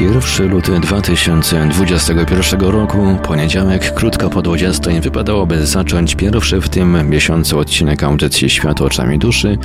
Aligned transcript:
Pierwszy 0.00 0.42
luty 0.42 0.80
2021 0.80 2.60
roku, 2.60 3.18
poniedziałek, 3.22 3.94
krótko 3.94 4.30
po 4.30 4.42
20, 4.42 4.90
wypadałoby 5.00 5.66
zacząć 5.66 6.14
pierwszy 6.14 6.60
w 6.60 6.68
tym 6.68 7.10
miesiącu 7.10 7.58
odcinek 7.58 8.02
audycji 8.02 8.50
Świat 8.50 8.80
oczami 8.80 9.18
duszy, 9.18 9.58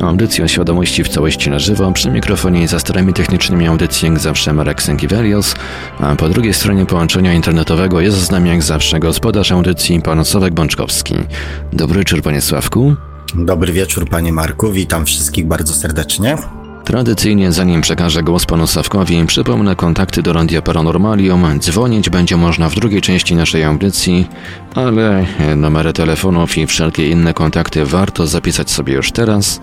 audycji 0.00 0.44
o 0.44 0.48
świadomości 0.48 1.04
w 1.04 1.08
całości 1.08 1.50
na 1.50 1.58
żywo, 1.58 1.92
przy 1.92 2.10
mikrofonie 2.10 2.62
i 2.62 2.66
za 2.66 2.78
starami 2.78 3.12
technicznymi 3.12 3.66
audycji 3.66 4.08
jak 4.08 4.18
zawsze 4.18 4.52
Marek 4.52 4.82
Sękiewelios, 4.82 5.54
a 6.00 6.16
po 6.16 6.28
drugiej 6.28 6.54
stronie 6.54 6.86
połączenia 6.86 7.34
internetowego 7.34 8.00
jest 8.00 8.18
z 8.18 8.30
nami 8.30 8.50
jak 8.50 8.62
zawsze 8.62 9.00
gospodarz 9.00 9.52
audycji 9.52 10.02
pan 10.02 10.24
Sławek 10.24 10.54
Bączkowski. 10.54 11.14
Dobry 11.72 11.98
wieczór 11.98 12.22
panie 12.22 12.40
Sławku. 12.40 12.94
Dobry 13.34 13.72
wieczór 13.72 14.08
panie 14.08 14.32
Marku, 14.32 14.72
witam 14.72 15.06
wszystkich 15.06 15.46
bardzo 15.46 15.74
serdecznie. 15.74 16.36
Tradycyjnie, 16.90 17.52
zanim 17.52 17.80
przekażę 17.80 18.22
głos 18.22 18.46
panu 18.46 18.66
Sawkowi, 18.66 19.26
przypomnę 19.26 19.76
kontakty 19.76 20.22
do 20.22 20.32
Radia 20.32 20.62
Paranormalium. 20.62 21.60
Dzwonić 21.60 22.10
będzie 22.10 22.36
można 22.36 22.68
w 22.68 22.74
drugiej 22.74 23.00
części 23.00 23.34
naszej 23.34 23.64
audycji, 23.64 24.28
ale 24.74 25.26
numery 25.56 25.92
telefonów 25.92 26.58
i 26.58 26.66
wszelkie 26.66 27.08
inne 27.08 27.34
kontakty 27.34 27.86
warto 27.86 28.26
zapisać 28.26 28.70
sobie 28.70 28.94
już 28.94 29.12
teraz. 29.12 29.60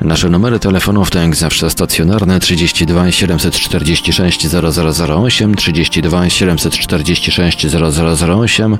Nasze 0.00 0.28
numery 0.28 0.58
telefonów 0.58 1.10
to 1.10 1.18
jak 1.18 1.36
zawsze 1.36 1.70
stacjonarne 1.70 2.40
32 2.40 3.10
746 3.12 4.46
0008, 4.48 5.54
32 5.54 6.28
746 6.28 7.66
0008, 7.66 8.78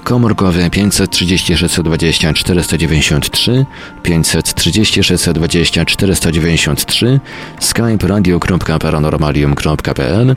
komórkowy 0.00 0.70
536 0.70 1.80
20 1.80 2.32
493, 2.32 3.66
536 4.02 5.28
20 5.34 5.84
493, 5.84 7.20
skype 7.60 8.08
radio.paranormalium.pl. 8.08 10.36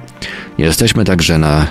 Jesteśmy 0.58 1.06
także 1.06 1.38
na 1.38 1.68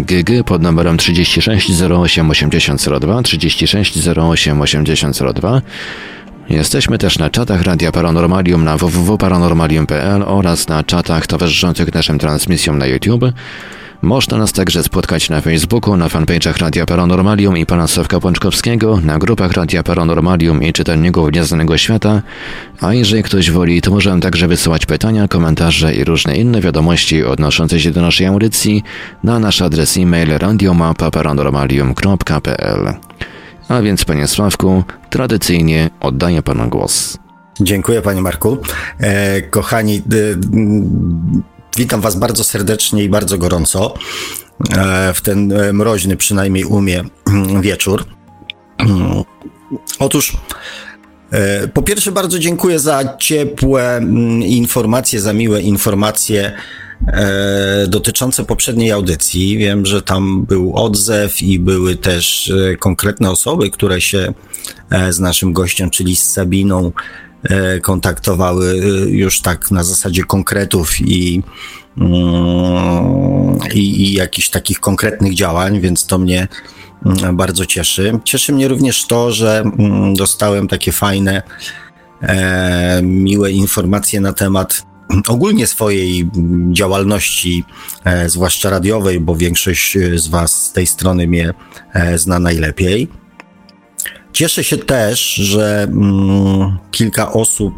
GG 0.00 0.44
pod 0.44 0.62
numerem 0.62 0.98
36 0.98 1.82
08 1.82 2.30
8002, 2.30 3.22
36 3.22 4.08
08 4.08 4.60
8002. 4.60 5.62
Jesteśmy 6.48 6.98
też 6.98 7.18
na 7.18 7.30
czatach 7.30 7.62
Radia 7.62 7.92
Paranormalium 7.92 8.64
na 8.64 8.76
www.paranormalium.pl 8.76 10.22
oraz 10.26 10.68
na 10.68 10.84
czatach 10.84 11.26
towarzyszących 11.26 11.94
naszym 11.94 12.18
transmisjom 12.18 12.78
na 12.78 12.86
YouTube. 12.86 13.24
Można 14.06 14.38
nas 14.38 14.52
także 14.52 14.82
spotkać 14.82 15.30
na 15.30 15.40
Facebooku, 15.40 15.96
na 15.96 16.08
fanpage'ach 16.08 16.60
Radia 16.60 16.86
Paranormalium 16.86 17.56
i 17.56 17.66
pana 17.66 17.86
Sławka 17.86 18.20
Pączkowskiego, 18.20 19.00
na 19.04 19.18
grupach 19.18 19.52
Radia 19.52 19.82
Paranormalium 19.82 20.62
i 20.62 20.72
czytelników 20.72 21.32
Nieznanego 21.32 21.78
Świata, 21.78 22.22
a 22.80 22.94
jeżeli 22.94 23.22
ktoś 23.22 23.50
woli, 23.50 23.82
to 23.82 23.90
możemy 23.90 24.20
także 24.20 24.48
wysyłać 24.48 24.86
pytania, 24.86 25.28
komentarze 25.28 25.94
i 25.94 26.04
różne 26.04 26.36
inne 26.36 26.60
wiadomości 26.60 27.24
odnoszące 27.24 27.80
się 27.80 27.90
do 27.90 28.02
naszej 28.02 28.26
audycji 28.26 28.82
na 29.24 29.38
nasz 29.38 29.62
adres 29.62 29.96
e-mail 29.96 30.38
radiomapa.paranormalium.pl. 30.38 32.94
A 33.68 33.82
więc, 33.82 34.04
panie 34.04 34.26
Sławku, 34.26 34.84
tradycyjnie 35.10 35.90
oddaję 36.00 36.42
panu 36.42 36.68
głos. 36.68 37.18
Dziękuję, 37.60 38.02
panie 38.02 38.22
Marku. 38.22 38.58
E, 38.98 39.42
kochani, 39.42 40.02
Witam 41.76 42.00
Was 42.00 42.16
bardzo 42.16 42.44
serdecznie 42.44 43.04
i 43.04 43.08
bardzo 43.08 43.38
gorąco 43.38 43.94
e, 44.76 45.14
w 45.14 45.20
ten 45.20 45.52
e, 45.52 45.72
mroźny, 45.72 46.16
przynajmniej 46.16 46.64
umie, 46.64 47.04
wieczór. 47.60 48.04
Otóż, 49.98 50.36
e, 51.30 51.68
po 51.68 51.82
pierwsze, 51.82 52.12
bardzo 52.12 52.38
dziękuję 52.38 52.78
za 52.78 53.16
ciepłe 53.18 53.96
mm, 53.96 54.42
informacje, 54.42 55.20
za 55.20 55.32
miłe 55.32 55.62
informacje 55.62 56.52
dotyczące 57.88 58.44
poprzedniej 58.44 58.92
audycji. 58.92 59.58
Wiem, 59.58 59.86
że 59.86 60.02
tam 60.02 60.44
był 60.44 60.76
odzew 60.76 61.42
i 61.42 61.58
były 61.58 61.96
też 61.96 62.52
konkretne 62.78 63.30
osoby, 63.30 63.70
które 63.70 64.00
się 64.00 64.34
z 65.10 65.20
naszym 65.20 65.52
gościem, 65.52 65.90
czyli 65.90 66.16
z 66.16 66.32
Sabiną, 66.32 66.92
kontaktowały 67.82 68.70
e, 68.70 69.10
już 69.10 69.40
tak 69.40 69.70
na 69.70 69.84
zasadzie 69.84 70.24
konkretów 70.24 71.00
i, 71.00 71.42
mm, 71.98 73.58
i, 73.74 74.02
i 74.02 74.12
jakichś 74.12 74.48
takich 74.48 74.80
konkretnych 74.80 75.34
działań, 75.34 75.80
więc 75.80 76.06
to 76.06 76.18
mnie 76.18 76.48
mm, 77.06 77.36
bardzo 77.36 77.66
cieszy. 77.66 78.18
Cieszy 78.24 78.52
mnie 78.52 78.68
również 78.68 79.06
to, 79.06 79.32
że 79.32 79.60
mm, 79.60 80.14
dostałem 80.14 80.68
takie 80.68 80.92
fajne, 80.92 81.42
e, 82.22 83.00
miłe 83.02 83.52
informacje 83.52 84.20
na 84.20 84.32
temat 84.32 84.86
ogólnie 85.28 85.66
swojej 85.66 86.30
działalności, 86.72 87.64
zwłaszcza 88.26 88.70
radiowej, 88.70 89.20
bo 89.20 89.36
większość 89.36 89.98
z 90.14 90.28
Was 90.28 90.66
z 90.66 90.72
tej 90.72 90.86
strony 90.86 91.26
mnie 91.26 91.54
zna 92.16 92.38
najlepiej. 92.38 93.08
Cieszę 94.36 94.64
się 94.64 94.76
też, 94.78 95.34
że 95.34 95.82
mm, 95.82 96.78
kilka 96.90 97.32
osób 97.32 97.74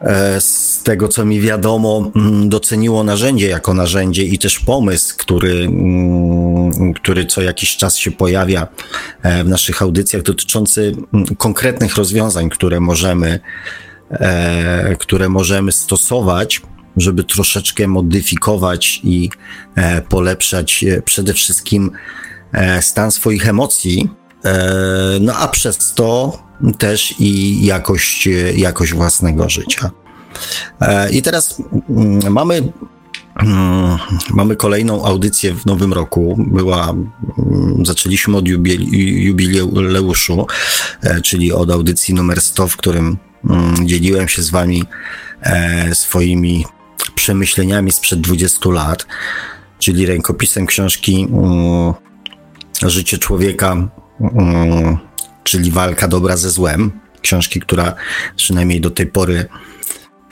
e, 0.00 0.40
z 0.40 0.82
tego, 0.82 1.08
co 1.08 1.24
mi 1.24 1.40
wiadomo, 1.40 2.10
mm, 2.16 2.48
doceniło 2.48 3.04
narzędzie 3.04 3.48
jako 3.48 3.74
narzędzie 3.74 4.24
i 4.24 4.38
też 4.38 4.58
pomysł, 4.58 5.14
który, 5.18 5.52
mm, 5.52 6.92
który 6.94 7.26
co 7.26 7.42
jakiś 7.42 7.76
czas 7.76 7.96
się 7.96 8.10
pojawia 8.10 8.68
e, 9.22 9.44
w 9.44 9.48
naszych 9.48 9.82
audycjach, 9.82 10.22
dotyczący 10.22 10.96
mm, 11.14 11.26
konkretnych 11.26 11.96
rozwiązań, 11.96 12.50
które 12.50 12.80
możemy, 12.80 13.40
e, 14.10 14.96
które 14.96 15.28
możemy 15.28 15.72
stosować, 15.72 16.62
żeby 16.96 17.24
troszeczkę 17.24 17.86
modyfikować 17.86 19.00
i 19.04 19.30
polepszać 20.08 20.84
przede 21.04 21.34
wszystkim 21.34 21.90
stan 22.80 23.10
swoich 23.10 23.48
emocji 23.48 24.08
no 25.20 25.34
a 25.34 25.48
przez 25.48 25.94
to 25.94 26.38
też 26.78 27.14
i 27.18 27.64
jakość, 27.66 28.28
jakość 28.56 28.92
własnego 28.92 29.48
życia. 29.48 29.90
E, 30.80 31.10
I 31.10 31.22
teraz 31.22 31.62
mm, 31.90 32.32
mamy 32.32 32.72
mm, 33.36 33.98
Mamy 34.30 34.56
kolejną 34.56 35.04
audycję 35.04 35.54
w 35.54 35.66
nowym 35.66 35.92
roku. 35.92 36.36
Była, 36.38 36.88
mm, 36.88 37.86
zaczęliśmy 37.86 38.36
od 38.36 38.48
jubileuszu, 38.48 40.46
e, 41.02 41.20
czyli 41.20 41.52
od 41.52 41.70
audycji 41.70 42.14
numer 42.14 42.40
100, 42.40 42.68
w 42.68 42.76
którym 42.76 43.18
dzieliłem 43.84 44.28
się 44.28 44.42
z 44.42 44.50
wami 44.50 44.84
swoimi 45.92 46.64
przemyśleniami 47.14 47.92
sprzed 47.92 48.20
20 48.20 48.70
lat, 48.70 49.06
czyli 49.78 50.06
rękopisem 50.06 50.66
książki 50.66 51.28
Życie 52.82 53.18
człowieka 53.18 53.88
Mm, 54.20 54.98
czyli 55.44 55.70
Walka 55.70 56.08
dobra 56.08 56.36
ze 56.36 56.50
złem. 56.50 56.90
Książki, 57.22 57.60
która 57.60 57.94
przynajmniej 58.36 58.80
do 58.80 58.90
tej 58.90 59.06
pory 59.06 59.48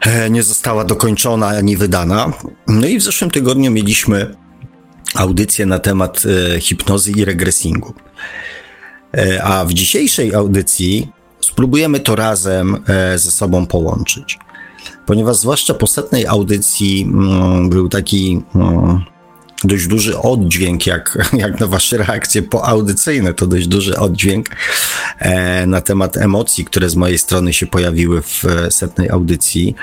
e, 0.00 0.30
nie 0.30 0.42
została 0.42 0.84
dokończona 0.84 1.46
ani 1.46 1.76
wydana. 1.76 2.32
No 2.66 2.86
i 2.86 2.98
w 2.98 3.02
zeszłym 3.02 3.30
tygodniu 3.30 3.70
mieliśmy 3.70 4.34
audycję 5.14 5.66
na 5.66 5.78
temat 5.78 6.22
e, 6.54 6.60
hipnozy 6.60 7.10
i 7.10 7.24
regresingu. 7.24 7.94
E, 9.16 9.44
a 9.44 9.64
w 9.64 9.72
dzisiejszej 9.72 10.34
audycji 10.34 11.08
spróbujemy 11.40 12.00
to 12.00 12.16
razem 12.16 12.76
ze 13.16 13.30
sobą 13.30 13.66
połączyć. 13.66 14.38
Ponieważ 15.06 15.36
zwłaszcza 15.36 15.74
po 15.74 15.86
setnej 15.86 16.26
audycji 16.26 17.02
mm, 17.02 17.70
był 17.70 17.88
taki 17.88 18.42
mm, 18.54 19.04
dość 19.64 19.86
duży 19.86 20.18
oddźwięk, 20.18 20.86
jak, 20.86 21.18
jak 21.32 21.60
na 21.60 21.66
wasze 21.66 21.96
reakcje 21.98 22.42
poaudycyjne, 22.42 23.34
to 23.34 23.46
dość 23.46 23.66
duży 23.66 23.96
oddźwięk 23.96 24.48
e, 25.18 25.66
na 25.66 25.80
temat 25.80 26.16
emocji, 26.16 26.64
które 26.64 26.90
z 26.90 26.96
mojej 26.96 27.18
strony 27.18 27.52
się 27.52 27.66
pojawiły 27.66 28.22
w 28.22 28.44
setnej 28.70 29.10
audycji, 29.10 29.74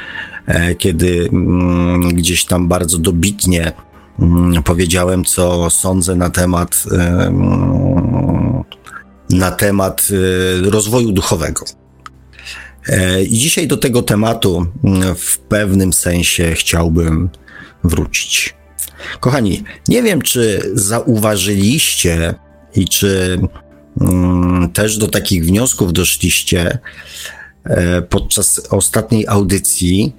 e, 0.46 0.75
kiedy 0.75 1.30
mm, 1.34 2.16
gdzieś 2.16 2.46
tam 2.46 2.68
bardzo 2.68 2.98
dobitnie 2.98 3.72
mm, 4.20 4.64
powiedziałem, 4.64 5.25
co 5.25 5.70
sądzę 5.70 6.16
na 6.16 6.30
temat 6.30 6.84
e, 6.92 6.96
mm, 6.96 8.64
na 9.30 9.52
temat 9.52 10.08
e, 10.68 10.69
rozwoju 10.69 11.12
duchowego. 11.12 11.66
E, 12.88 13.24
I 13.24 13.38
dzisiaj 13.38 13.68
do 13.68 13.78
tego 13.78 14.02
tematu 14.02 14.66
w 15.16 15.38
pewnym 15.38 15.94
sensie 15.94 16.54
chciałbym 16.56 17.30
wrócić. 17.84 18.56
Kochani, 19.20 19.64
nie 19.88 20.04
wiem, 20.04 20.22
czy 20.22 20.72
zauważyliście 20.74 22.34
i 22.76 22.88
czy 22.88 23.40
mm, 24.02 24.72
też 24.72 24.98
do 24.98 25.08
takich 25.08 25.46
wniosków 25.46 25.94
doszliście, 25.94 26.78
e, 27.64 28.02
podczas 28.02 28.62
ostatniej 28.70 29.28
audycji, 29.28 30.16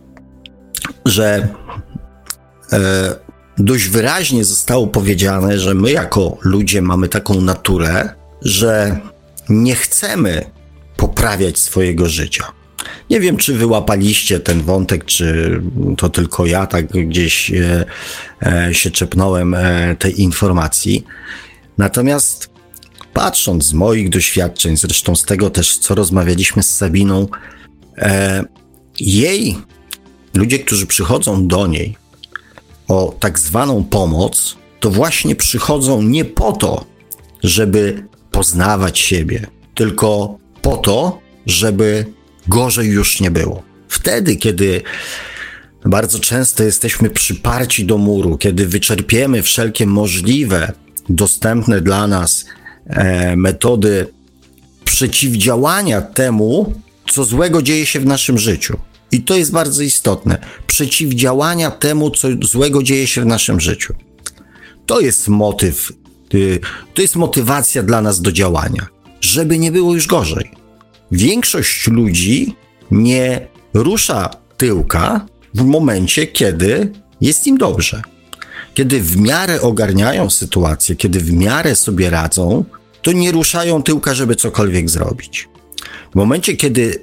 że 1.04 1.48
e, 2.72 3.14
dość 3.58 3.88
wyraźnie 3.88 4.44
zostało 4.44 4.86
powiedziane, 4.86 5.58
że 5.58 5.74
my 5.74 5.92
jako 5.92 6.36
ludzie 6.42 6.82
mamy 6.82 7.08
taką 7.08 7.40
naturę, 7.40 8.08
że 8.42 9.00
nie 9.48 9.74
chcemy 9.74 10.44
poprawiać 10.96 11.58
swojego 11.58 12.08
życia. 12.08 12.44
Nie 13.10 13.20
wiem, 13.20 13.36
czy 13.36 13.54
wyłapaliście 13.54 14.40
ten 14.40 14.62
wątek, 14.62 15.04
czy 15.04 15.60
to 15.96 16.08
tylko 16.08 16.46
ja 16.46 16.66
tak 16.66 16.86
gdzieś 16.86 17.52
e, 17.52 17.84
e, 18.42 18.74
się 18.74 18.90
czepnąłem 18.90 19.54
e, 19.54 19.96
tej 19.98 20.20
informacji. 20.20 21.04
Natomiast 21.78 22.50
patrząc 23.12 23.64
z 23.64 23.72
moich 23.72 24.08
doświadczeń, 24.08 24.76
zresztą 24.76 25.16
z 25.16 25.22
tego 25.22 25.50
też, 25.50 25.78
co 25.78 25.94
rozmawialiśmy 25.94 26.62
z 26.62 26.76
Sabiną, 26.76 27.28
jej, 29.00 29.56
ludzie, 30.34 30.58
którzy 30.58 30.86
przychodzą 30.86 31.48
do 31.48 31.66
niej 31.66 31.96
o 32.88 33.14
tak 33.20 33.38
zwaną 33.38 33.84
pomoc, 33.84 34.56
to 34.80 34.90
właśnie 34.90 35.36
przychodzą 35.36 36.02
nie 36.02 36.24
po 36.24 36.52
to, 36.52 36.84
żeby 37.42 38.06
poznawać 38.30 38.98
siebie, 38.98 39.46
tylko 39.74 40.38
po 40.62 40.76
to, 40.76 41.18
żeby 41.46 42.06
gorzej 42.48 42.88
już 42.88 43.20
nie 43.20 43.30
było. 43.30 43.62
Wtedy, 43.88 44.36
kiedy 44.36 44.82
bardzo 45.84 46.18
często 46.18 46.62
jesteśmy 46.62 47.10
przyparci 47.10 47.84
do 47.84 47.98
muru, 47.98 48.38
kiedy 48.38 48.66
wyczerpiemy 48.66 49.42
wszelkie 49.42 49.86
możliwe, 49.86 50.72
dostępne 51.08 51.80
dla 51.80 52.06
nas 52.06 52.44
e, 52.86 53.36
metody 53.36 54.06
przeciwdziałania 54.84 56.02
temu, 56.02 56.72
co 57.10 57.24
złego 57.24 57.62
dzieje 57.62 57.86
się 57.86 58.00
w 58.00 58.06
naszym 58.06 58.38
życiu. 58.38 58.78
I 59.12 59.22
to 59.22 59.36
jest 59.36 59.52
bardzo 59.52 59.82
istotne. 59.82 60.38
Przeciwdziałania 60.66 61.70
temu, 61.70 62.10
co 62.10 62.28
złego 62.42 62.82
dzieje 62.82 63.06
się 63.06 63.20
w 63.20 63.26
naszym 63.26 63.60
życiu. 63.60 63.94
To 64.86 65.00
jest 65.00 65.28
motyw, 65.28 65.92
y, 66.34 66.60
to 66.94 67.02
jest 67.02 67.16
motywacja 67.16 67.82
dla 67.82 68.02
nas 68.02 68.20
do 68.20 68.32
działania, 68.32 68.86
żeby 69.20 69.58
nie 69.58 69.72
było 69.72 69.94
już 69.94 70.06
gorzej. 70.06 70.63
Większość 71.14 71.86
ludzi 71.86 72.56
nie 72.90 73.46
rusza 73.74 74.30
tyłka 74.56 75.26
w 75.54 75.64
momencie, 75.64 76.26
kiedy 76.26 76.92
jest 77.20 77.46
im 77.46 77.58
dobrze. 77.58 78.02
Kiedy 78.74 79.00
w 79.00 79.16
miarę 79.16 79.60
ogarniają 79.60 80.30
sytuację, 80.30 80.96
kiedy 80.96 81.20
w 81.20 81.32
miarę 81.32 81.76
sobie 81.76 82.10
radzą, 82.10 82.64
to 83.02 83.12
nie 83.12 83.32
ruszają 83.32 83.82
tyłka, 83.82 84.14
żeby 84.14 84.36
cokolwiek 84.36 84.90
zrobić. 84.90 85.48
W 86.12 86.14
momencie, 86.14 86.56
kiedy 86.56 87.02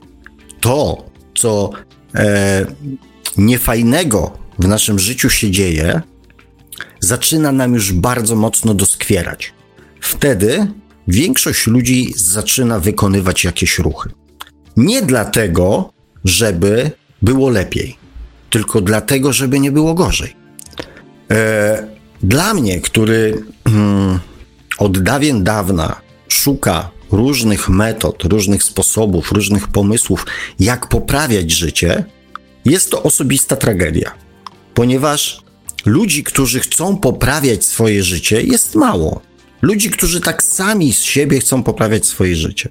to, 0.60 1.06
co 1.36 1.70
e, 2.16 2.66
niefajnego 3.38 4.38
w 4.60 4.68
naszym 4.68 5.00
życiu 5.00 5.30
się 5.30 5.52
dzieje, 5.52 6.02
zaczyna 7.00 7.52
nam 7.52 7.74
już 7.74 7.94
bardzo 7.94 8.36
mocno 8.36 8.74
doskwierać. 8.74 9.54
Wtedy 10.02 10.68
większość 11.08 11.68
ludzi 11.68 12.14
zaczyna 12.16 12.80
wykonywać 12.80 13.44
jakieś 13.44 13.80
ruchy. 13.80 14.10
Nie 14.78 15.02
dlatego, 15.02 15.94
żeby 16.26 16.92
było 17.22 17.50
lepiej, 17.50 17.98
tylko 18.50 18.82
dlatego, 18.82 19.34
żeby 19.34 19.60
nie 19.60 19.72
było 19.72 19.94
gorzej. 19.94 20.36
E, 21.32 21.88
dla 22.24 22.54
mnie, 22.54 22.82
który 22.82 23.44
mm, 23.66 24.20
od 24.78 25.04
dawien 25.04 25.44
dawna 25.44 26.02
szuka 26.28 26.90
różnych 27.12 27.70
metod, 27.70 28.24
różnych 28.24 28.64
sposobów, 28.64 29.32
różnych 29.32 29.68
pomysłów, 29.68 30.26
jak 30.60 30.88
poprawiać 30.90 31.52
życie, 31.52 32.06
jest 32.66 32.92
to 32.92 33.04
osobista 33.04 33.56
tragedia, 33.56 34.12
ponieważ 34.74 35.42
ludzi, 35.86 36.24
którzy 36.24 36.60
chcą 36.60 36.98
poprawiać 36.98 37.66
swoje 37.66 38.04
życie, 38.04 38.42
jest 38.42 38.76
mało. 38.76 39.22
Ludzi, 39.62 39.90
którzy 39.90 40.22
tak 40.22 40.44
sami 40.44 40.94
z 40.94 41.02
siebie 41.02 41.40
chcą 41.40 41.64
poprawiać 41.64 42.06
swoje 42.06 42.36
życie. 42.36 42.70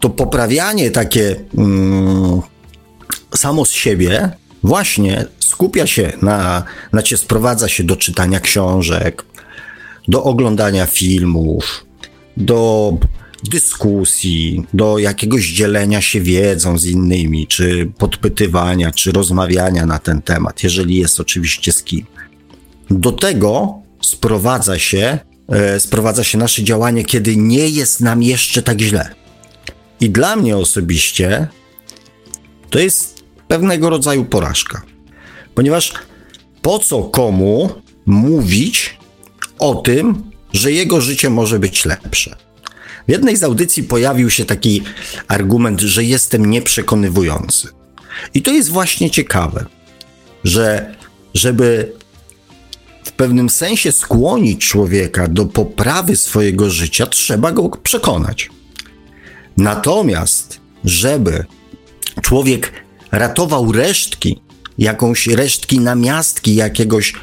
To 0.00 0.10
poprawianie 0.10 0.90
takie 0.90 1.36
mm, 1.58 2.40
samo 3.34 3.64
z 3.64 3.70
siebie 3.70 4.30
właśnie 4.62 5.24
skupia 5.38 5.86
się 5.86 6.12
na, 6.22 6.64
znaczy 6.90 7.16
sprowadza 7.16 7.68
się 7.68 7.84
do 7.84 7.96
czytania 7.96 8.40
książek, 8.40 9.24
do 10.08 10.24
oglądania 10.24 10.86
filmów, 10.86 11.86
do 12.36 12.92
dyskusji, 13.50 14.66
do 14.74 14.98
jakiegoś 14.98 15.48
dzielenia 15.48 16.00
się 16.00 16.20
wiedzą 16.20 16.78
z 16.78 16.86
innymi, 16.86 17.46
czy 17.46 17.90
podpytywania, 17.98 18.90
czy 18.90 19.12
rozmawiania 19.12 19.86
na 19.86 19.98
ten 19.98 20.22
temat, 20.22 20.62
jeżeli 20.62 20.96
jest 20.96 21.20
oczywiście 21.20 21.72
z 21.72 21.82
kim. 21.82 22.06
Do 22.90 23.12
tego 23.12 23.74
sprowadza 24.02 24.78
się, 24.78 25.18
sprowadza 25.78 26.24
się 26.24 26.38
nasze 26.38 26.62
działanie, 26.62 27.04
kiedy 27.04 27.36
nie 27.36 27.68
jest 27.68 28.00
nam 28.00 28.22
jeszcze 28.22 28.62
tak 28.62 28.80
źle. 28.80 29.14
I 30.00 30.10
dla 30.10 30.36
mnie 30.36 30.56
osobiście 30.56 31.48
to 32.70 32.78
jest 32.78 33.24
pewnego 33.48 33.90
rodzaju 33.90 34.24
porażka. 34.24 34.82
Ponieważ 35.54 35.92
po 36.62 36.78
co 36.78 37.02
komu 37.02 37.70
mówić 38.06 38.98
o 39.58 39.74
tym, 39.74 40.30
że 40.52 40.72
jego 40.72 41.00
życie 41.00 41.30
może 41.30 41.58
być 41.58 41.84
lepsze? 41.84 42.36
W 43.08 43.10
jednej 43.10 43.36
z 43.36 43.42
audycji 43.42 43.82
pojawił 43.82 44.30
się 44.30 44.44
taki 44.44 44.82
argument, 45.28 45.80
że 45.80 46.04
jestem 46.04 46.50
nieprzekonywujący. 46.50 47.68
I 48.34 48.42
to 48.42 48.50
jest 48.50 48.68
właśnie 48.68 49.10
ciekawe, 49.10 49.66
że 50.44 50.94
żeby 51.34 51.92
pewnym 53.20 53.50
sensie 53.50 53.92
skłonić 53.92 54.66
człowieka 54.68 55.28
do 55.28 55.46
poprawy 55.46 56.16
swojego 56.16 56.70
życia, 56.70 57.06
trzeba 57.06 57.52
go 57.52 57.68
przekonać. 57.68 58.50
Natomiast, 59.56 60.60
żeby 60.84 61.44
człowiek 62.22 62.72
ratował 63.12 63.72
resztki, 63.72 64.40
jakąś 64.78 65.26
resztki 65.26 65.80
namiastki 65.80 66.54
jakiegoś 66.54 67.14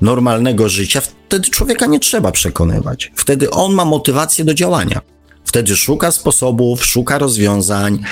normalnego 0.00 0.68
życia, 0.68 1.00
wtedy 1.00 1.50
człowieka 1.50 1.86
nie 1.86 2.00
trzeba 2.00 2.32
przekonywać. 2.32 3.12
Wtedy 3.16 3.50
on 3.50 3.74
ma 3.74 3.84
motywację 3.84 4.44
do 4.44 4.54
działania. 4.54 5.00
Wtedy 5.44 5.76
szuka 5.76 6.12
sposobów, 6.12 6.84
szuka 6.84 7.18
rozwiązań, 7.18 8.02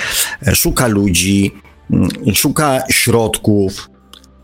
e, 0.47 0.55
szuka 0.55 0.87
ludzi, 0.87 1.51
mm, 1.91 2.09
szuka 2.35 2.83
środków. 2.89 3.89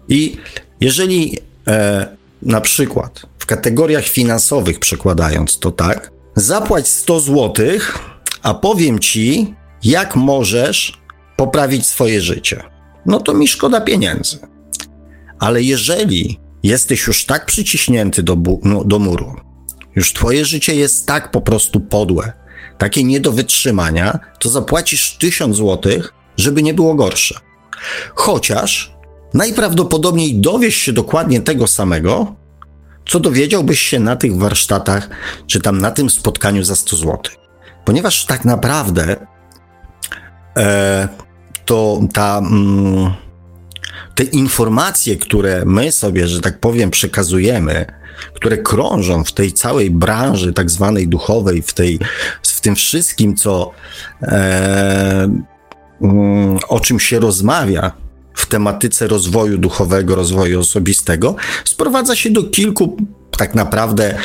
I 0.10 0.38
jeżeli 0.82 1.38
e, 1.68 2.17
na 2.42 2.62
przykład 2.62 3.22
w 3.40 3.46
kategoriach 3.46 4.06
finansowych 4.06 4.80
przekładając 4.80 5.60
to 5.60 5.72
tak, 5.72 6.12
zapłać 6.36 6.88
100 6.88 7.20
zł, 7.20 7.54
a 8.42 8.54
powiem 8.54 9.00
ci, 9.00 9.56
jak 9.84 10.16
możesz 10.16 11.02
poprawić 11.38 11.88
swoje 11.88 12.22
życie. 12.22 12.64
No 13.06 13.20
to 13.20 13.34
mi 13.34 13.48
szkoda 13.48 13.82
pieniędzy. 13.82 14.40
Ale 15.40 15.64
jeżeli 15.64 16.40
jesteś 16.64 17.08
już 17.08 17.26
tak 17.26 17.46
przyciśnięty 17.46 18.24
do, 18.24 18.38
no, 18.64 18.84
do 18.84 19.00
muru, 19.00 19.36
już 19.96 20.14
twoje 20.14 20.46
życie 20.46 20.76
jest 20.76 21.06
tak 21.06 21.32
po 21.32 21.42
prostu 21.42 21.80
podłe, 21.80 22.34
takie 22.78 23.04
nie 23.04 23.20
do 23.20 23.32
wytrzymania, 23.32 24.20
to 24.40 24.50
zapłacisz 24.50 25.18
1000 25.18 25.58
zł, 25.58 25.92
żeby 26.38 26.64
nie 26.64 26.74
było 26.74 26.96
gorsze. 26.96 27.40
Chociaż 28.16 28.97
najprawdopodobniej 29.38 30.36
dowiesz 30.36 30.76
się 30.76 30.94
dokładnie 30.94 31.42
tego 31.42 31.68
samego, 31.68 32.36
co 33.10 33.20
dowiedziałbyś 33.20 33.80
się 33.80 34.00
na 34.00 34.16
tych 34.16 34.38
warsztatach, 34.38 35.10
czy 35.48 35.60
tam 35.60 35.82
na 35.82 35.92
tym 35.92 36.10
spotkaniu 36.10 36.64
za 36.64 36.76
100 36.76 36.96
zł. 36.96 37.18
Ponieważ 37.86 38.26
tak 38.26 38.46
naprawdę 38.46 39.16
e, 40.58 41.08
to 41.66 42.02
ta, 42.14 42.38
mm, 42.38 43.14
te 44.16 44.24
informacje, 44.24 45.16
które 45.16 45.66
my 45.66 45.92
sobie, 45.92 46.28
że 46.28 46.42
tak 46.42 46.60
powiem, 46.60 46.92
przekazujemy, 46.92 47.86
które 48.34 48.58
krążą 48.58 49.24
w 49.24 49.32
tej 49.32 49.54
całej 49.54 49.92
branży 49.92 50.54
tak 50.54 50.72
zwanej 50.72 51.08
duchowej, 51.08 51.62
w, 51.62 51.74
tej, 51.74 52.00
w 52.44 52.62
tym 52.62 52.76
wszystkim, 52.76 53.36
co 53.36 53.72
e, 54.22 55.30
mm, 56.02 56.60
o 56.70 56.80
czym 56.80 57.00
się 57.00 57.20
rozmawia 57.20 58.07
w 58.38 58.46
tematyce 58.46 59.08
rozwoju 59.08 59.58
duchowego, 59.58 60.16
rozwoju 60.16 60.60
osobistego, 60.60 61.36
sprowadza 61.66 62.16
się 62.16 62.30
do 62.30 62.44
kilku 62.44 62.98
tak 63.38 63.56
naprawdę 63.56 64.18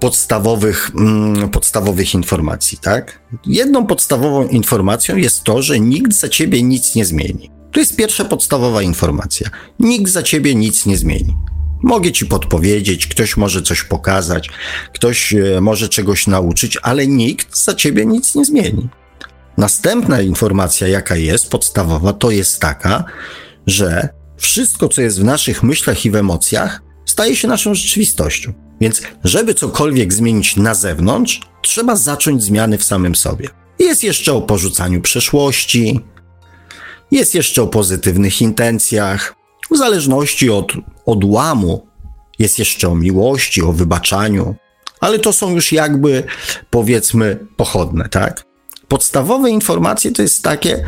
podstawowych, 0.00 0.90
mm, 0.94 1.48
podstawowych 1.48 2.14
informacji, 2.14 2.78
tak? 2.78 3.20
Jedną 3.46 3.86
podstawową 3.86 4.48
informacją 4.48 5.16
jest 5.16 5.44
to, 5.44 5.62
że 5.62 5.80
nikt 5.80 6.12
za 6.12 6.28
ciebie 6.28 6.62
nic 6.62 6.94
nie 6.94 7.04
zmieni. 7.04 7.50
To 7.72 7.80
jest 7.80 7.96
pierwsza 7.96 8.24
podstawowa 8.24 8.82
informacja. 8.82 9.50
Nikt 9.80 10.12
za 10.12 10.22
ciebie 10.22 10.54
nic 10.54 10.86
nie 10.86 10.96
zmieni. 10.96 11.36
Mogę 11.82 12.12
ci 12.12 12.26
podpowiedzieć, 12.26 13.06
ktoś 13.06 13.36
może 13.36 13.62
coś 13.62 13.82
pokazać, 13.82 14.50
ktoś 14.94 15.34
e, 15.34 15.60
może 15.60 15.88
czegoś 15.88 16.26
nauczyć, 16.26 16.78
ale 16.82 17.06
nikt 17.06 17.58
za 17.64 17.74
ciebie 17.74 18.06
nic 18.06 18.34
nie 18.34 18.44
zmieni. 18.44 18.88
Następna 19.56 20.22
informacja, 20.22 20.88
jaka 20.88 21.16
jest 21.16 21.50
podstawowa, 21.50 22.12
to 22.12 22.30
jest 22.30 22.60
taka, 22.60 23.04
że 23.66 24.08
wszystko, 24.36 24.88
co 24.88 25.02
jest 25.02 25.20
w 25.20 25.24
naszych 25.24 25.62
myślach 25.62 26.04
i 26.04 26.10
w 26.10 26.16
emocjach, 26.16 26.82
staje 27.04 27.36
się 27.36 27.48
naszą 27.48 27.74
rzeczywistością. 27.74 28.52
Więc, 28.80 29.02
żeby 29.24 29.54
cokolwiek 29.54 30.12
zmienić 30.12 30.56
na 30.56 30.74
zewnątrz, 30.74 31.40
trzeba 31.62 31.96
zacząć 31.96 32.42
zmiany 32.42 32.78
w 32.78 32.84
samym 32.84 33.14
sobie. 33.14 33.48
Jest 33.78 34.04
jeszcze 34.04 34.32
o 34.32 34.42
porzucaniu 34.42 35.00
przeszłości, 35.00 36.00
jest 37.10 37.34
jeszcze 37.34 37.62
o 37.62 37.66
pozytywnych 37.66 38.42
intencjach, 38.42 39.34
w 39.70 39.76
zależności 39.76 40.50
od 40.50 40.72
odłamu, 41.06 41.86
jest 42.38 42.58
jeszcze 42.58 42.88
o 42.88 42.94
miłości, 42.94 43.62
o 43.62 43.72
wybaczaniu, 43.72 44.54
ale 45.00 45.18
to 45.18 45.32
są 45.32 45.50
już 45.54 45.72
jakby, 45.72 46.24
powiedzmy, 46.70 47.46
pochodne, 47.56 48.08
tak? 48.08 48.45
Podstawowe 48.88 49.50
informacje 49.50 50.12
to 50.12 50.22
jest 50.22 50.42
takie, 50.42 50.84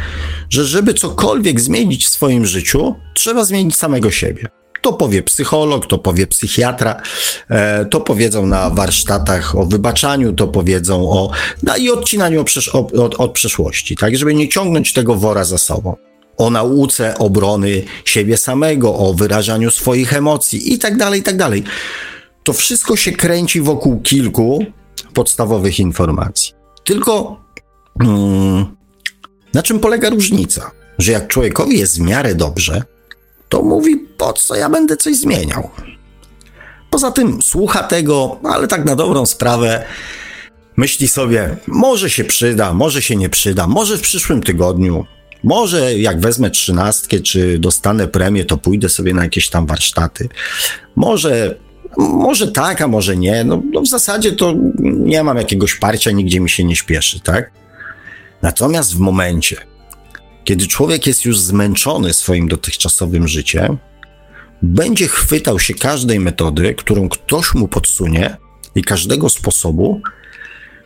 że 0.50 0.64
żeby 0.64 0.94
cokolwiek 0.94 1.60
zmienić 1.60 2.06
w 2.06 2.08
swoim 2.08 2.46
życiu, 2.46 2.94
trzeba 3.14 3.44
zmienić 3.44 3.76
samego 3.76 4.10
siebie. 4.10 4.48
To 4.82 4.92
powie 4.92 5.22
psycholog, 5.22 5.86
to 5.86 5.98
powie 5.98 6.26
psychiatra, 6.26 7.02
e, 7.50 7.84
to 7.84 8.00
powiedzą 8.00 8.46
na 8.46 8.70
warsztatach 8.70 9.56
o 9.56 9.66
wybaczaniu, 9.66 10.32
to 10.32 10.48
powiedzą 10.48 11.10
o 11.10 11.30
no 11.62 11.76
i 11.76 11.90
odcinaniu 11.90 12.44
od, 12.72 13.14
od, 13.14 13.32
przeszłości, 13.32 13.96
tak, 13.96 14.16
żeby 14.16 14.34
nie 14.34 14.48
ciągnąć 14.48 14.92
tego 14.92 15.14
wora 15.14 15.44
za 15.44 15.58
sobą. 15.58 15.96
O 16.36 16.50
nauce 16.50 17.18
obrony 17.18 17.82
siebie 18.04 18.36
samego, 18.36 18.94
o 18.94 19.14
wyrażaniu 19.14 19.70
swoich 19.70 20.14
emocji 20.14 20.74
i 20.74 20.78
tak 20.78 20.96
dalej, 20.96 21.20
i 21.20 21.22
tak 21.22 21.36
dalej. 21.36 21.64
To 22.44 22.52
wszystko 22.52 22.96
się 22.96 23.12
kręci 23.12 23.60
wokół 23.60 24.00
kilku 24.00 24.64
podstawowych 25.14 25.80
informacji. 25.80 26.52
Tylko 26.84 27.40
na 29.54 29.62
czym 29.62 29.80
polega 29.80 30.10
różnica? 30.10 30.70
Że 30.98 31.12
jak 31.12 31.28
człowiekowi 31.28 31.78
jest 31.78 31.98
w 31.98 32.00
miarę 32.00 32.34
dobrze, 32.34 32.82
to 33.48 33.62
mówi, 33.62 33.96
po 33.96 34.32
co 34.32 34.54
ja 34.54 34.70
będę 34.70 34.96
coś 34.96 35.16
zmieniał. 35.16 35.70
Poza 36.90 37.10
tym 37.10 37.42
słucha 37.42 37.82
tego, 37.82 38.40
ale 38.44 38.68
tak 38.68 38.84
na 38.84 38.96
dobrą 38.96 39.26
sprawę 39.26 39.84
myśli 40.76 41.08
sobie, 41.08 41.56
może 41.66 42.10
się 42.10 42.24
przyda, 42.24 42.74
może 42.74 43.02
się 43.02 43.16
nie 43.16 43.28
przyda, 43.28 43.66
może 43.66 43.98
w 43.98 44.00
przyszłym 44.00 44.42
tygodniu, 44.42 45.06
może 45.44 45.98
jak 45.98 46.20
wezmę 46.20 46.50
trzynastkę, 46.50 47.20
czy 47.20 47.58
dostanę 47.58 48.08
premię, 48.08 48.44
to 48.44 48.56
pójdę 48.56 48.88
sobie 48.88 49.14
na 49.14 49.22
jakieś 49.22 49.50
tam 49.50 49.66
warsztaty. 49.66 50.28
Może, 50.96 51.54
może 51.96 52.48
tak, 52.48 52.82
a 52.82 52.88
może 52.88 53.16
nie. 53.16 53.44
No, 53.44 53.62
no 53.72 53.80
w 53.80 53.88
zasadzie 53.88 54.32
to 54.32 54.54
nie 54.80 55.22
mam 55.22 55.36
jakiegoś 55.36 55.74
parcia, 55.74 56.10
nigdzie 56.10 56.40
mi 56.40 56.50
się 56.50 56.64
nie 56.64 56.76
śpieszy, 56.76 57.20
tak? 57.20 57.50
Natomiast 58.42 58.94
w 58.94 58.98
momencie, 58.98 59.56
kiedy 60.44 60.66
człowiek 60.66 61.06
jest 61.06 61.24
już 61.24 61.38
zmęczony 61.38 62.14
swoim 62.14 62.48
dotychczasowym 62.48 63.28
życiem, 63.28 63.78
będzie 64.62 65.08
chwytał 65.08 65.58
się 65.58 65.74
każdej 65.74 66.20
metody, 66.20 66.74
którą 66.74 67.08
ktoś 67.08 67.54
mu 67.54 67.68
podsunie 67.68 68.36
i 68.74 68.82
każdego 68.82 69.28
sposobu, 69.28 70.00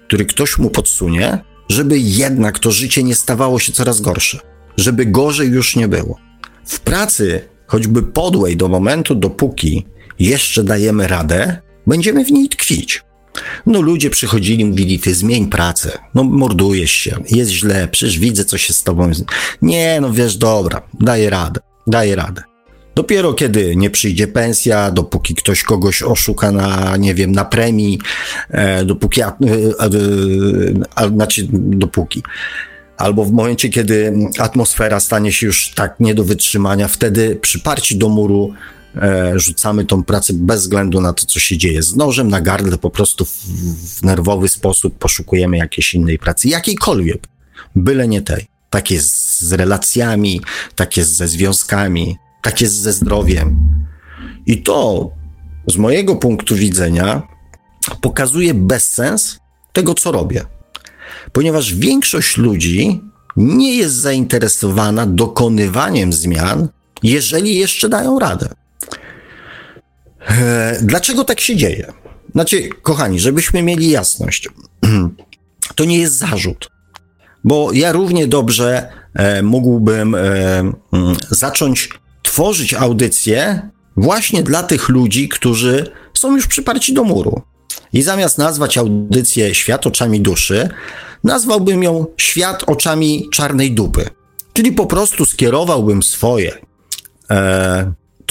który 0.06 0.24
ktoś 0.24 0.58
mu 0.58 0.70
podsunie, 0.70 1.38
żeby 1.68 1.98
jednak 1.98 2.58
to 2.58 2.70
życie 2.70 3.02
nie 3.02 3.14
stawało 3.14 3.58
się 3.58 3.72
coraz 3.72 4.00
gorsze, 4.00 4.38
żeby 4.76 5.06
gorzej 5.06 5.48
już 5.48 5.76
nie 5.76 5.88
było. 5.88 6.18
W 6.64 6.80
pracy, 6.80 7.48
choćby 7.66 8.02
podłej 8.02 8.56
do 8.56 8.68
momentu, 8.68 9.14
dopóki 9.14 9.86
jeszcze 10.18 10.64
dajemy 10.64 11.08
radę, 11.08 11.62
będziemy 11.86 12.24
w 12.24 12.30
niej 12.30 12.48
tkwić. 12.48 13.02
No 13.66 13.80
ludzie 13.80 14.10
przychodzili, 14.10 14.64
mówili, 14.64 14.98
ty 14.98 15.14
zmień 15.14 15.46
pracę, 15.46 15.98
no 16.14 16.24
mordujesz 16.24 16.90
się, 16.90 17.16
jest 17.30 17.50
źle, 17.50 17.88
przecież 17.88 18.18
widzę, 18.18 18.44
co 18.44 18.58
się 18.58 18.72
z 18.72 18.82
tobą... 18.82 19.10
Nie, 19.62 19.98
no 20.00 20.12
wiesz, 20.12 20.36
dobra, 20.36 20.82
daję 21.00 21.30
radę, 21.30 21.60
daję 21.86 22.16
radę. 22.16 22.42
Dopiero 22.94 23.34
kiedy 23.34 23.76
nie 23.76 23.90
przyjdzie 23.90 24.26
pensja, 24.26 24.90
dopóki 24.90 25.34
ktoś 25.34 25.62
kogoś 25.62 26.02
oszuka 26.02 26.52
na, 26.52 26.96
nie 26.96 27.14
wiem, 27.14 27.32
na 27.32 27.44
premii, 27.44 27.98
e, 28.50 28.84
dopóki, 28.84 29.22
a, 29.22 29.36
a, 29.78 29.88
a, 30.94 31.08
znaczy, 31.08 31.46
dopóki. 31.52 32.22
Albo 32.96 33.24
w 33.24 33.32
momencie, 33.32 33.68
kiedy 33.68 34.14
atmosfera 34.38 35.00
stanie 35.00 35.32
się 35.32 35.46
już 35.46 35.70
tak 35.70 36.00
nie 36.00 36.14
do 36.14 36.24
wytrzymania, 36.24 36.88
wtedy 36.88 37.36
przyparci 37.36 37.98
do 37.98 38.08
muru 38.08 38.52
e, 38.52 38.81
rzucamy 39.34 39.84
tą 39.84 40.04
pracę 40.04 40.32
bez 40.32 40.60
względu 40.60 41.00
na 41.00 41.12
to, 41.12 41.26
co 41.26 41.40
się 41.40 41.58
dzieje. 41.58 41.82
Z 41.82 41.96
nożem 41.96 42.28
na 42.28 42.40
gardle 42.40 42.78
po 42.78 42.90
prostu 42.90 43.24
w, 43.24 43.36
w 43.98 44.02
nerwowy 44.02 44.48
sposób 44.48 44.98
poszukujemy 44.98 45.56
jakiejś 45.56 45.94
innej 45.94 46.18
pracy, 46.18 46.48
jakiejkolwiek, 46.48 47.28
byle 47.76 48.08
nie 48.08 48.22
tej. 48.22 48.46
Tak 48.70 48.90
jest 48.90 49.40
z 49.40 49.52
relacjami, 49.52 50.40
tak 50.74 50.96
jest 50.96 51.16
ze 51.16 51.28
związkami, 51.28 52.16
tak 52.42 52.60
jest 52.60 52.74
ze 52.74 52.92
zdrowiem. 52.92 53.58
I 54.46 54.62
to 54.62 55.10
z 55.66 55.76
mojego 55.76 56.16
punktu 56.16 56.56
widzenia 56.56 57.22
pokazuje 58.00 58.54
bezsens 58.54 59.38
tego, 59.72 59.94
co 59.94 60.12
robię. 60.12 60.44
Ponieważ 61.32 61.74
większość 61.74 62.36
ludzi 62.36 63.00
nie 63.36 63.76
jest 63.76 63.94
zainteresowana 63.94 65.06
dokonywaniem 65.06 66.12
zmian, 66.12 66.68
jeżeli 67.02 67.56
jeszcze 67.56 67.88
dają 67.88 68.18
radę. 68.18 68.48
E, 70.28 70.78
dlaczego 70.82 71.24
tak 71.24 71.40
się 71.40 71.56
dzieje? 71.56 71.92
Znaczy, 72.32 72.68
kochani, 72.82 73.20
żebyśmy 73.20 73.62
mieli 73.62 73.90
jasność, 73.90 74.48
to 75.76 75.84
nie 75.84 75.98
jest 75.98 76.14
zarzut, 76.14 76.68
bo 77.44 77.72
ja 77.72 77.92
równie 77.92 78.26
dobrze 78.26 78.88
e, 79.14 79.42
mógłbym 79.42 80.14
e, 80.14 80.18
mm, 80.18 81.16
zacząć 81.30 81.88
tworzyć 82.22 82.74
audycję 82.74 83.68
właśnie 83.96 84.42
dla 84.42 84.62
tych 84.62 84.88
ludzi, 84.88 85.28
którzy 85.28 85.90
są 86.14 86.36
już 86.36 86.46
przyparci 86.46 86.94
do 86.94 87.04
muru. 87.04 87.42
I 87.92 88.02
zamiast 88.02 88.38
nazwać 88.38 88.78
audycję 88.78 89.54
Świat 89.54 89.86
oczami 89.86 90.20
duszy, 90.20 90.68
nazwałbym 91.24 91.82
ją 91.82 92.06
Świat 92.16 92.64
oczami 92.66 93.28
czarnej 93.32 93.72
dupy. 93.72 94.08
Czyli 94.52 94.72
po 94.72 94.86
prostu 94.86 95.24
skierowałbym 95.24 96.02
swoje, 96.02 96.58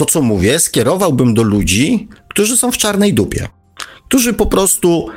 to 0.02 0.06
co 0.06 0.22
mówię, 0.22 0.60
skierowałbym 0.60 1.34
do 1.34 1.44
ludzi, 1.44 2.08
którzy 2.30 2.58
są 2.58 2.72
w 2.72 2.78
czarnej 2.78 3.14
dupie. 3.14 3.48
Którzy 4.08 4.34
po 4.34 4.46
prostu 4.46 5.08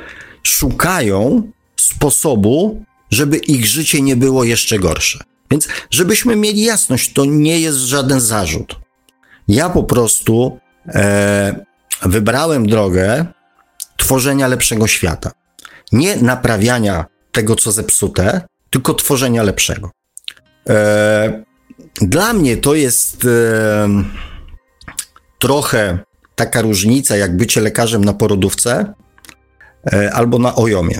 szukają 0.43 1.51
sposobu, 1.75 2.83
żeby 3.11 3.37
ich 3.37 3.65
życie 3.65 4.01
nie 4.01 4.15
było 4.15 4.43
jeszcze 4.43 4.79
gorsze. 4.79 5.19
Więc, 5.51 5.67
żebyśmy 5.91 6.35
mieli 6.35 6.61
jasność, 6.61 7.13
to 7.13 7.25
nie 7.25 7.59
jest 7.59 7.77
żaden 7.77 8.21
zarzut. 8.21 8.79
Ja 9.47 9.69
po 9.69 9.83
prostu 9.83 10.59
e, 10.87 11.65
wybrałem 12.01 12.67
drogę 12.67 13.25
tworzenia 13.97 14.47
lepszego 14.47 14.87
świata. 14.87 15.31
Nie 15.91 16.15
naprawiania 16.15 17.05
tego, 17.31 17.55
co 17.55 17.71
zepsute, 17.71 18.41
tylko 18.69 18.93
tworzenia 18.93 19.43
lepszego. 19.43 19.91
E, 20.69 21.43
dla 22.01 22.33
mnie 22.33 22.57
to 22.57 22.75
jest 22.75 23.25
e, 23.25 23.89
trochę 25.45 25.99
taka 26.35 26.61
różnica, 26.61 27.17
jak 27.17 27.37
bycie 27.37 27.61
lekarzem 27.61 28.05
na 28.05 28.13
porodówce 28.13 28.93
e, 29.93 30.13
albo 30.13 30.39
na 30.39 30.55
ojomie. 30.55 30.99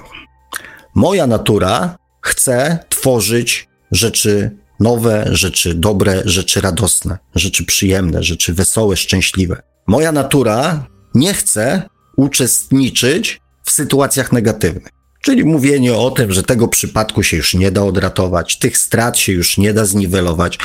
Moja 0.95 1.27
natura 1.27 1.97
chce 2.21 2.79
tworzyć 2.89 3.67
rzeczy 3.91 4.57
nowe, 4.79 5.27
rzeczy 5.31 5.73
dobre, 5.73 6.21
rzeczy 6.25 6.61
radosne, 6.61 7.17
rzeczy 7.35 7.65
przyjemne, 7.65 8.23
rzeczy 8.23 8.53
wesołe, 8.53 8.97
szczęśliwe. 8.97 9.61
Moja 9.87 10.11
natura 10.11 10.87
nie 11.15 11.33
chce 11.33 11.89
uczestniczyć 12.17 13.41
w 13.63 13.71
sytuacjach 13.71 14.31
negatywnych. 14.31 14.89
Czyli 15.21 15.43
mówienie 15.43 15.95
o 15.95 16.11
tym, 16.11 16.31
że 16.31 16.43
tego 16.43 16.67
przypadku 16.67 17.23
się 17.23 17.37
już 17.37 17.53
nie 17.53 17.71
da 17.71 17.83
odratować, 17.83 18.59
tych 18.59 18.77
strat 18.77 19.17
się 19.17 19.33
już 19.33 19.57
nie 19.57 19.73
da 19.73 19.85
zniwelować, 19.85 20.59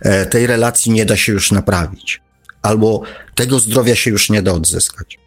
e, 0.00 0.26
tej 0.26 0.46
relacji 0.46 0.92
nie 0.92 1.06
da 1.06 1.16
się 1.16 1.32
już 1.32 1.52
naprawić, 1.52 2.20
albo 2.62 3.02
tego 3.34 3.58
zdrowia 3.58 3.96
się 3.96 4.10
już 4.10 4.30
nie 4.30 4.42
da 4.42 4.52
odzyskać. 4.52 5.18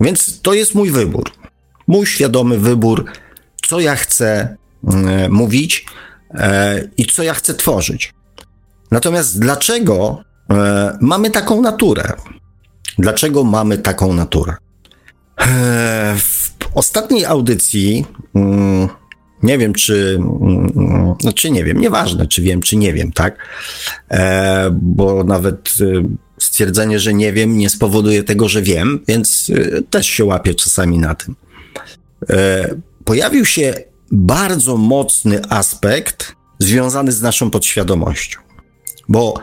Więc 0.00 0.40
to 0.40 0.54
jest 0.54 0.74
mój 0.74 0.90
wybór. 0.90 1.30
Mój 1.86 2.06
świadomy 2.06 2.58
wybór, 2.58 3.04
co 3.66 3.80
ja 3.80 3.96
chcę 3.96 4.56
mm, 4.84 5.32
mówić, 5.32 5.86
E, 6.34 6.80
i 6.96 7.04
co 7.06 7.22
ja 7.22 7.34
chcę 7.34 7.54
tworzyć. 7.54 8.14
Natomiast 8.90 9.40
dlaczego 9.40 10.22
e, 10.50 10.98
mamy 11.00 11.30
taką 11.30 11.62
naturę? 11.62 12.12
Dlaczego 12.98 13.44
mamy 13.44 13.78
taką 13.78 14.12
naturę? 14.12 14.54
E, 15.40 16.16
w 16.18 16.50
ostatniej 16.74 17.24
audycji, 17.24 18.06
mm, 18.34 18.88
nie 19.42 19.58
wiem 19.58 19.74
czy, 19.74 20.18
mm, 20.20 21.14
znaczy 21.20 21.50
nie 21.50 21.64
wiem, 21.64 21.80
nieważne 21.80 22.26
czy 22.26 22.42
wiem, 22.42 22.60
czy 22.60 22.76
nie 22.76 22.92
wiem, 22.92 23.12
tak? 23.12 23.48
Bo 24.72 25.24
nawet 25.24 25.74
stwierdzenie, 26.38 26.98
że 26.98 27.14
nie 27.14 27.32
wiem, 27.32 27.58
nie 27.58 27.70
spowoduje 27.70 28.22
tego, 28.22 28.48
że 28.48 28.62
wiem, 28.62 29.00
więc 29.08 29.50
też 29.90 30.06
się 30.06 30.24
łapię 30.24 30.54
czasami 30.54 30.98
na 30.98 31.14
tym. 31.14 31.36
Pojawił 33.04 33.44
się 33.44 33.74
bardzo 34.12 34.76
mocny 34.76 35.40
aspekt 35.48 36.32
związany 36.58 37.12
z 37.12 37.22
naszą 37.22 37.50
podświadomością. 37.50 38.40
Bo 39.08 39.34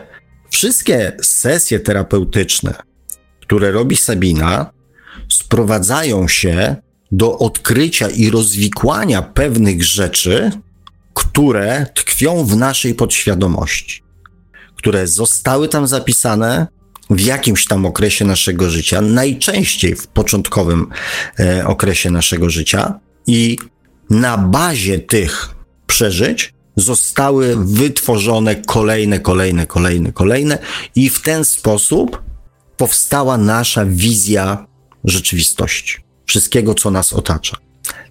wszystkie 0.49 1.17
sesje 1.21 1.79
terapeutyczne, 1.79 2.73
które 3.41 3.71
robi 3.71 3.97
Sabina, 3.97 4.71
sprowadzają 5.29 6.27
się 6.27 6.75
do 7.15 7.37
odkrycia 7.39 8.09
i 8.09 8.29
rozwikłania 8.29 9.21
pewnych 9.21 9.83
rzeczy, 9.83 10.51
które 11.13 11.85
tkwią 11.95 12.45
w 12.45 12.57
naszej 12.57 12.95
podświadomości, 12.95 14.03
które 14.75 15.07
zostały 15.07 15.67
tam 15.67 15.87
zapisane 15.87 16.67
w 17.09 17.21
jakimś 17.21 17.65
tam 17.65 17.85
okresie 17.85 18.25
naszego 18.25 18.69
życia, 18.69 19.01
najczęściej 19.01 19.95
w 19.95 20.07
początkowym 20.07 20.87
e, 21.39 21.67
okresie 21.67 22.11
naszego 22.11 22.49
życia, 22.49 22.99
i 23.27 23.57
na 24.09 24.37
bazie 24.37 24.99
tych 24.99 25.55
przeżyć 25.87 26.53
zostały 26.75 27.55
wytworzone 27.65 28.55
kolejne, 28.55 29.19
kolejne, 29.19 29.65
kolejne, 29.67 30.11
kolejne, 30.11 30.57
i 30.95 31.09
w 31.09 31.21
ten 31.21 31.45
sposób 31.45 32.23
powstała 32.77 33.37
nasza 33.37 33.85
wizja 33.85 34.67
rzeczywistości, 35.03 36.04
wszystkiego, 36.25 36.73
co 36.73 36.91
nas 36.91 37.13
otacza. 37.13 37.57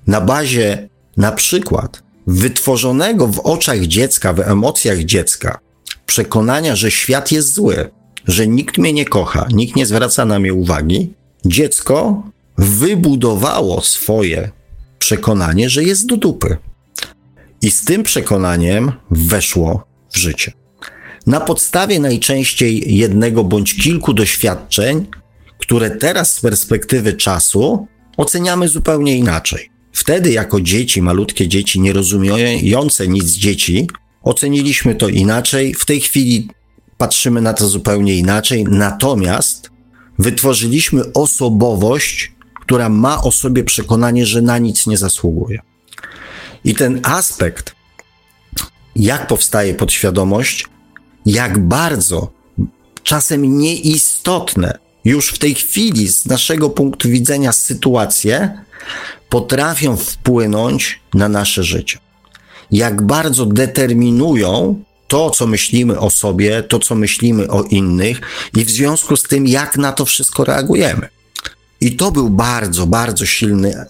Na 0.06 0.20
bazie 0.20 0.88
na 1.16 1.32
przykład 1.32 2.02
wytworzonego 2.26 3.26
w 3.26 3.40
oczach 3.40 3.80
dziecka, 3.80 4.32
w 4.32 4.40
emocjach 4.40 4.98
dziecka 4.98 5.58
przekonania, 6.06 6.76
że 6.76 6.90
świat 6.90 7.32
jest 7.32 7.54
zły, 7.54 7.90
że 8.26 8.46
nikt 8.46 8.78
mnie 8.78 8.92
nie 8.92 9.04
kocha, 9.04 9.46
nikt 9.52 9.76
nie 9.76 9.86
zwraca 9.86 10.24
na 10.24 10.38
mnie 10.38 10.54
uwagi, 10.54 11.12
dziecko 11.44 12.22
wybudowało 12.58 13.80
swoje 13.80 14.50
przekonanie, 14.98 15.70
że 15.70 15.84
jest 15.84 16.06
do 16.06 16.16
dupy. 16.16 16.56
I 17.62 17.70
z 17.70 17.84
tym 17.84 18.02
przekonaniem 18.02 18.92
weszło 19.10 19.84
w 20.12 20.16
życie. 20.18 20.52
Na 21.26 21.40
podstawie 21.40 22.00
najczęściej 22.00 22.96
jednego 22.96 23.44
bądź 23.44 23.76
kilku 23.76 24.12
doświadczeń, 24.12 25.06
które 25.58 25.90
teraz 25.90 26.34
z 26.34 26.40
perspektywy 26.40 27.12
czasu 27.12 27.86
oceniamy 28.16 28.68
zupełnie 28.68 29.16
inaczej. 29.16 29.70
Wtedy, 29.92 30.32
jako 30.32 30.60
dzieci, 30.60 31.02
malutkie 31.02 31.48
dzieci, 31.48 31.80
nierozumiejące 31.80 33.08
nic 33.08 33.26
dzieci, 33.26 33.88
oceniliśmy 34.22 34.94
to 34.94 35.08
inaczej. 35.08 35.74
W 35.74 35.84
tej 35.84 36.00
chwili 36.00 36.48
patrzymy 36.98 37.40
na 37.40 37.52
to 37.52 37.68
zupełnie 37.68 38.16
inaczej. 38.16 38.64
Natomiast 38.64 39.70
wytworzyliśmy 40.18 41.12
osobowość, 41.12 42.32
która 42.60 42.88
ma 42.88 43.22
o 43.22 43.32
sobie 43.32 43.64
przekonanie, 43.64 44.26
że 44.26 44.42
na 44.42 44.58
nic 44.58 44.86
nie 44.86 44.98
zasługuje. 44.98 45.58
I 46.64 46.74
ten 46.74 47.00
aspekt, 47.02 47.74
jak 48.96 49.26
powstaje 49.26 49.74
podświadomość, 49.74 50.66
jak 51.26 51.58
bardzo 51.58 52.32
czasem 53.02 53.58
nieistotne 53.58 54.83
już 55.04 55.28
w 55.28 55.38
tej 55.38 55.54
chwili 55.54 56.08
z 56.08 56.26
naszego 56.26 56.70
punktu 56.70 57.08
widzenia 57.08 57.52
sytuacje 57.52 58.58
potrafią 59.28 59.96
wpłynąć 59.96 61.00
na 61.14 61.28
nasze 61.28 61.64
życie. 61.64 61.98
Jak 62.70 63.02
bardzo 63.02 63.46
determinują 63.46 64.82
to, 65.08 65.30
co 65.30 65.46
myślimy 65.46 65.98
o 65.98 66.10
sobie, 66.10 66.62
to, 66.62 66.78
co 66.78 66.94
myślimy 66.94 67.48
o 67.48 67.62
innych, 67.62 68.20
i 68.56 68.64
w 68.64 68.70
związku 68.70 69.16
z 69.16 69.22
tym, 69.22 69.46
jak 69.46 69.76
na 69.76 69.92
to 69.92 70.04
wszystko 70.04 70.44
reagujemy. 70.44 71.08
I 71.80 71.96
to 71.96 72.10
był 72.12 72.30
bardzo, 72.30 72.86
bardzo 72.86 73.26
silny 73.26 73.74
e, 73.74 73.86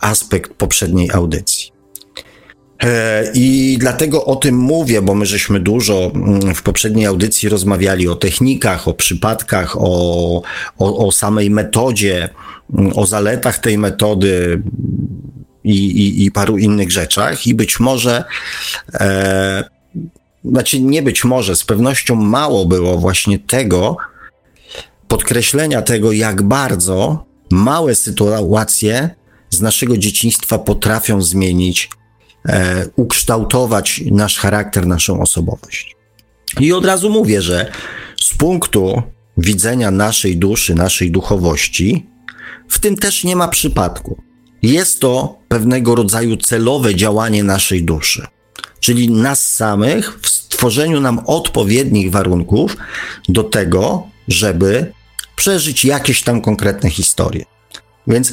aspekt 0.00 0.54
poprzedniej 0.54 1.10
audycji. 1.10 1.69
E, 2.82 3.24
I 3.34 3.76
dlatego 3.80 4.24
o 4.24 4.36
tym 4.36 4.56
mówię, 4.56 5.02
bo 5.02 5.14
my 5.14 5.26
żeśmy 5.26 5.60
dużo 5.60 6.10
mm, 6.14 6.54
w 6.54 6.62
poprzedniej 6.62 7.06
audycji 7.06 7.48
rozmawiali 7.48 8.08
o 8.08 8.16
technikach, 8.16 8.88
o 8.88 8.94
przypadkach, 8.94 9.76
o, 9.78 10.42
o, 10.78 11.06
o 11.06 11.12
samej 11.12 11.50
metodzie, 11.50 12.28
mm, 12.74 12.92
o 12.96 13.06
zaletach 13.06 13.58
tej 13.58 13.78
metody 13.78 14.62
i, 15.64 15.76
i, 15.76 16.24
i 16.24 16.30
paru 16.30 16.58
innych 16.58 16.90
rzeczach. 16.90 17.46
I 17.46 17.54
być 17.54 17.80
może, 17.80 18.24
e, 18.94 19.64
znaczy 20.44 20.80
nie 20.80 21.02
być 21.02 21.24
może, 21.24 21.56
z 21.56 21.64
pewnością 21.64 22.14
mało 22.14 22.66
było 22.66 22.98
właśnie 22.98 23.38
tego, 23.38 23.96
podkreślenia 25.08 25.82
tego, 25.82 26.12
jak 26.12 26.42
bardzo 26.42 27.24
małe 27.50 27.94
sytuacje 27.94 29.10
z 29.50 29.60
naszego 29.60 29.96
dzieciństwa 29.98 30.58
potrafią 30.58 31.22
zmienić 31.22 31.90
e, 32.48 32.86
ukształtować 32.96 34.02
nasz 34.10 34.38
charakter, 34.38 34.86
naszą 34.86 35.20
osobowość. 35.20 35.96
I 36.60 36.72
od 36.72 36.84
razu 36.84 37.10
mówię, 37.10 37.42
że 37.42 37.72
z 38.20 38.34
punktu 38.34 39.02
widzenia 39.36 39.90
naszej 39.90 40.36
duszy, 40.36 40.74
naszej 40.74 41.10
duchowości, 41.10 42.06
w 42.68 42.78
tym 42.78 42.96
też 42.96 43.24
nie 43.24 43.36
ma 43.36 43.48
przypadku. 43.48 44.22
Jest 44.62 45.00
to 45.00 45.38
pewnego 45.48 45.94
rodzaju 45.94 46.36
celowe 46.36 46.94
działanie 46.94 47.44
naszej 47.44 47.84
duszy, 47.84 48.26
czyli 48.80 49.10
nas 49.10 49.54
samych 49.54 50.18
w 50.22 50.28
stworzeniu 50.28 51.00
nam 51.00 51.20
odpowiednich 51.26 52.10
warunków 52.10 52.76
do 53.28 53.44
tego, 53.44 54.06
żeby 54.28 54.92
przeżyć 55.36 55.84
jakieś 55.84 56.22
tam 56.22 56.40
konkretne 56.40 56.90
historie. 56.90 57.44
Więc 58.06 58.32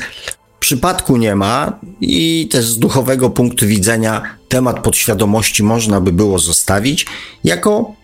przypadku 0.68 1.18
nie 1.18 1.36
ma 1.36 1.80
i 2.02 2.48
też 2.52 2.66
z 2.66 2.80
duchowego 2.80 3.30
punktu 3.30 3.68
widzenia 3.68 4.22
temat 4.50 4.84
podświadomości 4.84 5.64
można 5.64 6.02
by 6.02 6.12
było 6.12 6.40
zostawić 6.40 7.06
jako 7.44 7.96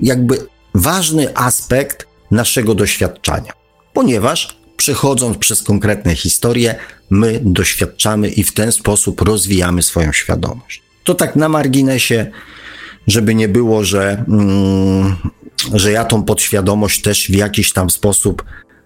jakby 0.00 0.46
ważny 0.74 1.36
aspekt 1.36 2.06
naszego 2.30 2.74
doświadczenia, 2.74 3.52
ponieważ 3.92 4.56
przechodząc 4.76 5.38
przez 5.38 5.62
konkretne 5.62 6.14
historie, 6.14 6.74
my 7.10 7.40
doświadczamy 7.42 8.28
i 8.28 8.44
w 8.44 8.52
ten 8.52 8.72
sposób 8.72 9.20
rozwijamy 9.20 9.82
swoją 9.82 10.12
świadomość. 10.12 10.82
To 11.04 11.14
tak 11.14 11.36
na 11.36 11.48
marginesie, 11.48 12.30
żeby 13.06 13.34
nie 13.34 13.48
było, 13.48 13.84
że, 13.84 14.24
mm, 14.28 15.16
że 15.74 15.92
ja 15.92 16.04
tą 16.04 16.22
podświadomość 16.22 17.02
też 17.02 17.28
w 17.28 17.34
jakiś 17.34 17.72
tam 17.72 17.90
sposób 17.90 18.44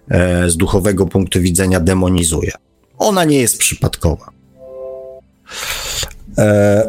e, 0.09 0.49
z 0.49 0.57
duchowego 0.57 1.05
punktu 1.05 1.41
widzenia 1.41 1.79
demonizuję. 1.79 2.51
Ona 2.97 3.23
nie 3.23 3.37
jest 3.37 3.57
przypadkowa. 3.57 4.31
E, 6.37 6.87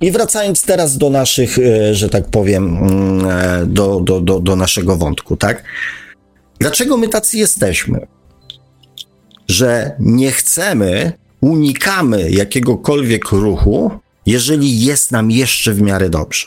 I 0.00 0.10
wracając 0.10 0.62
teraz 0.62 0.98
do 0.98 1.10
naszych, 1.10 1.58
e, 1.58 1.94
że 1.94 2.08
tak 2.08 2.28
powiem, 2.28 2.76
mm, 2.76 3.26
e, 3.30 3.66
do, 3.66 4.00
do, 4.00 4.20
do, 4.20 4.40
do 4.40 4.56
naszego 4.56 4.96
wątku, 4.96 5.36
tak? 5.36 5.64
Dlaczego 6.58 6.96
my 6.96 7.08
tacy 7.08 7.38
jesteśmy? 7.38 8.06
Że 9.48 9.96
nie 9.98 10.32
chcemy, 10.32 11.12
unikamy 11.40 12.30
jakiegokolwiek 12.30 13.32
ruchu, 13.32 13.90
jeżeli 14.26 14.84
jest 14.84 15.12
nam 15.12 15.30
jeszcze 15.30 15.72
w 15.72 15.82
miarę 15.82 16.10
dobrze. 16.10 16.46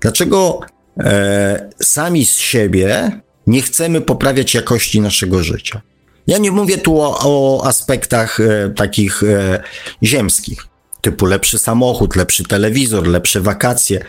Dlaczego 0.00 0.60
e, 0.98 1.70
sami 1.82 2.26
z 2.26 2.38
siebie 2.38 3.20
nie 3.46 3.62
chcemy 3.62 4.00
poprawiać 4.00 4.54
jakości 4.54 5.00
naszego 5.00 5.42
życia? 5.42 5.80
Ja 6.26 6.38
nie 6.38 6.50
mówię 6.50 6.78
tu 6.78 7.00
o, 7.00 7.18
o 7.20 7.66
aspektach 7.66 8.40
e, 8.40 8.70
takich 8.76 9.22
e, 9.22 9.62
ziemskich, 10.02 10.66
typu 11.00 11.26
lepszy 11.26 11.58
samochód, 11.58 12.16
lepszy 12.16 12.44
telewizor, 12.44 13.06
lepsze 13.06 13.40
wakacje 13.40 14.04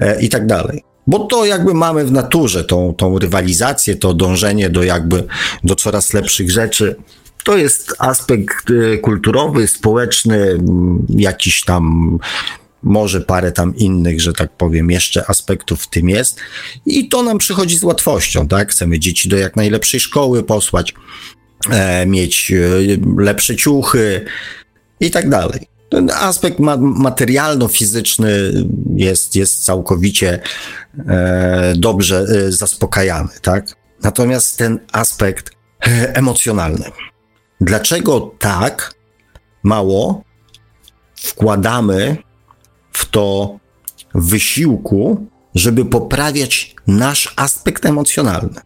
e, 0.00 0.22
i 0.22 0.28
tak 0.28 0.46
dalej. 0.46 0.82
Bo 1.06 1.18
to 1.18 1.44
jakby 1.44 1.74
mamy 1.74 2.04
w 2.04 2.12
naturze, 2.12 2.64
tą, 2.64 2.94
tą 2.94 3.18
rywalizację, 3.18 3.96
to 3.96 4.14
dążenie 4.14 4.70
do 4.70 4.82
jakby, 4.82 5.24
do 5.64 5.74
coraz 5.74 6.12
lepszych 6.12 6.50
rzeczy. 6.50 6.96
To 7.44 7.56
jest 7.56 7.94
aspekt 7.98 8.70
e, 8.70 8.98
kulturowy, 8.98 9.68
społeczny, 9.68 10.58
jakiś 11.08 11.64
tam, 11.64 12.18
może 12.82 13.20
parę 13.20 13.52
tam 13.52 13.76
innych, 13.76 14.20
że 14.20 14.32
tak 14.32 14.56
powiem, 14.56 14.90
jeszcze 14.90 15.30
aspektów 15.30 15.82
w 15.82 15.90
tym 15.90 16.08
jest. 16.08 16.40
I 16.86 17.08
to 17.08 17.22
nam 17.22 17.38
przychodzi 17.38 17.78
z 17.78 17.84
łatwością, 17.84 18.48
tak? 18.48 18.70
Chcemy 18.70 18.98
dzieci 18.98 19.28
do 19.28 19.36
jak 19.36 19.56
najlepszej 19.56 20.00
szkoły 20.00 20.42
posłać, 20.42 20.94
mieć 22.06 22.52
e, 22.52 22.56
lepsze 23.16 23.56
ciuchy 23.56 24.24
i 25.00 25.10
tak 25.10 25.28
dalej. 25.28 25.66
Ten 25.88 26.10
aspekt 26.10 26.58
ma 26.58 26.76
materialno-fizyczny 26.76 28.30
jest, 28.94 29.36
jest 29.36 29.64
całkowicie 29.64 30.40
e, 31.08 31.72
dobrze 31.76 32.26
e, 32.28 32.52
zaspokajany, 32.52 33.30
tak? 33.42 33.76
Natomiast 34.02 34.58
ten 34.58 34.78
aspekt 34.92 35.50
e, 35.86 36.16
emocjonalny. 36.16 36.84
Dlaczego 37.60 38.34
tak 38.38 38.94
mało 39.62 40.24
wkładamy 41.16 42.16
w 42.92 43.06
to 43.06 43.58
wysiłku, 44.14 45.26
żeby 45.54 45.84
poprawiać 45.84 46.74
nasz 46.86 47.34
aspekt 47.36 47.86
emocjonalny? 47.86 48.60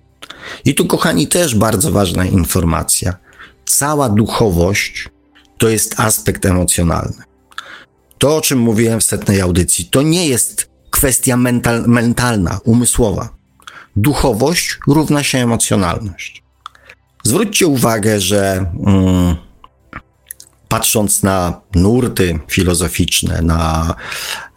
I 0.65 0.75
tu, 0.75 0.87
kochani, 0.87 1.29
też 1.29 1.55
bardzo 1.55 1.91
ważna 1.91 2.25
informacja. 2.25 3.17
Cała 3.65 4.09
duchowość 4.09 5.09
to 5.59 5.69
jest 5.69 6.01
aspekt 6.01 6.47
emocjonalny. 6.47 7.23
To, 8.19 8.37
o 8.37 8.41
czym 8.41 8.59
mówiłem 8.59 9.01
w 9.01 9.05
setnej 9.05 9.41
audycji, 9.41 9.85
to 9.85 10.03
nie 10.03 10.29
jest 10.29 10.71
kwestia 10.91 11.37
mental, 11.37 11.85
mentalna, 11.87 12.61
umysłowa. 12.65 13.29
Duchowość 13.97 14.79
równa 14.87 15.23
się 15.23 15.39
emocjonalność. 15.39 16.43
Zwróćcie 17.25 17.67
uwagę, 17.67 18.21
że 18.21 18.73
mm, 18.87 19.37
patrząc 20.69 21.23
na 21.23 21.61
nurty 21.75 22.39
filozoficzne, 22.49 23.43
na 23.43 23.95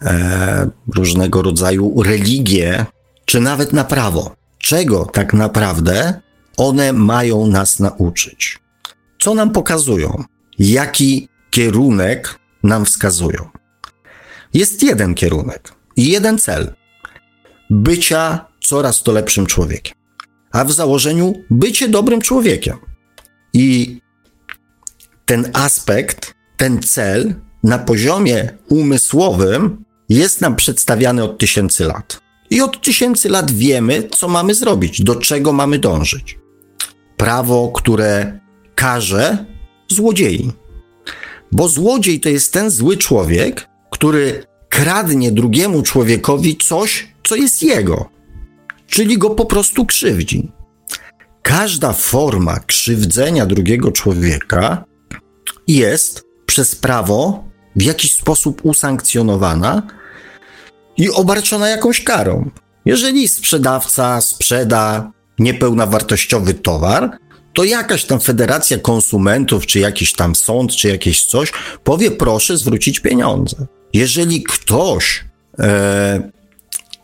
e, 0.02 0.70
różnego 0.96 1.42
rodzaju 1.42 2.04
religie, 2.04 2.86
czy 3.26 3.40
nawet 3.40 3.74
na 3.74 3.84
prawo, 3.84 4.36
czego 4.60 5.06
tak 5.06 5.34
naprawdę 5.34 6.22
one 6.58 6.94
mają 6.94 7.48
nas 7.48 7.80
nauczyć? 7.80 8.60
Co 9.20 9.34
nam 9.34 9.52
pokazują? 9.52 10.24
Jaki 10.60 11.30
kierunek 11.52 12.40
nam 12.64 12.86
wskazują? 12.86 13.50
Jest 14.54 14.84
jeden 14.84 15.16
kierunek 15.16 15.74
i 15.96 16.12
jeden 16.12 16.38
cel: 16.38 16.74
bycia 17.70 18.46
coraz 18.62 19.04
to 19.04 19.12
lepszym 19.12 19.46
człowiekiem, 19.46 19.96
a 20.52 20.66
w 20.66 20.72
założeniu 20.72 21.34
bycie 21.50 21.88
dobrym 21.88 22.22
człowiekiem. 22.22 22.78
I 23.54 24.00
ten 25.26 25.50
aspekt, 25.54 26.34
ten 26.58 26.82
cel 26.82 27.36
na 27.64 27.80
poziomie 27.80 28.50
umysłowym 28.70 29.86
jest 30.10 30.42
nam 30.42 30.56
przedstawiany 30.56 31.24
od 31.24 31.38
tysięcy 31.38 31.86
lat. 31.86 32.22
I 32.50 32.62
od 32.62 32.82
tysięcy 32.82 33.30
lat 33.30 33.52
wiemy, 33.52 34.10
co 34.18 34.28
mamy 34.28 34.56
zrobić, 34.56 35.02
do 35.02 35.16
czego 35.16 35.54
mamy 35.54 35.80
dążyć. 35.80 36.40
Prawo, 37.18 37.72
które 37.76 38.40
karze 38.76 39.46
złodziei. 39.88 40.52
Bo 41.52 41.68
złodziej 41.68 42.20
to 42.20 42.30
jest 42.30 42.54
ten 42.54 42.70
zły 42.70 42.98
człowiek, 42.98 43.68
który 43.92 44.44
kradnie 44.70 45.32
drugiemu 45.32 45.82
człowiekowi 45.82 46.58
coś, 46.58 47.08
co 47.24 47.36
jest 47.36 47.64
jego, 47.64 48.10
czyli 48.88 49.18
go 49.18 49.30
po 49.30 49.46
prostu 49.46 49.86
krzywdzi. 49.86 50.52
Każda 51.42 51.94
forma 51.94 52.60
krzywdzenia 52.60 53.46
drugiego 53.46 53.92
człowieka 53.92 54.84
jest 55.68 56.24
przez 56.46 56.76
prawo 56.76 57.44
w 57.76 57.82
jakiś 57.82 58.16
sposób 58.16 58.62
usankcjonowana 58.64 59.99
i 61.00 61.10
obarczona 61.10 61.70
jakąś 61.70 62.04
karą. 62.04 62.50
Jeżeli 62.86 63.28
sprzedawca 63.28 64.22
sprzeda 64.22 65.12
niepełnowartościowy 65.40 66.54
towar, 66.54 67.18
to 67.54 67.64
jakaś 67.64 68.06
tam 68.06 68.20
federacja 68.20 68.78
konsumentów, 68.78 69.66
czy 69.66 69.80
jakiś 69.80 70.14
tam 70.14 70.36
sąd, 70.36 70.76
czy 70.76 70.88
jakieś 70.88 71.26
coś 71.26 71.52
powie: 71.84 72.12
proszę 72.12 72.58
zwrócić 72.58 73.00
pieniądze. 73.00 73.66
Jeżeli 73.94 74.44
ktoś 74.44 75.26
e, 75.60 76.32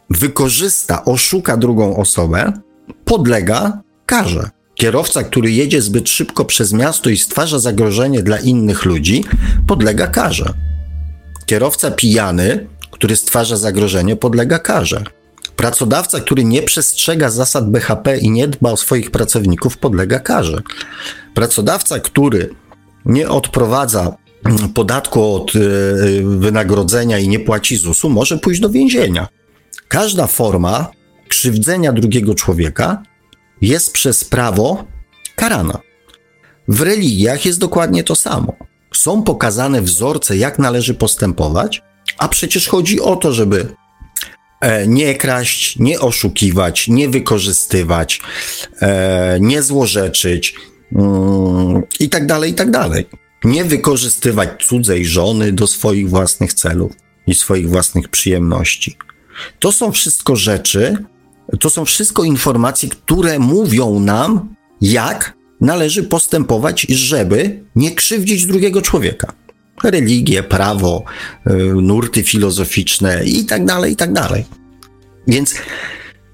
wykorzysta, 0.10 1.06
oszuka 1.06 1.58
drugą 1.58 1.98
osobę, 1.98 2.54
podlega 3.06 3.82
karze. 4.06 4.50
Kierowca, 4.76 5.24
który 5.24 5.52
jedzie 5.52 5.82
zbyt 5.82 6.10
szybko 6.10 6.46
przez 6.46 6.74
miasto 6.74 7.10
i 7.10 7.18
stwarza 7.18 7.60
zagrożenie 7.60 8.24
dla 8.24 8.38
innych 8.38 8.86
ludzi, 8.86 9.24
podlega 9.68 10.08
karze. 10.08 10.54
Kierowca 11.46 11.92
pijany, 11.92 12.68
który 12.96 13.16
stwarza 13.16 13.58
zagrożenie, 13.58 14.16
podlega 14.16 14.60
karze. 14.60 15.04
Pracodawca, 15.56 16.20
który 16.20 16.44
nie 16.44 16.62
przestrzega 16.64 17.30
zasad 17.30 17.70
BHP 17.70 18.18
i 18.18 18.32
nie 18.32 18.48
dba 18.48 18.72
o 18.72 18.78
swoich 18.78 19.12
pracowników, 19.12 19.78
podlega 19.78 20.20
karze. 20.20 20.62
Pracodawca, 21.34 22.00
który 22.00 22.50
nie 23.06 23.30
odprowadza 23.30 24.16
podatku 24.74 25.36
od 25.36 25.56
e, 25.56 25.60
wynagrodzenia 26.24 27.20
i 27.20 27.28
nie 27.28 27.40
płaci 27.40 27.78
ZUS-u, 27.78 28.10
może 28.10 28.38
pójść 28.38 28.62
do 28.62 28.70
więzienia. 28.70 29.28
Każda 29.88 30.28
forma 30.28 30.92
krzywdzenia 31.28 31.94
drugiego 31.94 32.36
człowieka 32.36 33.04
jest 33.62 33.94
przez 33.94 34.24
prawo 34.24 34.86
karana. 35.36 35.80
W 36.68 36.82
religiach 36.82 37.46
jest 37.46 37.60
dokładnie 37.60 38.04
to 38.04 38.16
samo. 38.16 38.54
Są 38.94 39.24
pokazane 39.24 39.82
wzorce, 39.82 40.38
jak 40.38 40.60
należy 40.60 40.94
postępować, 40.94 41.82
a 42.18 42.28
przecież 42.28 42.68
chodzi 42.68 43.02
o 43.02 43.16
to, 43.16 43.34
żeby 43.34 43.76
e, 44.62 44.88
nie 44.88 45.16
kraść, 45.16 45.80
nie 45.80 46.00
oszukiwać, 46.00 46.88
nie 46.88 47.10
wykorzystywać, 47.10 48.22
e, 48.82 49.38
nie 49.42 49.64
złorzeczyć 49.64 50.56
mm, 50.96 51.84
i 52.00 52.10
tak 52.10 52.26
dalej, 52.26 52.52
i 52.52 52.56
tak 52.56 52.72
dalej. 52.72 53.06
Nie 53.44 53.66
wykorzystywać 53.66 54.50
cudzej 54.68 55.06
żony 55.06 55.52
do 55.52 55.68
swoich 55.68 56.10
własnych 56.10 56.54
celów 56.54 56.92
i 57.28 57.36
swoich 57.36 57.70
własnych 57.70 58.10
przyjemności. 58.10 58.98
To 59.60 59.72
są 59.72 59.92
wszystko 59.92 60.36
rzeczy, 60.36 60.98
to 61.60 61.70
są 61.70 61.86
wszystko 61.86 62.24
informacje, 62.24 62.90
które 62.90 63.40
mówią 63.40 64.00
nam, 64.00 64.56
jak 64.82 65.34
należy 65.62 66.04
postępować, 66.04 66.82
żeby 66.82 67.64
nie 67.76 67.96
krzywdzić 67.96 68.46
drugiego 68.46 68.82
człowieka. 68.82 69.34
Religie, 69.84 70.44
prawo, 70.44 71.04
y, 71.48 71.54
nurty 71.82 72.24
filozoficzne 72.24 73.26
i 73.26 73.46
tak 73.46 73.66
dalej, 73.66 73.94
i 73.94 73.96
tak 73.96 74.14
dalej. 74.14 74.46
Więc 75.28 75.56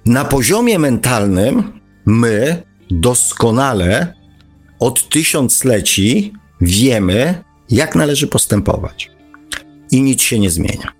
na 0.05 0.25
poziomie 0.25 0.79
mentalnym 0.79 1.79
my 2.05 2.63
doskonale 2.91 4.13
od 4.79 5.09
tysiącleci 5.09 6.33
wiemy, 6.61 7.43
jak 7.69 7.95
należy 7.95 8.27
postępować. 8.27 9.11
I 9.91 10.01
nic 10.01 10.21
się 10.21 10.39
nie 10.39 10.51
zmienia. 10.51 10.91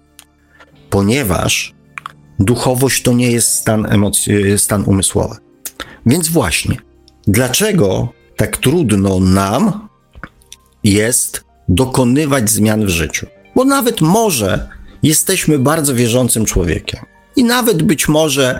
Ponieważ 0.89 1.73
duchowość 2.39 3.01
to 3.01 3.13
nie 3.13 3.31
jest 3.31 3.53
stan, 3.53 3.85
emocji, 3.85 4.33
stan 4.59 4.83
umysłowy. 4.87 5.35
Więc 6.05 6.29
właśnie, 6.29 6.77
dlaczego 7.27 8.09
tak 8.35 8.57
trudno 8.57 9.19
nam 9.19 9.89
jest 10.83 11.43
dokonywać 11.69 12.49
zmian 12.49 12.85
w 12.85 12.89
życiu? 12.89 13.27
Bo 13.55 13.65
nawet 13.65 14.01
może 14.01 14.69
jesteśmy 15.03 15.59
bardzo 15.59 15.95
wierzącym 15.95 16.45
człowiekiem 16.45 16.99
i 17.35 17.43
nawet 17.43 17.83
być 17.83 18.07
może 18.07 18.59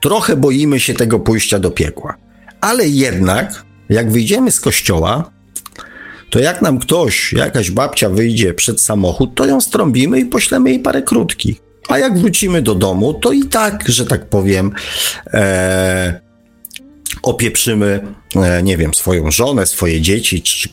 trochę 0.00 0.36
boimy 0.36 0.80
się 0.80 0.94
tego 0.94 1.20
pójścia 1.20 1.58
do 1.58 1.70
piekła. 1.70 2.16
Ale 2.60 2.88
jednak, 2.88 3.64
jak 3.88 4.12
wyjdziemy 4.12 4.50
z 4.50 4.60
kościoła, 4.60 5.30
to 6.30 6.38
jak 6.38 6.62
nam 6.62 6.78
ktoś, 6.78 7.32
jakaś 7.32 7.70
babcia 7.70 8.10
wyjdzie 8.10 8.54
przed 8.54 8.80
samochód, 8.80 9.34
to 9.34 9.46
ją 9.46 9.60
strąbimy 9.60 10.20
i 10.20 10.26
poślemy 10.26 10.70
jej 10.70 10.78
parę 10.78 11.02
krótkich. 11.02 11.56
A 11.88 11.98
jak 11.98 12.18
wrócimy 12.18 12.62
do 12.62 12.74
domu, 12.74 13.14
to 13.14 13.32
i 13.32 13.44
tak, 13.44 13.88
że 13.88 14.06
tak 14.06 14.28
powiem, 14.28 14.72
e, 15.34 16.20
opieprzymy, 17.22 18.14
e, 18.36 18.62
nie 18.62 18.76
wiem, 18.76 18.94
swoją 18.94 19.30
żonę, 19.30 19.66
swoje 19.66 20.00
dzieci, 20.00 20.42
czy 20.42 20.68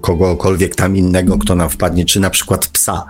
kogokolwiek 0.00 0.74
tam 0.74 0.96
innego, 0.96 1.38
kto 1.38 1.54
nam 1.54 1.70
wpadnie, 1.70 2.04
czy 2.04 2.20
na 2.20 2.30
przykład 2.30 2.68
psa, 2.68 3.04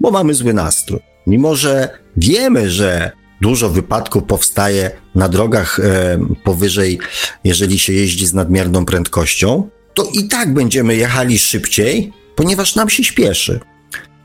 bo 0.00 0.10
mamy 0.10 0.34
zły 0.34 0.54
nastrój. 0.54 1.00
Mimo, 1.26 1.56
że 1.56 1.98
wiemy, 2.16 2.70
że 2.70 3.12
dużo 3.40 3.70
wypadków 3.70 4.24
powstaje 4.24 4.90
na 5.14 5.28
drogach 5.28 5.80
e, 5.80 6.18
powyżej, 6.44 6.98
jeżeli 7.44 7.78
się 7.78 7.92
jeździ 7.92 8.26
z 8.26 8.34
nadmierną 8.34 8.84
prędkością, 8.84 9.68
to 9.94 10.04
i 10.14 10.28
tak 10.28 10.54
będziemy 10.54 10.96
jechali 10.96 11.38
szybciej, 11.38 12.12
ponieważ 12.36 12.74
nam 12.74 12.90
się 12.90 13.04
śpieszy. 13.04 13.60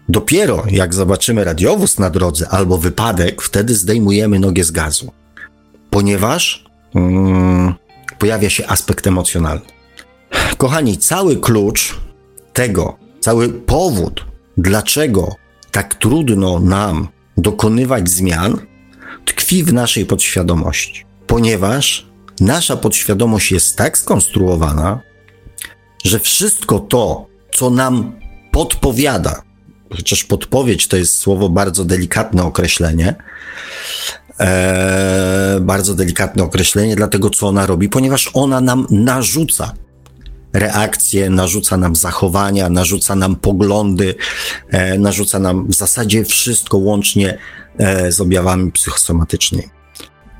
Dopiero 0.10 0.64
jak 0.72 0.94
zobaczymy 0.94 1.44
radiowóz 1.44 2.00
na 2.00 2.10
drodze 2.10 2.50
albo 2.50 2.78
wypadek, 2.78 3.42
wtedy 3.42 3.76
zdejmujemy 3.76 4.40
nogę 4.40 4.64
z 4.64 4.72
gazu, 4.72 5.12
ponieważ 5.90 6.66
mm, 6.96 7.74
pojawia 8.20 8.50
się 8.50 8.68
aspekt 8.68 9.08
emocjonalny. 9.08 9.66
Kochani, 10.58 10.98
cały 10.98 11.38
klucz 11.38 11.98
tego, 12.54 12.98
cały 13.20 13.50
powód, 13.50 14.26
dlaczego 14.58 15.36
tak 15.72 15.96
trudno 15.96 16.60
nam 16.60 17.08
dokonywać 17.38 18.10
zmian, 18.10 18.58
tkwi 19.26 19.64
w 19.64 19.74
naszej 19.74 20.06
podświadomości, 20.06 21.06
ponieważ 21.28 22.08
nasza 22.40 22.78
podświadomość 22.78 23.52
jest 23.52 23.78
tak 23.78 23.98
skonstruowana, 23.98 25.00
że 26.04 26.20
wszystko 26.20 26.80
to, 26.80 27.28
co 27.54 27.70
nam 27.70 28.20
podpowiada, 28.52 29.42
chociaż 29.96 30.24
podpowiedź 30.24 30.88
to 30.88 30.98
jest 30.98 31.18
słowo 31.18 31.50
bardzo 31.50 31.86
delikatne 31.86 32.44
określenie, 32.44 33.16
e, 34.40 35.58
bardzo 35.62 35.96
delikatne 35.96 36.44
określenie 36.44 36.96
dla 36.96 37.08
tego, 37.08 37.30
co 37.30 37.48
ona 37.48 37.66
robi, 37.66 37.90
ponieważ 37.90 38.32
ona 38.34 38.62
nam 38.62 38.88
narzuca 38.90 39.74
reakcje, 40.54 41.30
narzuca 41.30 41.78
nam 41.78 41.96
zachowania, 41.96 42.70
narzuca 42.70 43.16
nam 43.16 43.36
poglądy, 43.36 44.16
e, 44.70 44.98
narzuca 44.98 45.40
nam 45.40 45.68
w 45.68 45.76
zasadzie 45.76 46.26
wszystko 46.26 46.78
łącznie 46.78 47.38
e, 47.78 48.12
z 48.12 48.22
objawami 48.22 48.72
psychosomatycznymi. 48.72 49.70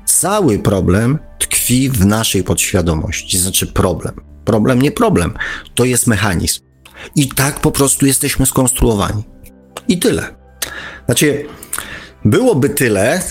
Cały 0.04 0.58
problem 0.58 1.18
tkwi 1.38 1.90
w 1.90 2.06
naszej 2.06 2.44
podświadomości, 2.44 3.38
znaczy 3.38 3.66
problem. 3.66 4.14
Problem, 4.44 4.82
nie 4.82 4.92
problem, 4.92 5.34
to 5.74 5.84
jest 5.84 6.06
mechanizm. 6.06 6.60
I 7.16 7.28
tak 7.28 7.60
po 7.60 7.70
prostu 7.70 8.06
jesteśmy 8.06 8.46
skonstruowani. 8.46 9.22
I 9.88 9.98
tyle. 9.98 10.34
Znaczy, 11.06 11.46
byłoby 12.24 12.68
tyle, 12.68 13.22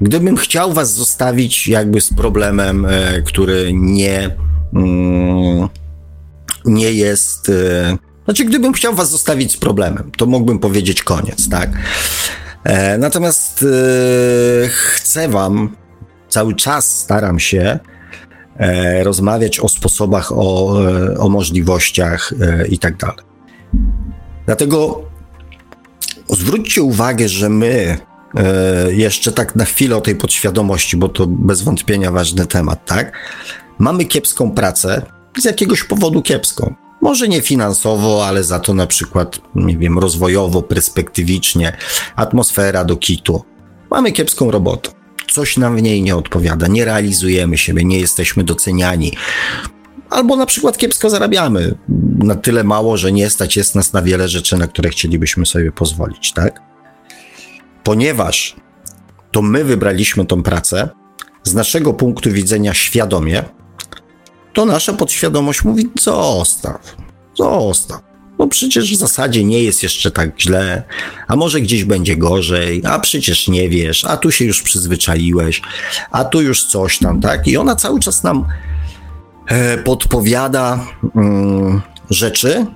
gdybym 0.00 0.36
chciał 0.36 0.72
was 0.72 0.94
zostawić 0.94 1.68
jakby 1.68 2.00
z 2.00 2.14
problemem, 2.14 2.86
e, 2.86 3.22
który 3.22 3.70
nie, 3.72 4.30
mm, 4.74 5.68
nie 6.64 6.92
jest. 6.92 7.48
E, 7.48 7.96
znaczy, 8.24 8.44
gdybym 8.44 8.72
chciał 8.72 8.94
was 8.94 9.10
zostawić 9.10 9.52
z 9.52 9.56
problemem, 9.56 10.10
to 10.16 10.26
mógłbym 10.26 10.58
powiedzieć 10.58 11.02
koniec, 11.02 11.48
tak? 11.48 11.70
E, 12.64 12.98
natomiast 12.98 13.64
chcę 14.68 15.28
wam, 15.28 15.76
cały 16.28 16.54
czas 16.54 16.98
staram 16.98 17.38
się 17.38 17.78
rozmawiać 19.02 19.60
o 19.60 19.68
sposobach, 19.68 20.32
o, 20.32 20.78
o 21.18 21.28
możliwościach 21.28 22.32
i 22.68 22.78
tak 22.78 22.96
dalej. 22.96 23.24
Dlatego 24.46 25.02
zwróćcie 26.28 26.82
uwagę, 26.82 27.28
że 27.28 27.48
my 27.48 27.98
jeszcze 28.90 29.32
tak 29.32 29.56
na 29.56 29.64
chwilę 29.64 29.96
o 29.96 30.00
tej 30.00 30.14
podświadomości, 30.14 30.96
bo 30.96 31.08
to 31.08 31.26
bez 31.26 31.62
wątpienia 31.62 32.10
ważny 32.10 32.46
temat, 32.46 32.84
tak? 32.84 33.12
Mamy 33.78 34.04
kiepską 34.04 34.50
pracę, 34.50 35.02
z 35.38 35.44
jakiegoś 35.44 35.84
powodu 35.84 36.22
kiepską. 36.22 36.74
Może 37.00 37.28
nie 37.28 37.42
finansowo, 37.42 38.26
ale 38.26 38.44
za 38.44 38.60
to 38.60 38.74
na 38.74 38.86
przykład, 38.86 39.40
nie 39.54 39.78
wiem, 39.78 39.98
rozwojowo, 39.98 40.62
perspektywicznie, 40.62 41.76
atmosfera 42.16 42.84
do 42.84 42.96
kitu. 42.96 43.44
Mamy 43.90 44.12
kiepską 44.12 44.50
robotę. 44.50 44.90
Coś 45.32 45.56
nam 45.56 45.76
w 45.76 45.82
niej 45.82 46.02
nie 46.02 46.16
odpowiada, 46.16 46.66
nie 46.66 46.84
realizujemy 46.84 47.58
siebie, 47.58 47.84
nie 47.84 47.98
jesteśmy 47.98 48.44
doceniani. 48.44 49.12
Albo 50.10 50.36
na 50.36 50.46
przykład 50.46 50.78
kiepsko 50.78 51.10
zarabiamy, 51.10 51.74
na 52.18 52.34
tyle 52.34 52.64
mało, 52.64 52.96
że 52.96 53.12
nie 53.12 53.30
stać 53.30 53.56
jest 53.56 53.74
nas 53.74 53.92
na 53.92 54.02
wiele 54.02 54.28
rzeczy, 54.28 54.56
na 54.56 54.66
które 54.66 54.90
chcielibyśmy 54.90 55.46
sobie 55.46 55.72
pozwolić, 55.72 56.32
tak? 56.32 56.65
Ponieważ 57.86 58.56
to 59.32 59.42
my 59.42 59.64
wybraliśmy 59.64 60.26
tą 60.26 60.42
pracę 60.42 60.88
z 61.42 61.54
naszego 61.54 61.92
punktu 61.92 62.30
widzenia 62.30 62.74
świadomie, 62.74 63.42
to 64.52 64.64
nasza 64.64 64.92
podświadomość 64.92 65.64
mówi: 65.64 65.88
zostaw, 66.00 66.96
zostaw. 67.38 68.00
No 68.38 68.46
przecież 68.46 68.92
w 68.92 68.96
zasadzie 68.96 69.44
nie 69.44 69.62
jest 69.62 69.82
jeszcze 69.82 70.10
tak 70.10 70.40
źle, 70.40 70.82
a 71.28 71.36
może 71.36 71.60
gdzieś 71.60 71.84
będzie 71.84 72.16
gorzej, 72.16 72.82
a 72.84 72.98
przecież 72.98 73.48
nie 73.48 73.68
wiesz, 73.68 74.04
a 74.04 74.16
tu 74.16 74.32
się 74.32 74.44
już 74.44 74.62
przyzwyczaiłeś, 74.62 75.62
a 76.10 76.24
tu 76.24 76.42
już 76.42 76.64
coś 76.64 76.98
tam, 76.98 77.20
tak? 77.20 77.48
I 77.48 77.56
ona 77.56 77.76
cały 77.76 78.00
czas 78.00 78.22
nam 78.22 78.46
e, 79.46 79.78
podpowiada 79.78 80.86
mm, 81.16 81.82
rzeczy, 82.10 82.66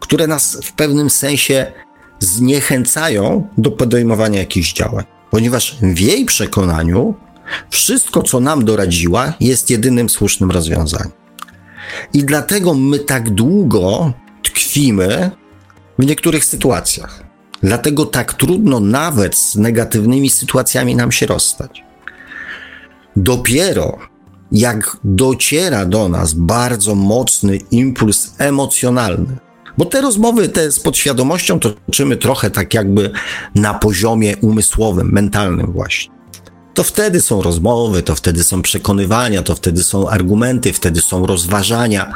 które 0.00 0.26
nas 0.26 0.58
w 0.62 0.72
pewnym 0.72 1.10
sensie 1.10 1.72
zniechęcają 2.20 3.48
do 3.58 3.70
podejmowania 3.70 4.38
jakichś 4.38 4.72
działań, 4.72 5.04
ponieważ 5.30 5.76
w 5.82 6.00
jej 6.00 6.24
przekonaniu 6.24 7.14
wszystko, 7.70 8.22
co 8.22 8.40
nam 8.40 8.64
doradziła, 8.64 9.34
jest 9.40 9.70
jedynym 9.70 10.08
słusznym 10.08 10.50
rozwiązaniem. 10.50 11.12
I 12.12 12.24
dlatego 12.24 12.74
my 12.74 12.98
tak 12.98 13.30
długo 13.30 14.12
tkwimy 14.42 15.30
w 15.98 16.06
niektórych 16.06 16.44
sytuacjach. 16.44 17.24
Dlatego 17.62 18.06
tak 18.06 18.34
trudno 18.34 18.80
nawet 18.80 19.36
z 19.36 19.56
negatywnymi 19.56 20.30
sytuacjami 20.30 20.96
nam 20.96 21.12
się 21.12 21.26
rozstać. 21.26 21.84
Dopiero 23.16 23.98
jak 24.52 24.96
dociera 25.04 25.86
do 25.86 26.08
nas 26.08 26.34
bardzo 26.34 26.94
mocny 26.94 27.56
impuls 27.56 28.34
emocjonalny, 28.38 29.36
bo 29.78 29.84
te 29.84 30.00
rozmowy 30.00 30.48
te 30.48 30.72
z 30.72 30.80
podświadomością 30.80 31.60
toczymy 31.60 32.16
trochę 32.16 32.50
tak 32.50 32.74
jakby 32.74 33.10
na 33.54 33.74
poziomie 33.74 34.36
umysłowym, 34.36 35.12
mentalnym 35.12 35.72
właśnie. 35.72 36.14
To 36.74 36.84
wtedy 36.84 37.20
są 37.20 37.42
rozmowy, 37.42 38.02
to 38.02 38.14
wtedy 38.14 38.44
są 38.44 38.62
przekonywania, 38.62 39.42
to 39.42 39.54
wtedy 39.54 39.82
są 39.82 40.08
argumenty, 40.08 40.72
wtedy 40.72 41.00
są 41.00 41.26
rozważania 41.26 42.12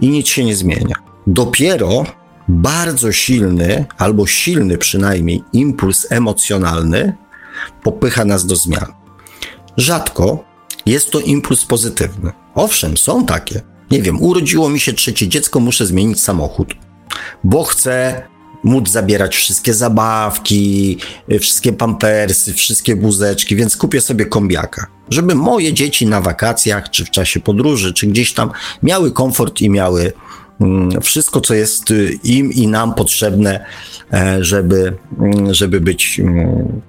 i 0.00 0.08
nic 0.08 0.28
się 0.28 0.44
nie 0.44 0.56
zmienia. 0.56 0.96
Dopiero 1.26 2.04
bardzo 2.48 3.12
silny, 3.12 3.84
albo 3.98 4.26
silny 4.26 4.78
przynajmniej 4.78 5.42
impuls 5.52 6.06
emocjonalny 6.10 7.16
popycha 7.82 8.24
nas 8.24 8.46
do 8.46 8.56
zmian. 8.56 8.92
Rzadko 9.76 10.44
jest 10.86 11.10
to 11.10 11.20
impuls 11.20 11.64
pozytywny. 11.64 12.32
Owszem, 12.54 12.96
są 12.96 13.26
takie. 13.26 13.60
Nie 13.90 14.02
wiem, 14.02 14.22
urodziło 14.22 14.70
mi 14.70 14.80
się 14.80 14.92
trzecie 14.92 15.28
dziecko, 15.28 15.60
muszę 15.60 15.86
zmienić 15.86 16.22
samochód 16.22 16.74
bo 17.44 17.64
chcę 17.64 18.22
móc 18.64 18.90
zabierać 18.90 19.36
wszystkie 19.36 19.74
zabawki, 19.74 20.98
wszystkie 21.40 21.72
pampersy, 21.72 22.54
wszystkie 22.54 22.96
buzeczki, 22.96 23.56
więc 23.56 23.76
kupię 23.76 24.00
sobie 24.00 24.26
kombiaka, 24.26 24.86
żeby 25.10 25.34
moje 25.34 25.72
dzieci 25.72 26.06
na 26.06 26.20
wakacjach, 26.20 26.90
czy 26.90 27.04
w 27.04 27.10
czasie 27.10 27.40
podróży, 27.40 27.92
czy 27.92 28.06
gdzieś 28.06 28.32
tam 28.32 28.50
miały 28.82 29.12
komfort 29.12 29.60
i 29.60 29.70
miały 29.70 30.12
mm, 30.60 31.00
wszystko, 31.00 31.40
co 31.40 31.54
jest 31.54 31.90
y, 31.90 32.18
im 32.24 32.52
i 32.52 32.66
nam 32.66 32.94
potrzebne, 32.94 33.64
e, 34.12 34.44
żeby, 34.44 34.96
mm, 35.18 35.54
żeby 35.54 35.80
być 35.80 36.20
mm, 36.20 36.80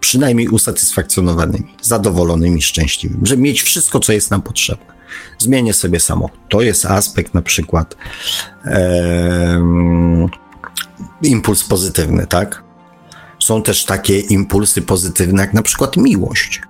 przynajmniej 0.00 0.48
usatysfakcjonowanymi, 0.48 1.74
zadowolonymi, 1.82 2.62
szczęśliwymi, 2.62 3.26
żeby 3.26 3.42
mieć 3.42 3.62
wszystko, 3.62 4.00
co 4.00 4.12
jest 4.12 4.30
nam 4.30 4.42
potrzebne 4.42 4.93
zmienię 5.38 5.74
sobie 5.74 6.00
samochód. 6.00 6.40
To 6.48 6.62
jest 6.62 6.86
aspekt 6.86 7.34
na 7.34 7.42
przykład 7.42 7.96
impuls 11.22 11.64
pozytywny, 11.64 12.26
tak? 12.26 12.64
Są 13.38 13.62
też 13.62 13.84
takie 13.84 14.18
impulsy 14.18 14.82
pozytywne, 14.82 15.42
jak 15.42 15.54
na 15.54 15.62
przykład 15.62 15.96
miłość. 15.96 16.62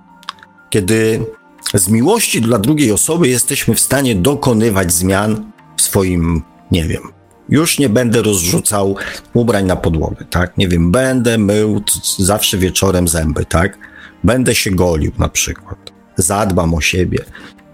Kiedy 0.69 1.25
z 1.73 1.89
miłości 1.89 2.41
dla 2.41 2.59
drugiej 2.59 2.91
osoby 2.91 3.27
jesteśmy 3.27 3.75
w 3.75 3.79
stanie 3.79 4.15
dokonywać 4.15 4.93
zmian 4.93 5.51
w 5.77 5.81
swoim, 5.81 6.41
nie 6.71 6.83
wiem, 6.83 7.01
już 7.49 7.79
nie 7.79 7.89
będę 7.89 8.21
rozrzucał 8.21 8.95
ubrań 9.33 9.65
na 9.65 9.75
podłogę, 9.75 10.25
tak? 10.29 10.57
Nie 10.57 10.67
wiem, 10.67 10.91
będę 10.91 11.37
mył 11.37 11.81
zawsze 12.19 12.57
wieczorem 12.57 13.07
zęby, 13.07 13.45
tak? 13.45 13.77
Będę 14.23 14.55
się 14.55 14.71
golił 14.71 15.11
na 15.19 15.29
przykład. 15.29 15.91
Zadbam 16.15 16.73
o 16.73 16.81
siebie 16.81 17.25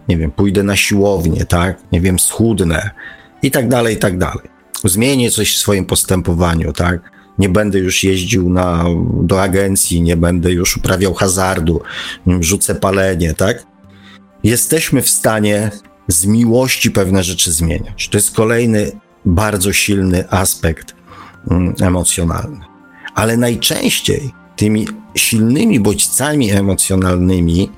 nie 0.07 0.17
wiem, 0.17 0.31
pójdę 0.31 0.63
na 0.63 0.75
siłownię, 0.75 1.45
tak, 1.45 1.77
nie 1.91 2.01
wiem, 2.01 2.19
schudnę 2.19 2.89
i 3.41 3.51
tak 3.51 3.67
dalej, 3.67 3.95
i 3.95 3.99
tak 3.99 4.17
dalej. 4.17 4.49
Zmienię 4.83 5.31
coś 5.31 5.55
w 5.55 5.57
swoim 5.57 5.85
postępowaniu, 5.85 6.73
tak. 6.73 7.11
Nie 7.39 7.49
będę 7.49 7.79
już 7.79 8.03
jeździł 8.03 8.49
na, 8.49 8.85
do 9.23 9.41
agencji, 9.41 10.01
nie 10.01 10.17
będę 10.17 10.51
już 10.51 10.77
uprawiał 10.77 11.13
hazardu, 11.13 11.81
rzucę 12.39 12.75
palenie, 12.75 13.33
tak. 13.33 13.63
Jesteśmy 14.43 15.01
w 15.01 15.09
stanie 15.09 15.71
z 16.07 16.25
miłości 16.25 16.91
pewne 16.91 17.23
rzeczy 17.23 17.51
zmieniać. 17.51 18.09
To 18.09 18.17
jest 18.17 18.35
kolejny 18.35 18.91
bardzo 19.25 19.73
silny 19.73 20.29
aspekt 20.29 20.95
mm, 21.51 21.75
emocjonalny. 21.81 22.59
Ale 23.15 23.37
najczęściej 23.37 24.31
tymi 24.55 24.87
silnymi 25.15 25.79
bodźcami 25.79 26.51
emocjonalnymi 26.51 27.69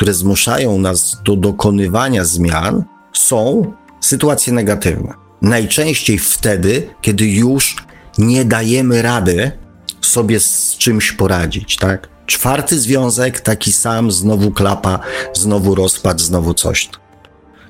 które 0.00 0.14
zmuszają 0.14 0.78
nas 0.78 1.16
do 1.24 1.36
dokonywania 1.36 2.24
zmian, 2.24 2.84
są 3.12 3.72
sytuacje 4.00 4.52
negatywne. 4.52 5.14
Najczęściej 5.42 6.18
wtedy, 6.18 6.88
kiedy 7.00 7.26
już 7.26 7.76
nie 8.18 8.44
dajemy 8.44 9.02
rady 9.02 9.52
sobie 10.00 10.40
z 10.40 10.76
czymś 10.78 11.12
poradzić, 11.12 11.76
tak? 11.76 12.08
Czwarty 12.26 12.80
związek, 12.80 13.40
taki 13.40 13.72
sam, 13.72 14.10
znowu 14.10 14.50
klapa, 14.50 15.00
znowu 15.32 15.74
rozpad, 15.74 16.20
znowu 16.20 16.54
coś. 16.54 16.88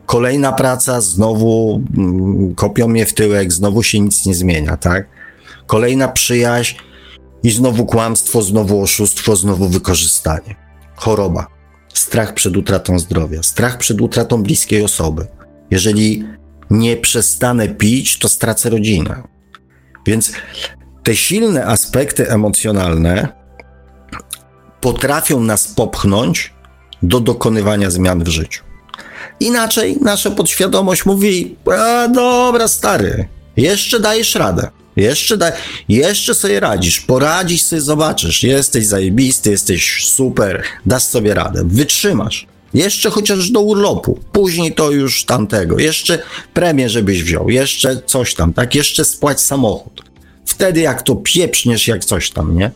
Kolejna 0.07 0.53
praca, 0.53 1.01
znowu 1.01 1.83
mm, 1.97 2.55
kopią 2.55 2.88
mnie 2.88 3.07
w 3.07 3.14
tyłek, 3.14 3.53
znowu 3.53 3.83
się 3.83 4.01
nic 4.01 4.27
nie 4.27 4.35
zmienia, 4.35 4.77
tak? 4.77 5.09
Kolejna 5.66 6.09
przyjaźń 6.09 6.77
i 7.43 7.51
znowu 7.51 7.87
kłamstwo, 7.87 8.43
znowu 8.43 8.83
oszustwo, 8.83 9.37
znowu 9.37 9.69
wykorzystanie. 9.69 10.57
Choroba 10.97 11.60
strach 12.01 12.35
przed 12.35 12.57
utratą 12.57 12.99
zdrowia, 12.99 13.43
strach 13.43 13.79
przed 13.79 14.01
utratą 14.01 14.43
bliskiej 14.43 14.85
osoby. 14.85 15.27
Jeżeli 15.71 16.25
nie 16.71 16.97
przestanę 16.97 17.69
pić, 17.69 18.19
to 18.19 18.29
stracę 18.29 18.71
rodzinę. 18.71 19.23
Więc 20.07 20.33
te 21.03 21.17
silne 21.17 21.67
aspekty 21.67 22.31
emocjonalne 22.31 23.29
potrafią 24.81 25.41
nas 25.41 25.69
popchnąć 25.69 26.55
do 27.03 27.21
dokonywania 27.21 27.91
zmian 27.91 28.25
w 28.25 28.29
życiu. 28.29 28.65
Inaczej 29.41 29.97
nasza 30.01 30.31
podświadomość 30.31 31.07
mówi: 31.07 31.57
A 31.73 32.09
dobra, 32.09 32.69
stary, 32.69 33.29
jeszcze 33.57 34.01
dajesz 34.01 34.35
radę. 34.35 34.71
Jeszcze, 34.96 35.37
da, 35.37 35.53
jeszcze 35.88 36.35
sobie 36.35 36.61
radzisz, 36.61 37.00
poradzisz 37.00 37.62
sobie, 37.62 37.83
zobaczysz, 37.83 38.42
jesteś 38.42 38.87
zajebisty, 38.87 39.50
jesteś 39.50 40.05
super, 40.05 40.62
dasz 40.87 41.03
sobie 41.03 41.35
radę, 41.35 41.62
wytrzymasz. 41.64 42.46
Jeszcze 42.74 43.11
chociaż 43.11 43.50
do 43.50 43.61
urlopu, 43.61 44.18
później 44.33 44.74
to 44.74 44.90
już 44.90 45.24
tamtego, 45.24 45.79
jeszcze 45.79 46.22
premię 46.55 46.88
żebyś 46.88 47.22
wziął, 47.22 47.50
jeszcze 47.50 48.03
coś 48.07 48.35
tam, 48.35 48.53
tak, 48.53 48.74
jeszcze 48.74 49.05
spłać 49.05 49.40
samochód. 49.40 50.03
Wtedy, 50.46 50.81
jak 50.81 51.03
to 51.03 51.16
pieprzniesz, 51.16 51.88
jak 51.88 52.05
coś 52.05 52.31
tam, 52.31 52.59
nie? 52.59 52.70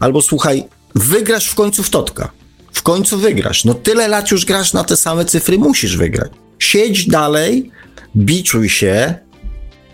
Albo 0.00 0.22
słuchaj, 0.22 0.64
wygrasz 0.94 1.48
w 1.48 1.54
końcu 1.54 1.82
w 1.82 1.90
totka. 1.90 2.30
W 2.72 2.82
końcu 2.82 3.18
wygrasz. 3.18 3.64
No 3.64 3.74
tyle 3.74 4.08
lat 4.08 4.30
już 4.30 4.44
grasz 4.44 4.72
na 4.72 4.84
te 4.84 4.96
same 4.96 5.24
cyfry, 5.24 5.58
musisz 5.58 5.96
wygrać. 5.96 6.30
Siedź 6.58 7.06
dalej, 7.06 7.70
biczuj 8.16 8.68
się, 8.68 9.14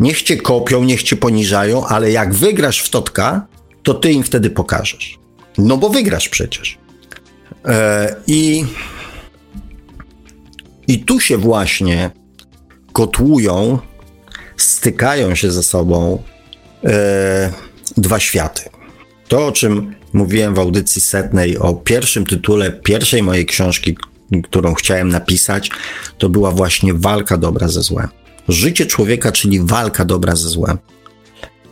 niech 0.01 0.23
cię 0.23 0.37
kopią, 0.37 0.85
niech 0.85 1.03
cię 1.03 1.17
poniżają, 1.17 1.87
ale 1.87 2.11
jak 2.11 2.35
wygrasz 2.35 2.81
w 2.81 2.91
totka, 2.91 3.47
to 3.83 3.95
ty 3.95 4.13
im 4.13 4.23
wtedy 4.23 4.51
pokażesz. 4.51 5.19
No 5.59 5.77
bo 5.77 5.89
wygrasz 5.89 6.29
przecież. 6.29 6.79
E, 7.65 8.17
I, 8.27 8.65
I 10.89 10.99
tu 10.99 11.21
się 11.21 11.39
właśnie 11.39 12.11
kotłują, 12.93 13.79
stykają 14.57 15.35
się 15.35 15.51
ze 15.51 15.63
sobą 15.63 16.23
e, 16.85 17.53
dwa 17.97 18.21
światy. 18.21 18.63
To, 19.29 19.47
o 19.47 19.53
czym 19.53 19.95
mówiłem 20.13 20.55
w 20.55 20.59
audycji 20.59 21.03
setnej, 21.03 21.59
o 21.59 21.75
pierwszym 21.75 22.27
tytule 22.27 22.73
pierwszej 22.73 23.23
mojej 23.23 23.47
książki, 23.47 23.97
którą 24.45 24.75
chciałem 24.75 25.09
napisać, 25.09 25.71
to 26.19 26.29
była 26.29 26.51
właśnie 26.51 26.95
walka 26.95 27.37
dobra 27.37 27.69
ze 27.69 27.83
złem. 27.83 28.09
Życie 28.49 28.87
człowieka, 28.87 29.33
czyli 29.33 29.61
walka 29.61 30.05
dobra 30.05 30.37
ze 30.37 30.49
złem. 30.49 30.79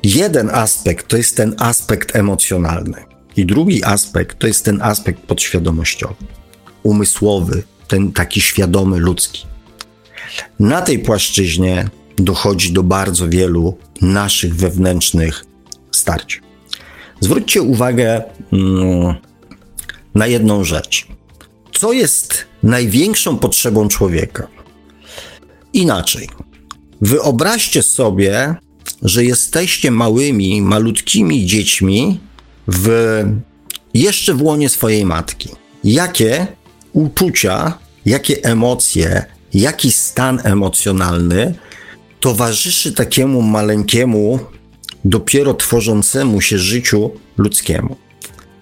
Jeden 0.02 0.50
aspekt 0.50 1.08
to 1.08 1.16
jest 1.16 1.36
ten 1.36 1.54
aspekt 1.58 2.16
emocjonalny, 2.16 3.04
i 3.36 3.46
drugi 3.46 3.84
aspekt 3.84 4.38
to 4.38 4.46
jest 4.46 4.64
ten 4.64 4.82
aspekt 4.82 5.20
podświadomościowy, 5.20 6.24
umysłowy, 6.82 7.62
ten 7.88 8.12
taki 8.12 8.40
świadomy 8.40 8.98
ludzki. 8.98 9.46
Na 10.60 10.82
tej 10.82 10.98
płaszczyźnie 10.98 11.88
dochodzi 12.16 12.72
do 12.72 12.82
bardzo 12.82 13.28
wielu 13.28 13.78
naszych 14.00 14.56
wewnętrznych 14.56 15.44
starć. 15.90 16.40
Zwróćcie 17.20 17.62
uwagę 17.62 18.22
mm, 18.52 19.14
na 20.14 20.26
jedną 20.26 20.64
rzecz. 20.64 21.06
Co 21.72 21.92
jest 21.92 22.46
największą 22.62 23.38
potrzebą 23.38 23.88
człowieka? 23.88 24.48
Inaczej. 25.72 26.28
Wyobraźcie 27.00 27.82
sobie, 27.82 28.54
że 29.02 29.24
jesteście 29.24 29.90
małymi, 29.90 30.62
malutkimi 30.62 31.46
dziećmi 31.46 32.20
w, 32.68 32.88
jeszcze 33.94 34.34
w 34.34 34.42
łonie 34.42 34.68
swojej 34.68 35.04
matki. 35.04 35.48
Jakie 35.84 36.46
uczucia, 36.92 37.78
jakie 38.06 38.44
emocje, 38.44 39.24
jaki 39.54 39.92
stan 39.92 40.40
emocjonalny 40.44 41.54
towarzyszy 42.20 42.92
takiemu 42.92 43.42
maleńkiemu, 43.42 44.38
dopiero 45.04 45.54
tworzącemu 45.54 46.40
się 46.40 46.58
życiu 46.58 47.10
ludzkiemu. 47.36 47.96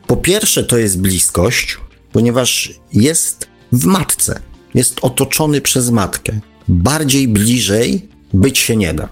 Po 0.07 0.17
pierwsze, 0.17 0.65
to 0.65 0.79
jest 0.79 1.01
bliskość, 1.01 1.79
ponieważ 2.13 2.73
jest 2.93 3.49
w 3.73 3.85
matce, 3.85 4.41
jest 4.75 4.99
otoczony 5.03 5.61
przez 5.61 5.91
matkę. 5.91 6.41
Bardziej 6.69 7.29
bliżej 7.29 8.09
być 8.35 8.59
się 8.59 8.77
nie 8.77 8.95
da. 8.95 9.09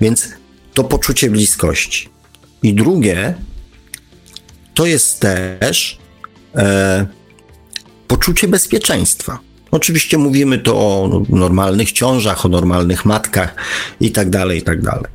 Więc 0.00 0.28
to 0.74 0.84
poczucie 0.84 1.30
bliskości. 1.30 2.08
I 2.62 2.74
drugie, 2.74 3.34
to 4.74 4.86
jest 4.86 5.20
też 5.20 5.98
e, 6.54 7.06
poczucie 8.06 8.48
bezpieczeństwa. 8.48 9.38
Oczywiście 9.70 10.18
mówimy 10.18 10.58
to 10.58 10.76
o 10.76 11.22
normalnych 11.28 11.92
ciążach, 11.92 12.46
o 12.46 12.48
normalnych 12.48 13.04
matkach 13.04 13.54
i 14.00 14.12
tak 14.12 14.30
dalej, 14.30 14.58
i 14.58 14.62
tak 14.62 14.82
dalej. 14.82 15.12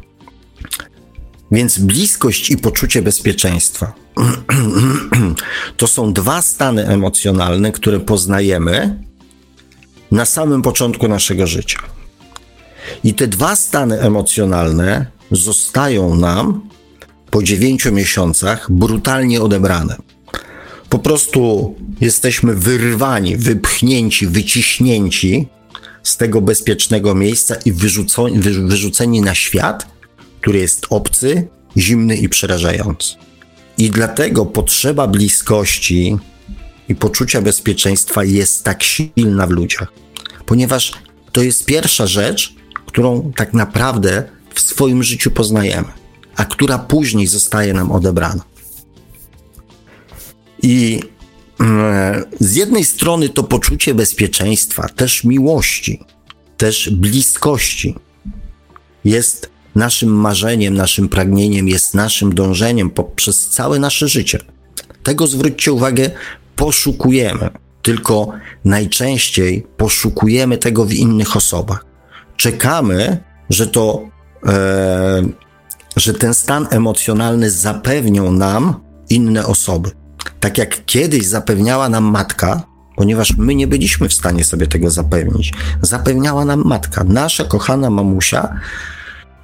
Więc 1.51 1.79
bliskość 1.79 2.51
i 2.51 2.57
poczucie 2.57 3.01
bezpieczeństwa 3.01 3.93
to 5.77 5.87
są 5.87 6.13
dwa 6.13 6.41
stany 6.41 6.87
emocjonalne, 6.87 7.71
które 7.71 7.99
poznajemy 7.99 9.03
na 10.11 10.25
samym 10.25 10.61
początku 10.61 11.07
naszego 11.07 11.47
życia. 11.47 11.79
I 13.03 13.13
te 13.13 13.27
dwa 13.27 13.55
stany 13.55 13.99
emocjonalne 13.99 15.05
zostają 15.31 16.15
nam 16.15 16.69
po 17.31 17.43
dziewięciu 17.43 17.91
miesiącach 17.91 18.71
brutalnie 18.71 19.41
odebrane. 19.41 19.95
Po 20.89 20.99
prostu 20.99 21.75
jesteśmy 22.01 22.53
wyrwani, 22.53 23.37
wypchnięci, 23.37 24.27
wyciśnięci 24.27 25.47
z 26.03 26.17
tego 26.17 26.41
bezpiecznego 26.41 27.15
miejsca 27.15 27.55
i 27.65 27.71
wyrzuceni, 27.71 28.39
wyrzuceni 28.39 29.21
na 29.21 29.35
świat, 29.35 29.87
który 30.41 30.59
jest 30.59 30.85
obcy, 30.89 31.47
zimny 31.77 32.15
i 32.15 32.29
przerażający. 32.29 33.15
I 33.77 33.89
dlatego 33.89 34.45
potrzeba 34.45 35.07
bliskości 35.07 36.17
i 36.89 36.95
poczucia 36.95 37.41
bezpieczeństwa 37.41 38.23
jest 38.23 38.63
tak 38.63 38.83
silna 38.83 39.47
w 39.47 39.49
ludziach, 39.49 39.93
ponieważ 40.45 40.93
to 41.31 41.41
jest 41.41 41.65
pierwsza 41.65 42.07
rzecz, 42.07 42.55
którą 42.89 43.31
tak 43.35 43.53
naprawdę 43.53 44.23
w 44.53 44.61
swoim 44.61 45.03
życiu 45.03 45.31
poznajemy 45.31 45.99
a 46.39 46.45
która 46.45 46.79
później 46.79 47.27
zostaje 47.27 47.73
nam 47.73 47.91
odebrana. 47.91 48.43
I 50.61 50.99
mm, 51.59 52.23
z 52.39 52.55
jednej 52.55 52.85
strony 52.85 53.29
to 53.29 53.43
poczucie 53.43 53.95
bezpieczeństwa, 53.95 54.89
też 54.89 55.23
miłości, 55.23 55.99
też 56.57 56.89
bliskości 56.89 57.95
jest 59.05 59.49
naszym 59.75 60.09
marzeniem, 60.09 60.73
naszym 60.73 61.09
pragnieniem, 61.09 61.67
jest 61.67 61.93
naszym 61.93 62.35
dążeniem 62.35 62.89
poprzez 62.89 63.49
całe 63.49 63.79
nasze 63.79 64.07
życie. 64.07 64.39
Tego 65.03 65.27
zwróćcie 65.27 65.73
uwagę, 65.73 66.11
poszukujemy, 66.55 67.49
tylko 67.81 68.31
najczęściej 68.65 69.67
poszukujemy 69.77 70.57
tego 70.57 70.85
w 70.85 70.93
innych 70.93 71.35
osobach. 71.35 71.88
Czekamy, 72.39 73.23
że 73.49 73.67
to 73.67 74.01
e, 74.45 75.21
że 75.95 76.13
ten 76.13 76.33
stan 76.33 76.67
emocjonalny 76.69 77.51
zapewnią 77.51 78.31
nam 78.31 78.79
inne 79.09 79.45
osoby. 79.45 79.91
Tak 80.39 80.57
jak 80.57 80.85
kiedyś 80.85 81.25
zapewniała 81.25 81.89
nam 81.89 82.03
matka, 82.03 82.63
ponieważ 82.95 83.37
my 83.37 83.55
nie 83.55 83.67
byliśmy 83.67 84.09
w 84.09 84.13
stanie 84.13 84.43
sobie 84.43 84.67
tego 84.67 84.89
zapewnić. 84.89 85.53
Zapewniała 85.81 86.45
nam 86.45 86.63
matka, 86.65 87.03
nasza 87.03 87.43
kochana 87.43 87.89
mamusia, 87.89 88.59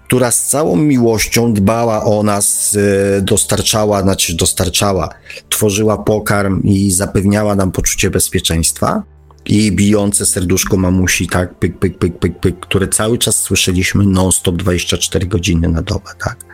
która 0.07 0.31
z 0.31 0.45
całą 0.47 0.75
miłością 0.75 1.53
dbała 1.53 2.03
o 2.03 2.23
nas, 2.23 2.77
e, 3.17 3.21
dostarczała, 3.21 4.01
znaczy 4.01 4.35
dostarczała, 4.35 5.09
tworzyła 5.49 5.97
pokarm 5.97 6.63
i 6.63 6.91
zapewniała 6.91 7.55
nam 7.55 7.71
poczucie 7.71 8.09
bezpieczeństwa. 8.09 9.03
I 9.45 9.71
bijące 9.71 10.25
serduszko 10.25 10.77
mamusi, 10.77 11.27
tak, 11.27 11.59
pyk, 11.59 11.79
pyk, 11.79 11.97
pyk, 11.97 12.19
pyk, 12.19 12.39
pyk, 12.39 12.59
które 12.59 12.87
cały 12.87 13.17
czas 13.17 13.35
słyszeliśmy 13.41 14.05
non-stop 14.05 14.55
24 14.55 15.27
godziny 15.27 15.67
na 15.67 15.81
dobę, 15.81 16.11
tak. 16.19 16.45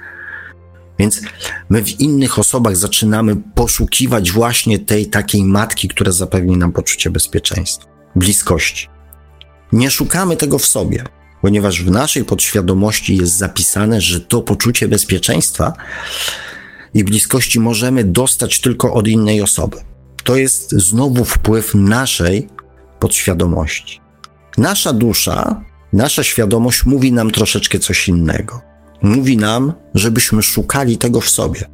Więc 1.00 1.22
my 1.70 1.84
w 1.84 2.00
innych 2.00 2.40
osobach 2.40 2.78
zaczynamy 2.78 3.36
poszukiwać 3.56 4.32
właśnie 4.32 4.80
tej 4.80 5.06
takiej 5.06 5.44
matki, 5.44 5.88
która 5.88 6.12
zapewni 6.12 6.58
nam 6.58 6.72
poczucie 6.72 7.10
bezpieczeństwa, 7.10 7.88
bliskości. 8.16 8.88
Nie 9.72 9.92
szukamy 9.92 10.38
tego 10.38 10.60
w 10.60 10.66
sobie, 10.66 11.04
ponieważ 11.42 11.84
w 11.84 11.92
naszej 11.92 12.26
podświadomości 12.26 13.18
jest 13.18 13.38
zapisane, 13.38 14.02
że 14.02 14.20
to 14.20 14.42
poczucie 14.42 14.88
bezpieczeństwa 14.88 15.74
i 16.94 17.04
bliskości 17.04 17.60
możemy 17.60 18.04
dostać 18.04 18.60
tylko 18.60 18.94
od 18.94 19.08
innej 19.08 19.42
osoby. 19.42 19.78
To 20.24 20.36
jest 20.36 20.72
znowu 20.72 21.26
wpływ 21.26 21.76
naszej 21.76 22.50
podświadomości. 23.02 24.02
Nasza 24.58 24.94
dusza, 24.94 25.64
nasza 25.94 26.24
świadomość 26.24 26.86
mówi 26.86 27.12
nam 27.12 27.32
troszeczkę 27.32 27.80
coś 27.80 28.08
innego 28.08 28.72
mówi 29.02 29.38
nam, 29.38 29.74
żebyśmy 29.94 30.44
szukali 30.44 30.98
tego 30.98 31.22
w 31.22 31.30
sobie, 31.30 31.70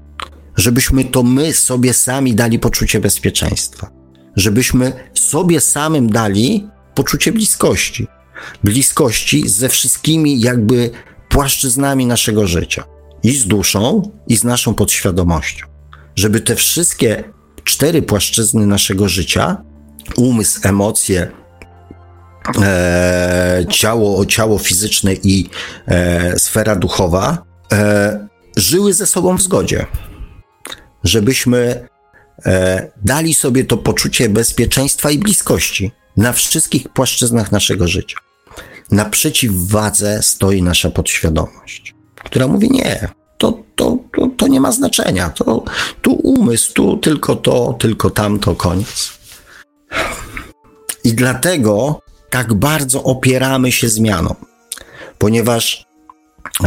żebyśmy 0.57 1.05
to 1.05 1.23
my 1.23 1.53
sobie 1.53 1.93
sami 1.93 2.35
dali 2.35 2.59
poczucie 2.59 2.99
bezpieczeństwa, 2.99 3.89
żebyśmy 4.35 4.93
sobie 5.13 5.61
samym 5.61 6.09
dali 6.09 6.67
poczucie 6.95 7.31
bliskości. 7.31 8.07
Bliskości 8.63 9.49
ze 9.49 9.69
wszystkimi 9.69 10.41
jakby 10.41 10.89
płaszczyznami 11.29 12.05
naszego 12.05 12.47
życia 12.47 12.83
i 13.23 13.31
z 13.31 13.47
duszą, 13.47 14.11
i 14.27 14.37
z 14.37 14.43
naszą 14.43 14.73
podświadomością. 14.73 15.65
Żeby 16.15 16.39
te 16.39 16.55
wszystkie 16.55 17.23
cztery 17.63 18.01
płaszczyzny 18.01 18.65
naszego 18.65 19.09
życia 19.09 19.57
umysł, 20.15 20.59
emocje, 20.63 21.31
e, 22.61 23.65
ciało, 23.69 24.25
ciało 24.25 24.57
fizyczne 24.57 25.13
i 25.13 25.49
e, 25.87 26.39
sfera 26.39 26.75
duchowa 26.75 27.43
e, 27.73 28.27
żyły 28.57 28.93
ze 28.93 29.05
sobą 29.05 29.37
w 29.37 29.41
zgodzie. 29.41 29.85
Żebyśmy 31.03 31.87
e, 32.45 32.91
dali 33.05 33.33
sobie 33.33 33.63
to 33.63 33.77
poczucie 33.77 34.29
bezpieczeństwa 34.29 35.11
i 35.11 35.17
bliskości 35.17 35.91
na 36.17 36.33
wszystkich 36.33 36.89
płaszczyznach 36.89 37.51
naszego 37.51 37.87
życia. 37.87 38.17
Na 38.91 39.05
przeciwwadze 39.05 40.23
stoi 40.23 40.61
nasza 40.61 40.89
podświadomość, 40.89 41.95
która 42.23 42.47
mówi 42.47 42.69
nie, 42.71 43.07
to, 43.37 43.63
to, 43.75 43.97
to, 44.15 44.29
to 44.37 44.47
nie 44.47 44.61
ma 44.61 44.71
znaczenia. 44.71 45.29
To, 45.29 45.63
tu 46.01 46.13
umysł, 46.13 46.73
tu 46.73 46.97
tylko 46.97 47.35
to, 47.35 47.75
tylko 47.79 48.09
tamto, 48.09 48.55
koniec. 48.55 49.16
I 51.03 51.13
dlatego 51.13 52.01
tak 52.29 52.53
bardzo 52.53 53.03
opieramy 53.03 53.71
się 53.71 53.89
zmianom, 53.89 54.35
ponieważ 55.17 55.85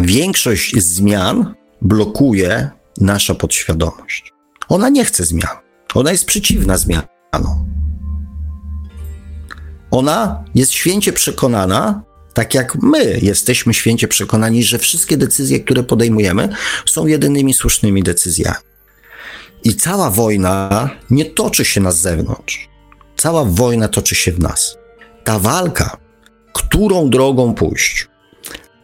większość 0.02 0.76
zmian 0.76 1.54
blokuje 1.82 2.70
nasza 3.00 3.34
podświadomość. 3.34 4.32
Ona 4.68 4.88
nie 4.88 5.04
chce 5.04 5.24
zmian. 5.24 5.56
Ona 5.94 6.12
jest 6.12 6.24
przeciwna 6.24 6.76
zmianom. 6.78 7.70
Ona 9.90 10.44
jest 10.54 10.72
święcie 10.72 11.12
przekonana, 11.12 12.02
tak 12.34 12.54
jak 12.54 12.74
my 12.82 13.18
jesteśmy 13.22 13.74
święcie 13.74 14.08
przekonani, 14.08 14.64
że 14.64 14.78
wszystkie 14.78 15.16
decyzje, 15.16 15.60
które 15.60 15.82
podejmujemy, 15.82 16.48
są 16.86 17.06
jedynymi 17.06 17.54
słusznymi 17.54 18.02
decyzjami. 18.02 18.56
I 19.64 19.74
cała 19.74 20.10
wojna 20.10 20.90
nie 21.10 21.24
toczy 21.24 21.64
się 21.64 21.80
na 21.80 21.92
zewnątrz. 21.92 22.69
Cała 23.20 23.44
wojna 23.44 23.88
toczy 23.88 24.14
się 24.14 24.32
w 24.32 24.38
nas. 24.38 24.78
Ta 25.24 25.38
walka, 25.38 25.96
którą 26.52 27.10
drogą 27.10 27.54
pójść, 27.54 28.08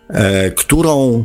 e, 0.08 0.50
którą 0.50 1.24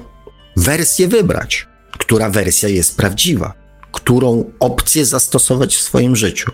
wersję 0.58 1.08
wybrać, 1.08 1.68
która 2.00 2.30
wersja 2.30 2.70
jest 2.70 2.98
prawdziwa, 2.98 3.54
którą 3.92 4.52
opcję 4.60 5.06
zastosować 5.06 5.76
w 5.76 5.82
swoim 5.82 6.16
życiu. 6.16 6.52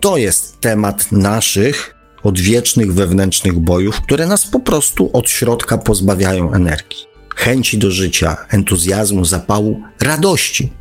To 0.00 0.16
jest 0.16 0.60
temat 0.60 1.12
naszych 1.12 1.94
odwiecznych 2.22 2.94
wewnętrznych 2.94 3.58
bojów, 3.58 4.00
które 4.00 4.26
nas 4.26 4.46
po 4.46 4.60
prostu 4.60 5.10
od 5.12 5.30
środka 5.30 5.78
pozbawiają 5.78 6.52
energii, 6.52 7.06
chęci 7.34 7.78
do 7.78 7.90
życia, 7.90 8.36
entuzjazmu, 8.48 9.24
zapału, 9.24 9.82
radości. 10.00 10.72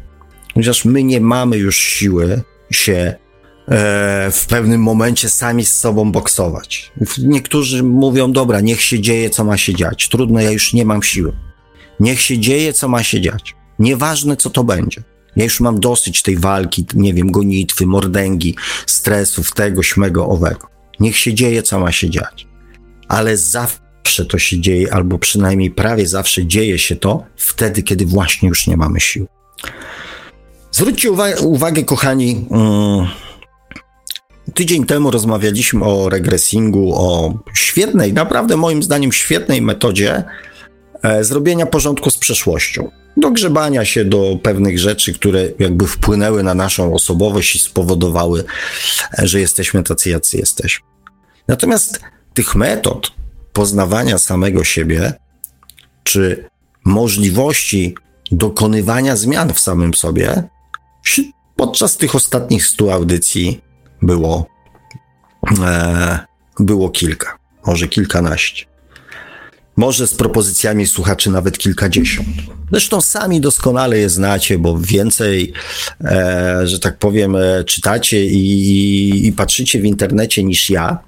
Chociaż 0.54 0.86
my 0.86 1.04
nie 1.04 1.22
mamy 1.22 1.58
już 1.58 1.78
siły 1.78 2.42
się 2.72 3.25
w 4.32 4.46
pewnym 4.50 4.82
momencie 4.82 5.30
sami 5.30 5.66
z 5.66 5.76
sobą 5.76 6.12
boksować. 6.12 6.92
Niektórzy 7.18 7.84
mówią, 7.84 8.32
dobra, 8.32 8.62
niech 8.62 8.82
się 8.82 9.00
dzieje, 9.00 9.30
co 9.30 9.44
ma 9.44 9.58
się 9.58 9.76
dziać. 9.76 10.10
Trudno, 10.10 10.42
ja 10.42 10.52
już 10.52 10.74
nie 10.74 10.86
mam 10.86 11.04
siły. 11.04 11.34
Niech 12.00 12.22
się 12.22 12.40
dzieje, 12.40 12.74
co 12.74 12.88
ma 12.88 13.04
się 13.04 13.22
dziać. 13.22 13.56
Nieważne, 13.80 14.38
co 14.38 14.50
to 14.50 14.64
będzie. 14.64 15.04
Ja 15.36 15.44
już 15.44 15.60
mam 15.60 15.80
dosyć 15.80 16.22
tej 16.22 16.38
walki, 16.38 16.86
nie 16.94 17.14
wiem, 17.14 17.32
gonitwy, 17.32 17.86
mordęgi, 17.86 18.56
stresów, 18.86 19.54
tego, 19.54 19.84
śmego, 19.84 20.28
owego. 20.28 20.68
Niech 21.00 21.18
się 21.18 21.34
dzieje, 21.34 21.64
co 21.64 21.80
ma 21.80 21.92
się 21.92 22.10
dziać. 22.10 22.48
Ale 23.08 23.38
zawsze 23.38 24.26
to 24.26 24.40
się 24.40 24.60
dzieje, 24.60 24.94
albo 24.94 25.20
przynajmniej 25.20 25.72
prawie 25.72 26.08
zawsze 26.08 26.46
dzieje 26.46 26.80
się 26.80 26.96
to 26.96 27.26
wtedy, 27.36 27.84
kiedy 27.84 28.06
właśnie 28.06 28.50
już 28.50 28.68
nie 28.68 28.78
mamy 28.78 29.00
sił. 29.00 29.28
Zwróćcie 30.72 31.12
uwagę, 31.12 31.42
uwagę 31.42 31.84
kochani, 31.84 32.46
um, 32.50 33.08
tydzień 34.54 34.86
temu 34.86 35.12
rozmawialiśmy 35.12 35.86
o 35.86 36.10
regresingu, 36.10 36.94
o 36.96 37.34
świetnej, 37.54 38.14
naprawdę 38.14 38.58
moim 38.58 38.84
zdaniem 38.84 39.12
świetnej 39.12 39.62
metodzie 39.62 40.24
e, 41.04 41.24
zrobienia 41.24 41.66
porządku 41.66 42.12
z 42.12 42.18
przeszłością. 42.18 42.92
Do 43.18 43.32
grzebania 43.32 43.86
się 43.86 44.06
do 44.06 44.40
pewnych 44.44 44.80
rzeczy, 44.80 45.14
które 45.14 45.48
jakby 45.60 45.88
wpłynęły 45.88 46.44
na 46.44 46.54
naszą 46.54 46.94
osobowość 46.94 47.56
i 47.56 47.60
spowodowały, 47.60 48.44
e, 49.20 49.28
że 49.28 49.40
jesteśmy 49.40 49.84
tacy, 49.84 50.10
jacy 50.10 50.38
jesteśmy. 50.38 50.86
Natomiast 51.48 52.00
tych 52.34 52.56
metod 52.56 53.12
poznawania 53.54 54.18
samego 54.18 54.64
siebie, 54.64 55.14
czy 56.04 56.50
możliwości 56.86 57.96
dokonywania 58.32 59.16
zmian 59.16 59.54
w 59.54 59.60
samym 59.60 59.94
sobie, 59.94 60.44
podczas 61.56 61.98
tych 61.98 62.16
ostatnich 62.16 62.66
stu 62.66 62.92
audycji 62.92 63.62
było, 64.06 64.46
e, 65.62 66.20
było 66.60 66.90
kilka, 66.90 67.38
może 67.66 67.88
kilkanaście. 67.88 68.66
Może 69.78 70.08
z 70.08 70.14
propozycjami 70.14 70.88
słuchaczy 70.88 71.30
nawet 71.30 71.58
kilkadziesiąt. 71.58 72.28
Zresztą 72.72 73.02
sami 73.02 73.42
doskonale 73.42 73.98
je 73.98 74.10
znacie, 74.10 74.58
bo 74.58 74.80
więcej, 74.80 75.54
e, 76.02 76.62
że 76.68 76.80
tak 76.80 76.98
powiem, 76.98 77.36
e, 77.36 77.64
czytacie 77.64 78.26
i, 78.26 79.28
i 79.28 79.32
patrzycie 79.32 79.80
w 79.80 79.86
internecie 79.86 80.44
niż 80.44 80.70
ja. 80.70 81.00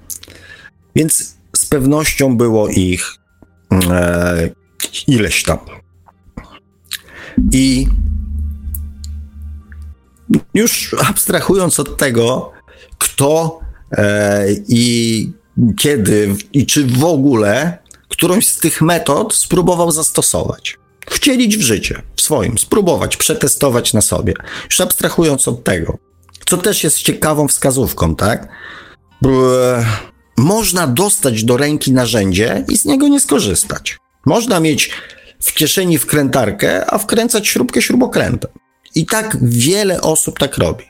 Więc 0.96 1.36
z 1.56 1.66
pewnością 1.66 2.36
było 2.36 2.68
ich 2.68 3.14
e, 3.90 4.50
ileś 5.06 5.42
tam. 5.42 5.58
I 7.52 7.86
już 10.54 10.94
abstrahując 11.08 11.80
od 11.80 11.96
tego, 11.96 12.52
kto 12.98 13.60
e, 13.92 14.46
i 14.68 15.32
kiedy 15.78 16.34
i 16.52 16.66
czy 16.66 16.86
w 16.86 17.04
ogóle 17.04 17.78
którąś 18.08 18.48
z 18.48 18.58
tych 18.58 18.82
metod 18.82 19.34
spróbował 19.34 19.90
zastosować. 19.90 20.76
Wcielić 21.10 21.56
w 21.56 21.60
życie, 21.60 22.02
w 22.16 22.20
swoim, 22.22 22.58
spróbować, 22.58 23.16
przetestować 23.16 23.92
na 23.92 24.00
sobie. 24.00 24.34
Już 24.64 24.80
abstrahując 24.80 25.48
od 25.48 25.64
tego, 25.64 25.98
co 26.46 26.56
też 26.56 26.84
jest 26.84 27.02
ciekawą 27.02 27.48
wskazówką, 27.48 28.16
tak? 28.16 28.48
Można 30.38 30.86
dostać 30.86 31.44
do 31.44 31.56
ręki 31.56 31.92
narzędzie 31.92 32.64
i 32.68 32.78
z 32.78 32.84
niego 32.84 33.08
nie 33.08 33.20
skorzystać. 33.20 33.98
Można 34.26 34.60
mieć 34.60 34.90
w 35.42 35.54
kieszeni 35.54 35.98
wkrętarkę, 35.98 36.90
a 36.90 36.98
wkręcać 36.98 37.48
śrubkę 37.48 37.82
śrubokrętem. 37.82 38.50
I 38.94 39.06
tak 39.06 39.36
wiele 39.42 40.00
osób 40.00 40.38
tak 40.38 40.58
robi. 40.58 40.84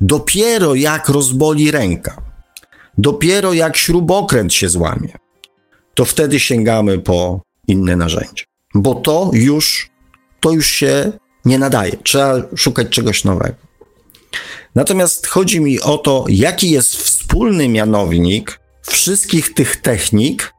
Dopiero 0.00 0.74
jak 0.74 1.08
rozboli 1.08 1.70
ręka, 1.70 2.22
dopiero 2.98 3.52
jak 3.52 3.76
śrubokręt 3.76 4.54
się 4.54 4.68
złamie, 4.68 5.12
to 5.94 6.04
wtedy 6.04 6.40
sięgamy 6.40 6.98
po 6.98 7.40
inne 7.68 7.96
narzędzie. 7.96 8.44
Bo 8.74 8.94
to 8.94 9.30
już, 9.32 9.90
to 10.40 10.50
już 10.50 10.66
się 10.66 11.12
nie 11.44 11.58
nadaje. 11.58 11.96
Trzeba 12.02 12.42
szukać 12.56 12.88
czegoś 12.88 13.24
nowego. 13.24 13.56
Natomiast 14.74 15.26
chodzi 15.26 15.60
mi 15.60 15.80
o 15.80 15.98
to, 15.98 16.24
jaki 16.28 16.70
jest 16.70 16.96
wspólny 16.96 17.68
mianownik 17.68 18.60
wszystkich 18.86 19.54
tych 19.54 19.76
technik, 19.76 20.52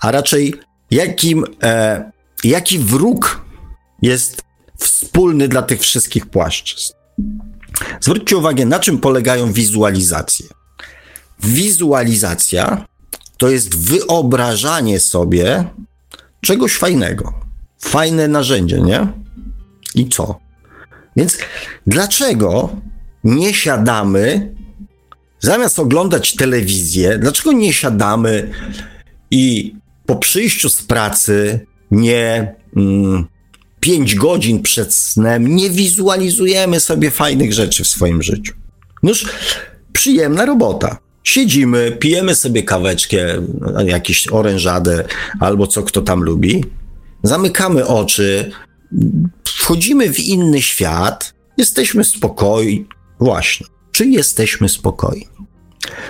a 0.00 0.10
raczej 0.10 0.54
jakim, 0.90 1.44
e, 1.62 2.10
jaki 2.44 2.78
wróg 2.78 3.44
jest 4.02 4.42
wspólny 4.78 5.48
dla 5.48 5.62
tych 5.62 5.80
wszystkich 5.80 6.26
płaszczyzn. 6.26 6.92
Zwróćcie 8.00 8.36
uwagę, 8.36 8.66
na 8.66 8.78
czym 8.78 8.98
polegają 8.98 9.52
wizualizacje. 9.52 10.46
Wizualizacja 11.42 12.86
to 13.36 13.48
jest 13.48 13.76
wyobrażanie 13.76 15.00
sobie 15.00 15.64
czegoś 16.40 16.76
fajnego. 16.76 17.32
Fajne 17.80 18.28
narzędzie, 18.28 18.80
nie? 18.80 19.06
I 19.94 20.08
co? 20.08 20.40
Więc 21.16 21.38
dlaczego 21.86 22.76
nie 23.24 23.54
siadamy, 23.54 24.54
zamiast 25.40 25.78
oglądać 25.78 26.36
telewizję, 26.36 27.18
dlaczego 27.18 27.52
nie 27.52 27.72
siadamy 27.72 28.50
i 29.30 29.74
po 30.06 30.16
przyjściu 30.16 30.68
z 30.68 30.82
pracy 30.82 31.66
nie 31.90 32.54
mm, 32.76 33.26
5 33.80 34.14
godzin 34.14 34.62
przed 34.62 34.94
snem 34.94 35.56
nie 35.56 35.70
wizualizujemy 35.70 36.80
sobie 36.80 37.10
fajnych 37.10 37.52
rzeczy 37.52 37.84
w 37.84 37.88
swoim 37.88 38.22
życiu? 38.22 38.54
Noż 39.02 39.26
przyjemna 39.92 40.44
robota. 40.44 40.98
Siedzimy, 41.24 41.96
pijemy 42.00 42.34
sobie 42.34 42.62
kaweczkę, 42.62 43.46
jakieś 43.86 44.28
orężadę 44.28 45.04
albo 45.40 45.66
co 45.66 45.82
kto 45.82 46.02
tam 46.02 46.22
lubi, 46.22 46.64
zamykamy 47.22 47.86
oczy, 47.86 48.50
wchodzimy 49.44 50.12
w 50.12 50.20
inny 50.20 50.62
świat, 50.62 51.34
jesteśmy 51.56 52.04
spokojni. 52.04 52.86
Właśnie, 53.20 53.66
czy 53.92 54.06
jesteśmy 54.06 54.68
spokojni? 54.68 55.28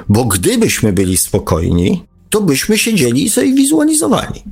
Bo 0.08 0.24
gdybyśmy 0.24 0.92
byli 0.92 1.16
spokojni, 1.16 2.04
to 2.30 2.40
byśmy 2.40 2.78
siedzieli 2.78 3.24
i 3.24 3.30
sobie 3.30 3.54
wizualizowali. 3.54 4.42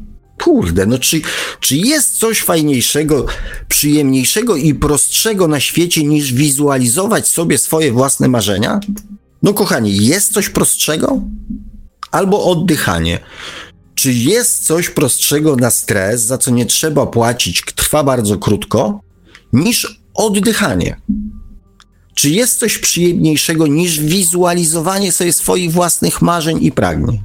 Kurde, 0.45 0.86
no 0.86 0.99
czy, 0.99 1.20
czy 1.61 1.76
jest 1.76 2.18
coś 2.18 2.41
fajniejszego, 2.41 3.26
przyjemniejszego 3.68 4.57
i 4.57 4.74
prostszego 4.74 5.49
na 5.49 5.61
świecie 5.61 6.05
niż 6.05 6.32
wizualizować 6.32 7.28
sobie 7.28 7.59
swoje 7.59 7.93
własne 7.93 8.28
marzenia? 8.28 8.80
No 9.43 9.55
kochani, 9.55 10.07
jest 10.07 10.32
coś 10.32 10.49
prostszego? 10.49 11.20
Albo 12.11 12.45
oddychanie. 12.45 13.18
Czy 13.95 14.12
jest 14.12 14.66
coś 14.66 14.91
prostszego 14.91 15.57
na 15.57 15.70
stres, 15.70 16.22
za 16.22 16.39
co 16.39 16.51
nie 16.51 16.66
trzeba 16.66 17.07
płacić, 17.07 17.62
trwa 17.76 18.05
bardzo 18.05 18.39
krótko, 18.39 19.01
niż 19.53 20.01
oddychanie? 20.14 21.01
Czy 22.14 22.30
jest 22.30 22.59
coś 22.59 22.78
przyjemniejszego 22.78 23.66
niż 23.66 24.01
wizualizowanie 24.01 25.12
sobie 25.12 25.32
swoich 25.32 25.72
własnych 25.72 26.22
marzeń 26.22 26.59
i 26.64 26.72
pragnień? 26.72 27.22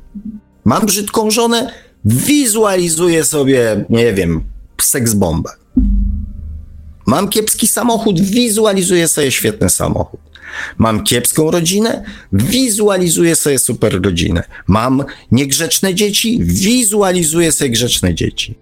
Mam 0.66 0.86
brzydką 0.86 1.32
żonę, 1.32 1.74
wizualizuję 2.06 3.24
sobie, 3.24 3.86
nie 3.90 4.14
wiem, 4.14 4.44
seks 4.82 5.14
bombę. 5.14 5.50
Mam 7.06 7.30
kiepski 7.30 7.68
samochód, 7.68 8.22
wizualizuję 8.22 9.08
sobie 9.08 9.32
świetny 9.32 9.70
samochód. 9.70 10.20
Mam 10.78 11.04
kiepską 11.04 11.52
rodzinę, 11.52 12.04
wizualizuję 12.34 13.36
sobie 13.36 13.60
super 13.60 14.02
rodzinę. 14.04 14.44
Mam 14.68 15.04
niegrzeczne 15.32 15.96
dzieci, 15.96 16.40
wizualizuję 16.42 17.52
sobie 17.52 17.70
grzeczne 17.70 18.16
dzieci. 18.16 18.56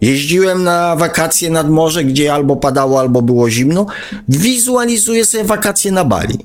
Jeździłem 0.00 0.64
na 0.64 0.96
wakacje 0.96 1.50
nad 1.50 1.70
morze, 1.70 2.04
gdzie 2.04 2.34
albo 2.34 2.56
padało, 2.56 3.00
albo 3.00 3.22
było 3.22 3.50
zimno, 3.50 3.86
wizualizuję 4.28 5.24
sobie 5.24 5.44
wakacje 5.44 5.92
na 5.92 6.04
Bali. 6.04 6.38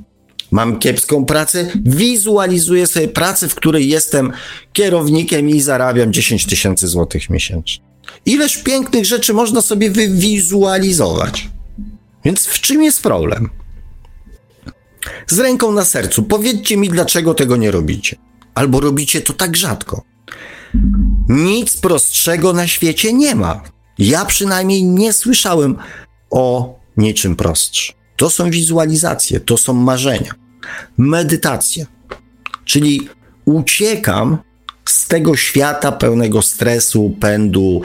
Mam 0.51 0.79
kiepską 0.79 1.25
pracę, 1.25 1.67
wizualizuję 1.85 2.87
sobie 2.87 3.07
pracę, 3.07 3.49
w 3.49 3.55
której 3.55 3.89
jestem 3.89 4.31
kierownikiem 4.73 5.49
i 5.49 5.61
zarabiam 5.61 6.13
10 6.13 6.45
tysięcy 6.45 6.87
złotych 6.87 7.29
miesięcznie. 7.29 7.85
Ileż 8.25 8.57
pięknych 8.57 9.05
rzeczy 9.05 9.33
można 9.33 9.61
sobie 9.61 9.91
wywizualizować. 9.91 11.49
Więc 12.25 12.45
w 12.45 12.61
czym 12.61 12.83
jest 12.83 13.03
problem? 13.03 13.49
Z 15.27 15.39
ręką 15.39 15.71
na 15.71 15.85
sercu, 15.85 16.23
powiedzcie 16.23 16.77
mi, 16.77 16.89
dlaczego 16.89 17.33
tego 17.33 17.57
nie 17.57 17.71
robicie. 17.71 18.15
Albo 18.55 18.79
robicie 18.79 19.21
to 19.21 19.33
tak 19.33 19.57
rzadko. 19.57 20.03
Nic 21.29 21.77
prostszego 21.77 22.53
na 22.53 22.67
świecie 22.67 23.13
nie 23.13 23.35
ma. 23.35 23.63
Ja 23.97 24.25
przynajmniej 24.25 24.83
nie 24.83 25.13
słyszałem 25.13 25.77
o 26.29 26.75
niczym 26.97 27.35
prostszym. 27.35 27.96
To 28.17 28.29
są 28.29 28.49
wizualizacje, 28.49 29.39
to 29.39 29.57
są 29.57 29.73
marzenia. 29.73 30.31
Medytacja. 30.97 31.85
Czyli 32.65 33.09
uciekam 33.45 34.37
z 34.85 35.07
tego 35.07 35.35
świata 35.35 35.91
pełnego 35.91 36.41
stresu, 36.41 37.15
pędu, 37.19 37.81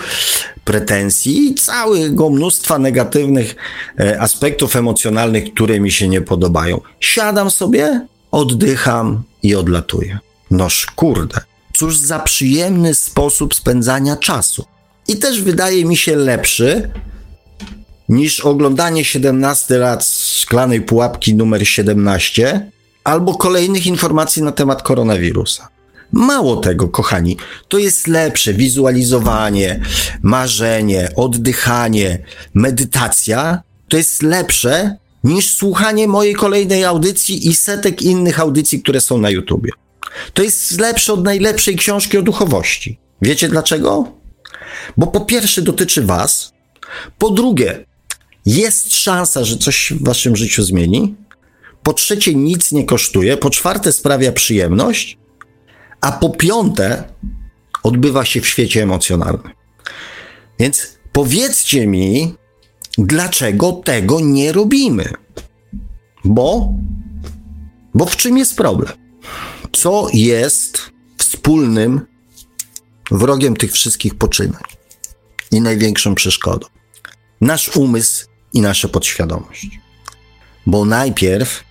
pretensji 0.64 1.50
i 1.50 1.54
całego 1.54 2.30
mnóstwa 2.30 2.78
negatywnych 2.78 3.56
e, 4.00 4.20
aspektów 4.20 4.76
emocjonalnych, 4.76 5.54
które 5.54 5.80
mi 5.80 5.90
się 5.90 6.08
nie 6.08 6.20
podobają. 6.20 6.80
Siadam 7.00 7.50
sobie, 7.50 8.06
oddycham 8.30 9.22
i 9.42 9.54
odlatuję. 9.54 10.18
Noż 10.50 10.86
kurde, 10.86 11.40
cóż 11.76 11.98
za 11.98 12.18
przyjemny 12.18 12.94
sposób 12.94 13.54
spędzania 13.54 14.16
czasu. 14.16 14.64
I 15.08 15.16
też 15.16 15.42
wydaje 15.42 15.84
mi 15.84 15.96
się 15.96 16.16
lepszy 16.16 16.90
niż 18.12 18.40
oglądanie 18.40 19.04
17 19.04 19.78
lat 19.78 20.04
szklanej 20.04 20.80
pułapki 20.80 21.34
numer 21.34 21.68
17 21.68 22.70
albo 23.04 23.34
kolejnych 23.34 23.86
informacji 23.86 24.42
na 24.42 24.52
temat 24.52 24.82
koronawirusa. 24.82 25.68
Mało 26.12 26.56
tego, 26.56 26.88
kochani, 26.88 27.36
to 27.68 27.78
jest 27.78 28.06
lepsze 28.06 28.54
wizualizowanie, 28.54 29.80
marzenie, 30.22 31.08
oddychanie, 31.16 32.18
medytacja. 32.54 33.62
To 33.88 33.96
jest 33.96 34.22
lepsze 34.22 34.96
niż 35.24 35.54
słuchanie 35.54 36.08
mojej 36.08 36.34
kolejnej 36.34 36.84
audycji 36.84 37.48
i 37.48 37.54
setek 37.54 38.02
innych 38.02 38.40
audycji, 38.40 38.82
które 38.82 39.00
są 39.00 39.18
na 39.18 39.30
YouTubie. 39.30 39.70
To 40.34 40.42
jest 40.42 40.80
lepsze 40.80 41.12
od 41.12 41.24
najlepszej 41.24 41.76
książki 41.76 42.18
o 42.18 42.22
duchowości. 42.22 42.98
Wiecie 43.22 43.48
dlaczego? 43.48 44.12
Bo 44.96 45.06
po 45.06 45.20
pierwsze 45.20 45.62
dotyczy 45.62 46.02
Was, 46.02 46.52
po 47.18 47.30
drugie 47.30 47.91
jest 48.46 48.94
szansa, 48.94 49.44
że 49.44 49.56
coś 49.56 49.92
w 49.96 50.04
Waszym 50.04 50.36
życiu 50.36 50.62
zmieni, 50.62 51.14
po 51.82 51.92
trzecie 51.92 52.34
nic 52.34 52.72
nie 52.72 52.84
kosztuje, 52.84 53.36
po 53.36 53.50
czwarte 53.50 53.92
sprawia 53.92 54.32
przyjemność, 54.32 55.18
a 56.00 56.12
po 56.12 56.30
piąte 56.30 57.04
odbywa 57.82 58.24
się 58.24 58.40
w 58.40 58.46
świecie 58.46 58.82
emocjonalnym. 58.82 59.52
Więc 60.58 60.98
powiedzcie 61.12 61.86
mi, 61.86 62.34
dlaczego 62.98 63.72
tego 63.72 64.20
nie 64.20 64.52
robimy? 64.52 65.12
Bo, 66.24 66.72
bo 67.94 68.06
w 68.06 68.16
czym 68.16 68.38
jest 68.38 68.56
problem? 68.56 68.92
Co 69.72 70.08
jest 70.12 70.90
wspólnym 71.18 72.00
wrogiem 73.10 73.56
tych 73.56 73.72
wszystkich 73.72 74.14
poczynań 74.14 74.62
i 75.50 75.60
największą 75.60 76.14
przeszkodą? 76.14 76.66
Nasz 77.40 77.76
umysł 77.76 78.26
i 78.52 78.60
nasza 78.60 78.88
podświadomość. 78.88 79.66
Bo 80.66 80.84
najpierw 80.84 81.64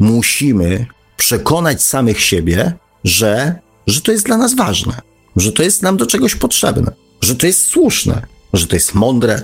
musimy 0.00 0.86
przekonać 1.16 1.82
samych 1.82 2.20
siebie, 2.20 2.72
że, 3.04 3.54
że 3.86 4.00
to 4.00 4.12
jest 4.12 4.26
dla 4.26 4.36
nas 4.36 4.54
ważne, 4.54 5.00
że 5.36 5.52
to 5.52 5.62
jest 5.62 5.82
nam 5.82 5.96
do 5.96 6.06
czegoś 6.06 6.34
potrzebne, 6.34 6.92
że 7.20 7.36
to 7.36 7.46
jest 7.46 7.66
słuszne, 7.66 8.26
że 8.52 8.66
to 8.66 8.76
jest 8.76 8.94
mądre. 8.94 9.42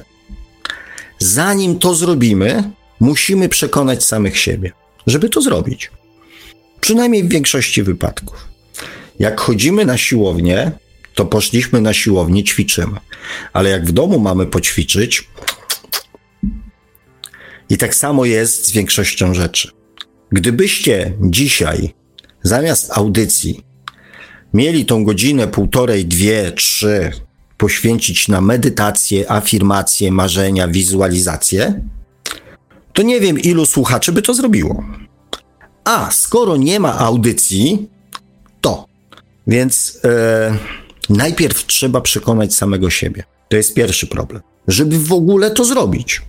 Zanim 1.19 1.79
to 1.79 1.95
zrobimy, 1.95 2.71
musimy 3.01 3.49
przekonać 3.49 4.05
samych 4.05 4.39
siebie, 4.39 4.73
żeby 5.07 5.29
to 5.29 5.41
zrobić. 5.41 5.91
Przynajmniej 6.81 7.25
w 7.25 7.29
większości 7.29 7.83
wypadków. 7.83 8.49
Jak 9.19 9.41
chodzimy 9.41 9.85
na 9.85 9.97
siłownię, 9.97 10.73
to 11.15 11.25
poszliśmy 11.25 11.81
na 11.81 11.95
siłownię, 11.95 12.45
ćwiczymy. 12.45 13.01
Ale 13.53 13.71
jak 13.71 13.87
w 13.87 13.93
domu 13.93 14.19
mamy 14.19 14.47
poćwiczyć, 14.47 15.29
i 17.69 17.79
tak 17.79 17.95
samo 17.95 18.25
jest 18.25 18.67
z 18.67 18.73
większością 18.73 19.35
rzeczy. 19.35 19.71
Gdybyście 20.33 21.13
dzisiaj 21.21 21.95
zamiast 22.43 22.99
audycji 22.99 23.65
mieli 24.55 24.87
tą 24.87 25.05
godzinę, 25.05 25.49
półtorej, 25.49 26.07
dwie, 26.07 26.53
trzy 26.53 27.11
poświęcić 27.57 28.29
na 28.29 28.41
medytację, 28.41 29.31
afirmację, 29.31 30.13
marzenia, 30.13 30.69
wizualizację, 30.69 31.81
to 32.93 33.03
nie 33.03 33.21
wiem, 33.21 33.39
ilu 33.39 33.67
słuchaczy 33.67 34.13
by 34.13 34.23
to 34.23 34.35
zrobiło. 34.35 34.85
A 35.85 36.11
skoro 36.11 36.57
nie 36.57 36.81
ma 36.81 36.99
audycji, 36.99 37.89
to. 38.61 38.87
Więc 39.47 40.01
e, 40.05 40.59
najpierw 41.11 41.67
trzeba 41.67 42.01
przekonać 42.01 42.55
samego 42.55 42.91
siebie. 42.91 43.25
To 43.49 43.57
jest 43.57 43.75
pierwszy 43.75 44.07
problem. 44.07 44.43
Żeby 44.69 44.99
w 44.99 45.13
ogóle 45.13 45.51
to 45.51 45.65
zrobić. 45.65 46.23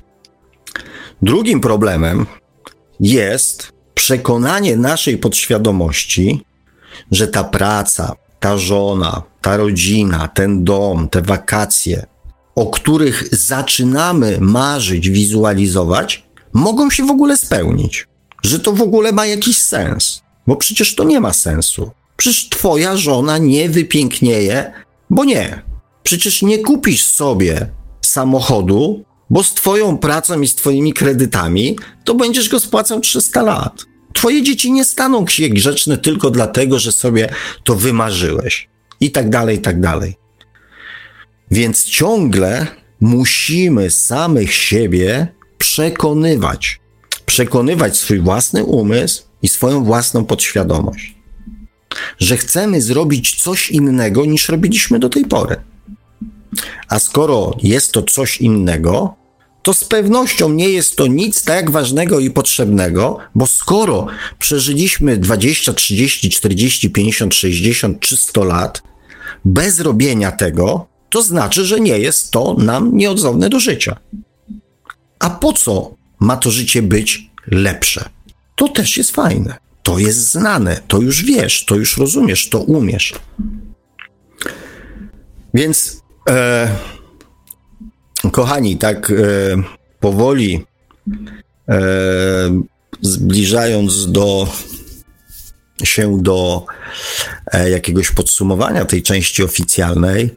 Drugim 1.21 1.61
problemem 1.61 2.25
jest 2.99 3.71
przekonanie 3.93 4.77
naszej 4.77 5.17
podświadomości, 5.17 6.45
że 7.11 7.27
ta 7.27 7.43
praca, 7.43 8.15
ta 8.39 8.57
żona, 8.57 9.23
ta 9.41 9.57
rodzina, 9.57 10.27
ten 10.27 10.63
dom, 10.63 11.09
te 11.09 11.21
wakacje, 11.21 12.05
o 12.55 12.65
których 12.65 13.29
zaczynamy 13.31 14.37
marzyć, 14.41 15.09
wizualizować, 15.09 16.25
mogą 16.53 16.89
się 16.89 17.05
w 17.05 17.11
ogóle 17.11 17.37
spełnić. 17.37 18.07
Że 18.43 18.59
to 18.59 18.71
w 18.71 18.81
ogóle 18.81 19.11
ma 19.11 19.25
jakiś 19.25 19.61
sens. 19.61 20.21
Bo 20.47 20.55
przecież 20.55 20.95
to 20.95 21.03
nie 21.03 21.19
ma 21.19 21.33
sensu. 21.33 21.91
Przecież 22.17 22.49
twoja 22.49 22.97
żona 22.97 23.37
nie 23.37 23.69
wypięknieje, 23.69 24.73
bo 25.09 25.25
nie. 25.25 25.61
Przecież 26.03 26.41
nie 26.41 26.57
kupisz 26.57 27.05
sobie 27.05 27.69
samochodu, 28.01 29.03
bo 29.29 29.43
z 29.43 29.53
Twoją 29.53 29.97
pracą 29.97 30.41
i 30.41 30.47
z 30.47 30.55
Twoimi 30.55 30.93
kredytami 30.93 31.77
to 32.03 32.15
będziesz 32.15 32.49
go 32.49 32.59
spłacał 32.59 32.99
300 32.99 33.41
lat. 33.41 33.85
Twoje 34.13 34.43
dzieci 34.43 34.71
nie 34.71 34.85
staną 34.85 35.27
się 35.27 35.49
grzeczne 35.49 35.97
tylko 35.97 36.31
dlatego, 36.31 36.79
że 36.79 36.91
sobie 36.91 37.29
to 37.63 37.75
wymarzyłeś. 37.75 38.69
I 38.99 39.11
tak 39.11 39.29
dalej, 39.29 39.57
i 39.57 39.61
tak 39.61 39.79
dalej. 39.79 40.15
Więc 41.51 41.83
ciągle 41.83 42.67
musimy 43.01 43.91
samych 43.91 44.53
siebie 44.53 45.27
przekonywać. 45.57 46.79
Przekonywać 47.25 47.97
swój 47.97 48.19
własny 48.19 48.63
umysł 48.63 49.23
i 49.41 49.47
swoją 49.47 49.83
własną 49.83 50.25
podświadomość. 50.25 51.15
Że 52.17 52.37
chcemy 52.37 52.81
zrobić 52.81 53.43
coś 53.43 53.69
innego 53.69 54.25
niż 54.25 54.49
robiliśmy 54.49 54.99
do 54.99 55.09
tej 55.09 55.25
pory. 55.25 55.55
A 56.89 56.99
skoro 56.99 57.57
jest 57.63 57.91
to 57.91 58.03
coś 58.03 58.41
innego, 58.41 59.15
to 59.65 59.73
z 59.73 59.83
pewnością 59.83 60.49
nie 60.49 60.69
jest 60.69 60.95
to 60.95 61.07
nic 61.07 61.43
tak 61.43 61.71
ważnego 61.71 62.19
i 62.19 62.29
potrzebnego, 62.29 63.17
bo 63.35 63.47
skoro 63.47 64.07
przeżyliśmy 64.39 65.17
20, 65.17 65.73
30, 65.73 66.29
40, 66.29 66.89
50, 66.89 67.35
60 67.35 67.99
czy 67.99 68.17
100 68.17 68.43
lat 68.43 68.83
bez 69.45 69.79
robienia 69.79 70.31
tego, 70.31 70.87
to 71.09 71.21
znaczy, 71.21 71.65
że 71.65 71.79
nie 71.79 71.99
jest 71.99 72.31
to 72.31 72.53
nam 72.53 72.97
nieodzowne 72.97 73.49
do 73.49 73.59
życia. 73.59 73.97
A 75.19 75.29
po 75.29 75.53
co 75.53 75.95
ma 76.19 76.37
to 76.37 76.51
życie 76.51 76.81
być 76.81 77.29
lepsze? 77.47 78.09
To 78.55 78.69
też 78.69 78.97
jest 78.97 79.11
fajne. 79.11 79.57
To 79.83 79.99
jest 79.99 80.31
znane, 80.31 80.79
to 80.87 81.01
już 81.01 81.23
wiesz, 81.23 81.65
to 81.65 81.75
już 81.75 81.97
rozumiesz, 81.97 82.49
to 82.49 82.59
umiesz. 82.59 83.13
Więc 85.53 86.01
E, 86.29 86.69
kochani, 88.31 88.77
tak 88.77 89.11
e, 89.11 89.13
powoli 89.99 90.65
e, 91.69 91.81
zbliżając 93.01 94.11
do 94.11 94.47
się 95.83 96.17
do 96.21 96.65
e, 97.51 97.69
jakiegoś 97.69 98.11
podsumowania 98.11 98.85
tej 98.85 99.03
części 99.03 99.43
oficjalnej, 99.43 100.35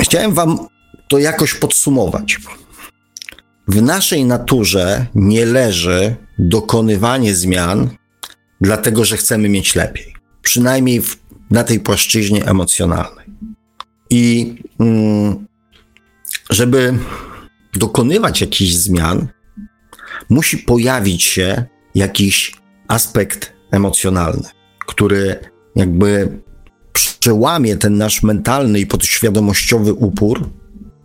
chciałem 0.00 0.34
Wam 0.34 0.68
to 1.08 1.18
jakoś 1.18 1.54
podsumować. 1.54 2.38
W 3.68 3.82
naszej 3.82 4.24
naturze 4.24 5.06
nie 5.14 5.46
leży 5.46 6.16
dokonywanie 6.38 7.34
zmian, 7.34 7.88
dlatego 8.60 9.04
że 9.04 9.16
chcemy 9.16 9.48
mieć 9.48 9.74
lepiej. 9.74 10.14
Przynajmniej 10.42 11.00
w, 11.00 11.16
na 11.50 11.64
tej 11.64 11.80
płaszczyźnie 11.80 12.44
emocjonalnej. 12.44 13.25
I 14.10 14.54
mm, 14.80 15.46
żeby 16.50 16.98
dokonywać 17.74 18.40
jakichś 18.40 18.72
zmian, 18.72 19.28
musi 20.28 20.58
pojawić 20.58 21.22
się 21.22 21.64
jakiś 21.94 22.54
aspekt 22.88 23.52
emocjonalny, 23.70 24.48
który 24.86 25.38
jakby 25.76 26.38
przełamie 26.92 27.76
ten 27.76 27.96
nasz 27.96 28.22
mentalny 28.22 28.80
i 28.80 28.86
podświadomościowy 28.86 29.92
upór, 29.92 30.50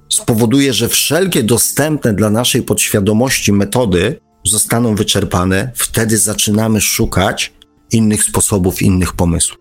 spowoduje, 0.10 0.74
że 0.74 0.90
wszelkie 0.90 1.44
dostępne 1.44 2.14
dla 2.14 2.30
naszej 2.30 2.62
podświadomości 2.64 3.54
metody 3.54 4.20
zostaną 4.46 4.96
wyczerpane, 4.96 5.72
wtedy 5.76 6.18
zaczynamy 6.18 6.82
szukać 6.82 7.54
innych 7.92 8.24
sposobów, 8.24 8.82
innych 8.82 9.14
pomysłów. 9.14 9.60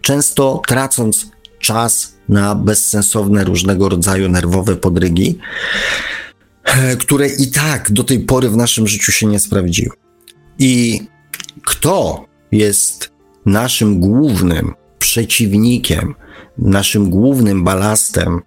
Często 0.00 0.62
tracąc 0.66 1.26
czas 1.58 2.11
na 2.28 2.54
bezsensowne 2.54 3.44
różnego 3.44 3.88
rodzaju 3.88 4.28
nerwowe 4.28 4.76
podrygi, 4.76 5.38
e, 6.64 6.96
które 6.96 7.28
i 7.28 7.50
tak 7.50 7.92
do 7.92 8.04
tej 8.04 8.20
pory 8.20 8.48
w 8.48 8.56
naszym 8.56 8.86
życiu 8.86 9.12
się 9.12 9.26
nie 9.26 9.40
sprawdziły. 9.40 9.96
I 10.58 11.00
kto 11.64 12.24
jest 12.52 13.12
naszym 13.46 14.00
głównym 14.00 14.74
przeciwnikiem, 14.98 16.14
naszym 16.58 17.10
głównym 17.10 17.64
balastem 17.64 18.40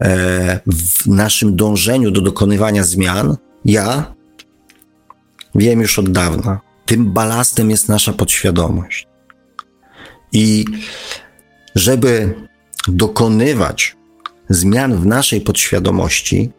e, 0.00 0.60
w 0.66 1.06
naszym 1.06 1.56
dążeniu 1.56 2.10
do 2.10 2.20
dokonywania 2.20 2.84
zmian, 2.84 3.36
ja 3.64 4.14
wiem 5.54 5.80
już 5.80 5.98
od 5.98 6.10
dawna. 6.10 6.60
Tym 6.86 7.12
balastem 7.12 7.70
jest 7.70 7.88
nasza 7.88 8.12
podświadomość. 8.12 9.06
I 10.32 10.64
żeby 11.74 12.34
dokonywać 12.88 13.96
zmian 14.48 14.96
w 14.96 15.06
naszej 15.06 15.40
podświadomości, 15.40 16.50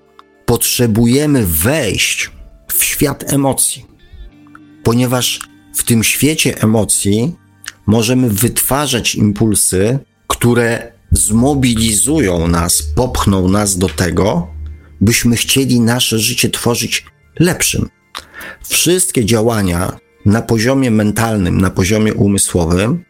potrzebujemy 0.46 1.46
wejść 1.46 2.32
w 2.74 2.84
świat 2.84 3.34
emocji, 3.34 3.86
ponieważ 4.84 5.40
w 5.76 5.84
tym 5.84 6.04
świecie 6.04 6.62
emocji 6.62 7.36
możemy 7.86 8.30
wytwarzać 8.30 9.16
impulsy, 9.16 10.00
które 10.28 10.92
zmobilizują 11.12 12.48
nas, 12.48 12.82
popchną 12.96 13.50
nas 13.50 13.78
do 13.78 13.90
tego, 13.90 14.48
byśmy 15.02 15.36
chcieli 15.36 15.80
nasze 15.80 16.20
życie 16.20 16.50
tworzyć 16.50 17.06
lepszym. 17.40 17.90
Wszystkie 18.64 19.26
działania 19.26 19.98
na 20.26 20.42
poziomie 20.42 20.92
mentalnym, 20.92 21.62
na 21.62 21.70
poziomie 21.70 22.14
umysłowym 22.14 23.04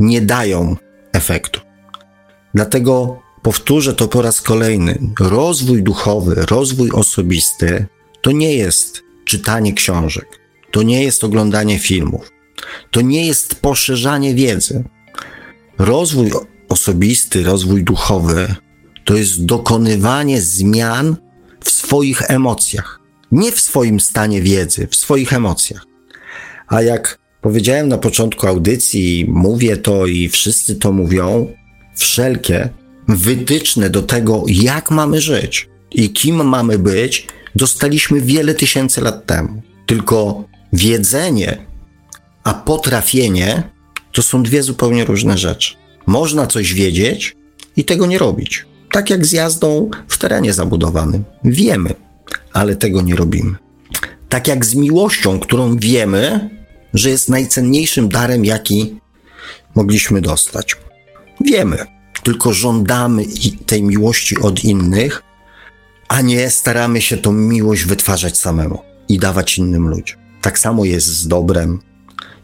nie 0.00 0.20
dają 0.20 0.76
efektu. 1.12 1.71
Dlatego 2.54 3.20
powtórzę 3.42 3.94
to 3.94 4.08
po 4.08 4.22
raz 4.22 4.40
kolejny. 4.40 4.98
Rozwój 5.20 5.82
duchowy, 5.82 6.34
rozwój 6.34 6.90
osobisty 6.90 7.86
to 8.22 8.32
nie 8.32 8.54
jest 8.54 9.02
czytanie 9.24 9.72
książek, 9.72 10.40
to 10.70 10.82
nie 10.82 11.04
jest 11.04 11.24
oglądanie 11.24 11.78
filmów, 11.78 12.30
to 12.90 13.00
nie 13.00 13.26
jest 13.26 13.54
poszerzanie 13.54 14.34
wiedzy. 14.34 14.84
Rozwój 15.78 16.30
osobisty, 16.68 17.42
rozwój 17.42 17.84
duchowy 17.84 18.54
to 19.04 19.14
jest 19.14 19.44
dokonywanie 19.44 20.40
zmian 20.40 21.16
w 21.64 21.70
swoich 21.70 22.30
emocjach. 22.30 23.00
Nie 23.32 23.52
w 23.52 23.60
swoim 23.60 24.00
stanie 24.00 24.42
wiedzy, 24.42 24.86
w 24.90 24.96
swoich 24.96 25.32
emocjach. 25.32 25.86
A 26.68 26.82
jak 26.82 27.18
powiedziałem 27.40 27.88
na 27.88 27.98
początku 27.98 28.46
audycji, 28.46 29.26
mówię 29.28 29.76
to 29.76 30.06
i 30.06 30.28
wszyscy 30.28 30.76
to 30.76 30.92
mówią, 30.92 31.52
wszelkie 31.94 32.68
wytyczne 33.08 33.90
do 33.90 34.02
tego, 34.02 34.44
jak 34.46 34.90
mamy 34.90 35.20
żyć 35.20 35.68
i 35.90 36.10
kim 36.10 36.48
mamy 36.48 36.78
być, 36.78 37.26
dostaliśmy 37.54 38.20
wiele 38.20 38.54
tysięcy 38.54 39.00
lat 39.00 39.26
temu. 39.26 39.62
Tylko 39.86 40.44
wiedzenie, 40.72 41.66
a 42.44 42.54
potrafienie 42.54 43.62
to 44.12 44.22
są 44.22 44.42
dwie 44.42 44.62
zupełnie 44.62 45.04
różne 45.04 45.38
rzeczy. 45.38 45.74
Można 46.06 46.46
coś 46.46 46.74
wiedzieć 46.74 47.36
i 47.76 47.84
tego 47.84 48.06
nie 48.06 48.18
robić. 48.18 48.66
Tak 48.92 49.10
jak 49.10 49.26
z 49.26 49.32
jazdą 49.32 49.90
w 50.08 50.18
terenie 50.18 50.52
zabudowanym. 50.52 51.24
Wiemy, 51.44 51.94
ale 52.52 52.76
tego 52.76 53.02
nie 53.02 53.16
robimy. 53.16 53.54
Tak 54.28 54.48
jak 54.48 54.64
z 54.64 54.74
miłością, 54.74 55.38
którą 55.40 55.76
wiemy, 55.76 56.50
że 56.94 57.10
jest 57.10 57.28
najcenniejszym 57.28 58.08
darem, 58.08 58.44
jaki 58.44 58.96
mogliśmy 59.74 60.20
dostać. 60.20 60.76
Wiemy, 61.44 61.78
tylko 62.22 62.52
żądamy 62.52 63.24
tej 63.66 63.82
miłości 63.82 64.38
od 64.38 64.64
innych, 64.64 65.22
a 66.08 66.20
nie 66.20 66.50
staramy 66.50 67.00
się 67.00 67.16
tą 67.16 67.32
miłość 67.32 67.84
wytwarzać 67.84 68.38
samemu 68.38 68.78
i 69.08 69.18
dawać 69.18 69.58
innym 69.58 69.88
ludziom. 69.88 70.18
Tak 70.40 70.58
samo 70.58 70.84
jest 70.84 71.06
z 71.06 71.28
dobrem 71.28 71.78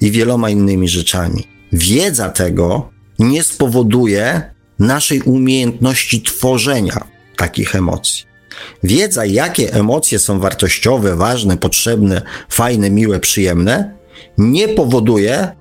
i 0.00 0.10
wieloma 0.10 0.50
innymi 0.50 0.88
rzeczami. 0.88 1.44
Wiedza 1.72 2.28
tego 2.28 2.90
nie 3.18 3.42
spowoduje 3.42 4.54
naszej 4.78 5.22
umiejętności 5.22 6.22
tworzenia 6.22 7.06
takich 7.36 7.74
emocji. 7.74 8.24
Wiedza, 8.82 9.24
jakie 9.24 9.74
emocje 9.74 10.18
są 10.18 10.40
wartościowe, 10.40 11.16
ważne, 11.16 11.56
potrzebne, 11.56 12.22
fajne, 12.48 12.90
miłe, 12.90 13.20
przyjemne, 13.20 13.94
nie 14.38 14.68
powoduje 14.68 15.57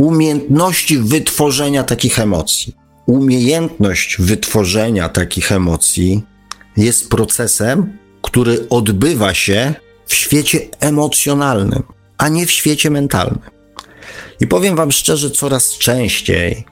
umiejętności 0.00 0.98
wytworzenia 0.98 1.84
takich 1.84 2.18
emocji. 2.18 2.76
Umiejętność 3.06 4.16
wytworzenia 4.18 5.08
takich 5.08 5.52
emocji 5.52 6.22
jest 6.76 7.08
procesem, 7.10 7.98
który 8.22 8.68
odbywa 8.68 9.34
się 9.34 9.74
w 10.06 10.14
świecie 10.14 10.60
emocjonalnym, 10.80 11.82
a 12.18 12.28
nie 12.28 12.46
w 12.46 12.50
świecie 12.50 12.90
mentalnym. 12.90 13.38
I 14.40 14.46
powiem 14.46 14.76
Wam 14.76 14.92
szczerze, 14.92 15.30
coraz 15.30 15.78
częściej, 15.78 16.64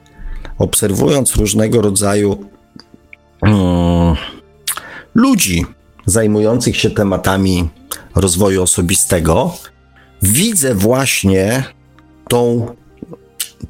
obserwując 0.59 1.37
różnego 1.37 1.83
rodzaju 1.83 2.45
um, 3.43 3.55
ludzi 5.15 5.67
zajmujących 6.07 6.77
się 6.77 6.91
tematami 6.91 7.69
rozwoju 8.15 8.63
osobistego, 8.63 9.55
widzę 10.23 10.75
właśnie 10.75 11.65
tą, 12.29 12.75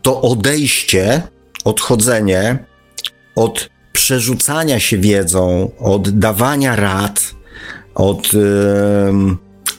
to 0.02 0.22
odejście, 0.22 1.22
odchodzenie 1.64 2.64
od 3.34 3.70
przerzucania 3.92 4.80
się 4.80 4.98
wiedzą, 4.98 5.70
od 5.78 6.18
dawania 6.18 6.76
rad, 6.76 7.34
od 7.94 8.32
yy, 8.32 8.40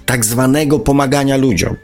tak 0.05 0.26
zwanego 0.26 0.80
pomagania 0.80 1.38
ludziom, 1.38 1.76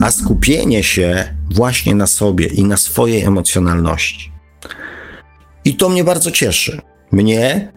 a 0.00 0.10
skupienie 0.10 0.82
się 0.82 1.34
właśnie 1.50 1.94
na 1.94 2.06
sobie 2.06 2.46
i 2.46 2.64
na 2.64 2.76
swojej 2.76 3.22
emocjonalności. 3.22 4.32
I 5.64 5.76
to 5.76 5.88
mnie 5.88 6.04
bardzo 6.04 6.30
cieszy. 6.30 6.80
Mnie, 7.12 7.72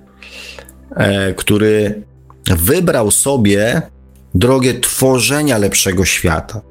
e, 0.95 1.33
który 1.33 2.03
wybrał 2.45 3.11
sobie 3.11 3.81
drogę 4.35 4.73
tworzenia 4.73 5.57
lepszego 5.57 6.05
świata. 6.05 6.61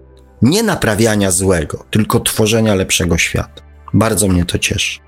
Nie 0.42 0.62
naprawiania 0.62 1.30
złego, 1.30 1.84
tylko 1.90 2.20
tworzenia 2.20 2.74
lepszego 2.74 3.18
świata. 3.18 3.62
Bardzo 3.94 4.28
mnie 4.28 4.44
to 4.44 4.58
cieszy. 4.58 5.00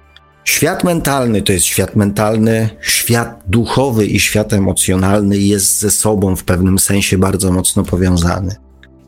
Świat 0.44 0.84
mentalny 0.84 1.42
to 1.42 1.52
jest 1.52 1.66
świat 1.66 1.96
mentalny, 1.96 2.70
świat 2.80 3.42
duchowy 3.46 4.06
i 4.06 4.20
świat 4.20 4.52
emocjonalny 4.52 5.38
jest 5.38 5.78
ze 5.78 5.90
sobą 5.90 6.36
w 6.36 6.44
pewnym 6.44 6.78
sensie 6.78 7.18
bardzo 7.18 7.52
mocno 7.52 7.84
powiązany. 7.84 8.56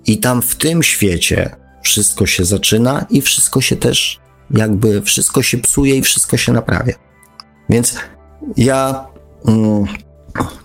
I 0.07 0.19
tam 0.19 0.43
w 0.43 0.57
tym 0.57 0.83
świecie 0.83 1.57
wszystko 1.83 2.27
się 2.27 2.45
zaczyna 2.45 3.07
i 3.11 3.21
wszystko 3.21 3.61
się 3.61 3.77
też 3.77 4.21
jakby 4.51 5.03
wszystko 5.03 5.43
się 5.43 5.59
psuje 5.59 5.97
i 5.97 6.03
wszystko 6.03 6.37
się 6.37 6.53
naprawia. 6.53 6.95
Więc 7.69 7.97
ja 8.57 9.07
mm, 9.47 9.87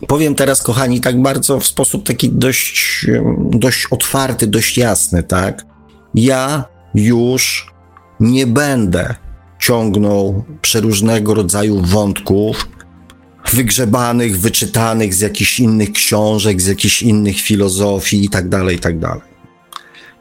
powiem 0.07 0.35
teraz, 0.35 0.61
kochani, 0.61 1.01
tak 1.01 1.21
bardzo 1.21 1.59
w 1.59 1.65
sposób 1.65 2.03
taki 2.03 2.29
dość, 2.29 3.05
dość 3.49 3.87
otwarty, 3.91 4.47
dość 4.47 4.77
jasny, 4.77 5.23
tak? 5.23 5.65
Ja 6.15 6.65
już 6.95 7.73
nie 8.19 8.47
będę 8.47 9.15
ciągnął 9.59 10.43
przeróżnego 10.61 11.33
rodzaju 11.33 11.81
wątków, 11.81 12.69
wygrzebanych, 13.51 14.39
wyczytanych 14.39 15.13
z 15.13 15.19
jakichś 15.19 15.59
innych 15.59 15.91
książek, 15.91 16.61
z 16.61 16.67
jakichś 16.67 17.01
innych 17.01 17.41
filozofii 17.41 18.25
i 18.25 18.29
tak 18.29 18.49
dalej, 18.49 18.75
i 18.75 18.79
tak 18.79 18.99
dalej. 18.99 19.35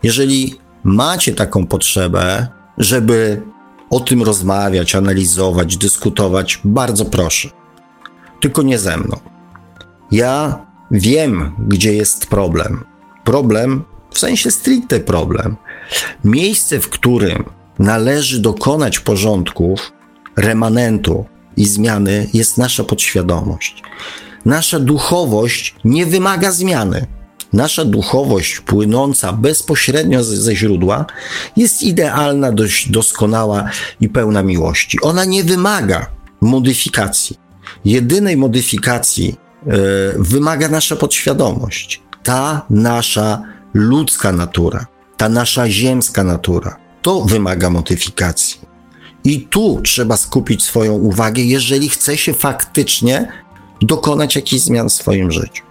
Jeżeli 0.02 0.54
macie 0.84 1.34
taką 1.34 1.66
potrzebę, 1.66 2.46
żeby 2.78 3.42
o 3.90 4.00
tym 4.00 4.22
rozmawiać, 4.22 4.94
analizować, 4.94 5.76
dyskutować, 5.76 6.60
bardzo 6.64 7.04
proszę 7.04 7.50
tylko 8.44 8.62
nie 8.62 8.78
ze 8.78 8.96
mną. 8.96 9.16
Ja 10.14 10.66
wiem, 10.90 11.52
gdzie 11.68 11.94
jest 11.94 12.26
problem. 12.26 12.84
Problem 13.24 13.84
w 14.10 14.18
sensie 14.18 14.50
stricte 14.50 15.00
problem. 15.00 15.56
Miejsce, 16.24 16.80
w 16.80 16.88
którym 16.88 17.44
należy 17.78 18.40
dokonać 18.40 19.00
porządków, 19.00 19.92
remanentu 20.36 21.24
i 21.56 21.66
zmiany, 21.66 22.28
jest 22.34 22.58
nasza 22.58 22.84
podświadomość. 22.84 23.82
Nasza 24.44 24.80
duchowość 24.80 25.74
nie 25.84 26.06
wymaga 26.06 26.52
zmiany. 26.52 27.06
Nasza 27.52 27.84
duchowość 27.84 28.60
płynąca 28.60 29.32
bezpośrednio 29.32 30.24
ze, 30.24 30.56
źródła 30.56 31.06
jest 31.56 31.82
idealna, 31.82 32.52
dość 32.52 32.90
doskonała 32.90 33.70
i 34.00 34.08
pełna 34.08 34.42
miłości. 34.42 34.98
Ona 35.00 35.24
nie 35.24 35.44
wymaga 35.44 36.06
modyfikacji. 36.40 37.36
Jedynej 37.84 38.36
modyfikacji 38.36 39.43
wymaga 40.16 40.68
nasza 40.68 40.96
podświadomość. 40.96 42.02
Ta 42.22 42.66
nasza 42.70 43.42
ludzka 43.74 44.32
natura, 44.32 44.86
ta 45.16 45.28
nasza 45.28 45.70
ziemska 45.70 46.24
natura. 46.24 46.76
To 47.02 47.20
wymaga 47.20 47.70
modyfikacji. 47.70 48.60
I 49.24 49.40
tu 49.40 49.80
trzeba 49.82 50.16
skupić 50.16 50.62
swoją 50.62 50.92
uwagę, 50.92 51.42
jeżeli 51.42 51.88
chce 51.88 52.16
się 52.16 52.34
faktycznie 52.34 53.28
dokonać 53.82 54.36
jakichś 54.36 54.62
zmian 54.62 54.88
w 54.88 54.92
swoim 54.92 55.32
życiu. 55.32 55.64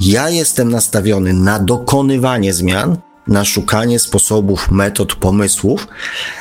Ja 0.00 0.30
jestem 0.30 0.70
nastawiony 0.70 1.32
na 1.32 1.58
dokonywanie 1.58 2.52
zmian, 2.52 2.96
na 3.26 3.44
szukanie 3.44 3.98
sposobów, 3.98 4.70
metod, 4.70 5.14
pomysłów, 5.14 5.88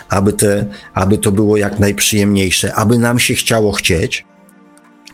aby, 0.09 0.33
te, 0.33 0.65
aby 0.93 1.17
to 1.17 1.31
było 1.31 1.57
jak 1.57 1.79
najprzyjemniejsze, 1.79 2.75
aby 2.75 2.97
nam 2.97 3.19
się 3.19 3.33
chciało 3.33 3.71
chcieć, 3.71 4.25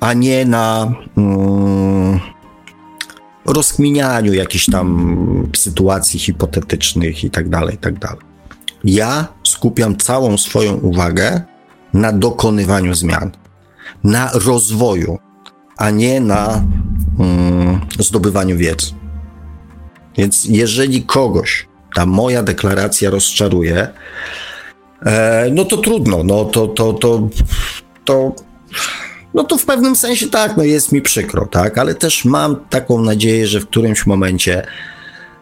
a 0.03 0.13
nie 0.13 0.45
na 0.45 0.91
mm, 1.17 2.19
rozkminianiu 3.45 4.33
jakichś 4.33 4.69
tam 4.69 5.47
sytuacji 5.55 6.19
hipotetycznych 6.19 7.23
i 7.23 7.29
tak 7.29 7.49
dalej, 7.49 7.75
i 7.75 7.77
tak 7.77 7.99
dalej. 7.99 8.19
Ja 8.83 9.27
skupiam 9.43 9.97
całą 9.97 10.37
swoją 10.37 10.73
uwagę 10.73 11.41
na 11.93 12.11
dokonywaniu 12.11 12.93
zmian, 12.93 13.31
na 14.03 14.31
rozwoju, 14.33 15.19
a 15.77 15.89
nie 15.89 16.21
na 16.21 16.63
mm, 17.19 17.81
zdobywaniu 17.99 18.57
wiedzy. 18.57 18.91
Więc 20.17 20.45
jeżeli 20.45 21.03
kogoś 21.03 21.67
ta 21.95 22.05
moja 22.05 22.43
deklaracja 22.43 23.09
rozczaruje, 23.09 23.87
e, 25.05 25.49
no 25.51 25.65
to 25.65 25.77
trudno, 25.77 26.23
no 26.23 26.45
to, 26.45 26.67
to, 26.67 26.93
to, 26.93 27.29
to, 28.05 28.35
no 29.33 29.43
to 29.43 29.57
w 29.57 29.65
pewnym 29.65 29.95
sensie 29.95 30.27
tak, 30.27 30.57
no 30.57 30.63
jest 30.63 30.91
mi 30.91 31.01
przykro, 31.01 31.45
tak, 31.45 31.77
ale 31.77 31.95
też 31.95 32.25
mam 32.25 32.55
taką 32.69 33.01
nadzieję, 33.01 33.47
że 33.47 33.59
w 33.59 33.67
którymś 33.67 34.05
momencie 34.05 34.65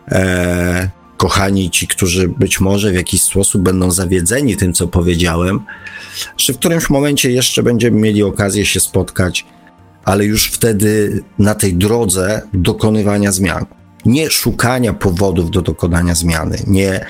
e, 0.07 0.89
kochani 1.17 1.69
ci, 1.69 1.87
którzy 1.87 2.27
być 2.27 2.59
może 2.59 2.91
w 2.91 2.95
jakiś 2.95 3.23
sposób 3.23 3.61
będą 3.61 3.91
zawiedzeni 3.91 4.57
tym, 4.57 4.73
co 4.73 4.87
powiedziałem, 4.87 5.59
że 6.37 6.53
w 6.53 6.57
którymś 6.57 6.89
momencie 6.89 7.31
jeszcze 7.31 7.63
będziemy 7.63 7.99
mieli 7.99 8.23
okazję 8.23 8.65
się 8.65 8.79
spotkać 8.79 9.45
ale 10.05 10.25
już 10.25 10.47
wtedy 10.47 11.23
na 11.39 11.55
tej 11.55 11.75
drodze 11.75 12.41
dokonywania 12.53 13.31
zmian. 13.31 13.65
Nie 14.05 14.29
szukania 14.29 14.93
powodów 14.93 15.51
do 15.51 15.61
dokonania 15.61 16.15
zmiany, 16.15 16.57
nie 16.67 17.05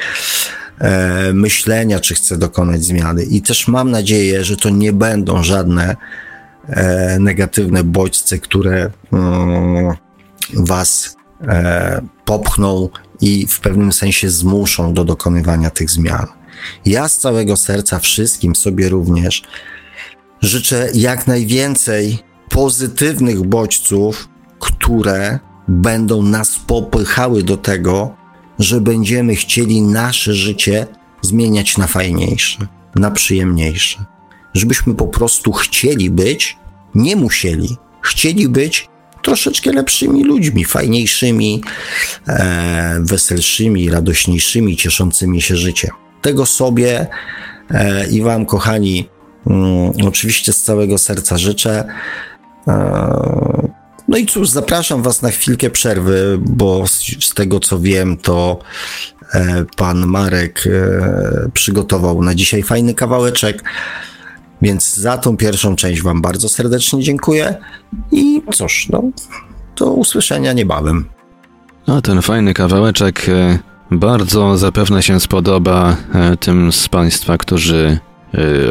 e, 0.80 1.34
myślenia, 1.34 2.00
czy 2.00 2.16
chcę 2.16 2.38
dokonać 2.38 2.84
zmiany. 2.84 3.24
I 3.24 3.42
też 3.42 3.68
mam 3.68 3.92
nadzieję, 3.92 4.44
że 4.44 4.58
to 4.58 4.70
nie 4.70 4.94
będą 4.94 5.44
żadne 5.44 5.96
negatywne 7.20 7.84
bodźce, 7.84 8.40
które 8.40 8.92
mm, 9.14 9.96
was 10.54 11.16
e, 11.42 12.02
popchną 12.26 12.90
i 13.22 13.48
w 13.48 13.60
pewnym 13.60 13.94
sensie 13.94 14.30
zmuszą 14.30 14.94
do 14.94 15.04
dokonywania 15.04 15.70
tych 15.70 15.90
zmian. 15.90 16.28
Ja 16.86 17.08
z 17.08 17.18
całego 17.18 17.58
serca 17.58 18.00
wszystkim 18.00 18.56
sobie 18.56 18.90
również 18.90 19.44
życzę 20.42 20.90
jak 20.94 21.28
najwięcej 21.28 22.20
pozytywnych 22.50 23.42
bodźców, 23.42 24.30
które 24.60 25.40
będą 25.68 26.24
nas 26.24 26.60
popychały 26.68 27.44
do 27.44 27.58
tego, 27.58 28.16
że 28.60 28.82
będziemy 28.82 29.36
chcieli 29.36 29.82
nasze 29.82 30.34
życie 30.34 30.88
zmieniać 31.22 31.78
na 31.78 31.88
fajniejsze, 31.88 32.68
na 32.96 33.12
przyjemniejsze. 33.12 34.06
Żebyśmy 34.54 34.96
po 34.96 35.08
prostu 35.08 35.52
chcieli 35.52 36.10
być, 36.10 36.58
nie 36.96 37.16
musieli, 37.16 37.78
chcieli 38.02 38.50
być 38.50 38.90
troszeczkę 39.22 39.72
lepszymi 39.72 40.24
ludźmi, 40.24 40.66
fajniejszymi, 40.66 41.64
e, 42.28 43.00
weselszymi, 43.02 43.90
radośniejszymi, 43.90 44.78
cieszącymi 44.78 45.42
się 45.42 45.56
życiem. 45.56 45.92
Tego 46.22 46.46
sobie 46.46 47.08
e, 47.72 48.08
i 48.08 48.22
Wam, 48.22 48.46
kochani, 48.46 49.10
mm, 49.48 49.92
oczywiście 50.08 50.54
z 50.54 50.64
całego 50.64 50.98
serca 50.98 51.38
życzę. 51.38 51.86
E, 52.68 53.72
no 54.08 54.18
i 54.18 54.26
cóż, 54.26 54.50
zapraszam 54.50 55.02
Was 55.02 55.22
na 55.22 55.32
chwilkę 55.32 55.70
przerwy, 55.70 56.40
bo 56.42 56.88
z, 56.88 57.26
z 57.26 57.34
tego 57.34 57.60
co 57.60 57.80
wiem, 57.80 58.18
to 58.18 58.60
e, 59.34 59.66
pan 59.78 60.08
Marek 60.08 60.64
e, 60.68 61.50
przygotował 61.54 62.24
na 62.24 62.36
dzisiaj 62.36 62.64
fajny 62.64 62.94
kawałeczek. 62.94 63.64
Więc 64.62 64.96
za 64.96 65.18
tą 65.18 65.38
pierwszą 65.38 65.76
część 65.76 66.02
Wam 66.02 66.22
bardzo 66.22 66.50
serdecznie 66.50 67.04
dziękuję 67.04 67.56
i 68.12 68.42
cóż, 68.54 68.90
no, 68.90 69.04
do 69.78 69.94
usłyszenia 69.94 70.54
niebawem. 70.54 71.06
A 71.88 72.02
ten 72.02 72.22
fajny 72.22 72.54
kawałeczek 72.54 73.26
bardzo 73.92 74.58
zapewne 74.58 75.04
się 75.04 75.20
spodoba 75.20 75.98
tym 76.40 76.72
z 76.72 76.90
Państwa, 76.90 77.38
którzy 77.38 78.00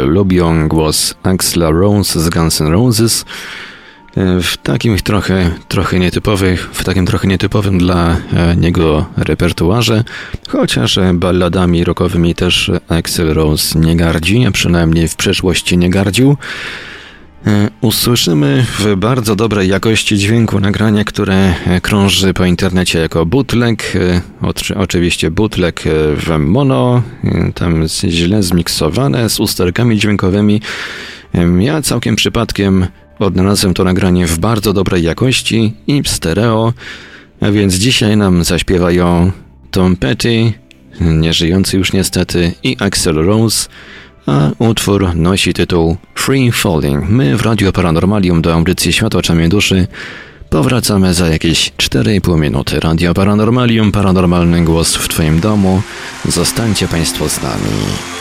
lubią 0.05 0.69
głos 0.69 1.15
Axla 1.23 1.71
Rose 1.71 2.21
z 2.21 2.31
Guns 2.31 2.61
N' 2.61 2.73
Roses. 2.73 3.25
E, 4.17 4.43
w 4.43 4.57
takim 4.57 4.97
trochę, 4.97 5.51
trochę 5.69 5.99
nietypowych, 5.99 6.71
w 6.73 6.85
takim 6.85 7.07
trochę 7.07 7.29
nietypowym 7.29 7.79
dla 7.79 8.17
e, 8.33 8.57
niego 8.57 9.07
repertuarze, 9.17 10.05
chociaż 10.49 10.99
balladami 11.15 11.85
rockowymi 11.85 12.35
też 12.35 12.71
Axel 12.89 13.35
Rose 13.35 13.79
nie 13.79 13.97
gardzi, 13.97 14.47
a 14.47 14.51
przynajmniej 14.51 15.09
w 15.09 15.17
przeszłości 15.17 15.79
nie 15.79 15.91
gardził. 15.91 16.37
E, 17.47 17.69
usłyszymy 17.81 18.67
w 18.79 18.97
bardzo 18.97 19.37
dobrej 19.37 19.69
jakości 19.69 20.19
dźwięku 20.19 20.61
nagranie, 20.61 21.05
które 21.05 21.55
krąży 21.83 22.35
po 22.35 22.45
internecie 22.45 22.99
jako 22.99 23.27
bootleg, 23.27 23.93
oczywiście 24.77 25.31
bootleg 25.31 25.83
w 26.17 26.39
mono, 26.39 27.03
tam 27.55 27.85
źle 27.89 28.43
zmiksowane 28.43 29.31
z 29.31 29.41
usterkami 29.41 29.99
dźwiękowymi. 29.99 30.61
Ja 31.61 31.83
całkiem 31.83 32.17
przypadkiem 32.17 32.87
Odnalazłem 33.21 33.75
to 33.75 33.85
nagranie 33.85 34.27
w 34.27 34.39
bardzo 34.39 34.73
dobrej 34.73 35.03
jakości 35.03 35.75
i 35.87 36.03
stereo, 36.07 36.73
a 37.41 37.51
więc 37.51 37.75
dzisiaj 37.75 38.17
nam 38.17 38.45
zaśpiewają 38.45 39.33
Tom 39.71 39.97
Petty, 39.97 40.53
nieżyjący 41.01 41.77
już 41.77 41.93
niestety, 41.93 42.53
i 42.63 42.77
Axel 42.81 43.15
Rose, 43.15 43.69
a 44.27 44.51
utwór 44.59 45.17
nosi 45.17 45.55
tytuł 45.55 45.97
Free 46.15 46.53
Falling. 46.53 47.09
My 47.09 47.37
w 47.37 47.43
Radio 47.43 47.73
Paranormalium 47.73 48.43
do 48.43 48.55
audycji 48.55 48.93
Światła 48.93 49.19
Oczami 49.19 49.49
Duszy 49.49 49.87
powracamy 50.51 51.15
za 51.15 51.29
jakieś 51.29 51.73
4,5 51.73 52.39
minuty. 52.39 52.81
Radio 52.81 53.15
Paranormalium, 53.15 53.93
paranormalny 53.93 54.65
głos 54.65 54.97
w 54.97 55.09
Twoim 55.09 55.41
domu. 55.41 55.83
Zostańcie 56.29 56.89
Państwo 56.89 57.29
z 57.29 57.43
nami. 57.43 58.20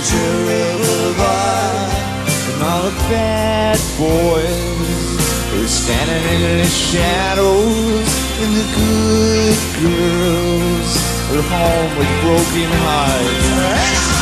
In 0.00 0.06
all 2.62 2.84
the 2.84 2.96
bad 3.10 3.76
boys 3.98 5.20
Who's 5.50 5.70
standing 5.70 6.24
in 6.36 6.58
the 6.58 6.64
shadows 6.64 8.08
And 8.40 8.56
the 8.56 8.64
good 8.80 9.58
girls 9.82 10.90
Are 11.30 11.42
home 11.42 11.98
with 11.98 12.10
broken 12.22 12.70
hearts. 12.80 14.19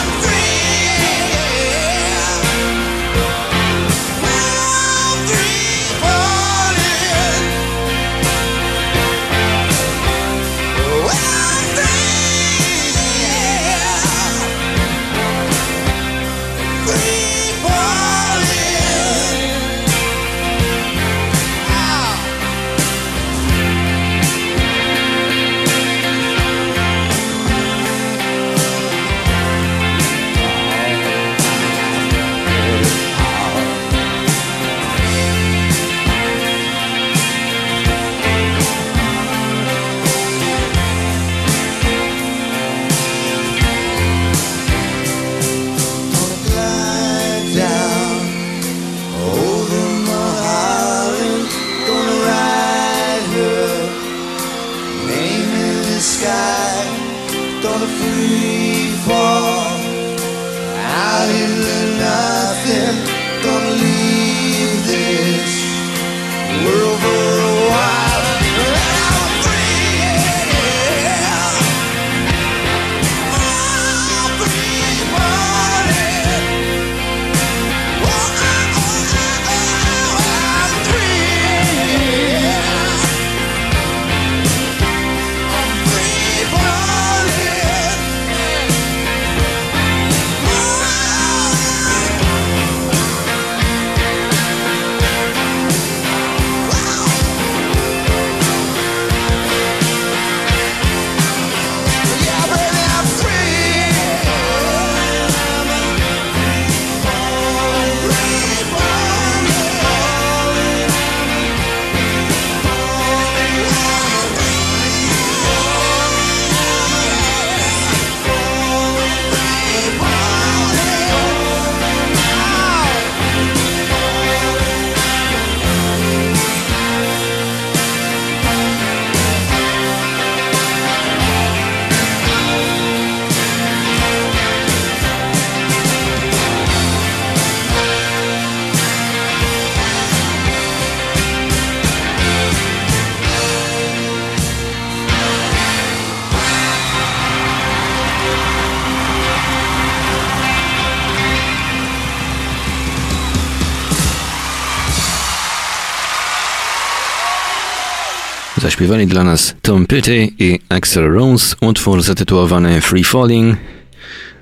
Zaśpiewali 158.79 159.07
dla 159.07 159.25
nas 159.25 159.55
Tom 159.63 159.87
Petty 159.87 160.29
i 160.39 160.59
Axel 160.69 161.13
Rose, 161.13 161.57
utwór 161.61 162.03
zatytułowany 162.03 162.81
Free 162.81 163.05
Falling. 163.05 163.57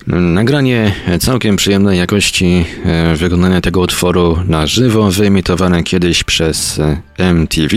Nagranie 0.07 0.95
całkiem 1.21 1.57
przyjemnej 1.57 1.99
jakości 1.99 2.65
e, 2.85 3.17
wykonania 3.17 3.61
tego 3.61 3.81
utworu 3.81 4.39
na 4.49 4.67
żywo, 4.67 5.11
wyemitowane 5.11 5.83
kiedyś 5.83 6.25
przez 6.25 6.79
e, 6.79 7.01
MTV. 7.19 7.77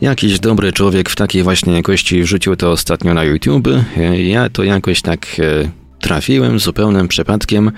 Jakiś 0.00 0.40
dobry 0.40 0.72
człowiek 0.72 1.10
w 1.10 1.16
takiej 1.16 1.42
właśnie 1.42 1.72
jakości 1.72 2.22
wrzucił 2.22 2.56
to 2.56 2.70
ostatnio 2.70 3.14
na 3.14 3.24
YouTube. 3.24 3.68
E, 3.96 4.22
ja 4.22 4.50
to 4.50 4.62
jakoś 4.62 5.02
tak 5.02 5.26
trafiłem 6.00 6.58
zupełnym 6.58 7.08
przypadkiem. 7.08 7.70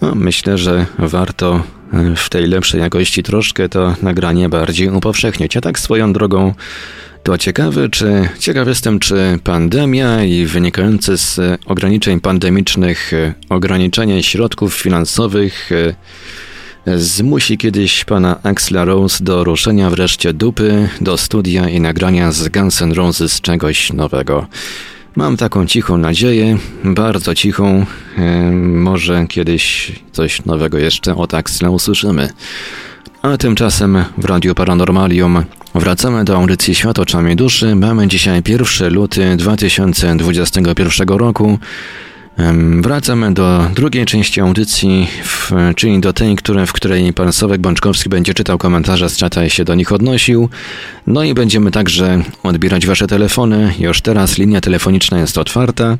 No, 0.00 0.14
myślę, 0.14 0.58
że 0.58 0.86
warto 0.98 1.62
w 2.16 2.28
tej 2.28 2.46
lepszej 2.46 2.80
jakości 2.80 3.22
troszkę 3.22 3.68
to 3.68 3.94
nagranie 4.02 4.48
bardziej 4.48 4.88
upowszechnić. 4.88 5.56
A 5.56 5.60
tak 5.60 5.78
swoją 5.78 6.12
drogą 6.12 6.54
to 7.22 7.38
ciekawe, 7.38 7.88
czy 7.88 8.28
ciekaw 8.38 8.68
jestem, 8.68 8.98
czy 8.98 9.38
pandemia 9.44 10.24
i 10.24 10.46
wynikające 10.46 11.18
z 11.18 11.40
ograniczeń 11.66 12.20
pandemicznych 12.20 13.12
ograniczenie 13.48 14.22
środków 14.22 14.74
finansowych 14.74 15.70
e, 16.86 16.98
zmusi 16.98 17.58
kiedyś 17.58 18.04
pana 18.04 18.42
Axla 18.42 18.84
Rose 18.84 19.24
do 19.24 19.44
ruszenia 19.44 19.90
wreszcie 19.90 20.32
dupy 20.32 20.88
do 21.00 21.16
studia 21.16 21.68
i 21.68 21.80
nagrania 21.80 22.32
z 22.32 22.48
Guns 22.48 22.82
N' 22.82 22.92
Roses 22.92 23.40
czegoś 23.40 23.92
nowego. 23.92 24.46
Mam 25.16 25.36
taką 25.36 25.66
cichą 25.66 25.98
nadzieję, 25.98 26.58
bardzo 26.84 27.34
cichą. 27.34 27.86
E, 28.18 28.50
może 28.52 29.26
kiedyś 29.28 29.92
coś 30.12 30.44
nowego 30.44 30.78
jeszcze 30.78 31.16
od 31.16 31.34
Axla 31.34 31.70
usłyszymy. 31.70 32.28
A 33.22 33.36
tymczasem 33.36 34.04
w 34.18 34.24
Radiu 34.24 34.54
Paranormalium 34.54 35.44
wracamy 35.74 36.24
do 36.24 36.36
audycji 36.36 36.74
Świat 36.74 36.98
oczami 36.98 37.36
duszy. 37.36 37.74
Mamy 37.74 38.08
dzisiaj 38.08 38.42
1 38.48 38.94
luty 38.94 39.36
2021 39.36 41.08
roku. 41.08 41.58
Wracamy 42.80 43.34
do 43.34 43.70
drugiej 43.74 44.06
części 44.06 44.40
audycji, 44.40 45.08
w, 45.22 45.52
czyli 45.76 46.00
do 46.00 46.12
tej, 46.12 46.36
które, 46.36 46.66
w 46.66 46.72
której 46.72 47.12
pan 47.12 47.32
Sławek 47.32 47.60
Bączkowski 47.60 48.08
będzie 48.08 48.34
czytał 48.34 48.58
komentarze 48.58 49.08
z 49.08 49.16
czata 49.16 49.44
i 49.44 49.50
się 49.50 49.64
do 49.64 49.74
nich 49.74 49.92
odnosił. 49.92 50.48
No 51.06 51.24
i 51.24 51.34
będziemy 51.34 51.70
także 51.70 52.22
odbierać 52.42 52.86
wasze 52.86 53.06
telefony. 53.06 53.74
Już 53.78 54.00
teraz 54.00 54.38
linia 54.38 54.60
telefoniczna 54.60 55.18
jest 55.18 55.38
otwarta. 55.38 55.98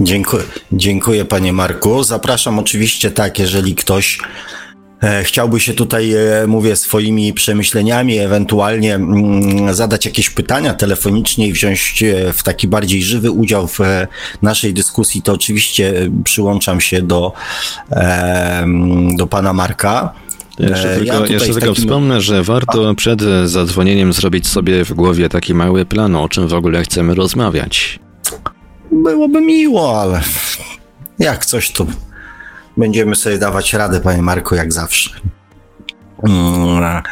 Dziękuję, 0.00 0.42
dziękuję 0.72 1.24
panie 1.24 1.52
Marku. 1.52 2.02
Zapraszam 2.02 2.58
oczywiście 2.58 3.10
tak, 3.10 3.38
jeżeli 3.38 3.74
ktoś 3.74 4.18
E, 5.02 5.24
chciałby 5.24 5.60
się 5.60 5.74
tutaj, 5.74 6.12
e, 6.14 6.46
mówię, 6.46 6.76
swoimi 6.76 7.32
przemyśleniami, 7.32 8.18
ewentualnie 8.18 8.94
mm, 8.94 9.74
zadać 9.74 10.06
jakieś 10.06 10.30
pytania 10.30 10.74
telefonicznie 10.74 11.48
i 11.48 11.52
wziąć 11.52 12.02
e, 12.02 12.32
w 12.32 12.42
taki 12.42 12.68
bardziej 12.68 13.02
żywy 13.02 13.30
udział 13.30 13.66
w 13.68 13.78
naszej 14.42 14.74
dyskusji, 14.74 15.22
to 15.22 15.32
oczywiście 15.32 16.10
przyłączam 16.24 16.80
się 16.80 17.02
do, 17.02 17.32
do 19.16 19.26
pana 19.26 19.52
Marka. 19.52 20.12
Jeszcze 20.58 20.96
tylko, 20.96 21.14
ja 21.14 21.26
jeszcze 21.26 21.48
tylko 21.48 21.60
takim... 21.60 21.74
wspomnę, 21.74 22.20
że 22.20 22.42
warto 22.42 22.94
przed 22.94 23.20
zadzwonieniem 23.44 24.12
zrobić 24.12 24.48
sobie 24.48 24.84
w 24.84 24.92
głowie 24.92 25.28
taki 25.28 25.54
mały 25.54 25.84
plan, 25.84 26.16
o 26.16 26.28
czym 26.28 26.48
w 26.48 26.54
ogóle 26.54 26.82
chcemy 26.82 27.14
rozmawiać. 27.14 27.98
Byłoby 29.02 29.40
miło, 29.40 30.00
ale 30.00 30.20
jak 31.18 31.46
coś 31.46 31.70
to 31.70 31.86
będziemy 32.76 33.16
sobie 33.16 33.38
dawać 33.38 33.72
radę, 33.72 34.00
panie 34.00 34.22
Marku, 34.22 34.54
jak 34.54 34.72
zawsze. 34.72 35.10
Mm, 36.22 37.02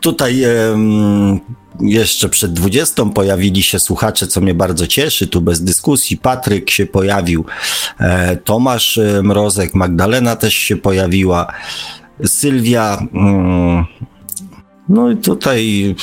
tutaj 0.00 0.42
jeszcze 1.80 2.28
przed 2.28 2.52
20 2.52 3.04
pojawili 3.04 3.62
się 3.62 3.78
słuchacze, 3.78 4.26
co 4.26 4.40
mnie 4.40 4.54
bardzo 4.54 4.86
cieszy, 4.86 5.26
tu 5.26 5.40
bez 5.40 5.64
dyskusji. 5.64 6.16
Patryk 6.16 6.70
się 6.70 6.86
pojawił, 6.86 7.44
e, 7.98 8.36
Tomasz 8.36 8.98
e, 8.98 9.22
Mrozek, 9.22 9.74
Magdalena 9.74 10.36
też 10.36 10.54
się 10.54 10.76
pojawiła, 10.76 11.52
Sylwia. 12.26 12.98
Mm, 13.14 13.84
no 14.88 15.10
i 15.10 15.16
tutaj 15.16 15.94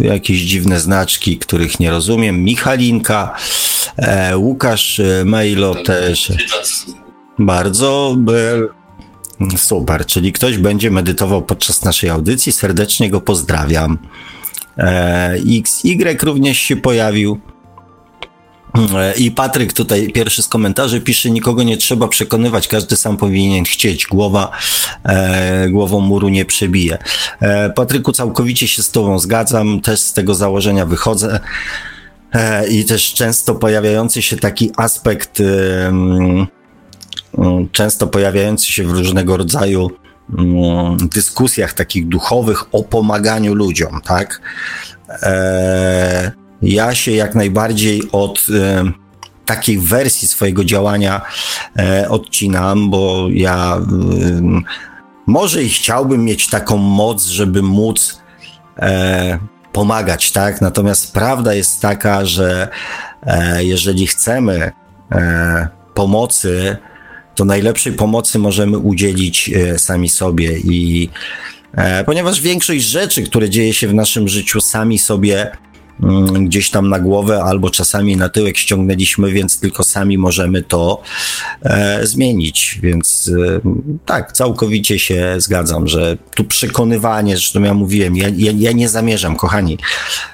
jakieś 0.00 0.40
dziwne 0.40 0.80
znaczki, 0.80 1.38
których 1.38 1.80
nie 1.80 1.90
rozumiem. 1.90 2.44
Michalinka, 2.44 3.34
e, 3.96 4.38
Łukasz 4.38 5.00
Mailo 5.24 5.74
też. 5.74 6.32
Bardzo 7.38 8.16
super, 9.56 10.06
czyli 10.06 10.32
ktoś 10.32 10.58
będzie 10.58 10.90
medytował 10.90 11.42
podczas 11.42 11.84
naszej 11.84 12.10
audycji. 12.10 12.52
Serdecznie 12.52 13.10
go 13.10 13.20
pozdrawiam. 13.20 13.98
E, 14.78 15.34
XY 15.58 16.16
również 16.22 16.58
się 16.58 16.76
pojawił. 16.76 17.40
E, 18.94 19.14
I 19.16 19.30
Patryk 19.30 19.72
tutaj 19.72 20.12
pierwszy 20.12 20.42
z 20.42 20.48
komentarzy 20.48 21.00
pisze, 21.00 21.30
nikogo 21.30 21.62
nie 21.62 21.76
trzeba 21.76 22.08
przekonywać, 22.08 22.68
każdy 22.68 22.96
sam 22.96 23.16
powinien 23.16 23.64
chcieć, 23.64 24.06
głowa 24.06 24.50
e, 25.04 25.68
głową 25.68 26.00
muru 26.00 26.28
nie 26.28 26.44
przebije. 26.44 26.98
E, 27.40 27.70
Patryku, 27.70 28.12
całkowicie 28.12 28.68
się 28.68 28.82
z 28.82 28.90
tobą 28.90 29.18
zgadzam, 29.18 29.80
też 29.80 30.00
z 30.00 30.12
tego 30.12 30.34
założenia 30.34 30.86
wychodzę 30.86 31.40
e, 32.32 32.68
i 32.68 32.84
też 32.84 33.14
często 33.14 33.54
pojawiający 33.54 34.22
się 34.22 34.36
taki 34.36 34.70
aspekt 34.76 35.42
Mm, 37.38 37.68
często 37.72 38.06
pojawiający 38.06 38.72
się 38.72 38.84
w 38.84 38.90
różnego 38.90 39.36
rodzaju 39.36 39.90
mm, 40.38 40.96
dyskusjach 40.96 41.72
takich 41.72 42.08
duchowych 42.08 42.74
o 42.74 42.82
pomaganiu 42.82 43.54
ludziom, 43.54 44.00
tak? 44.04 44.40
E, 45.22 46.32
ja 46.62 46.94
się 46.94 47.12
jak 47.12 47.34
najbardziej 47.34 48.02
od 48.12 48.46
e, 48.54 48.92
takiej 49.46 49.78
wersji 49.78 50.28
swojego 50.28 50.64
działania 50.64 51.20
e, 51.78 52.08
odcinam, 52.08 52.90
bo 52.90 53.26
ja 53.30 53.80
może 55.26 55.62
i 55.62 55.68
chciałbym 55.68 56.24
mieć 56.24 56.48
taką 56.48 56.76
moc, 56.76 57.26
żeby 57.26 57.62
móc 57.62 58.22
pomagać, 59.72 60.32
tak? 60.32 60.60
Natomiast 60.60 61.12
prawda 61.12 61.54
jest 61.54 61.80
taka, 61.80 62.24
że 62.24 62.68
jeżeli 63.58 64.06
chcemy 64.06 64.72
pomocy, 65.94 66.76
to 67.38 67.44
najlepszej 67.44 67.92
pomocy 67.92 68.38
możemy 68.38 68.78
udzielić 68.78 69.50
e, 69.54 69.78
sami 69.78 70.08
sobie 70.08 70.58
i 70.58 71.08
e, 71.74 72.04
ponieważ 72.04 72.40
większość 72.40 72.84
rzeczy, 72.84 73.22
które 73.22 73.50
dzieje 73.50 73.74
się 73.74 73.88
w 73.88 73.94
naszym 73.94 74.28
życiu, 74.28 74.60
sami 74.60 74.98
sobie 74.98 75.50
gdzieś 76.40 76.70
tam 76.70 76.88
na 76.88 76.98
głowę 76.98 77.42
albo 77.42 77.70
czasami 77.70 78.16
na 78.16 78.28
tyłek 78.28 78.58
ściągnęliśmy, 78.58 79.32
więc 79.32 79.60
tylko 79.60 79.84
sami 79.84 80.18
możemy 80.18 80.62
to 80.62 81.02
e, 81.62 82.06
zmienić. 82.06 82.78
Więc 82.82 83.30
e, 83.56 83.60
tak, 84.06 84.32
całkowicie 84.32 84.98
się 84.98 85.34
zgadzam, 85.38 85.88
że 85.88 86.16
tu 86.34 86.44
przekonywanie, 86.44 87.36
zresztą 87.36 87.62
ja 87.62 87.74
mówiłem, 87.74 88.16
ja, 88.16 88.28
ja, 88.36 88.52
ja 88.56 88.72
nie 88.72 88.88
zamierzam, 88.88 89.36
kochani, 89.36 89.78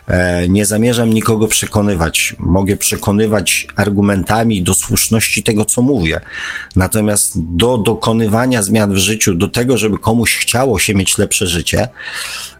e, 0.09 0.49
nie 0.49 0.67
zamierzam 0.67 1.11
nikogo 1.11 1.49
przekonywać. 1.49 2.37
Mogę 2.39 2.77
przekonywać 2.77 3.67
argumentami 3.77 4.63
do 4.63 4.75
słuszności 4.75 5.43
tego, 5.43 5.65
co 5.65 5.83
mówię. 5.83 6.21
Natomiast 6.77 7.33
do 7.37 7.79
dokonywania 7.79 8.63
zmian 8.63 8.95
w 8.95 8.97
życiu, 8.97 9.35
do 9.35 9.49
tego, 9.49 9.79
żeby 9.79 9.99
komuś 9.99 10.37
chciało 10.37 10.79
się 10.79 10.95
mieć 10.95 11.19
lepsze 11.19 11.47
życie, 11.47 11.89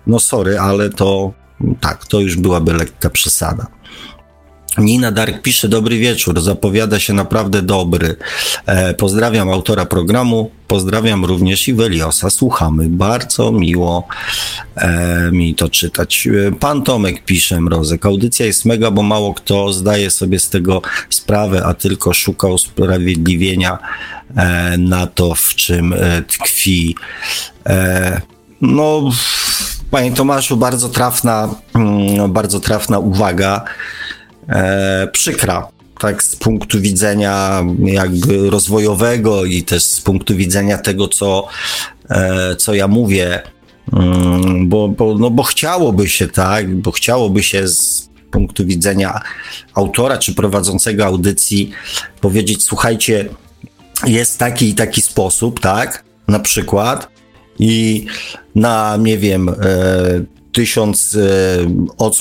no 0.07 0.21
sorry, 0.21 0.59
ale 0.59 0.91
to 0.91 1.33
tak, 1.81 2.07
to 2.07 2.21
już 2.21 2.37
byłaby 2.37 2.73
lekka 2.73 3.11
przesada. 3.11 3.67
Nina 4.79 5.13
Dark 5.13 5.43
pisze, 5.43 5.69
dobry 5.69 5.99
wieczór, 5.99 6.41
zapowiada 6.41 6.99
się 6.99 7.13
naprawdę 7.13 7.63
dobry. 7.63 8.17
E, 8.67 8.95
pozdrawiam 8.95 9.51
autora 9.51 9.85
programu, 9.85 10.51
pozdrawiam 10.69 11.25
również 11.25 11.69
i 11.69 11.75
Weliosa. 11.75 12.31
Słuchamy, 12.31 12.89
bardzo 12.89 13.53
miło 13.53 14.09
e, 14.77 15.31
mi 15.33 15.55
to 15.55 15.69
czytać. 15.69 16.29
E, 16.49 16.53
pan 16.53 16.83
Tomek 16.83 17.25
pisze, 17.25 17.61
Mrozek, 17.61 18.07
audycja 18.07 18.47
jest 18.47 18.65
mega, 18.65 18.91
bo 18.91 19.03
mało 19.03 19.35
kto 19.35 19.73
zdaje 19.73 20.11
sobie 20.11 20.39
z 20.39 20.49
tego 20.49 20.83
sprawę, 21.11 21.65
a 21.65 21.75
tylko 21.75 22.13
szuka 22.15 22.49
usprawiedliwienia 22.49 23.79
e, 24.37 24.77
na 24.79 25.07
to, 25.07 25.35
w 25.35 25.55
czym 25.55 25.93
e, 25.93 26.23
tkwi. 26.23 26.97
E, 27.67 28.21
no 28.61 29.11
Panie 29.95 30.13
Tomaszu, 30.13 30.57
bardzo 30.57 30.89
trafna, 30.89 31.55
mm, 31.75 32.33
bardzo 32.33 32.61
trafna 32.61 32.99
uwaga. 32.99 33.65
E, 34.49 35.09
przykra, 35.13 35.69
tak 35.99 36.23
z 36.23 36.37
punktu 36.37 36.81
widzenia 36.81 37.63
jakby 37.85 38.51
rozwojowego 38.51 39.45
i 39.45 39.63
też 39.63 39.85
z 39.85 40.01
punktu 40.01 40.37
widzenia 40.37 40.79
tego, 40.79 41.09
co, 41.09 41.47
e, 42.11 42.57
co 42.57 42.75
ja 42.75 42.89
mówię, 42.89 43.43
mm, 43.93 44.69
bo, 44.69 44.89
bo, 44.89 45.19
no 45.19 45.31
bo 45.31 45.43
chciałoby 45.43 46.09
się, 46.09 46.29
tak, 46.29 46.75
bo 46.75 46.91
chciałoby 46.91 47.43
się 47.43 47.69
z 47.69 48.09
punktu 48.31 48.67
widzenia 48.67 49.21
autora 49.75 50.19
czy 50.19 50.35
prowadzącego 50.35 51.07
audycji 51.07 51.71
powiedzieć, 52.21 52.63
słuchajcie, 52.63 53.29
jest 54.07 54.39
taki 54.39 54.69
i 54.69 54.75
taki 54.75 55.03
sposób, 55.03 55.61
tak, 55.61 56.05
na 56.29 56.39
przykład, 56.39 57.14
i 57.59 58.07
na, 58.55 58.97
nie 58.97 59.19
wiem, 59.19 59.49
e, 59.49 59.55
tysiąc 60.53 61.19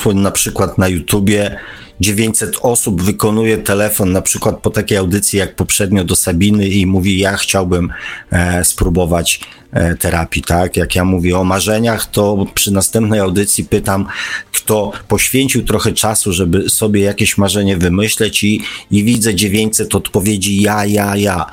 e, 0.09 0.13
na 0.13 0.31
przykład 0.31 0.77
na 0.77 0.87
YouTubie, 0.87 1.57
900 1.99 2.57
osób 2.61 3.01
wykonuje 3.01 3.57
telefon 3.57 4.11
na 4.11 4.21
przykład 4.21 4.59
po 4.59 4.69
takiej 4.69 4.97
audycji 4.97 5.39
jak 5.39 5.55
poprzednio 5.55 6.03
do 6.03 6.15
Sabiny 6.15 6.67
i 6.67 6.85
mówi 6.85 7.19
ja 7.19 7.37
chciałbym 7.37 7.89
e, 8.31 8.65
spróbować 8.65 9.39
e, 9.71 9.95
terapii, 9.95 10.41
tak? 10.41 10.77
Jak 10.77 10.95
ja 10.95 11.05
mówię 11.05 11.37
o 11.37 11.43
marzeniach, 11.43 12.05
to 12.05 12.45
przy 12.53 12.71
następnej 12.71 13.19
audycji 13.19 13.65
pytam, 13.65 14.07
kto 14.51 14.91
poświęcił 15.07 15.63
trochę 15.63 15.93
czasu, 15.93 16.33
żeby 16.33 16.69
sobie 16.69 17.01
jakieś 17.01 17.37
marzenie 17.37 17.77
wymyśleć 17.77 18.43
i, 18.43 18.61
i 18.91 19.03
widzę 19.03 19.35
900 19.35 19.95
odpowiedzi 19.95 20.61
ja, 20.61 20.85
ja, 20.85 21.15
ja. 21.15 21.45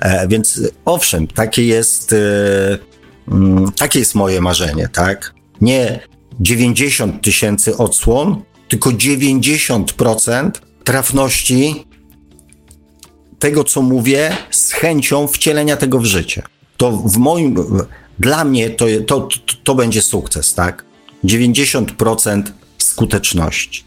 E, 0.00 0.28
więc 0.28 0.60
owszem, 0.84 1.26
takie 1.26 1.64
jest, 1.64 2.12
e, 2.12 2.89
takie 3.76 3.98
jest 3.98 4.14
moje 4.14 4.40
marzenie, 4.40 4.88
tak? 4.88 5.34
Nie 5.60 6.00
90 6.40 7.22
tysięcy 7.22 7.76
odsłon, 7.76 8.42
tylko 8.68 8.90
90% 8.90 10.50
trafności 10.84 11.84
tego, 13.38 13.64
co 13.64 13.82
mówię, 13.82 14.36
z 14.50 14.72
chęcią 14.72 15.26
wcielenia 15.26 15.76
tego 15.76 15.98
w 15.98 16.04
życie. 16.04 16.42
To 16.76 16.92
w 16.92 17.16
moim, 17.16 17.56
dla 18.18 18.44
mnie 18.44 18.70
to, 18.70 18.86
to, 19.06 19.28
to, 19.64 19.74
będzie 19.74 20.02
sukces, 20.02 20.54
tak? 20.54 20.84
90% 21.24 22.42
skuteczności. 22.78 23.84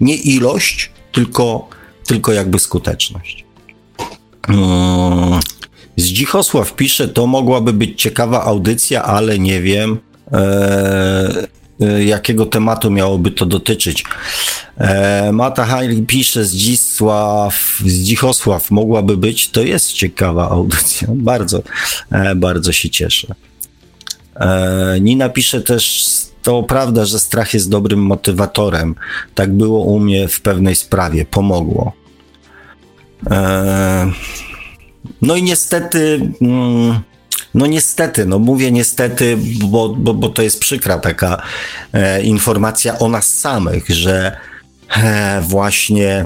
Nie 0.00 0.16
ilość, 0.16 0.92
tylko, 1.12 1.68
tylko 2.06 2.32
jakby 2.32 2.58
skuteczność. 2.58 3.44
Zdzichosław 5.96 6.76
pisze, 6.76 7.08
to 7.08 7.26
mogłaby 7.26 7.72
być 7.72 8.02
ciekawa 8.02 8.44
audycja, 8.44 9.02
ale 9.02 9.38
nie 9.38 9.62
wiem. 9.62 9.98
Eee, 10.32 11.46
Y, 11.82 12.04
jakiego 12.04 12.46
tematu 12.46 12.90
miałoby 12.90 13.30
to 13.30 13.46
dotyczyć. 13.46 14.04
E, 14.78 15.32
Mata 15.32 15.64
Haili 15.64 16.02
pisze, 16.02 16.44
Zdzisław, 16.44 17.78
Zdzichosław 17.86 18.70
mogłaby 18.70 19.16
być, 19.16 19.50
to 19.50 19.62
jest 19.62 19.92
ciekawa 19.92 20.50
audycja, 20.50 21.08
bardzo, 21.30 21.62
e, 22.10 22.34
bardzo 22.34 22.72
się 22.72 22.90
cieszę. 22.90 23.34
E, 24.36 25.00
Nina 25.00 25.28
pisze 25.28 25.60
też, 25.60 26.06
to 26.42 26.62
prawda, 26.62 27.04
że 27.04 27.18
strach 27.20 27.54
jest 27.54 27.70
dobrym 27.70 28.02
motywatorem. 28.02 28.94
Tak 29.34 29.52
było 29.52 29.84
u 29.84 29.98
mnie 29.98 30.28
w 30.28 30.40
pewnej 30.40 30.76
sprawie, 30.76 31.24
pomogło. 31.24 31.92
E, 33.30 34.12
no 35.22 35.36
i 35.36 35.42
niestety... 35.42 36.32
Mm, 36.40 37.00
no 37.54 37.66
niestety, 37.66 38.26
no 38.26 38.38
mówię 38.38 38.70
niestety, 38.70 39.38
bo, 39.64 39.88
bo, 39.88 40.14
bo 40.14 40.28
to 40.28 40.42
jest 40.42 40.60
przykra 40.60 40.98
taka 40.98 41.42
e, 41.92 42.22
informacja 42.22 42.98
o 42.98 43.08
nas 43.08 43.38
samych, 43.38 43.88
że 43.88 44.36
e, 44.96 45.40
właśnie 45.40 46.24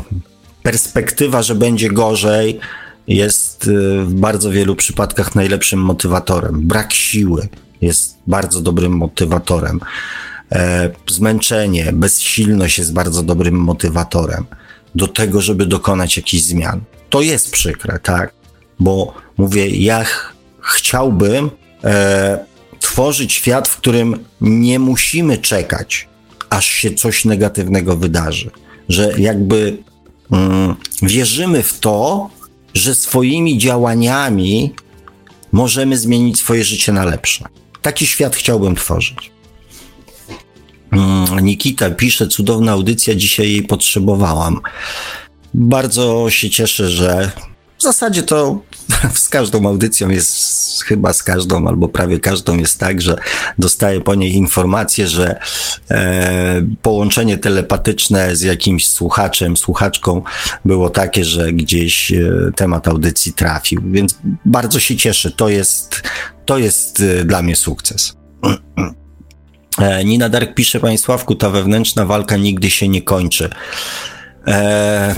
perspektywa, 0.62 1.42
że 1.42 1.54
będzie 1.54 1.90
gorzej, 1.90 2.60
jest 3.08 3.68
e, 3.68 4.04
w 4.04 4.14
bardzo 4.14 4.50
wielu 4.50 4.76
przypadkach 4.76 5.34
najlepszym 5.34 5.80
motywatorem. 5.80 6.60
Brak 6.66 6.92
siły 6.92 7.48
jest 7.80 8.18
bardzo 8.26 8.60
dobrym 8.60 8.92
motywatorem. 8.92 9.80
E, 10.52 10.90
zmęczenie, 11.10 11.92
bezsilność 11.92 12.78
jest 12.78 12.92
bardzo 12.92 13.22
dobrym 13.22 13.54
motywatorem 13.54 14.46
do 14.94 15.08
tego, 15.08 15.40
żeby 15.40 15.66
dokonać 15.66 16.16
jakichś 16.16 16.44
zmian. 16.44 16.80
To 17.10 17.20
jest 17.20 17.50
przykre, 17.50 17.98
tak? 17.98 18.32
Bo 18.80 19.14
mówię, 19.36 19.68
ja 19.68 20.04
chciałbym 20.60 21.50
e, 21.84 22.38
tworzyć 22.80 23.32
świat, 23.32 23.68
w 23.68 23.76
którym 23.76 24.24
nie 24.40 24.78
musimy 24.78 25.38
czekać, 25.38 26.08
aż 26.50 26.66
się 26.66 26.94
coś 26.94 27.24
negatywnego 27.24 27.96
wydarzy. 27.96 28.50
Że 28.88 29.12
jakby 29.18 29.78
mm, 30.32 30.74
wierzymy 31.02 31.62
w 31.62 31.78
to, 31.78 32.30
że 32.74 32.94
swoimi 32.94 33.58
działaniami 33.58 34.74
możemy 35.52 35.98
zmienić 35.98 36.38
swoje 36.38 36.64
życie 36.64 36.92
na 36.92 37.04
lepsze. 37.04 37.44
Taki 37.82 38.06
świat 38.06 38.36
chciałbym 38.36 38.76
tworzyć. 38.76 39.30
Mm, 40.92 41.44
Nikita 41.44 41.90
pisze, 41.90 42.28
cudowna 42.28 42.72
audycja, 42.72 43.14
dzisiaj 43.14 43.50
jej 43.50 43.62
potrzebowałam. 43.62 44.60
Bardzo 45.54 46.30
się 46.30 46.50
cieszę, 46.50 46.90
że 46.90 47.30
w 47.78 47.82
zasadzie 47.82 48.22
to 48.22 48.60
z 49.14 49.28
każdą 49.28 49.68
audycją 49.68 50.08
jest, 50.08 50.82
chyba 50.82 51.12
z 51.12 51.22
każdą 51.22 51.68
albo 51.68 51.88
prawie 51.88 52.20
każdą 52.20 52.58
jest 52.58 52.80
tak, 52.80 53.02
że 53.02 53.16
dostaję 53.58 54.00
po 54.00 54.14
niej 54.14 54.34
informację, 54.34 55.08
że 55.08 55.40
e, 55.90 56.62
połączenie 56.82 57.38
telepatyczne 57.38 58.36
z 58.36 58.42
jakimś 58.42 58.88
słuchaczem, 58.88 59.56
słuchaczką 59.56 60.22
było 60.64 60.90
takie, 60.90 61.24
że 61.24 61.52
gdzieś 61.52 62.12
e, 62.12 62.30
temat 62.56 62.88
audycji 62.88 63.32
trafił. 63.32 63.82
Więc 63.86 64.18
bardzo 64.44 64.80
się 64.80 64.96
cieszę. 64.96 65.30
To 65.30 65.48
jest, 65.48 66.02
to 66.44 66.58
jest 66.58 67.00
e, 67.00 67.24
dla 67.24 67.42
mnie 67.42 67.56
sukces. 67.56 68.16
E, 69.78 70.04
Nina 70.04 70.28
Dark 70.28 70.54
pisze, 70.54 70.80
Panie 70.80 70.98
Sławku, 70.98 71.34
ta 71.34 71.50
wewnętrzna 71.50 72.06
walka 72.06 72.36
nigdy 72.36 72.70
się 72.70 72.88
nie 72.88 73.02
kończy. 73.02 73.50
E, 74.46 75.14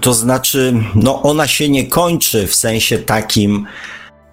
to 0.00 0.14
znaczy, 0.14 0.74
no 0.94 1.22
ona 1.22 1.46
się 1.46 1.68
nie 1.68 1.86
kończy 1.86 2.46
w 2.46 2.54
sensie 2.54 2.98
takim, 2.98 3.66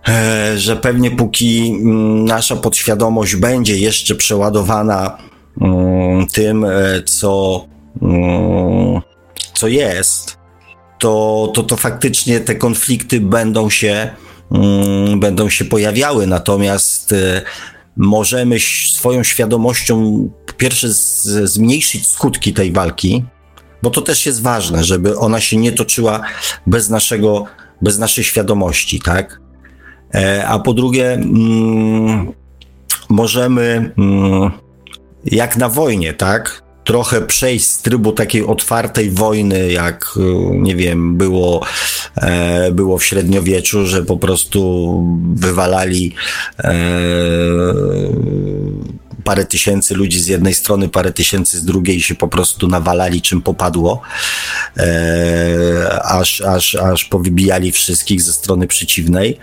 e, 0.07 0.57
że 0.57 0.75
pewnie 0.75 1.11
póki 1.11 1.69
mm, 1.69 2.25
nasza 2.25 2.55
podświadomość 2.55 3.35
będzie 3.35 3.77
jeszcze 3.77 4.15
przeładowana 4.15 5.17
mm, 5.61 6.27
tym, 6.27 6.65
e, 6.65 7.03
co, 7.05 7.65
mm, 8.01 9.01
co 9.53 9.67
jest, 9.67 10.37
to, 10.99 11.51
to, 11.53 11.63
to 11.63 11.77
faktycznie 11.77 12.39
te 12.39 12.55
konflikty 12.55 13.19
będą 13.19 13.69
się, 13.69 14.09
będą 15.17 15.49
się 15.49 15.65
pojawiały. 15.65 16.27
Natomiast 16.27 17.13
e, 17.13 17.41
możemy 17.97 18.59
swoją 18.93 19.23
świadomością 19.23 20.29
po 20.47 20.53
pierwsze 20.53 20.87
zmniejszyć 21.43 22.07
skutki 22.07 22.53
tej 22.53 22.71
walki, 22.71 23.25
bo 23.83 23.89
to 23.89 24.01
też 24.01 24.25
jest 24.25 24.41
ważne, 24.41 24.83
żeby 24.83 25.17
ona 25.17 25.39
się 25.39 25.57
nie 25.57 25.71
toczyła 25.71 26.21
bez 26.67 26.89
naszego, 26.89 27.45
bez 27.81 27.99
naszej 27.99 28.23
świadomości, 28.23 28.99
tak? 28.99 29.39
E, 30.15 30.47
a 30.47 30.59
po 30.59 30.73
drugie, 30.73 31.13
mm, 31.13 32.31
możemy, 33.09 33.93
mm, 33.97 34.51
jak 35.25 35.57
na 35.57 35.69
wojnie, 35.69 36.13
tak? 36.13 36.63
Trochę 36.83 37.21
przejść 37.21 37.65
z 37.65 37.81
trybu 37.81 38.11
takiej 38.11 38.45
otwartej 38.45 39.11
wojny, 39.11 39.71
jak 39.71 40.13
nie 40.51 40.75
wiem, 40.75 41.17
było, 41.17 41.61
e, 42.15 42.71
było 42.71 42.97
w 42.97 43.03
średniowieczu, 43.03 43.85
że 43.85 44.03
po 44.05 44.17
prostu 44.17 44.61
wywalali 45.35 46.15
e, 46.59 46.73
parę 49.23 49.45
tysięcy 49.45 49.95
ludzi 49.95 50.19
z 50.19 50.27
jednej 50.27 50.53
strony, 50.53 50.89
parę 50.89 51.13
tysięcy 51.13 51.57
z 51.57 51.65
drugiej 51.65 52.01
się 52.01 52.15
po 52.15 52.27
prostu 52.27 52.67
nawalali 52.67 53.21
czym 53.21 53.41
popadło, 53.41 54.01
e, 54.77 55.99
aż, 56.03 56.41
aż, 56.41 56.75
aż 56.75 57.05
powybijali 57.05 57.71
wszystkich 57.71 58.21
ze 58.21 58.33
strony 58.33 58.67
przeciwnej 58.67 59.37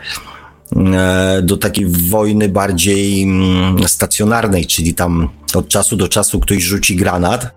e, 0.77 1.43
do 1.43 1.57
takiej 1.57 1.87
wojny 1.87 2.49
bardziej 2.49 3.23
mm, 3.23 3.89
stacjonarnej, 3.89 4.67
czyli 4.67 4.95
tam 4.95 5.29
od 5.55 5.69
czasu 5.69 5.97
do 5.97 6.09
czasu 6.09 6.41
ktoś 6.41 6.63
rzuci 6.63 6.97
granat 6.97 7.51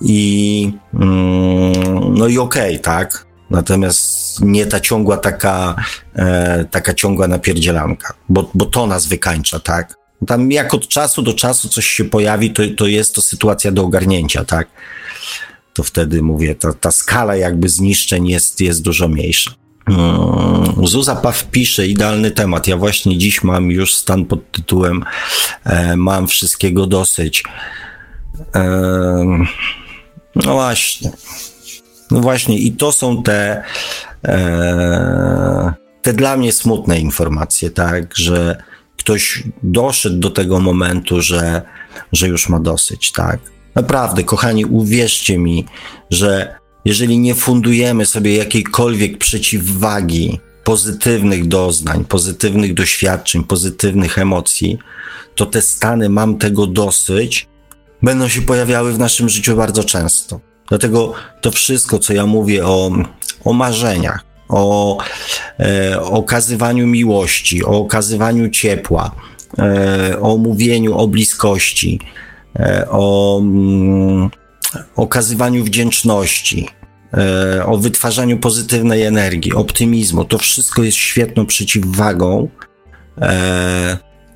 i 0.00 0.72
mm, 0.94 2.14
no 2.14 2.28
i 2.28 2.38
okej, 2.38 2.70
okay, 2.70 2.78
tak? 2.78 3.26
Natomiast 3.50 4.40
nie 4.40 4.66
ta 4.66 4.80
ciągła 4.80 5.16
taka, 5.16 5.74
e, 6.16 6.64
taka 6.64 6.94
ciągła 6.94 7.28
napierdzielanka, 7.28 8.14
bo, 8.28 8.50
bo 8.54 8.66
to 8.66 8.86
nas 8.86 9.06
wykańcza, 9.06 9.60
tak? 9.60 10.05
Tam 10.26 10.52
jak 10.52 10.74
od 10.74 10.88
czasu 10.88 11.22
do 11.22 11.34
czasu 11.34 11.68
coś 11.68 11.86
się 11.86 12.04
pojawi, 12.04 12.50
to, 12.50 12.62
to 12.76 12.86
jest 12.86 13.14
to 13.14 13.22
sytuacja 13.22 13.72
do 13.72 13.84
ogarnięcia, 13.84 14.44
tak? 14.44 14.68
To 15.74 15.82
wtedy 15.82 16.22
mówię, 16.22 16.54
ta, 16.54 16.72
ta 16.72 16.90
skala 16.90 17.36
jakby 17.36 17.68
zniszczeń 17.68 18.28
jest, 18.28 18.60
jest 18.60 18.82
dużo 18.82 19.08
mniejsza. 19.08 19.50
Hmm, 19.88 20.86
Zuza 20.86 21.16
Paw 21.16 21.44
pisze, 21.44 21.86
idealny 21.86 22.30
temat. 22.30 22.66
Ja 22.66 22.76
właśnie 22.76 23.18
dziś 23.18 23.42
mam 23.42 23.70
już 23.70 23.94
stan 23.94 24.24
pod 24.24 24.52
tytułem 24.52 25.04
e, 25.64 25.96
Mam 25.96 26.28
wszystkiego 26.28 26.86
dosyć. 26.86 27.44
E, 28.54 29.48
no 30.34 30.52
właśnie. 30.52 31.10
No 32.10 32.20
właśnie, 32.20 32.58
i 32.58 32.72
to 32.72 32.92
są 32.92 33.22
te, 33.22 33.62
e, 34.24 35.72
te 36.02 36.12
dla 36.12 36.36
mnie 36.36 36.52
smutne 36.52 37.00
informacje, 37.00 37.70
tak, 37.70 38.16
że 38.16 38.62
ktoś 39.06 39.42
doszedł 39.62 40.18
do 40.18 40.30
tego 40.30 40.60
momentu, 40.60 41.22
że, 41.22 41.62
że 42.12 42.28
już 42.28 42.48
ma 42.48 42.60
dosyć, 42.60 43.12
tak? 43.12 43.40
Naprawdę, 43.74 44.24
kochani, 44.24 44.64
uwierzcie 44.64 45.38
mi, 45.38 45.64
że 46.10 46.54
jeżeli 46.84 47.18
nie 47.18 47.34
fundujemy 47.34 48.06
sobie 48.06 48.36
jakiejkolwiek 48.36 49.18
przeciwwagi 49.18 50.40
pozytywnych 50.64 51.48
doznań, 51.48 52.04
pozytywnych 52.04 52.74
doświadczeń, 52.74 53.44
pozytywnych 53.44 54.18
emocji, 54.18 54.78
to 55.34 55.46
te 55.46 55.62
stany 55.62 56.08
mam 56.08 56.38
tego 56.38 56.66
dosyć, 56.66 57.48
będą 58.02 58.28
się 58.28 58.42
pojawiały 58.42 58.92
w 58.92 58.98
naszym 58.98 59.28
życiu 59.28 59.56
bardzo 59.56 59.84
często. 59.84 60.40
Dlatego 60.68 61.12
to 61.40 61.50
wszystko, 61.50 61.98
co 61.98 62.12
ja 62.12 62.26
mówię 62.26 62.66
o, 62.66 62.90
o 63.44 63.52
marzeniach, 63.52 64.24
o 64.48 64.98
e, 65.60 66.00
okazywaniu 66.00 66.86
miłości, 66.86 67.64
o 67.64 67.78
okazywaniu 67.78 68.50
ciepła, 68.50 69.10
e, 69.58 70.20
o 70.20 70.36
mówieniu 70.36 70.94
o 70.94 71.08
bliskości, 71.08 72.00
e, 72.58 72.86
o 72.90 73.38
mm, 73.42 74.30
okazywaniu 74.96 75.64
wdzięczności, 75.64 76.68
o 77.66 77.78
wytwarzaniu 77.78 78.38
pozytywnej 78.38 79.02
energii, 79.02 79.52
optymizmu. 79.52 80.24
To 80.24 80.38
wszystko 80.38 80.82
jest 80.82 80.96
świetną 80.96 81.46
przeciwwagą 81.46 82.48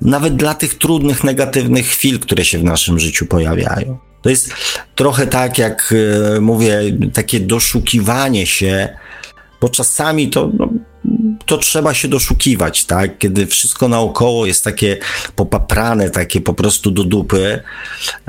nawet 0.01 0.35
dla 0.35 0.53
tych 0.53 0.77
trudnych, 0.77 1.23
negatywnych 1.23 1.87
chwil, 1.87 2.19
które 2.19 2.45
się 2.45 2.59
w 2.59 2.63
naszym 2.63 2.99
życiu 2.99 3.25
pojawiają. 3.25 3.97
To 4.21 4.29
jest 4.29 4.53
trochę 4.95 5.27
tak, 5.27 5.57
jak 5.57 5.93
mówię, 6.41 6.81
takie 7.13 7.39
doszukiwanie 7.39 8.45
się, 8.45 8.89
bo 9.61 9.69
czasami 9.69 10.29
to, 10.29 10.51
no, 10.59 10.69
to 11.45 11.57
trzeba 11.57 11.93
się 11.93 12.07
doszukiwać, 12.07 12.85
tak? 12.85 13.17
Kiedy 13.17 13.47
wszystko 13.47 13.87
naokoło 13.87 14.45
jest 14.45 14.63
takie 14.63 14.97
popaprane, 15.35 16.09
takie 16.09 16.41
po 16.41 16.53
prostu 16.53 16.91
do 16.91 17.03
dupy, 17.03 17.63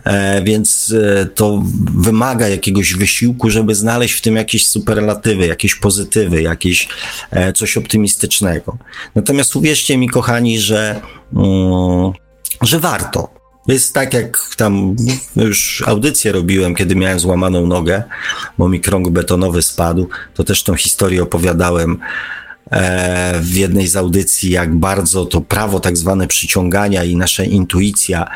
e, 0.05 0.43
więc 0.43 0.95
e, 1.21 1.27
to 1.27 1.63
wymaga 1.95 2.49
jakiegoś 2.49 2.95
wysiłku, 2.95 3.51
żeby 3.51 3.75
znaleźć 3.75 4.15
w 4.15 4.21
tym 4.21 4.37
jakieś 4.37 4.67
superlatywy, 4.67 5.47
jakieś 5.47 5.75
pozytywy, 5.75 6.43
jakieś 6.43 6.89
e, 7.31 7.53
coś 7.53 7.77
optymistycznego. 7.77 8.79
Natomiast 9.15 9.57
uwierzcie 9.57 9.97
mi, 9.97 10.09
kochani, 10.09 10.61
że, 10.61 11.01
mm, 11.37 12.13
że 12.63 12.79
warto. 12.79 13.42
Jest 13.69 13.95
tak, 13.95 14.15
jak 14.15 14.55
tam 14.57 14.97
już 15.37 15.85
audycję 15.87 16.33
robiłem, 16.33 16.75
kiedy 16.75 16.97
miałem 16.97 17.21
złamaną 17.21 17.67
nogę, 17.67 18.03
bo 18.59 18.69
mi 18.69 18.81
krąg 18.81 19.11
betonowy 19.11 19.63
spadł. 19.63 20.09
To 20.35 20.45
też 20.45 20.63
tą 20.63 20.75
historię 20.75 21.23
opowiadałem 21.23 21.99
e, 22.71 23.41
w 23.41 23.55
jednej 23.55 23.89
z 23.89 23.97
audycji, 23.97 24.51
jak 24.51 24.75
bardzo 24.75 25.27
to 25.27 25.41
prawo 25.41 25.81
tak 25.81 25.97
zwane 25.97 26.27
przyciągania 26.27 27.05
i 27.05 27.17
nasza 27.17 27.45
intuicja 27.45 28.29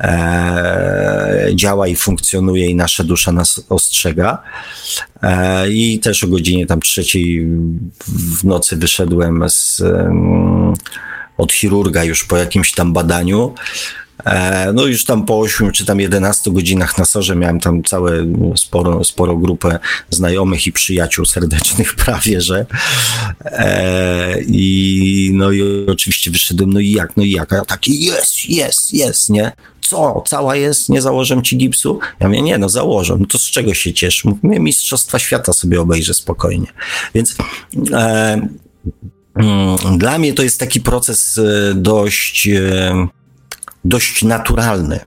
e, 0.00 1.48
działa 1.54 1.88
i 1.88 1.96
funkcjonuje 1.96 2.66
i 2.66 2.74
nasza 2.74 3.04
dusza 3.04 3.32
nas 3.32 3.60
ostrzega. 3.68 4.42
E, 5.22 5.70
I 5.70 5.98
też 5.98 6.24
o 6.24 6.28
godzinie 6.28 6.66
tam 6.66 6.80
trzeciej 6.80 7.46
w 8.06 8.44
nocy 8.44 8.76
wyszedłem 8.76 9.44
z, 9.48 9.82
od 11.38 11.52
chirurga 11.52 12.04
już 12.04 12.24
po 12.24 12.36
jakimś 12.36 12.72
tam 12.72 12.92
badaniu 12.92 13.54
no 14.74 14.86
już 14.86 15.04
tam 15.04 15.26
po 15.26 15.38
8 15.38 15.72
czy 15.72 15.84
tam 15.84 16.00
11 16.00 16.50
godzinach 16.50 16.98
na 16.98 17.04
sorze 17.04 17.36
miałem 17.36 17.60
tam 17.60 17.82
całe 17.82 18.26
sporo, 18.56 19.04
sporo 19.04 19.36
grupę 19.36 19.78
znajomych 20.10 20.66
i 20.66 20.72
przyjaciół 20.72 21.24
serdecznych 21.24 21.94
prawie, 22.04 22.40
że 22.40 22.66
e, 23.44 24.40
i 24.42 25.30
no 25.34 25.52
i 25.52 25.86
oczywiście 25.86 26.30
wyszedłem, 26.30 26.72
no 26.72 26.80
i 26.80 26.90
jak, 26.90 27.16
no 27.16 27.22
i 27.22 27.30
jak, 27.30 27.52
a 27.52 27.64
taki 27.64 28.04
jest, 28.04 28.48
jest, 28.48 28.94
jest, 28.94 29.30
nie? 29.30 29.52
Co, 29.80 30.22
cała 30.26 30.56
jest, 30.56 30.88
nie 30.88 31.02
założę 31.02 31.42
ci 31.42 31.56
gipsu? 31.56 31.98
Ja 32.20 32.28
mówię, 32.28 32.42
nie, 32.42 32.58
no 32.58 32.68
założę, 32.68 33.16
no 33.20 33.26
to 33.26 33.38
z 33.38 33.42
czego 33.42 33.74
się 33.74 33.92
cieszę? 33.92 34.30
Mówię, 34.42 34.60
Mistrzostwa 34.60 35.18
Świata 35.18 35.52
sobie 35.52 35.80
obejrzę 35.80 36.14
spokojnie. 36.14 36.66
Więc 37.14 37.36
e, 37.92 38.48
mm, 39.34 39.98
dla 39.98 40.18
mnie 40.18 40.32
to 40.34 40.42
jest 40.42 40.60
taki 40.60 40.80
proces 40.80 41.38
e, 41.38 41.74
dość 41.74 42.48
e, 42.48 43.08
dość 43.84 44.22
naturalny. 44.22 45.00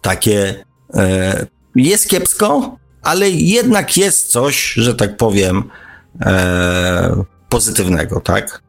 Takie 0.00 0.64
e, 0.94 1.46
jest 1.76 2.08
kiepsko, 2.08 2.76
ale 3.02 3.30
jednak 3.30 3.96
jest 3.96 4.28
coś, 4.28 4.72
że 4.72 4.94
tak 4.94 5.16
powiem, 5.16 5.70
e, 6.20 7.24
pozytywnego, 7.48 8.20
tak? 8.20 8.62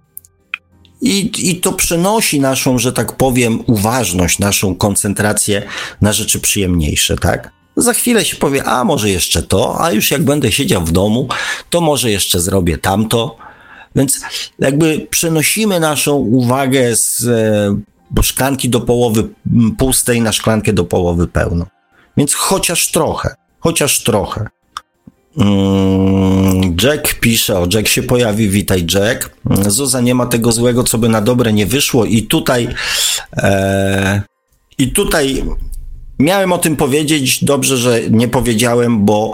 I, 1.02 1.32
I 1.52 1.56
to 1.61 1.74
przenosi 1.74 2.40
naszą, 2.40 2.78
że 2.78 2.94
tak 2.94 3.18
powiem, 3.18 3.64
uważność, 3.68 4.40
naszą 4.40 4.76
koncentrację 4.76 5.64
na 6.02 6.14
rzeczy 6.14 6.40
przyjemniejsze, 6.40 7.18
tak? 7.18 7.52
Za 7.78 7.94
chwilę 7.94 8.26
się 8.26 8.36
powie, 8.36 8.64
a 8.64 8.84
może 8.84 9.10
jeszcze 9.10 9.44
to, 9.44 9.82
a 9.82 9.91
już 9.91 10.11
jak 10.11 10.24
będę 10.24 10.52
siedział 10.52 10.86
w 10.86 10.91
domu, 10.91 11.28
to 11.70 11.82
może 11.82 12.11
jeszcze 12.11 12.40
zrobię 12.40 12.78
tamto. 12.78 13.38
Więc 13.95 14.22
jakby 14.60 15.07
przenosimy 15.10 15.80
naszą 15.80 16.15
uwagę 16.15 16.95
z 16.95 17.24
e, 17.28 17.93
bo 18.11 18.21
szklanki 18.21 18.69
do 18.69 18.81
połowy 18.81 19.30
pustej 19.77 20.21
na 20.21 20.31
szklankę 20.31 20.73
do 20.73 20.84
połowy 20.84 21.27
pełną. 21.27 21.65
Więc 22.17 22.34
chociaż 22.34 22.91
trochę, 22.91 23.35
chociaż 23.59 24.03
trochę. 24.03 24.47
Mm, 25.38 26.75
Jack 26.84 27.19
pisze, 27.19 27.59
o 27.59 27.67
Jack 27.73 27.88
się 27.88 28.03
pojawi, 28.03 28.49
witaj 28.49 28.85
Jack. 28.93 29.38
Zuza 29.67 30.01
nie 30.01 30.15
ma 30.15 30.25
tego 30.25 30.51
złego, 30.51 30.84
co 30.84 30.97
by 30.97 31.09
na 31.09 31.21
dobre 31.21 31.53
nie 31.53 31.65
wyszło 31.65 32.05
i 32.05 32.23
tutaj 32.23 32.67
e, 33.38 34.21
i 34.77 34.91
tutaj 34.91 35.43
miałem 36.19 36.51
o 36.51 36.57
tym 36.57 36.75
powiedzieć, 36.75 37.43
dobrze, 37.43 37.77
że 37.77 38.01
nie 38.09 38.27
powiedziałem, 38.27 39.05
bo 39.05 39.34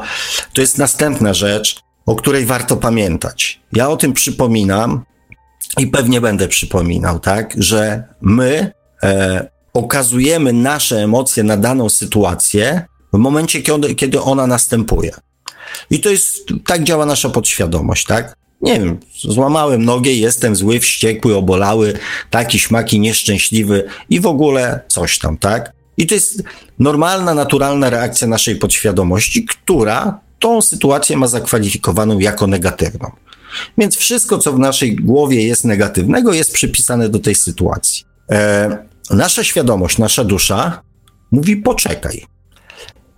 to 0.54 0.62
jest 0.62 0.78
następna 0.78 1.34
rzecz, 1.34 1.82
o 2.06 2.16
której 2.16 2.46
warto 2.46 2.78
pamiętać. 2.78 3.60
Ja 3.74 3.90
o 3.90 3.98
tym 3.98 4.14
przypominam, 4.14 5.04
i 5.80 5.88
pewnie 5.88 6.22
będę 6.22 6.48
przypominał, 6.48 7.20
tak, 7.20 7.54
że 7.58 8.04
my 8.22 8.72
e, 9.04 9.50
okazujemy 9.74 10.54
nasze 10.54 11.04
emocje 11.04 11.44
na 11.44 11.58
daną 11.58 11.90
sytuację 11.90 12.86
w 13.14 13.18
momencie, 13.18 13.62
kiedy, 13.62 13.96
kiedy 13.96 14.22
ona 14.22 14.48
następuje. 14.48 15.12
I 15.90 16.00
to 16.00 16.10
jest, 16.10 16.46
tak 16.66 16.84
działa 16.84 17.06
nasza 17.06 17.30
podświadomość, 17.30 18.06
tak? 18.06 18.36
Nie 18.62 18.80
wiem, 18.80 19.00
złamałem 19.20 19.86
nogę, 19.86 20.12
jestem 20.12 20.56
zły, 20.56 20.80
wściekły, 20.80 21.36
obolały, 21.36 21.94
taki 22.30 22.60
śmaki, 22.60 23.00
nieszczęśliwy 23.00 23.88
i 24.10 24.20
w 24.20 24.26
ogóle 24.26 24.80
coś 24.88 25.20
tam, 25.20 25.38
tak? 25.38 25.74
I 25.98 26.08
to 26.08 26.16
jest 26.16 26.44
normalna, 26.80 27.34
naturalna 27.34 27.90
reakcja 27.90 28.28
naszej 28.28 28.56
podświadomości, 28.56 29.46
która 29.46 30.20
tą 30.40 30.62
sytuację 30.62 31.18
ma 31.18 31.28
zakwalifikowaną 31.28 32.20
jako 32.20 32.48
negatywną. 32.48 33.12
Więc 33.78 33.98
wszystko, 33.98 34.38
co 34.38 34.54
w 34.54 34.60
naszej 34.60 34.96
głowie 34.96 35.48
jest 35.48 35.66
negatywnego, 35.66 36.34
jest 36.34 36.54
przypisane 36.54 37.10
do 37.10 37.20
tej 37.20 37.36
sytuacji. 37.36 38.04
E, 38.32 38.78
nasza 39.10 39.44
świadomość, 39.44 39.98
nasza 39.98 40.24
dusza 40.24 40.82
mówi: 41.32 41.58
poczekaj. 41.58 42.26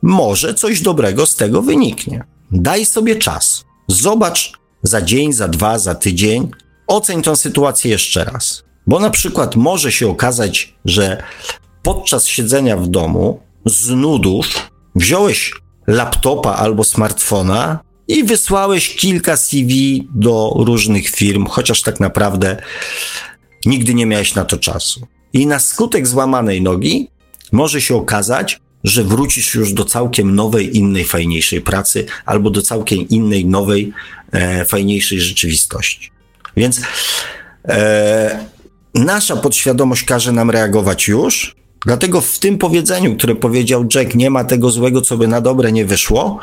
Może 0.01 0.53
coś 0.53 0.81
dobrego 0.81 1.25
z 1.25 1.35
tego 1.35 1.61
wyniknie. 1.61 2.23
Daj 2.51 2.85
sobie 2.85 3.15
czas. 3.15 3.63
Zobacz 3.87 4.53
za 4.83 5.01
dzień, 5.01 5.33
za 5.33 5.47
dwa, 5.47 5.79
za 5.79 5.95
tydzień. 5.95 6.51
Oceń 6.87 7.21
tę 7.21 7.35
sytuację 7.35 7.91
jeszcze 7.91 8.23
raz. 8.23 8.63
Bo 8.87 8.99
na 8.99 9.09
przykład 9.09 9.55
może 9.55 9.91
się 9.91 10.09
okazać, 10.09 10.75
że 10.85 11.23
podczas 11.83 12.25
siedzenia 12.25 12.77
w 12.77 12.87
domu 12.87 13.39
z 13.65 13.89
nudów 13.89 14.45
wziąłeś 14.95 15.53
laptopa 15.87 16.53
albo 16.53 16.83
smartfona 16.83 17.79
i 18.07 18.23
wysłałeś 18.23 18.95
kilka 18.95 19.37
CV 19.37 20.03
do 20.15 20.53
różnych 20.57 21.09
firm, 21.09 21.45
chociaż 21.45 21.81
tak 21.81 21.99
naprawdę 21.99 22.57
nigdy 23.65 23.93
nie 23.93 24.05
miałeś 24.05 24.35
na 24.35 24.45
to 24.45 24.57
czasu. 24.57 25.07
I 25.33 25.47
na 25.47 25.59
skutek 25.59 26.07
złamanej 26.07 26.61
nogi 26.61 27.07
może 27.51 27.81
się 27.81 27.95
okazać, 27.95 28.59
że 28.83 29.03
wrócisz 29.03 29.55
już 29.55 29.73
do 29.73 29.85
całkiem 29.85 30.35
nowej, 30.35 30.77
innej, 30.77 31.03
fajniejszej 31.05 31.61
pracy, 31.61 32.05
albo 32.25 32.49
do 32.49 32.61
całkiem 32.61 33.09
innej, 33.09 33.45
nowej, 33.45 33.93
e, 34.31 34.65
fajniejszej 34.65 35.21
rzeczywistości. 35.21 36.11
Więc 36.57 36.81
e, 37.67 38.45
nasza 38.95 39.35
podświadomość 39.35 40.03
każe 40.03 40.31
nam 40.31 40.49
reagować 40.49 41.07
już, 41.07 41.55
Dlatego 41.85 42.21
w 42.21 42.39
tym 42.39 42.57
powiedzeniu, 42.57 43.15
które 43.15 43.35
powiedział 43.35 43.85
Jack, 43.95 44.15
nie 44.15 44.29
ma 44.29 44.43
tego 44.43 44.71
złego, 44.71 45.01
co 45.01 45.17
by 45.17 45.27
na 45.27 45.41
dobre 45.41 45.71
nie 45.71 45.85
wyszło, 45.85 46.39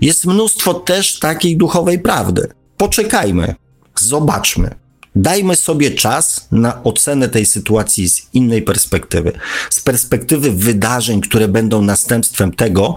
jest 0.00 0.26
mnóstwo 0.26 0.74
też 0.74 1.18
takiej 1.18 1.56
duchowej 1.56 1.98
prawdy. 1.98 2.48
Poczekajmy, 2.76 3.54
zobaczmy. 3.98 4.74
Dajmy 5.16 5.56
sobie 5.56 5.90
czas 5.90 6.48
na 6.52 6.82
ocenę 6.82 7.28
tej 7.28 7.46
sytuacji 7.46 8.08
z 8.08 8.34
innej 8.34 8.62
perspektywy, 8.62 9.32
z 9.70 9.80
perspektywy 9.80 10.50
wydarzeń, 10.50 11.20
które 11.20 11.48
będą 11.48 11.82
następstwem 11.82 12.52
tego 12.52 12.96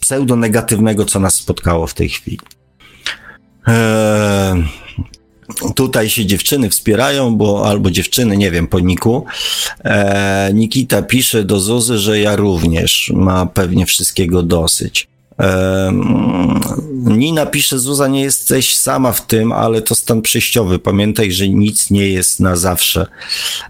pseudo-negatywnego, 0.00 1.04
co 1.04 1.20
nas 1.20 1.34
spotkało 1.34 1.86
w 1.86 1.94
tej 1.94 2.08
chwili. 2.08 2.40
Eee, 3.66 4.64
tutaj 5.74 6.10
się 6.10 6.26
dziewczyny 6.26 6.70
wspierają, 6.70 7.36
bo 7.36 7.68
albo 7.68 7.90
dziewczyny, 7.90 8.36
nie 8.36 8.50
wiem, 8.50 8.66
po 8.66 8.80
Niku. 8.80 9.24
E, 9.84 10.50
Nikita 10.54 11.02
pisze 11.02 11.44
do 11.44 11.60
Zuzy, 11.60 11.98
że 11.98 12.20
ja 12.20 12.36
również. 12.36 13.12
Ma 13.14 13.46
pewnie 13.46 13.86
wszystkiego 13.86 14.42
dosyć. 14.42 15.08
E, 15.40 15.92
Nina 17.04 17.46
pisze, 17.46 17.78
Zuza, 17.78 18.08
nie 18.08 18.22
jesteś 18.22 18.76
sama 18.76 19.12
w 19.12 19.26
tym, 19.26 19.52
ale 19.52 19.82
to 19.82 19.94
stan 19.94 20.22
przejściowy. 20.22 20.78
Pamiętaj, 20.78 21.32
że 21.32 21.48
nic 21.48 21.90
nie 21.90 22.08
jest 22.08 22.40
na 22.40 22.56
zawsze. 22.56 23.06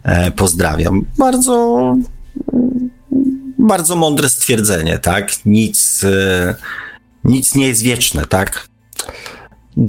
E, 0.02 0.30
pozdrawiam. 0.30 1.04
Bardzo, 1.18 1.96
bardzo 3.58 3.96
mądre 3.96 4.28
stwierdzenie, 4.28 4.98
tak? 4.98 5.32
Nic, 5.46 6.04
e, 6.04 6.54
nic 7.24 7.54
nie 7.54 7.68
jest 7.68 7.82
wieczne, 7.82 8.26
tak? 8.26 8.68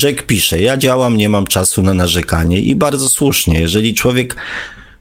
Jack 0.04 0.24
pisze, 0.24 0.62
ja 0.62 0.78
działam, 0.78 1.18
nie 1.18 1.30
mam 1.30 1.48
czasu 1.48 1.82
na 1.82 1.94
narzekanie 1.94 2.62
i 2.62 2.76
bardzo 2.76 3.10
słusznie. 3.10 3.60
Jeżeli 3.60 3.94
człowiek, 3.94 4.36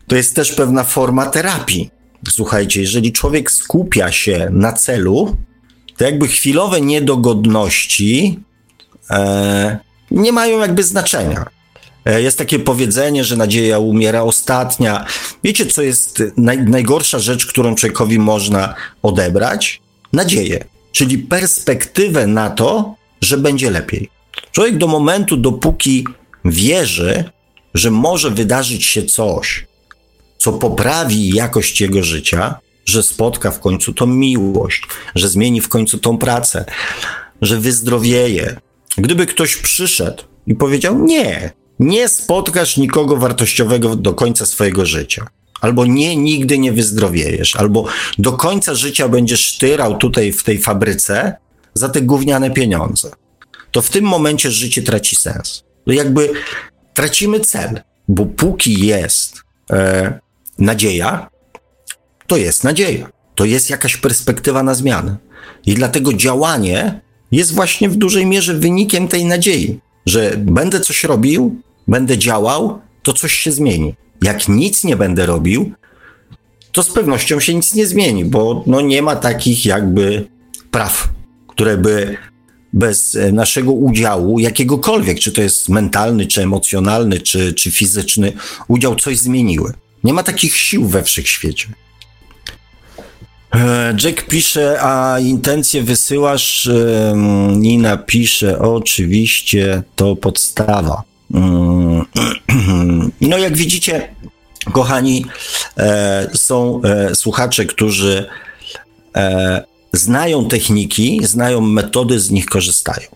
to 0.07 0.17
jest 0.17 0.37
też 0.37 0.53
pewna 0.53 0.85
forma 0.85 1.27
terapii. 1.27 1.91
Słuchajcie, 2.31 2.81
jeżeli 2.81 3.13
człowiek 3.13 3.51
skupia 3.51 4.13
się 4.13 4.49
na 4.51 4.73
celu, 4.73 5.37
to 5.97 6.05
jakby 6.05 6.29
chwilowe 6.29 6.81
niedogodności 6.81 8.41
e, 9.11 9.79
nie 10.11 10.33
mają 10.33 10.59
jakby 10.59 10.83
znaczenia. 10.83 11.45
E, 12.05 12.23
jest 12.23 12.39
takie 12.39 12.59
powiedzenie, 12.59 13.25
że 13.25 13.37
nadzieja 13.37 13.79
umiera 13.79 14.23
ostatnia. 14.23 15.07
Wiecie, 15.45 15.67
co 15.67 15.83
jest 15.83 16.23
naj, 16.37 16.63
najgorsza 16.63 17.19
rzecz, 17.19 17.47
którą 17.47 17.75
człowiekowi 17.75 18.19
można 18.19 18.75
odebrać? 19.03 19.83
Nadzieję, 20.13 20.65
czyli 20.93 21.19
perspektywę 21.19 22.27
na 22.27 22.51
to, 22.51 22.95
że 23.21 23.39
będzie 23.39 23.71
lepiej. 23.71 24.11
Człowiek 24.55 24.79
do 24.79 24.87
momentu, 24.87 25.37
dopóki 25.37 26.07
wierzy, 26.45 27.25
że 27.75 27.91
może 27.91 28.31
wydarzyć 28.31 28.85
się 28.85 29.03
coś, 29.03 29.67
co 30.39 30.53
poprawi 30.53 31.29
jakość 31.29 31.81
jego 31.81 32.03
życia, 32.03 32.59
że 32.85 33.03
spotka 33.03 33.51
w 33.51 33.61
końcu 33.61 33.93
tą 33.93 34.07
miłość, 34.07 34.83
że 35.15 35.29
zmieni 35.29 35.61
w 35.61 35.69
końcu 35.69 35.99
tą 35.99 36.19
pracę, 36.19 36.65
że 37.43 37.61
wyzdrowieje. 37.61 38.57
Gdyby 38.99 39.27
ktoś 39.27 39.57
przyszedł 39.57 40.23
i 40.47 40.55
powiedział: 40.55 40.99
Nie, 40.99 41.51
nie 41.79 42.09
spotkasz 42.09 42.77
nikogo 42.77 43.17
wartościowego 43.17 43.97
do 43.97 44.15
końca 44.15 44.47
swojego 44.47 44.87
życia. 44.87 45.27
Albo 45.61 45.87
nie, 45.87 46.17
nigdy 46.17 46.59
nie 46.59 46.73
wyzdrowiejesz, 46.73 47.57
albo 47.57 47.85
do 48.19 48.33
końca 48.33 48.75
życia 48.75 49.09
będziesz 49.09 49.59
tyrał 49.59 49.97
tutaj 49.97 50.33
w 50.33 50.43
tej 50.43 50.59
fabryce 50.59 51.37
za 51.75 51.89
te 51.89 52.03
gówniane 52.03 52.51
pieniądze. 52.51 53.11
To 53.75 53.83
w 53.83 53.91
tym 53.91 54.05
momencie 54.05 54.51
życie 54.51 54.83
traci 54.83 55.17
sens. 55.17 55.65
To 55.87 55.93
jakby 55.93 56.31
tracimy 56.95 57.41
cel, 57.41 57.81
bo 58.09 58.27
póki 58.27 58.87
jest 58.87 59.43
e, 59.71 60.19
nadzieja, 60.59 61.29
to 62.27 62.37
jest 62.37 62.65
nadzieja. 62.65 63.09
To 63.35 63.45
jest 63.45 63.71
jakaś 63.71 63.97
perspektywa 63.97 64.63
na 64.63 64.75
zmianę. 64.75 65.17
I 65.67 65.75
dlatego 65.75 66.13
działanie 66.13 67.01
jest 67.33 67.55
właśnie 67.55 67.89
w 67.89 67.97
dużej 67.97 68.27
mierze 68.27 68.55
wynikiem 68.55 69.09
tej 69.09 69.25
nadziei, 69.25 69.81
że 70.07 70.35
będę 70.37 70.81
coś 70.81 71.05
robił, 71.05 71.61
będę 71.89 72.19
działał, 72.19 72.81
to 73.03 73.13
coś 73.13 73.33
się 73.33 73.53
zmieni. 73.53 73.95
Jak 74.23 74.49
nic 74.49 74.85
nie 74.85 74.97
będę 74.97 75.27
robił, 75.27 75.73
to 76.73 76.83
z 76.83 76.91
pewnością 76.91 77.41
się 77.41 77.55
nic 77.55 77.75
nie 77.75 77.87
zmieni, 77.87 78.25
bo 78.25 78.65
no 78.67 78.81
nie 78.81 79.03
ma 79.03 79.17
takich 79.17 79.67
jakby 79.67 80.27
praw, 80.71 81.09
które 81.49 81.77
by 81.77 82.17
bez 82.75 83.15
e, 83.15 83.33
naszego 83.33 83.73
udziału, 83.73 84.39
jakiegokolwiek, 84.39 85.21
czy 85.21 85.33
to 85.33 85.43
jest 85.43 85.69
mentalny, 85.69 86.27
czy 86.27 86.43
emocjonalny, 86.43 87.21
czy, 87.21 87.53
czy 87.53 87.71
fizyczny 87.71 88.33
udział, 88.69 88.97
coś 88.97 89.19
zmieniły. 89.19 89.73
Nie 90.05 90.13
ma 90.13 90.23
takich 90.23 90.57
sił 90.57 90.89
we 90.89 91.03
wszechświecie. 91.03 91.69
E, 93.55 93.95
Jack 94.05 94.23
pisze, 94.23 94.79
a 94.81 95.21
intencje 95.21 95.83
wysyłasz. 95.83 96.69
Nina 97.57 97.97
pisze, 97.97 98.59
oczywiście 98.59 99.83
to 99.97 100.17
podstawa. 100.17 101.03
Mm, 101.35 102.05
no, 103.21 103.39
jak 103.39 103.57
widzicie, 103.57 104.15
kochani, 104.73 105.27
e, 105.79 106.31
są 106.35 106.81
e, 106.83 107.15
słuchacze, 107.15 107.65
którzy 107.65 108.27
znają 109.97 110.49
techniki, 110.49 111.21
znają 111.23 111.61
metody, 111.61 112.21
z 112.21 112.31
nich 112.31 112.47
korzystają. 112.47 113.09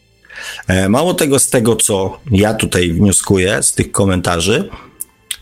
Mało 0.88 1.14
tego, 1.14 1.38
z 1.38 1.48
tego, 1.48 1.76
co 1.76 2.20
ja 2.30 2.54
tutaj 2.54 2.92
wnioskuję, 2.92 3.62
z 3.62 3.72
tych 3.72 3.92
komentarzy, 3.92 4.68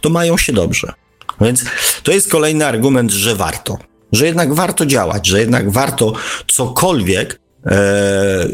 to 0.00 0.10
mają 0.10 0.38
się 0.38 0.52
dobrze. 0.52 0.92
Więc 1.40 1.64
to 2.02 2.12
jest 2.12 2.30
kolejny 2.30 2.66
argument, 2.66 3.10
że 3.10 3.36
warto 3.36 3.78
że 4.12 4.26
jednak 4.26 4.54
warto 4.54 4.86
działać, 4.86 5.26
że 5.26 5.40
jednak 5.40 5.70
warto 5.70 6.12
cokolwiek, 6.46 7.40
e, 7.66 7.70
e, 7.72 8.48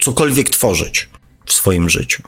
cokolwiek 0.00 0.50
tworzyć 0.50 1.08
w 1.46 1.52
swoim 1.52 1.90
życiu. 1.90 2.22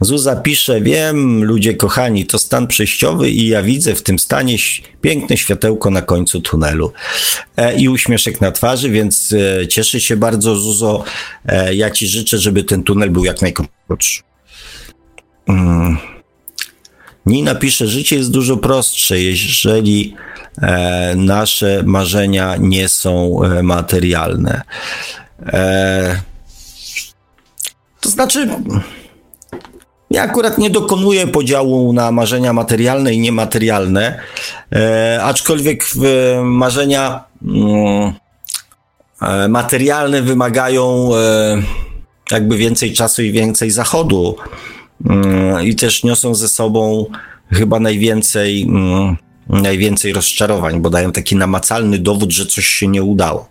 Zuza 0.00 0.36
pisze, 0.36 0.80
wiem, 0.80 1.44
ludzie 1.44 1.74
kochani, 1.74 2.26
to 2.26 2.38
stan 2.38 2.66
przejściowy 2.66 3.30
i 3.30 3.48
ja 3.48 3.62
widzę 3.62 3.94
w 3.94 4.02
tym 4.02 4.18
stanie 4.18 4.56
piękne 5.00 5.36
światełko 5.36 5.90
na 5.90 6.02
końcu 6.02 6.40
tunelu 6.40 6.92
e, 7.56 7.76
i 7.76 7.88
uśmieszek 7.88 8.40
na 8.40 8.52
twarzy, 8.52 8.90
więc 8.90 9.34
e, 9.62 9.68
cieszę 9.68 10.00
się 10.00 10.16
bardzo, 10.16 10.56
Zuzo. 10.56 11.04
E, 11.46 11.74
ja 11.74 11.90
ci 11.90 12.06
życzę, 12.06 12.38
żeby 12.38 12.64
ten 12.64 12.82
tunel 12.82 13.10
był 13.10 13.24
jak 13.24 13.42
najkrótszy. 13.42 14.22
Mm. 15.46 15.98
Nina 17.26 17.54
pisze, 17.54 17.86
życie 17.86 18.16
jest 18.16 18.30
dużo 18.30 18.56
prostsze, 18.56 19.20
jeżeli 19.20 20.14
e, 20.62 21.14
nasze 21.16 21.82
marzenia 21.86 22.56
nie 22.56 22.88
są 22.88 23.42
e, 23.44 23.62
materialne. 23.62 24.62
E, 25.46 26.22
to 28.00 28.10
znaczy, 28.10 28.48
ja 30.14 30.22
akurat 30.22 30.58
nie 30.58 30.70
dokonuję 30.70 31.26
podziału 31.26 31.92
na 31.92 32.12
marzenia 32.12 32.52
materialne 32.52 33.14
i 33.14 33.20
niematerialne, 33.20 34.20
e, 34.72 35.20
aczkolwiek 35.22 35.84
marzenia 36.42 37.24
mm, 37.42 38.12
e, 39.22 39.48
materialne 39.48 40.22
wymagają 40.22 41.10
e, 41.16 41.62
jakby 42.30 42.56
więcej 42.56 42.92
czasu 42.92 43.22
i 43.22 43.32
więcej 43.32 43.70
zachodu 43.70 44.36
mm, 45.06 45.66
i 45.66 45.74
też 45.74 46.04
niosą 46.04 46.34
ze 46.34 46.48
sobą 46.48 47.06
chyba 47.52 47.80
najwięcej 47.80 48.62
mm, 48.62 49.16
najwięcej 49.48 50.12
rozczarowań, 50.12 50.80
bo 50.80 50.90
dają 50.90 51.12
taki 51.12 51.36
namacalny 51.36 51.98
dowód, 51.98 52.32
że 52.32 52.46
coś 52.46 52.66
się 52.66 52.88
nie 52.88 53.02
udało. 53.02 53.48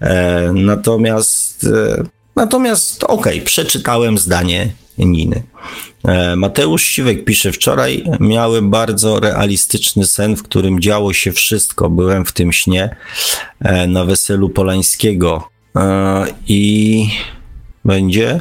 E, 0.00 0.50
natomiast, 0.54 1.64
e, 1.64 2.04
natomiast 2.36 3.04
okej, 3.04 3.34
okay, 3.34 3.44
przeczytałem 3.44 4.18
zdanie 4.18 4.72
Niny. 5.06 5.42
E, 6.04 6.36
Mateusz 6.36 6.82
Siwek 6.82 7.24
pisze, 7.24 7.52
wczoraj 7.52 8.04
miałem 8.20 8.70
bardzo 8.70 9.20
realistyczny 9.20 10.06
sen, 10.06 10.36
w 10.36 10.42
którym 10.42 10.80
działo 10.80 11.12
się 11.12 11.32
wszystko. 11.32 11.90
Byłem 11.90 12.24
w 12.24 12.32
tym 12.32 12.52
śnie 12.52 12.96
e, 13.60 13.86
na 13.86 14.04
weselu 14.04 14.48
Polańskiego 14.48 15.48
e, 15.76 16.26
i 16.46 17.10
będzie 17.84 18.40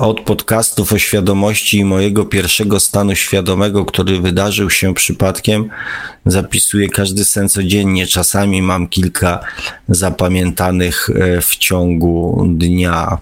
od 0.00 0.20
podcastów 0.20 0.92
o 0.92 0.98
świadomości 0.98 1.78
i 1.78 1.84
mojego 1.84 2.24
pierwszego 2.24 2.80
stanu 2.80 3.14
świadomego, 3.14 3.84
który 3.84 4.20
wydarzył 4.20 4.70
się 4.70 4.94
przypadkiem. 4.94 5.68
Zapisuję 6.26 6.88
każdy 6.88 7.24
sen 7.24 7.48
codziennie. 7.48 8.06
Czasami 8.06 8.62
mam 8.62 8.88
kilka 8.88 9.40
zapamiętanych 9.88 11.10
w 11.42 11.56
ciągu 11.56 12.44
dnia. 12.48 13.18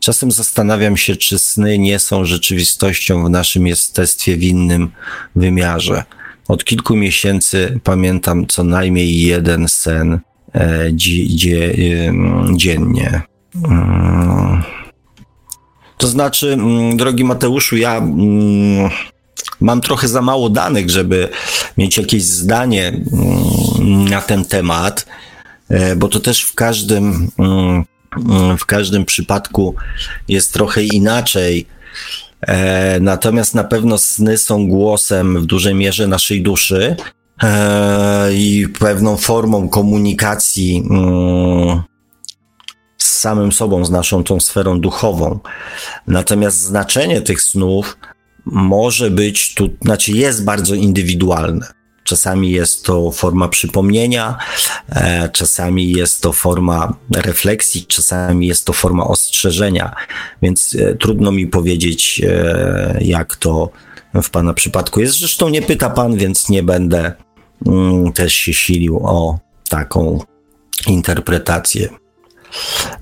Czasem 0.00 0.30
zastanawiam 0.30 0.96
się, 0.96 1.16
czy 1.16 1.38
sny 1.38 1.78
nie 1.78 1.98
są 1.98 2.24
rzeczywistością 2.24 3.24
w 3.24 3.30
naszym 3.30 3.66
jestestwie 3.66 4.36
w 4.36 4.42
innym 4.42 4.90
wymiarze. 5.36 6.04
Od 6.48 6.64
kilku 6.64 6.96
miesięcy 6.96 7.80
pamiętam 7.84 8.46
co 8.46 8.64
najmniej 8.64 9.20
jeden 9.20 9.68
sen 9.68 10.20
e, 10.54 10.90
dziennie. 12.56 13.22
Mm. 13.64 14.62
To 15.98 16.08
znaczy, 16.08 16.52
mm, 16.52 16.96
drogi 16.96 17.24
Mateuszu, 17.24 17.76
ja 17.76 17.96
mm, 17.96 18.90
mam 19.60 19.80
trochę 19.80 20.08
za 20.08 20.22
mało 20.22 20.50
danych, 20.50 20.90
żeby 20.90 21.28
mieć 21.78 21.96
jakieś 21.96 22.22
zdanie 22.22 23.00
na 24.10 24.20
ten 24.20 24.44
temat, 24.44 25.06
e, 25.68 25.96
bo 25.96 26.08
to 26.08 26.20
też 26.20 26.42
w 26.42 26.54
każdym, 26.54 27.30
w 28.58 28.66
każdym 28.66 29.04
przypadku 29.04 29.74
jest 30.28 30.52
trochę 30.52 30.82
inaczej. 30.82 31.66
E, 32.40 33.00
natomiast 33.00 33.54
na 33.54 33.64
pewno 33.64 33.98
sny 33.98 34.38
są 34.38 34.68
głosem 34.68 35.40
w 35.40 35.46
dużej 35.46 35.74
mierze 35.74 36.06
naszej 36.06 36.42
duszy 36.42 36.96
e, 37.42 38.34
i 38.34 38.68
pewną 38.78 39.16
formą 39.16 39.68
komunikacji 39.68 40.82
z 42.98 43.10
samym 43.10 43.52
sobą, 43.52 43.84
z 43.84 43.90
naszą 43.90 44.24
tą 44.24 44.40
sferą 44.40 44.80
duchową. 44.80 45.38
Natomiast 46.06 46.60
znaczenie 46.60 47.20
tych 47.20 47.42
snów 47.42 47.98
może 48.46 49.10
być 49.10 49.54
tu, 49.54 49.68
znaczy 49.82 50.12
jest 50.12 50.44
bardzo 50.44 50.74
indywidualne. 50.74 51.77
Czasami 52.08 52.50
jest 52.50 52.84
to 52.84 53.10
forma 53.10 53.48
przypomnienia, 53.48 54.38
e, 54.88 55.28
czasami 55.28 55.92
jest 55.92 56.22
to 56.22 56.32
forma 56.32 56.94
refleksji, 57.10 57.86
czasami 57.86 58.46
jest 58.46 58.64
to 58.64 58.72
forma 58.72 59.04
ostrzeżenia, 59.04 59.94
więc 60.42 60.76
e, 60.80 60.94
trudno 60.94 61.32
mi 61.32 61.46
powiedzieć, 61.46 62.20
e, 62.26 62.98
jak 63.00 63.36
to 63.36 63.70
w 64.22 64.30
Pana 64.30 64.54
przypadku 64.54 65.00
jest. 65.00 65.18
Zresztą 65.18 65.48
nie 65.48 65.62
pyta 65.62 65.90
Pan, 65.90 66.16
więc 66.16 66.48
nie 66.48 66.62
będę 66.62 67.12
mm, 67.66 68.12
też 68.12 68.34
się 68.34 68.54
silił 68.54 69.00
o 69.04 69.38
taką 69.68 70.20
interpretację. 70.86 71.88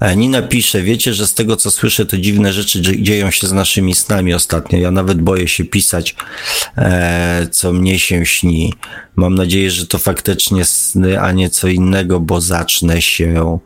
E, 0.00 0.16
Nina 0.16 0.42
pisze, 0.42 0.82
wiecie, 0.82 1.14
że 1.14 1.26
z 1.26 1.34
tego 1.34 1.56
co 1.56 1.70
słyszę, 1.70 2.06
to 2.06 2.18
dziwne 2.18 2.52
rzeczy 2.52 2.82
dzieją 2.82 3.30
się 3.30 3.46
z 3.46 3.52
naszymi 3.52 3.94
snami 3.94 4.34
ostatnio. 4.34 4.78
Ja 4.78 4.90
nawet 4.90 5.22
boję 5.22 5.48
się 5.48 5.64
pisać, 5.64 6.16
e, 6.76 7.46
co 7.50 7.72
mnie 7.72 7.98
się 7.98 8.26
śni. 8.26 8.72
Mam 9.16 9.34
nadzieję, 9.34 9.70
że 9.70 9.86
to 9.86 9.98
faktycznie 9.98 10.64
sny, 10.64 11.20
a 11.20 11.32
nie 11.32 11.50
co 11.50 11.68
innego, 11.68 12.20
bo 12.20 12.40
zacznę 12.40 13.02
się 13.02 13.58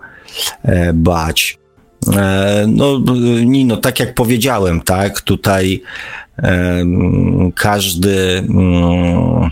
e, 0.62 0.93
bać. 0.93 1.59
E, 2.16 2.65
no, 2.69 3.01
Nino, 3.44 3.77
tak 3.77 4.01
jak 4.01 4.15
powiedziałem, 4.15 4.81
tak, 4.81 5.20
tutaj 5.20 5.82
każdy. 7.55 8.39
Mm, 8.39 9.51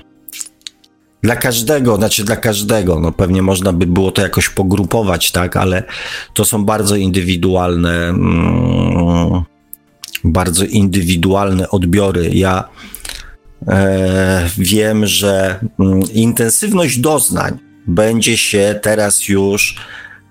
dla 1.22 1.36
każdego, 1.36 1.96
znaczy 1.96 2.24
dla 2.24 2.36
każdego, 2.36 3.00
no 3.00 3.12
pewnie 3.12 3.42
można 3.42 3.72
by 3.72 3.86
było 3.86 4.12
to 4.12 4.22
jakoś 4.22 4.48
pogrupować, 4.48 5.32
tak, 5.32 5.56
ale 5.56 5.82
to 6.34 6.44
są 6.44 6.64
bardzo 6.64 6.96
indywidualne, 6.96 8.08
mm, 8.08 9.42
bardzo 10.24 10.64
indywidualne 10.64 11.70
odbiory. 11.70 12.30
Ja 12.32 12.68
e, 13.68 14.48
wiem, 14.58 15.06
że 15.06 15.60
mm, 15.80 16.00
intensywność 16.12 16.98
doznań 16.98 17.58
będzie 17.86 18.36
się 18.36 18.80
teraz 18.82 19.28
już, 19.28 19.76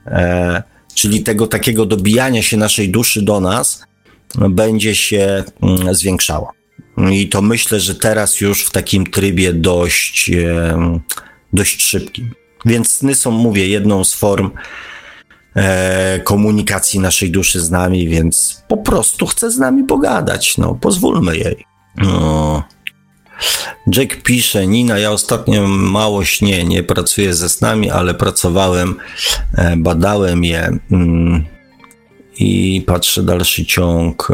e, 0.05 0.63
czyli 0.93 1.23
tego 1.23 1.47
takiego 1.47 1.85
dobijania 1.85 2.43
się 2.43 2.57
naszej 2.57 2.89
duszy 2.89 3.21
do 3.21 3.39
nas, 3.39 3.83
będzie 4.49 4.95
się 4.95 5.43
mm, 5.61 5.95
zwiększała. 5.95 6.56
I 6.97 7.29
to 7.29 7.41
myślę, 7.41 7.79
że 7.79 7.95
teraz 7.95 8.41
już 8.41 8.63
w 8.63 8.71
takim 8.71 9.05
trybie 9.07 9.53
dość, 9.53 10.31
dość 11.53 11.81
szybkim. 11.81 12.31
Więc 12.65 12.91
sny 12.91 13.15
są, 13.15 13.31
mówię, 13.31 13.67
jedną 13.67 14.03
z 14.03 14.13
form 14.13 14.51
e, 15.55 16.19
komunikacji 16.19 16.99
naszej 16.99 17.31
duszy 17.31 17.59
z 17.59 17.71
nami, 17.71 18.07
więc 18.07 18.63
po 18.67 18.77
prostu 18.77 19.27
chce 19.27 19.51
z 19.51 19.57
nami 19.57 19.83
pogadać. 19.83 20.57
No, 20.57 20.75
pozwólmy 20.75 21.37
jej. 21.37 21.65
No. 21.97 22.63
Jack 23.95 24.15
pisze, 24.23 24.67
Nina, 24.67 24.99
ja 24.99 25.11
ostatnio 25.11 25.67
mało 25.67 26.25
śnię, 26.25 26.63
nie 26.63 26.83
pracuję 26.83 27.33
ze 27.33 27.49
snami, 27.49 27.89
ale 27.89 28.13
pracowałem, 28.13 28.95
e, 29.57 29.77
badałem 29.77 30.43
je 30.43 30.79
mm, 30.91 31.45
i 32.39 32.83
patrzę 32.87 33.23
dalszy 33.23 33.65
ciąg. 33.65 34.27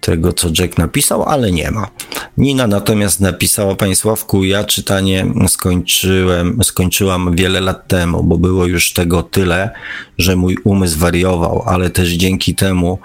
Tego, 0.00 0.32
co 0.32 0.48
Jack 0.58 0.78
napisał, 0.78 1.22
ale 1.22 1.52
nie 1.52 1.70
ma. 1.70 1.88
Nina 2.36 2.66
natomiast 2.66 3.20
napisała, 3.20 3.74
Panie 3.74 3.96
Sławku, 3.96 4.44
ja 4.44 4.64
czytanie 4.64 5.26
skończyłem, 5.48 6.58
skończyłam 6.62 7.36
wiele 7.36 7.60
lat 7.60 7.88
temu, 7.88 8.22
bo 8.22 8.38
było 8.38 8.66
już 8.66 8.92
tego 8.92 9.22
tyle, 9.22 9.70
że 10.18 10.36
mój 10.36 10.56
umysł 10.64 10.98
wariował, 10.98 11.62
ale 11.66 11.90
też 11.90 12.08
dzięki 12.08 12.54
temu 12.54 12.98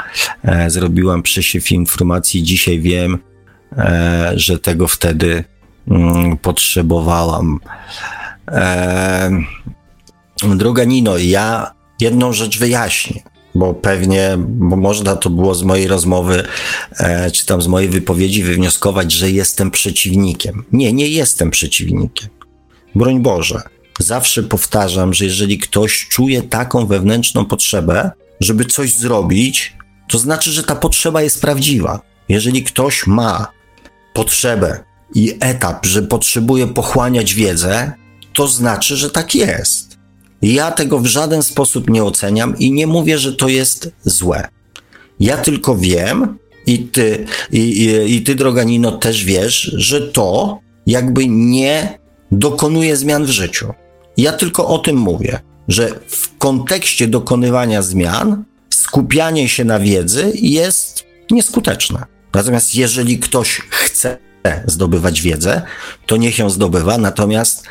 e, 0.44 0.70
zrobiłam 0.70 1.24
przesiew 1.24 1.72
informacji. 1.72 2.44
Dzisiaj 2.44 2.80
wiem, 2.80 3.18
e, 3.78 4.32
że 4.36 4.60
tego 4.60 4.88
wtedy 4.88 5.44
mm, 5.88 6.38
potrzebowałam. 6.38 7.60
E, 8.48 9.32
droga 10.56 10.84
Nino, 10.84 11.18
ja 11.18 11.72
jedną 12.00 12.34
rzecz 12.34 12.60
wyjaśnię 12.60 13.35
bo 13.56 13.74
pewnie, 13.74 14.38
bo 14.40 14.76
można 14.76 15.16
to 15.16 15.30
było 15.30 15.56
z 15.56 15.64
mojej 15.64 15.88
rozmowy, 15.88 16.44
e, 16.98 17.32
czy 17.32 17.46
tam 17.46 17.62
z 17.62 17.68
mojej 17.68 17.90
wypowiedzi 17.90 18.44
wywnioskować, 18.44 19.12
że 19.12 19.32
jestem 19.32 19.72
przeciwnikiem. 19.72 20.64
Nie, 20.72 20.94
nie 20.94 21.08
jestem 21.08 21.52
przeciwnikiem. 21.52 22.30
Broń 22.96 23.22
Boże. 23.22 23.62
Zawsze 24.00 24.44
powtarzam, 24.44 25.14
że 25.14 25.26
jeżeli 25.26 25.58
ktoś 25.58 26.08
czuje 26.08 26.42
taką 26.42 26.86
wewnętrzną 26.86 27.46
potrzebę, 27.46 28.12
żeby 28.40 28.66
coś 28.66 28.94
zrobić, 28.94 29.74
to 30.10 30.20
znaczy, 30.20 30.52
że 30.52 30.64
ta 30.64 30.76
potrzeba 30.76 31.22
jest 31.22 31.42
prawdziwa. 31.42 32.00
Jeżeli 32.30 32.64
ktoś 32.64 33.08
ma 33.08 33.48
potrzebę 34.14 34.84
i 35.16 35.38
etap, 35.40 35.86
że 35.86 36.02
potrzebuje 36.02 36.68
pochłaniać 36.68 37.34
wiedzę, 37.34 37.92
to 38.34 38.48
znaczy, 38.48 38.98
że 38.98 39.10
tak 39.10 39.36
jest. 39.36 39.85
Ja 40.42 40.72
tego 40.72 41.00
w 41.00 41.06
żaden 41.06 41.44
sposób 41.44 41.90
nie 41.90 42.04
oceniam 42.04 42.58
i 42.58 42.72
nie 42.72 42.88
mówię, 42.88 43.18
że 43.18 43.34
to 43.34 43.48
jest 43.48 43.92
złe. 44.04 44.48
Ja 45.20 45.38
tylko 45.38 45.78
wiem, 45.78 46.38
i 46.68 46.80
ty, 46.80 47.26
i, 47.52 47.60
i, 47.60 48.16
i 48.16 48.22
ty, 48.22 48.36
droga 48.36 48.64
Nino, 48.64 48.92
też 48.92 49.26
wiesz, 49.26 49.72
że 49.74 50.02
to 50.02 50.60
jakby 50.88 51.28
nie 51.28 52.00
dokonuje 52.32 52.98
zmian 52.98 53.26
w 53.26 53.30
życiu. 53.30 53.74
Ja 54.18 54.34
tylko 54.34 54.68
o 54.68 54.80
tym 54.80 54.98
mówię, 54.98 55.40
że 55.68 55.90
w 56.08 56.38
kontekście 56.38 57.08
dokonywania 57.08 57.82
zmian 57.82 58.44
skupianie 58.70 59.50
się 59.50 59.66
na 59.66 59.80
wiedzy 59.80 60.32
jest 60.36 61.04
nieskuteczne. 61.32 62.04
Natomiast 62.34 62.76
jeżeli 62.76 63.20
ktoś 63.20 63.62
chce 63.70 64.18
zdobywać 64.66 65.22
wiedzę, 65.22 65.62
to 66.06 66.18
niech 66.18 66.40
ją 66.40 66.50
zdobywa, 66.50 66.98
natomiast 66.98 67.64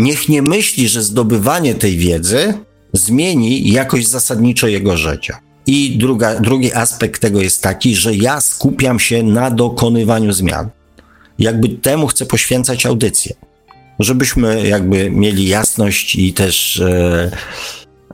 niech 0.00 0.28
nie 0.28 0.42
myśli, 0.42 0.88
że 0.88 1.02
zdobywanie 1.02 1.74
tej 1.74 1.96
wiedzy 1.96 2.54
zmieni 2.92 3.72
jakoś 3.72 4.06
zasadniczo 4.06 4.66
jego 4.66 4.96
życie. 4.96 5.34
I 5.66 5.98
druga, 5.98 6.40
drugi 6.40 6.74
aspekt 6.74 7.20
tego 7.20 7.40
jest 7.40 7.62
taki, 7.62 7.96
że 7.96 8.14
ja 8.14 8.40
skupiam 8.40 9.00
się 9.00 9.22
na 9.22 9.50
dokonywaniu 9.50 10.32
zmian. 10.32 10.68
Jakby 11.38 11.68
temu 11.68 12.06
chcę 12.06 12.26
poświęcać 12.26 12.86
audycję. 12.86 13.34
Żebyśmy 13.98 14.68
jakby 14.68 15.10
mieli 15.10 15.48
jasność 15.48 16.14
i 16.14 16.32
też, 16.32 16.80
e, 16.80 17.30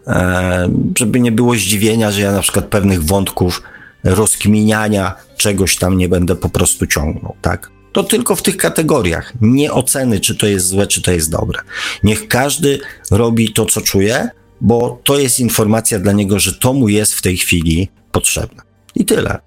e, 0.06 0.68
żeby 0.98 1.20
nie 1.20 1.32
było 1.32 1.54
zdziwienia, 1.54 2.10
że 2.10 2.20
ja 2.20 2.32
na 2.32 2.40
przykład 2.40 2.64
pewnych 2.64 3.04
wątków 3.04 3.62
rozkminiania 4.04 5.14
czegoś 5.36 5.76
tam 5.76 5.98
nie 5.98 6.08
będę 6.08 6.36
po 6.36 6.48
prostu 6.48 6.86
ciągnął, 6.86 7.34
tak? 7.42 7.70
To 7.96 8.04
tylko 8.04 8.36
w 8.36 8.42
tych 8.42 8.56
kategoriach. 8.56 9.32
Nie 9.40 9.72
oceny, 9.72 10.20
czy 10.20 10.36
to 10.36 10.46
jest 10.46 10.66
złe, 10.66 10.86
czy 10.86 11.02
to 11.02 11.12
jest 11.12 11.30
dobre. 11.30 11.60
Niech 12.02 12.28
każdy 12.28 12.78
robi 13.10 13.52
to, 13.52 13.66
co 13.66 13.80
czuje, 13.80 14.28
bo 14.60 15.00
to 15.04 15.18
jest 15.18 15.40
informacja 15.40 15.98
dla 15.98 16.12
niego, 16.12 16.38
że 16.38 16.54
to 16.54 16.72
mu 16.72 16.88
jest 16.88 17.14
w 17.14 17.22
tej 17.22 17.36
chwili 17.36 17.88
potrzebne. 18.12 18.62
I 18.94 19.04
tyle. 19.04 19.38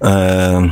Eee, 0.00 0.70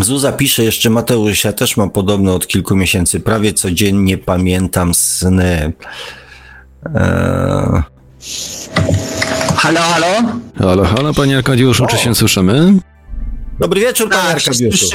Zuza 0.00 0.32
pisze 0.32 0.64
jeszcze, 0.64 0.90
Mateusz, 0.90 1.44
ja 1.44 1.52
też 1.52 1.76
mam 1.76 1.90
podobno 1.90 2.34
od 2.34 2.46
kilku 2.46 2.76
miesięcy, 2.76 3.20
prawie 3.20 3.52
codziennie 3.52 4.18
pamiętam 4.18 4.94
sny. 4.94 5.72
Eee... 6.94 7.82
Halo, 9.56 9.80
halo? 9.80 10.28
Halo, 10.58 10.84
halo, 10.84 11.14
panie 11.14 11.36
Arkadiuszu, 11.36 11.86
czy 11.86 11.98
się 11.98 12.14
słyszymy? 12.14 12.72
Dobry 13.60 13.80
wieczór, 13.80 14.08
panie 14.08 14.22
tak, 14.22 14.36
Arkadiuszu. 14.36 14.86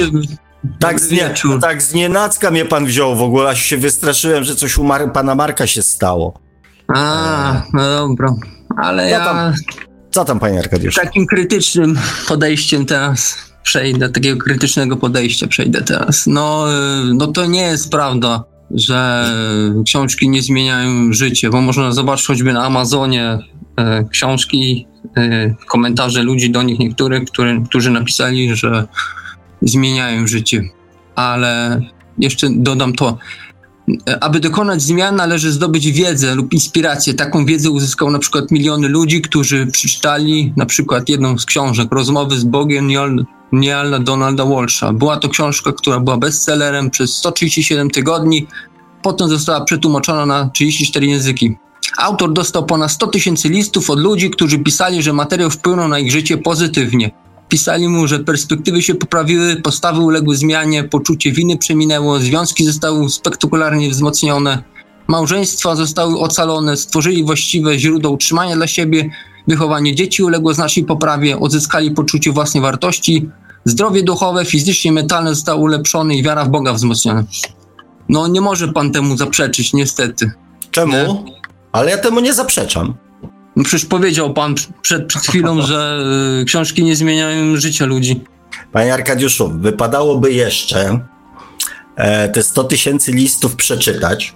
Tak 0.80 1.00
z, 1.00 1.12
nie, 1.12 1.34
tak 1.62 1.82
z 1.82 1.94
nienacka 1.94 2.52
mnie 2.52 2.66
pan 2.66 2.86
wziął 2.86 3.16
w 3.16 3.22
ogóle, 3.22 3.50
aż 3.50 3.62
się 3.62 3.78
wystraszyłem, 3.78 4.44
że 4.44 4.56
coś 4.56 4.78
u 4.78 4.84
Mar 4.84 5.14
pana 5.14 5.36
Marka 5.36 5.68
się 5.68 5.82
stało. 5.82 6.40
A, 6.88 7.62
no 7.74 8.08
dobra, 8.08 8.36
ale 8.78 9.10
ja... 9.10 9.26
Tam, 9.26 9.54
co 10.12 10.26
tam, 10.26 10.40
panie 10.40 10.60
Arkadiuszu? 10.60 11.02
Takim 11.02 11.26
krytycznym 11.26 12.00
podejściem 12.28 12.86
teraz 12.86 13.38
przejdę, 13.64 14.10
takiego 14.10 14.44
krytycznego 14.44 14.98
podejścia 14.98 15.48
przejdę 15.48 15.82
teraz. 15.82 16.28
No, 16.28 16.66
y, 17.12 17.14
no 17.14 17.28
to 17.28 17.46
nie 17.46 17.62
jest 17.62 17.92
prawda, 17.92 18.44
że 18.72 19.30
książki 19.86 20.30
nie 20.30 20.42
zmieniają 20.42 21.14
życie, 21.14 21.50
bo 21.50 21.62
można 21.62 21.92
zobaczyć 21.92 22.28
choćby 22.28 22.54
na 22.54 22.66
Amazonie 22.66 23.40
e, 23.78 24.04
książki 24.12 24.88
Y, 24.90 24.93
komentarze 25.68 26.24
ludzi 26.24 26.52
do 26.52 26.64
nich 26.64 26.80
niektórych, 26.80 27.26
który, 27.26 27.62
którzy 27.66 27.92
napisali, 27.92 28.56
że 28.56 28.88
zmieniają 29.62 30.28
życie. 30.28 30.64
Ale 31.16 31.82
jeszcze 32.18 32.48
dodam 32.52 32.94
to, 32.94 33.18
aby 34.22 34.40
dokonać 34.40 34.82
zmian, 34.82 35.16
należy 35.16 35.52
zdobyć 35.52 35.92
wiedzę 35.92 36.36
lub 36.36 36.54
inspirację. 36.54 37.14
Taką 37.14 37.46
wiedzę 37.46 37.70
uzyskał 37.70 38.12
na 38.12 38.20
przykład 38.20 38.52
miliony 38.52 38.88
ludzi, 38.88 39.22
którzy 39.22 39.68
przeczytali 39.68 40.54
na 40.58 40.66
przykład 40.66 41.10
jedną 41.10 41.38
z 41.38 41.46
książek 41.46 41.88
Rozmowy 41.92 42.38
z 42.38 42.44
Bogiem 42.44 42.88
Niala 43.52 44.00
Donalda 44.00 44.46
Walsha. 44.46 44.94
Była 44.94 45.18
to 45.18 45.30
książka, 45.30 45.72
która 45.72 46.00
była 46.00 46.18
bestsellerem 46.18 46.90
przez 46.90 47.16
137 47.16 47.90
tygodni, 47.90 48.48
potem 49.02 49.30
została 49.30 49.62
przetłumaczona 49.62 50.26
na 50.26 50.50
34 50.50 51.08
języki. 51.08 51.56
Autor 51.98 52.34
dostał 52.34 52.66
ponad 52.66 52.92
100 52.92 53.08
tysięcy 53.08 53.50
listów 53.50 53.90
od 53.90 54.00
ludzi, 54.00 54.30
którzy 54.30 54.60
pisali, 54.60 55.04
że 55.04 55.14
materiał 55.14 55.50
wpłynął 55.50 55.88
na 55.88 56.00
ich 56.00 56.12
życie 56.12 56.38
pozytywnie. 56.38 57.12
Pisali 57.50 57.88
mu, 57.88 58.08
że 58.08 58.20
perspektywy 58.20 58.82
się 58.82 58.96
poprawiły, 58.96 59.56
postawy 59.56 60.02
uległy 60.02 60.36
zmianie, 60.36 60.84
poczucie 60.84 61.32
winy 61.32 61.58
przeminęło, 61.58 62.20
związki 62.20 62.66
zostały 62.66 63.10
spektakularnie 63.10 63.90
wzmocnione, 63.90 64.64
małżeństwa 65.08 65.76
zostały 65.76 66.20
ocalone, 66.20 66.78
stworzyli 66.78 67.24
właściwe 67.24 67.80
źródło 67.80 68.12
utrzymania 68.12 68.56
dla 68.56 68.68
siebie, 68.68 69.10
wychowanie 69.48 69.96
dzieci 69.96 70.24
uległo 70.24 70.54
znacznej 70.54 70.86
poprawie, 70.86 71.40
odzyskali 71.40 71.92
poczucie 71.92 72.32
własnej 72.32 72.64
wartości, 72.64 73.30
zdrowie 73.66 74.04
duchowe, 74.04 74.46
fizycznie, 74.46 74.92
mentalne 74.92 75.36
zostało 75.36 75.62
ulepszone 75.62 76.16
i 76.16 76.24
wiara 76.24 76.46
w 76.46 76.50
Boga 76.50 76.74
wzmocniona. 76.74 77.24
No 78.10 78.28
nie 78.28 78.42
może 78.42 78.68
pan 78.68 78.92
temu 78.92 79.18
zaprzeczyć, 79.18 79.74
niestety. 79.74 80.32
Czemu? 80.72 81.26
Ale 81.74 81.92
ja 81.92 81.98
temu 81.98 82.20
nie 82.20 82.34
zaprzeczam. 82.34 82.94
No 83.56 83.64
przecież 83.64 83.86
powiedział 83.86 84.34
pan 84.34 84.56
przed, 84.82 85.08
przed 85.08 85.24
chwilą, 85.24 85.62
że 85.68 86.00
y, 86.42 86.46
książki 86.46 86.84
nie 86.84 86.96
zmieniają 86.96 87.58
życia 87.58 87.86
ludzi. 87.86 88.22
Panie 88.72 88.94
Arkadiuszu, 88.94 89.52
wypadałoby 89.56 90.34
jeszcze 90.34 91.00
e, 91.96 92.30
te 92.30 92.44
100 92.44 92.64
tysięcy 92.64 93.12
listów 93.12 93.56
przeczytać 93.56 94.34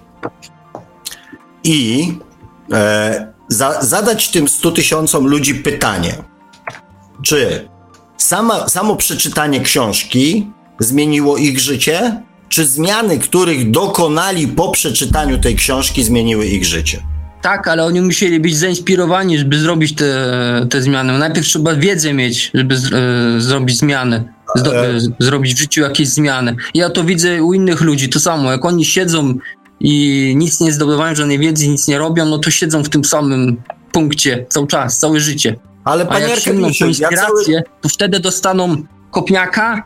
i 1.64 2.12
e, 2.72 3.32
za, 3.48 3.82
zadać 3.82 4.28
tym 4.28 4.48
100 4.48 4.70
tysiącom 4.70 5.26
ludzi 5.26 5.54
pytanie, 5.54 6.14
czy 7.22 7.68
sama, 8.16 8.68
samo 8.68 8.96
przeczytanie 8.96 9.60
książki 9.60 10.50
zmieniło 10.78 11.36
ich 11.36 11.60
życie, 11.60 12.22
czy 12.48 12.66
zmiany, 12.66 13.18
których 13.18 13.70
dokonali 13.70 14.48
po 14.48 14.70
przeczytaniu 14.70 15.38
tej 15.38 15.56
książki, 15.56 16.04
zmieniły 16.04 16.46
ich 16.46 16.64
życie? 16.64 17.02
Tak, 17.42 17.68
ale 17.68 17.84
oni 17.84 18.00
musieli 18.00 18.40
być 18.40 18.56
zainspirowani, 18.56 19.38
żeby 19.38 19.58
zrobić 19.58 19.94
te, 19.94 20.06
te 20.70 20.82
zmiany. 20.82 21.18
Najpierw 21.18 21.46
trzeba 21.46 21.74
wiedzę 21.74 22.12
mieć, 22.12 22.50
żeby 22.54 22.76
z, 22.76 22.92
e, 22.92 23.40
zrobić 23.40 23.78
zmiany. 23.78 24.24
Zdo, 24.54 24.86
e, 24.86 25.00
zrobić 25.18 25.54
w 25.54 25.58
życiu 25.58 25.80
jakieś 25.80 26.08
zmiany. 26.08 26.56
Ja 26.74 26.90
to 26.90 27.04
widzę 27.04 27.42
u 27.42 27.52
innych 27.52 27.80
ludzi, 27.80 28.08
to 28.08 28.20
samo. 28.20 28.52
Jak 28.52 28.64
oni 28.64 28.84
siedzą 28.84 29.34
i 29.80 30.34
nic 30.36 30.60
nie 30.60 30.72
zdobywają, 30.72 31.14
żadnej 31.14 31.38
wiedzy, 31.38 31.68
nic 31.68 31.88
nie 31.88 31.98
robią, 31.98 32.24
no 32.24 32.38
to 32.38 32.50
siedzą 32.50 32.82
w 32.82 32.88
tym 32.88 33.04
samym 33.04 33.62
punkcie 33.92 34.46
cały 34.48 34.66
czas, 34.66 34.98
całe 34.98 35.20
życie. 35.20 35.56
Ale 35.84 36.06
A 36.08 36.18
jak 36.18 36.40
po 36.44 36.50
inspirację, 36.50 37.08
ja 37.10 37.26
cały... 37.26 37.62
to 37.80 37.88
wtedy 37.88 38.20
dostaną 38.20 38.76
kopniaka 39.10 39.84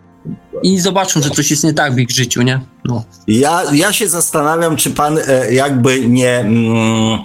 i 0.63 0.81
zobaczą, 0.81 1.23
że 1.23 1.31
coś 1.31 1.51
jest 1.51 1.65
nie 1.65 1.75
tak 1.75 1.95
w 1.95 1.99
ich 1.99 2.11
życiu, 2.11 2.43
nie? 2.43 2.61
No. 2.85 3.05
Ja, 3.27 3.63
ja 3.73 3.93
się 3.93 4.09
zastanawiam, 4.09 4.77
czy 4.77 4.91
pan 4.91 5.19
e, 5.27 5.55
jakby 5.55 6.09
nie, 6.09 6.39
mm, 6.39 7.19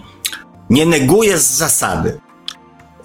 nie 0.70 0.86
neguje 0.86 1.38
z 1.38 1.52
zasady. 1.52 2.20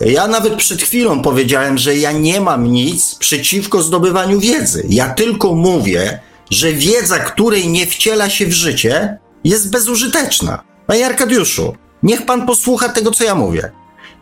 Ja 0.00 0.26
nawet 0.26 0.56
przed 0.56 0.82
chwilą 0.82 1.22
powiedziałem, 1.22 1.78
że 1.78 1.96
ja 1.96 2.12
nie 2.12 2.40
mam 2.40 2.72
nic 2.72 3.14
przeciwko 3.14 3.82
zdobywaniu 3.82 4.40
wiedzy. 4.40 4.86
Ja 4.88 5.14
tylko 5.14 5.54
mówię, 5.54 6.20
że 6.50 6.72
wiedza, 6.72 7.18
której 7.18 7.68
nie 7.68 7.86
wciela 7.86 8.30
się 8.30 8.46
w 8.46 8.52
życie, 8.52 9.18
jest 9.44 9.70
bezużyteczna. 9.70 10.62
Panie 10.86 11.06
Arkadiuszu, 11.06 11.74
niech 12.02 12.26
pan 12.26 12.46
posłucha 12.46 12.88
tego, 12.88 13.10
co 13.10 13.24
ja 13.24 13.34
mówię. 13.34 13.72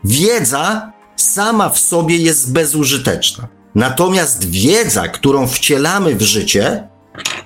Wiedza 0.04 0.92
sama 1.16 1.68
w 1.68 1.78
sobie 1.78 2.16
jest 2.16 2.52
bezużyteczna. 2.52 3.48
Natomiast 3.74 4.50
wiedza, 4.50 5.08
którą 5.08 5.46
wcielamy 5.46 6.14
w 6.14 6.22
życie, 6.22 6.88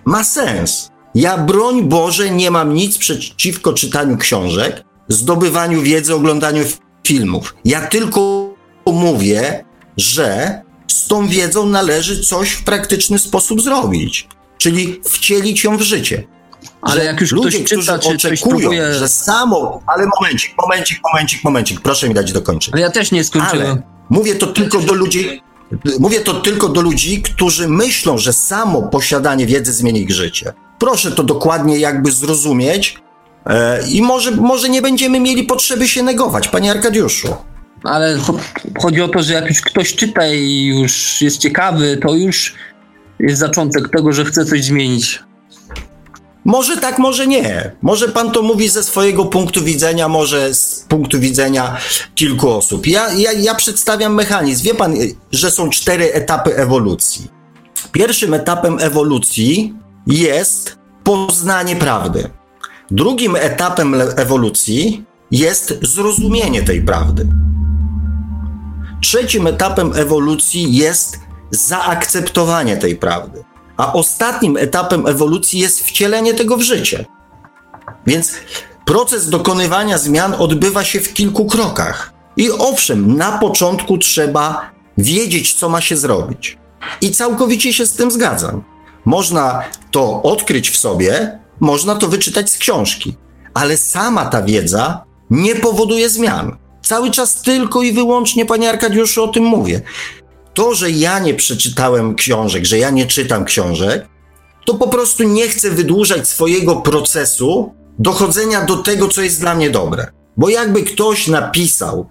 ma 0.05 0.25
sens. 0.25 0.91
Ja, 1.15 1.39
broń 1.39 1.83
Boże, 1.83 2.31
nie 2.31 2.51
mam 2.51 2.75
nic 2.75 2.99
przeciwko 2.99 3.73
czytaniu 3.73 4.17
książek, 4.17 4.85
zdobywaniu 5.09 5.83
wiedzy, 5.83 6.15
oglądaniu 6.15 6.65
filmów. 7.07 7.55
Ja 7.65 7.87
tylko 7.87 8.55
mówię, 8.87 9.65
że 9.97 10.61
z 10.89 11.07
tą 11.07 11.29
wiedzą 11.29 11.67
należy 11.67 12.23
coś 12.23 12.51
w 12.51 12.65
praktyczny 12.65 13.19
sposób 13.19 13.63
zrobić, 13.63 14.29
czyli 14.59 15.01
wcielić 15.05 15.65
ją 15.65 15.77
w 15.77 15.83
życie. 15.83 16.25
Ale 16.83 17.05
jak 17.05 17.21
już 17.21 17.33
ludzie, 17.33 17.65
ktoś 17.65 17.79
czyta, 17.79 17.99
czy 17.99 18.09
oczekują, 18.09 18.59
próbuje... 18.59 18.95
że 18.95 19.09
samo, 19.09 19.81
ale 19.87 20.07
momencik, 20.21 20.55
momencik, 20.63 21.01
momencik, 21.05 21.45
momencik, 21.45 21.81
proszę 21.81 22.09
mi 22.09 22.15
dać 22.15 22.33
dokończyć. 22.33 22.75
Ale 22.75 22.83
ja 22.83 22.91
też 22.91 23.13
nie 23.13 23.25
skończyłem. 23.25 23.67
Ale 23.67 23.83
mówię 24.11 24.35
to 24.35 24.47
tylko 24.47 24.79
do 24.79 24.95
ludzi, 24.95 25.43
mówię 25.99 26.21
to 26.21 26.35
tylko 26.35 26.69
do 26.69 26.81
ludzi, 26.81 27.23
którzy 27.23 27.69
myślą, 27.69 28.19
że 28.19 28.33
samo 28.33 28.83
posiadanie 28.83 29.47
wiedzy 29.47 29.73
zmieni 29.73 30.01
ich 30.01 30.11
życie. 30.11 30.53
Proszę 30.79 31.13
to 31.13 31.23
dokładnie 31.23 31.79
jakby 31.79 32.13
zrozumieć 32.13 32.99
i 33.91 34.03
może, 34.03 34.31
może 34.31 34.69
nie 34.69 34.83
będziemy 34.83 35.21
mieli 35.21 35.45
potrzeby 35.45 35.89
się 35.89 36.03
negować, 36.03 36.49
panie 36.49 36.71
Arkadiuszu. 36.71 37.37
Ale 37.85 38.19
chodzi 38.83 39.03
o 39.03 39.09
to, 39.09 39.23
że 39.23 39.35
jak 39.35 39.49
już 39.49 39.61
ktoś 39.61 39.95
czyta 39.95 40.27
i 40.27 40.65
już 40.65 41.23
jest 41.23 41.39
ciekawy, 41.39 41.99
to 42.03 42.15
już 42.15 42.55
jest 43.19 43.39
zaczątek 43.39 43.89
tego, 43.89 44.13
że 44.13 44.25
chce 44.25 44.45
coś 44.45 44.65
zmienić. 44.65 45.23
Może 46.45 46.77
tak, 46.77 46.99
może 46.99 47.27
nie. 47.27 47.73
Może 47.83 48.09
pan 48.09 48.31
to 48.31 48.43
mówi 48.43 48.69
ze 48.69 48.83
swojego 48.83 49.25
punktu 49.25 49.65
widzenia, 49.65 50.09
może 50.09 50.55
z 50.55 50.87
punktu 50.89 51.21
widzenia 51.21 51.77
kilku 52.15 52.51
osób. 52.51 52.87
Ja, 52.87 53.13
ja, 53.13 53.33
ja 53.33 53.55
przedstawiam 53.55 54.15
mechanizm. 54.15 54.65
Wie 54.65 54.75
pan, 54.75 54.95
że 55.33 55.51
są 55.51 55.71
cztery 55.71 56.13
etapy 56.13 56.57
ewolucji. 56.57 57.29
Pierwszym 57.93 58.35
etapem 58.35 58.79
ewolucji 58.81 59.75
jest 60.07 60.79
poznanie 61.05 61.77
prawdy. 61.77 62.31
Drugim 62.91 63.37
etapem 63.37 63.95
ewolucji 64.17 65.05
jest 65.31 65.79
zrozumienie 65.83 66.63
tej 66.63 66.83
prawdy. 66.83 67.29
Trzecim 69.03 69.47
etapem 69.47 69.93
ewolucji 69.95 70.77
jest 70.77 71.19
zaakceptowanie 71.51 72.77
tej 72.77 72.97
prawdy 72.97 73.45
a 73.77 73.93
ostatnim 73.93 74.57
etapem 74.57 75.07
ewolucji 75.07 75.61
jest 75.61 75.85
wcielenie 75.85 76.35
tego 76.35 76.57
w 76.57 76.63
życie. 76.63 77.05
Więc 78.07 78.33
proces 78.85 79.29
dokonywania 79.29 79.99
zmian 79.99 80.35
odbywa 80.39 80.85
się 80.85 81.01
w 81.01 81.15
kilku 81.15 81.47
krokach. 81.47 82.13
I 82.37 82.51
owszem, 82.51 83.17
na 83.17 83.39
początku 83.39 83.99
trzeba 83.99 84.71
wiedzieć, 84.99 85.55
co 85.55 85.69
ma 85.69 85.81
się 85.81 85.97
zrobić. 85.97 86.59
I 87.01 87.11
całkowicie 87.11 87.73
się 87.73 87.87
z 87.87 87.93
tym 87.93 88.11
zgadzam. 88.11 88.63
Można 89.05 89.63
to 89.91 90.23
odkryć 90.23 90.71
w 90.71 90.77
sobie, 90.77 91.39
można 91.61 91.95
to 91.95 92.09
wyczytać 92.09 92.51
z 92.51 92.59
książki, 92.59 93.15
ale 93.55 93.77
sama 93.77 94.27
ta 94.27 94.43
wiedza 94.43 95.05
nie 95.31 95.55
powoduje 95.55 96.09
zmian. 96.09 96.57
Cały 96.83 97.11
czas 97.11 97.43
tylko 97.43 97.83
i 97.83 97.93
wyłącznie, 97.93 98.47
panie 98.47 98.71
Arkadiuszu, 98.71 99.25
o 99.25 99.29
tym 99.29 99.45
mówię 99.45 99.83
to, 100.55 100.75
że 100.75 100.91
ja 100.91 101.19
nie 101.19 101.35
przeczytałem 101.35 102.15
książek, 102.15 102.65
że 102.65 102.79
ja 102.79 102.91
nie 102.91 103.07
czytam 103.07 103.45
książek, 103.45 104.09
to 104.67 104.75
po 104.75 104.89
prostu 104.89 105.23
nie 105.23 105.49
chcę 105.49 105.71
wydłużać 105.71 106.29
swojego 106.29 106.77
procesu 106.77 107.75
dochodzenia 107.99 108.65
do 108.65 108.77
tego, 108.77 109.09
co 109.09 109.23
jest 109.23 109.41
dla 109.41 109.55
mnie 109.55 109.71
dobre. 109.71 110.07
Bo 110.37 110.49
jakby 110.49 110.83
ktoś 110.83 111.29
napisał 111.29 112.07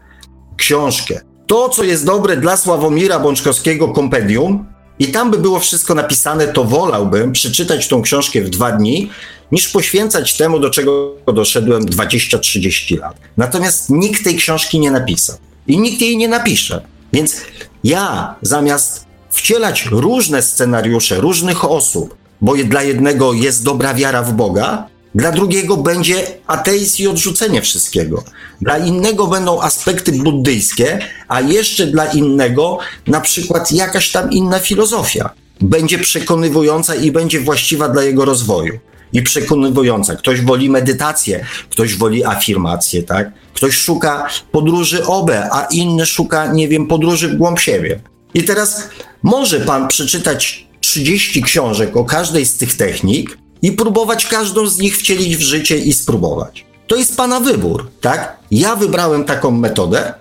książkę, 0.57 1.21
to, 1.47 1.69
co 1.69 1.83
jest 1.83 2.05
dobre 2.05 2.37
dla 2.37 2.57
Sławomira 2.57 3.19
Bączkowskiego 3.19 3.87
kompendium, 3.87 4.65
i 5.03 5.07
tam 5.07 5.31
by 5.31 5.37
było 5.37 5.59
wszystko 5.59 5.95
napisane, 5.95 6.47
to 6.47 6.63
wolałbym 6.63 7.31
przeczytać 7.31 7.87
tą 7.87 8.01
książkę 8.01 8.41
w 8.41 8.49
dwa 8.49 8.71
dni, 8.71 9.09
niż 9.51 9.67
poświęcać 9.67 10.37
temu, 10.37 10.59
do 10.59 10.69
czego 10.69 11.11
doszedłem 11.33 11.85
20-30 11.85 12.99
lat. 12.99 13.15
Natomiast 13.37 13.89
nikt 13.89 14.23
tej 14.23 14.35
książki 14.35 14.79
nie 14.79 14.91
napisał 14.91 15.37
i 15.67 15.77
nikt 15.77 16.01
jej 16.01 16.17
nie 16.17 16.27
napisze. 16.27 16.81
Więc 17.13 17.35
ja 17.83 18.35
zamiast 18.41 19.05
wcielać 19.29 19.85
różne 19.85 20.41
scenariusze 20.41 21.21
różnych 21.21 21.65
osób, 21.65 22.15
bo 22.41 22.55
dla 22.55 22.83
jednego 22.83 23.33
jest 23.33 23.63
dobra 23.63 23.93
wiara 23.93 24.23
w 24.23 24.33
Boga, 24.33 24.87
dla 25.15 25.31
drugiego 25.31 25.77
będzie 25.77 26.27
ateizm 26.47 27.03
i 27.03 27.07
odrzucenie 27.07 27.61
wszystkiego. 27.61 28.23
Dla 28.61 28.77
innego 28.77 29.27
będą 29.27 29.61
aspekty 29.61 30.11
buddyjskie, 30.11 30.99
a 31.27 31.41
jeszcze 31.41 31.87
dla 31.87 32.05
innego 32.05 32.79
na 33.07 33.21
przykład 33.21 33.71
jakaś 33.71 34.11
tam 34.11 34.31
inna 34.31 34.59
filozofia 34.59 35.29
będzie 35.61 35.99
przekonywująca 35.99 36.95
i 36.95 37.11
będzie 37.11 37.39
właściwa 37.39 37.89
dla 37.89 38.03
jego 38.03 38.25
rozwoju. 38.25 38.79
I 39.13 39.21
przekonywująca. 39.21 40.15
Ktoś 40.15 40.41
woli 40.41 40.69
medytację, 40.69 41.45
ktoś 41.69 41.95
woli 41.95 42.25
afirmację, 42.25 43.03
tak? 43.03 43.31
Ktoś 43.53 43.75
szuka 43.75 44.27
podróży 44.51 45.05
obe, 45.05 45.49
a 45.51 45.65
inny 45.65 46.05
szuka, 46.05 46.53
nie 46.53 46.67
wiem, 46.67 46.87
podróży 46.87 47.27
w 47.27 47.35
głąb 47.35 47.59
siebie. 47.59 47.99
I 48.33 48.43
teraz 48.43 48.89
może 49.23 49.59
pan 49.59 49.87
przeczytać 49.87 50.67
30 50.81 51.43
książek 51.43 51.97
o 51.97 52.05
każdej 52.05 52.45
z 52.45 52.57
tych 52.57 52.77
technik 52.77 53.37
i 53.63 53.71
próbować 53.71 54.25
każdą 54.25 54.67
z 54.67 54.77
nich 54.77 54.97
wcielić 54.97 55.37
w 55.37 55.41
życie 55.41 55.77
i 55.77 55.93
spróbować. 55.93 56.65
To 56.87 56.95
jest 56.95 57.17
pana 57.17 57.39
wybór, 57.39 57.91
tak? 58.01 58.37
Ja 58.51 58.75
wybrałem 58.75 59.23
taką 59.23 59.51
metodę. 59.51 60.13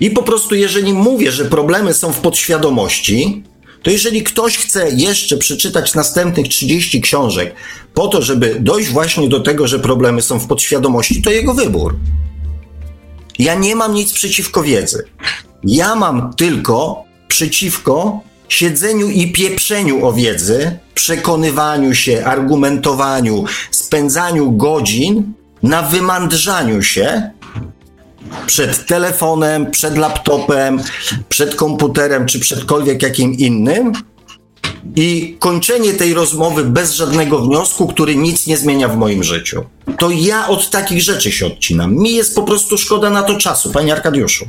I 0.00 0.10
po 0.10 0.22
prostu, 0.22 0.54
jeżeli 0.54 0.92
mówię, 0.92 1.32
że 1.32 1.44
problemy 1.44 1.94
są 1.94 2.12
w 2.12 2.18
podświadomości, 2.18 3.42
to 3.82 3.90
jeżeli 3.90 4.22
ktoś 4.22 4.58
chce 4.58 4.90
jeszcze 4.90 5.36
przeczytać 5.36 5.94
następnych 5.94 6.48
30 6.48 7.00
książek 7.00 7.54
po 7.94 8.08
to, 8.08 8.22
żeby 8.22 8.56
dojść 8.60 8.90
właśnie 8.90 9.28
do 9.28 9.40
tego, 9.40 9.68
że 9.68 9.78
problemy 9.78 10.22
są 10.22 10.38
w 10.38 10.46
podświadomości, 10.46 11.22
to 11.22 11.30
jego 11.30 11.54
wybór. 11.54 11.96
Ja 13.38 13.54
nie 13.54 13.76
mam 13.76 13.94
nic 13.94 14.12
przeciwko 14.12 14.62
wiedzy. 14.62 15.04
Ja 15.64 15.94
mam 15.94 16.34
tylko 16.34 17.04
przeciwko 17.28 18.20
siedzeniu 18.52 19.08
i 19.08 19.32
pieprzeniu 19.32 20.06
o 20.06 20.12
wiedzy, 20.12 20.78
przekonywaniu 20.94 21.94
się, 21.94 22.24
argumentowaniu, 22.24 23.44
spędzaniu 23.70 24.52
godzin 24.52 25.32
na 25.62 25.82
wymandrzaniu 25.82 26.82
się 26.82 27.30
przed 28.46 28.86
telefonem, 28.86 29.70
przed 29.70 29.98
laptopem, 29.98 30.82
przed 31.28 31.54
komputerem 31.54 32.26
czy 32.26 32.40
przedkolwiek 32.40 33.02
jakim 33.02 33.34
innym 33.34 33.92
i 34.96 35.36
kończenie 35.38 35.92
tej 35.92 36.14
rozmowy 36.14 36.64
bez 36.64 36.94
żadnego 36.94 37.38
wniosku, 37.38 37.86
który 37.86 38.16
nic 38.16 38.46
nie 38.46 38.56
zmienia 38.56 38.88
w 38.88 38.96
moim 38.96 39.24
życiu. 39.24 39.64
To 39.98 40.10
ja 40.10 40.48
od 40.48 40.70
takich 40.70 41.02
rzeczy 41.02 41.32
się 41.32 41.46
odcinam. 41.46 41.94
Mi 41.94 42.14
jest 42.14 42.34
po 42.34 42.42
prostu 42.42 42.78
szkoda 42.78 43.10
na 43.10 43.22
to 43.22 43.36
czasu, 43.38 43.72
panie 43.72 43.92
Arkadiuszu. 43.92 44.44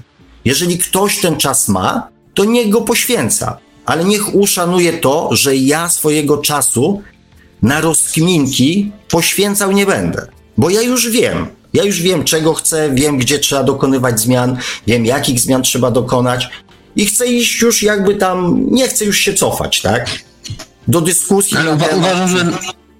Jeżeli 0.45 0.77
ktoś 0.77 1.19
ten 1.19 1.37
czas 1.37 1.67
ma, 1.67 2.07
to 2.33 2.45
niech 2.45 2.69
go 2.69 2.81
poświęca, 2.81 3.57
ale 3.85 4.03
niech 4.05 4.35
uszanuje 4.35 4.93
to, 4.93 5.29
że 5.35 5.55
ja 5.55 5.89
swojego 5.89 6.37
czasu 6.37 7.01
na 7.61 7.81
rozkminki 7.81 8.91
poświęcał 9.09 9.71
nie 9.71 9.85
będę, 9.85 10.27
bo 10.57 10.69
ja 10.69 10.81
już 10.81 11.09
wiem. 11.09 11.47
Ja 11.73 11.83
już 11.83 12.01
wiem, 12.01 12.23
czego 12.23 12.53
chcę, 12.53 12.89
wiem, 12.93 13.17
gdzie 13.17 13.39
trzeba 13.39 13.63
dokonywać 13.63 14.19
zmian, 14.19 14.57
wiem, 14.87 15.05
jakich 15.05 15.39
zmian 15.39 15.61
trzeba 15.63 15.91
dokonać 15.91 16.49
i 16.95 17.05
chcę 17.05 17.27
iść 17.27 17.61
już 17.61 17.83
jakby 17.83 18.15
tam, 18.15 18.65
nie 18.71 18.87
chcę 18.87 19.05
już 19.05 19.17
się 19.19 19.33
cofać, 19.33 19.81
tak? 19.81 20.09
Do 20.87 21.01
dyskusji. 21.01 21.57
Ale 21.57 21.71
uwa- 21.71 21.97
uważam, 21.97 22.27
że, 22.29 22.45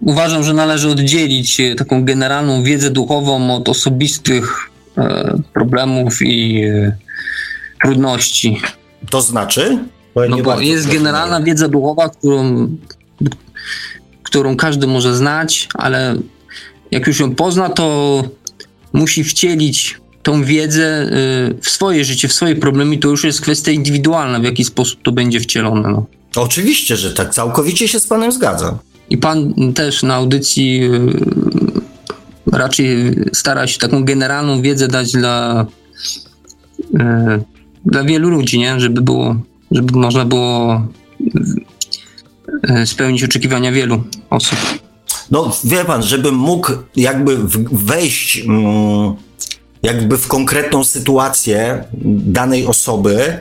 uważam, 0.02 0.44
że 0.44 0.54
należy 0.54 0.90
oddzielić 0.90 1.60
e, 1.60 1.76
taką 1.76 2.06
generalną 2.06 2.64
wiedzę 2.64 2.90
duchową 2.90 3.56
od 3.56 3.70
osobistych 3.70 4.70
e, 4.98 5.38
problemów 5.54 6.22
i 6.22 6.64
e, 6.64 6.98
trudności. 7.84 8.62
To 9.10 9.22
znaczy? 9.22 9.80
Bo 10.16 10.28
no 10.28 10.38
bo 10.38 10.60
jest 10.60 10.92
generalna 10.92 11.42
wiedza 11.42 11.68
duchowa, 11.68 12.10
którą, 12.10 12.70
którą 14.24 14.58
każdy 14.58 14.88
może 14.88 15.16
znać, 15.16 15.68
ale 15.74 16.16
jak 16.92 17.08
już 17.08 17.20
ją 17.20 17.36
pozna, 17.36 17.70
to 17.70 18.24
musi 18.94 19.24
wcielić 19.24 19.98
tą 20.24 20.44
wiedzę 20.44 21.10
y, 21.52 21.62
w 21.62 21.70
swoje 21.70 22.06
życie, 22.06 22.28
w 22.28 22.34
swoje 22.34 22.56
problemy, 22.56 22.98
to 22.98 23.08
już 23.08 23.24
jest 23.24 23.42
kwestia 23.42 23.72
indywidualna, 23.72 24.40
w 24.40 24.44
jaki 24.44 24.64
sposób 24.64 25.00
to 25.04 25.12
będzie 25.12 25.40
wcielone. 25.40 25.90
No. 25.90 26.06
Oczywiście, 26.36 26.98
że 26.98 27.14
tak, 27.14 27.34
całkowicie 27.34 27.88
się 27.88 28.00
z 28.00 28.08
Panem 28.08 28.32
zgadzam. 28.32 28.78
I 29.10 29.18
Pan 29.18 29.54
też 29.74 30.04
na 30.04 30.16
audycji 30.16 30.84
y, 30.84 32.52
raczej 32.52 33.16
stara 33.34 33.68
się 33.68 33.80
taką 33.80 34.04
generalną 34.06 34.62
wiedzę 34.62 34.88
dać 34.88 35.12
dla, 35.12 35.66
y, 36.80 37.44
dla 37.86 38.04
wielu 38.04 38.30
ludzi, 38.30 38.60
nie? 38.60 38.80
Żeby 38.80 39.02
było, 39.02 39.36
żeby 39.74 40.00
można 40.00 40.26
było 40.26 40.82
spełnić 42.86 43.24
oczekiwania 43.24 43.72
wielu 43.72 44.04
osób. 44.30 44.58
No, 45.32 45.58
wie 45.64 45.86
pan, 45.86 46.04
żebym 46.04 46.36
mógł 46.36 46.72
jakby 46.96 47.38
wejść 47.72 48.40
mm, 48.40 49.16
jakby 49.84 50.18
w 50.18 50.28
konkretną 50.28 50.84
sytuację 50.84 51.84
danej 52.06 52.66
osoby, 52.66 53.40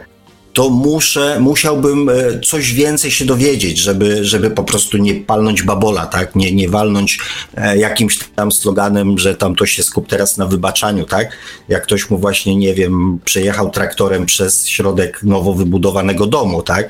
to 0.53 0.71
muszę, 0.71 1.41
musiałbym 1.41 2.09
e, 2.09 2.41
coś 2.41 2.73
więcej 2.73 3.11
się 3.11 3.25
dowiedzieć, 3.25 3.79
żeby, 3.79 4.25
żeby 4.25 4.51
po 4.51 4.65
prostu 4.65 4.97
nie 4.97 5.15
palnąć 5.15 5.63
babola, 5.63 6.07
tak? 6.07 6.37
Nie, 6.37 6.53
nie 6.53 6.69
walnąć 6.69 7.19
e, 7.57 7.79
jakimś 7.79 8.19
tam 8.37 8.53
sloganem, 8.53 9.19
że 9.19 9.37
tam 9.37 9.55
to 9.55 9.67
się 9.67 9.83
skup 9.83 10.09
teraz 10.09 10.37
na 10.37 10.47
wybaczaniu, 10.47 11.05
tak? 11.05 11.29
Jak 11.69 11.83
ktoś 11.83 12.11
mu 12.11 12.19
właśnie, 12.19 12.57
nie 12.57 12.75
wiem, 12.75 13.19
przejechał 13.25 13.71
traktorem 13.71 14.27
przez 14.27 14.67
środek 14.67 15.23
nowo 15.23 15.55
wybudowanego 15.55 16.27
domu, 16.27 16.63
tak? 16.63 16.89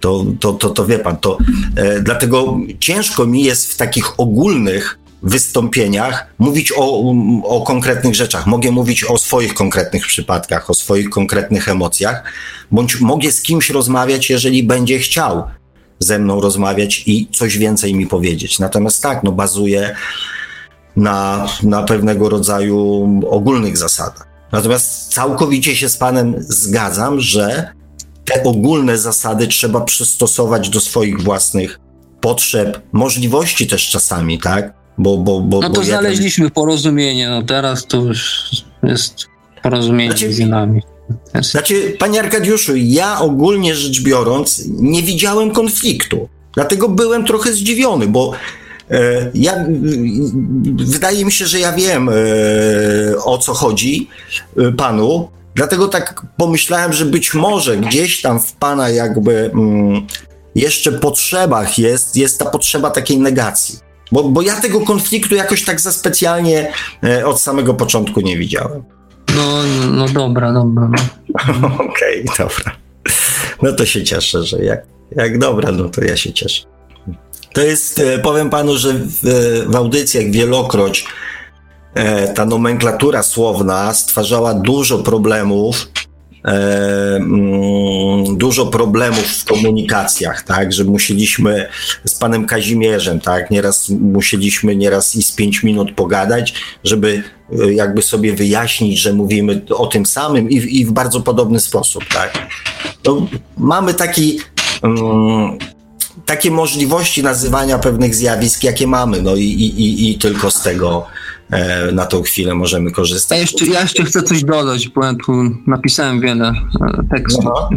To, 0.00 0.24
to, 0.40 0.52
to, 0.52 0.70
to 0.70 0.86
wie 0.86 0.98
pan, 0.98 1.16
to 1.16 1.38
e, 1.76 2.00
dlatego 2.00 2.58
ciężko 2.80 3.26
mi 3.26 3.44
jest 3.44 3.72
w 3.72 3.76
takich 3.76 4.20
ogólnych 4.20 4.98
wystąpieniach 5.22 6.26
mówić 6.38 6.72
o, 6.76 7.14
o 7.44 7.62
konkretnych 7.62 8.14
rzeczach. 8.14 8.46
Mogę 8.46 8.70
mówić 8.70 9.04
o 9.04 9.18
swoich 9.18 9.54
konkretnych 9.54 10.06
przypadkach, 10.06 10.70
o 10.70 10.74
swoich 10.74 11.10
konkretnych 11.10 11.68
emocjach, 11.68 12.24
bądź 12.70 13.00
mogę 13.00 13.32
z 13.32 13.42
kimś 13.42 13.70
rozmawiać, 13.70 14.30
jeżeli 14.30 14.62
będzie 14.62 14.98
chciał 14.98 15.42
ze 15.98 16.18
mną 16.18 16.40
rozmawiać 16.40 17.02
i 17.06 17.28
coś 17.32 17.58
więcej 17.58 17.94
mi 17.94 18.06
powiedzieć. 18.06 18.58
Natomiast 18.58 19.02
tak, 19.02 19.22
no 19.22 19.32
bazuję 19.32 19.96
na, 20.96 21.46
na 21.62 21.82
pewnego 21.82 22.28
rodzaju 22.28 23.20
ogólnych 23.30 23.76
zasadach. 23.76 24.26
Natomiast 24.52 25.12
całkowicie 25.12 25.76
się 25.76 25.88
z 25.88 25.96
Panem 25.96 26.34
zgadzam, 26.38 27.20
że 27.20 27.72
te 28.24 28.42
ogólne 28.42 28.98
zasady 28.98 29.46
trzeba 29.46 29.80
przystosować 29.80 30.68
do 30.70 30.80
swoich 30.80 31.22
własnych 31.22 31.80
potrzeb, 32.20 32.80
możliwości 32.92 33.66
też 33.66 33.90
czasami, 33.90 34.38
tak? 34.38 34.81
Bo, 34.98 35.16
bo, 35.16 35.40
bo, 35.40 35.60
no 35.60 35.70
to 35.70 35.80
bo 35.80 35.86
znaleźliśmy 35.86 36.44
jeden... 36.44 36.54
porozumienie, 36.54 37.28
no 37.28 37.42
teraz 37.42 37.86
to 37.86 37.96
już 37.96 38.50
jest 38.82 39.14
porozumienie 39.62 40.10
znaczy, 40.10 40.24
między 40.24 40.46
nami. 40.46 40.82
Znaczy, 41.40 41.96
panie 41.98 42.20
Arkadiuszu, 42.20 42.72
ja 42.76 43.20
ogólnie 43.20 43.74
rzecz 43.74 44.02
biorąc 44.02 44.64
nie 44.68 45.02
widziałem 45.02 45.50
konfliktu. 45.50 46.28
Dlatego 46.54 46.88
byłem 46.88 47.24
trochę 47.24 47.52
zdziwiony, 47.52 48.06
bo 48.06 48.32
e, 48.90 49.30
ja, 49.34 49.66
wydaje 50.74 51.24
mi 51.24 51.32
się, 51.32 51.46
że 51.46 51.60
ja 51.60 51.72
wiem 51.72 52.08
e, 52.08 52.12
o 53.24 53.38
co 53.38 53.54
chodzi 53.54 54.08
e, 54.58 54.72
panu, 54.72 55.28
dlatego 55.54 55.88
tak 55.88 56.26
pomyślałem, 56.36 56.92
że 56.92 57.04
być 57.04 57.34
może 57.34 57.76
gdzieś 57.76 58.22
tam 58.22 58.40
w 58.40 58.52
pana 58.52 58.88
jakby 58.88 59.50
mm, 59.54 60.06
jeszcze 60.54 60.92
potrzebach 60.92 61.78
jest, 61.78 62.16
jest 62.16 62.38
ta 62.38 62.44
potrzeba 62.44 62.90
takiej 62.90 63.18
negacji. 63.18 63.78
Bo, 64.12 64.24
bo 64.24 64.42
ja 64.42 64.60
tego 64.60 64.80
konfliktu 64.80 65.34
jakoś 65.34 65.64
tak 65.64 65.80
za 65.80 65.92
specjalnie 65.92 66.72
e, 67.04 67.26
od 67.26 67.40
samego 67.40 67.74
początku 67.74 68.20
nie 68.20 68.38
widziałem. 68.38 68.82
No, 69.36 69.62
no 69.90 70.08
dobra, 70.08 70.52
dobra. 70.52 70.88
No. 70.88 71.66
Okej, 71.90 72.24
okay, 72.24 72.36
dobra. 72.38 72.76
No 73.62 73.72
to 73.72 73.86
się 73.86 74.04
cieszę, 74.04 74.44
że 74.44 74.64
jak, 74.64 74.80
jak 75.16 75.38
dobra, 75.38 75.72
no 75.72 75.88
to 75.88 76.04
ja 76.04 76.16
się 76.16 76.32
cieszę. 76.32 76.64
To 77.52 77.60
jest, 77.60 77.98
e, 77.98 78.18
powiem 78.18 78.50
panu, 78.50 78.76
że 78.76 78.94
w, 78.94 79.20
w 79.68 79.76
audycjach 79.76 80.30
wielokroć 80.30 81.06
e, 81.94 82.28
ta 82.34 82.44
nomenklatura 82.44 83.22
słowna 83.22 83.94
stwarzała 83.94 84.54
dużo 84.54 84.98
problemów 84.98 85.86
E, 85.86 86.11
dużo 88.36 88.66
problemów 88.66 89.26
w 89.26 89.44
komunikacjach, 89.44 90.42
tak, 90.42 90.72
że 90.72 90.84
musieliśmy 90.84 91.68
z 92.04 92.14
panem 92.14 92.46
Kazimierzem, 92.46 93.20
tak, 93.20 93.50
nieraz 93.50 93.88
musieliśmy 93.88 94.76
nieraz 94.76 95.16
i 95.16 95.22
z 95.22 95.32
pięć 95.32 95.62
minut 95.62 95.92
pogadać, 95.94 96.54
żeby 96.84 97.22
e, 97.60 97.72
jakby 97.72 98.02
sobie 98.02 98.32
wyjaśnić, 98.32 98.98
że 98.98 99.12
mówimy 99.12 99.62
o 99.70 99.86
tym 99.86 100.06
samym 100.06 100.50
i, 100.50 100.80
i 100.80 100.86
w 100.86 100.92
bardzo 100.92 101.20
podobny 101.20 101.60
sposób, 101.60 102.04
tak. 102.14 102.48
No, 103.06 103.26
mamy 103.58 103.94
taki 103.94 104.40
um, 104.82 105.58
takie 106.26 106.50
możliwości 106.50 107.22
nazywania 107.22 107.78
pewnych 107.78 108.14
zjawisk, 108.14 108.64
jakie 108.64 108.86
mamy, 108.86 109.22
no 109.22 109.36
i, 109.36 109.44
i, 109.44 110.10
i 110.10 110.18
tylko 110.18 110.50
z 110.50 110.62
tego 110.62 111.06
E, 111.06 111.21
na 111.92 112.06
tą 112.06 112.22
chwilę 112.22 112.54
możemy 112.54 112.90
korzystać. 112.90 113.38
Ja 113.38 113.42
jeszcze, 113.42 113.66
ja 113.66 113.80
jeszcze 113.80 114.04
chcę 114.04 114.22
coś 114.22 114.44
dodać, 114.44 114.88
bo 114.88 115.04
ja 115.04 115.14
tu 115.14 115.32
napisałem 115.66 116.20
wiele 116.20 116.48
e, 116.48 117.02
tekstów. 117.10 117.44
Aha, 117.46 117.68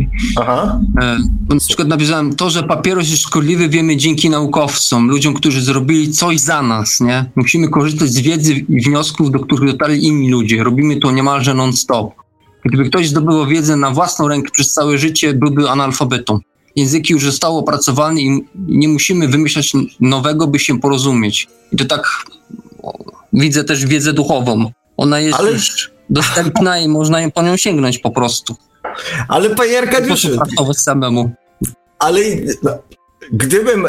aha. 0.42 0.80
E, 1.02 1.18
na 1.50 1.60
przykład 1.60 1.88
napisałem 1.88 2.36
to, 2.36 2.50
że 2.50 2.64
papieros 2.64 3.10
jest 3.10 3.24
szkodliwy, 3.24 3.70
wiemy 3.70 3.98
dzięki 3.98 4.30
naukowcom, 4.30 5.10
ludziom, 5.10 5.34
którzy 5.34 5.62
zrobili 5.62 6.12
coś 6.12 6.40
za 6.40 6.62
nas, 6.62 7.02
nie? 7.02 7.26
Musimy 7.36 7.70
korzystać 7.70 8.10
z 8.10 8.20
wiedzy 8.20 8.54
i 8.54 8.82
wniosków, 8.82 9.32
do 9.32 9.40
których 9.40 9.72
dotarli 9.72 10.06
inni 10.06 10.32
ludzie. 10.32 10.64
Robimy 10.64 10.98
to 10.98 11.12
niemalże 11.12 11.54
non-stop. 11.54 12.14
Gdyby 12.66 12.90
ktoś 12.90 13.10
zdobył 13.10 13.46
wiedzę 13.46 13.76
na 13.76 13.92
własną 13.92 14.28
rękę 14.28 14.52
przez 14.52 14.74
całe 14.74 14.98
życie, 14.98 15.34
byłby 15.34 15.70
analfabetą. 15.70 16.40
Języki 16.76 17.14
już 17.14 17.24
zostały 17.24 17.58
opracowane 17.58 18.22
i 18.22 18.46
nie 18.56 18.88
musimy 18.88 19.28
wymyślać 19.28 19.74
nowego, 20.00 20.48
by 20.48 20.60
się 20.60 20.80
porozumieć. 20.80 21.48
I 21.72 21.78
to 21.78 21.86
tak 21.86 22.26
widzę 23.34 23.64
też 23.64 23.86
wiedzę 23.86 24.14
duchową. 24.14 24.72
Ona 24.98 25.20
jest 25.20 25.40
Ale... 25.40 25.52
już 25.52 25.92
dostępna 26.10 26.80
i 26.80 26.88
można 26.88 27.32
po 27.32 27.42
nią 27.42 27.58
sięgnąć 27.58 27.98
po 27.98 28.12
prostu. 28.12 28.56
Ale 29.28 29.50
panie 29.50 29.78
Arkadiuszu... 29.78 30.30
samemu. 30.74 31.32
Ale 32.00 32.20
gdybym 33.32 33.88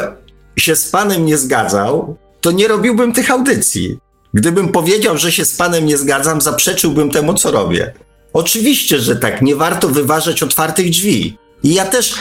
się 0.57 0.75
z 0.75 0.89
panem 0.89 1.25
nie 1.25 1.37
zgadzał, 1.37 2.17
to 2.41 2.51
nie 2.51 2.67
robiłbym 2.67 3.13
tych 3.13 3.31
audycji. 3.31 3.97
Gdybym 4.33 4.69
powiedział, 4.69 5.17
że 5.17 5.31
się 5.31 5.45
z 5.45 5.55
panem 5.55 5.85
nie 5.85 5.97
zgadzam, 5.97 6.41
zaprzeczyłbym 6.41 7.11
temu, 7.11 7.33
co 7.33 7.51
robię. 7.51 7.93
Oczywiście, 8.33 8.99
że 8.99 9.15
tak, 9.15 9.41
nie 9.41 9.55
warto 9.55 9.87
wyważać 9.87 10.43
otwartych 10.43 10.89
drzwi. 10.89 11.37
I 11.63 11.73
ja 11.73 11.85
też 11.85 12.15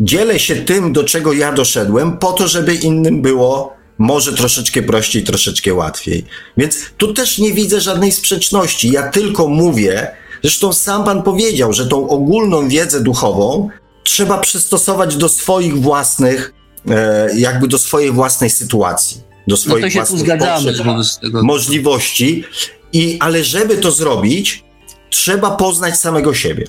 dzielę 0.00 0.38
się 0.38 0.56
tym, 0.56 0.92
do 0.92 1.04
czego 1.04 1.32
ja 1.32 1.52
doszedłem, 1.52 2.18
po 2.18 2.32
to, 2.32 2.48
żeby 2.48 2.74
innym 2.74 3.22
było 3.22 3.76
może 4.00 4.32
troszeczkę 4.32 4.82
prościej, 4.82 5.24
troszeczkę 5.24 5.74
łatwiej. 5.74 6.24
Więc 6.56 6.76
tu 6.96 7.14
też 7.14 7.38
nie 7.38 7.52
widzę 7.52 7.80
żadnej 7.80 8.12
sprzeczności. 8.12 8.90
Ja 8.90 9.10
tylko 9.10 9.48
mówię, 9.48 10.10
zresztą 10.42 10.72
sam 10.72 11.04
pan 11.04 11.22
powiedział, 11.22 11.72
że 11.72 11.86
tą 11.86 12.08
ogólną 12.08 12.68
wiedzę 12.68 13.00
duchową 13.00 13.68
trzeba 14.04 14.38
przystosować 14.38 15.16
do 15.16 15.28
swoich 15.28 15.80
własnych, 15.80 16.54
e, 16.90 17.28
jakby 17.38 17.68
do 17.68 17.78
swojej 17.78 18.12
własnej 18.12 18.50
sytuacji, 18.50 19.20
do 19.46 19.56
swoich 19.56 19.82
no 19.82 19.86
to 19.86 19.90
się 19.90 19.98
własnych 19.98 20.20
zgadzamy, 20.20 20.72
potrzeb, 20.72 21.42
możliwości. 21.42 22.44
I, 22.92 23.16
ale 23.20 23.44
żeby 23.44 23.76
to 23.76 23.90
zrobić, 23.90 24.64
trzeba 25.10 25.50
poznać 25.50 25.98
samego 25.98 26.34
siebie. 26.34 26.66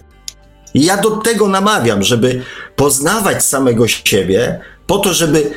I 0.73 0.85
ja 0.85 0.97
do 0.97 1.11
tego 1.11 1.47
namawiam, 1.47 2.03
żeby 2.03 2.43
poznawać 2.75 3.45
samego 3.45 3.87
siebie, 3.87 4.59
po 4.87 4.97
to, 4.97 5.13
żeby 5.13 5.51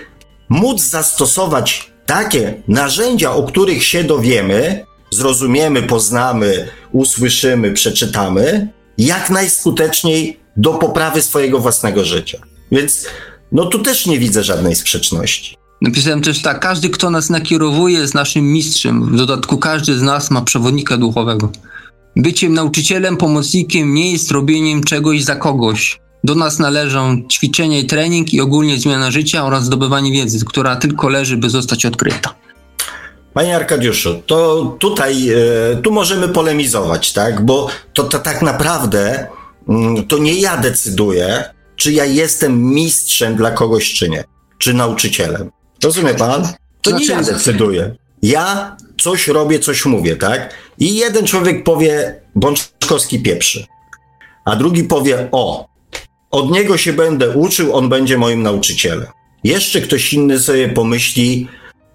móc 0.48 0.82
zastosować 0.82 1.90
takie 2.06 2.62
narzędzia, 2.68 3.32
o 3.32 3.42
których 3.42 3.84
się 3.84 4.04
dowiemy, 4.04 4.86
zrozumiemy, 5.10 5.82
poznamy, 5.82 6.68
usłyszymy, 6.92 7.72
przeczytamy, 7.72 8.68
jak 8.98 9.30
najskuteczniej 9.30 10.40
do 10.56 10.74
poprawy 10.74 11.22
swojego 11.22 11.58
własnego 11.58 12.04
życia. 12.04 12.38
Więc 12.72 13.06
no 13.52 13.66
tu 13.66 13.78
też 13.78 14.06
nie 14.06 14.18
widzę 14.18 14.44
żadnej 14.44 14.74
sprzeczności. 14.74 15.56
Napisałem 15.80 16.20
też 16.20 16.42
tak, 16.42 16.60
każdy, 16.60 16.90
kto 16.90 17.10
nas 17.10 17.30
nakierowuje, 17.30 17.98
jest 17.98 18.14
naszym 18.14 18.52
mistrzem. 18.52 19.12
W 19.12 19.16
dodatku 19.16 19.58
każdy 19.58 19.98
z 19.98 20.02
nas 20.02 20.30
ma 20.30 20.42
przewodnika 20.42 20.96
duchowego. 20.96 21.52
Byciem 22.16 22.54
nauczycielem, 22.54 23.16
pomocnikiem 23.16 23.94
nie 23.94 24.12
jest 24.12 24.30
robieniem 24.30 24.84
czegoś 24.84 25.24
za 25.24 25.36
kogoś. 25.36 26.00
Do 26.24 26.34
nas 26.34 26.58
należą 26.58 27.22
ćwiczenia 27.32 27.78
i 27.78 27.86
trening 27.86 28.34
i 28.34 28.40
ogólnie 28.40 28.78
zmiana 28.78 29.10
życia 29.10 29.44
oraz 29.44 29.64
zdobywanie 29.64 30.12
wiedzy, 30.12 30.44
która 30.44 30.76
tylko 30.76 31.08
leży, 31.08 31.36
by 31.36 31.50
zostać 31.50 31.86
odkryta. 31.86 32.34
Panie 33.34 33.56
Arkadiuszu, 33.56 34.22
to 34.26 34.64
tutaj, 34.78 35.30
e, 35.30 35.36
tu 35.82 35.92
możemy 35.92 36.28
polemizować, 36.28 37.12
tak? 37.12 37.44
Bo 37.44 37.68
to, 37.92 38.04
to 38.04 38.18
tak 38.18 38.42
naprawdę 38.42 39.26
mm, 39.68 40.06
to 40.06 40.18
nie 40.18 40.34
ja 40.34 40.56
decyduję, 40.56 41.44
czy 41.76 41.92
ja 41.92 42.04
jestem 42.04 42.64
mistrzem 42.64 43.36
dla 43.36 43.50
kogoś, 43.50 43.94
czy 43.94 44.08
nie, 44.08 44.24
czy 44.58 44.74
nauczycielem. 44.74 45.50
Rozumie 45.82 46.14
pan? 46.14 46.48
To 46.82 46.90
nie 46.90 47.06
ja 47.06 47.22
decyduję. 47.22 47.94
Ja 48.22 48.76
coś 49.00 49.28
robię, 49.28 49.58
coś 49.58 49.86
mówię, 49.86 50.16
tak? 50.16 50.54
I 50.78 50.94
jeden 50.94 51.26
człowiek 51.26 51.64
powie, 51.64 52.20
Bączkowski 52.34 53.22
pieprzy, 53.22 53.66
a 54.44 54.56
drugi 54.56 54.84
powie, 54.84 55.28
o, 55.32 55.73
od 56.34 56.50
niego 56.50 56.76
się 56.76 56.92
będę 56.92 57.30
uczył, 57.30 57.76
on 57.76 57.88
będzie 57.88 58.18
moim 58.18 58.42
nauczycielem. 58.42 59.06
Jeszcze 59.44 59.80
ktoś 59.80 60.12
inny 60.12 60.38
sobie 60.38 60.68
pomyśli, 60.68 61.48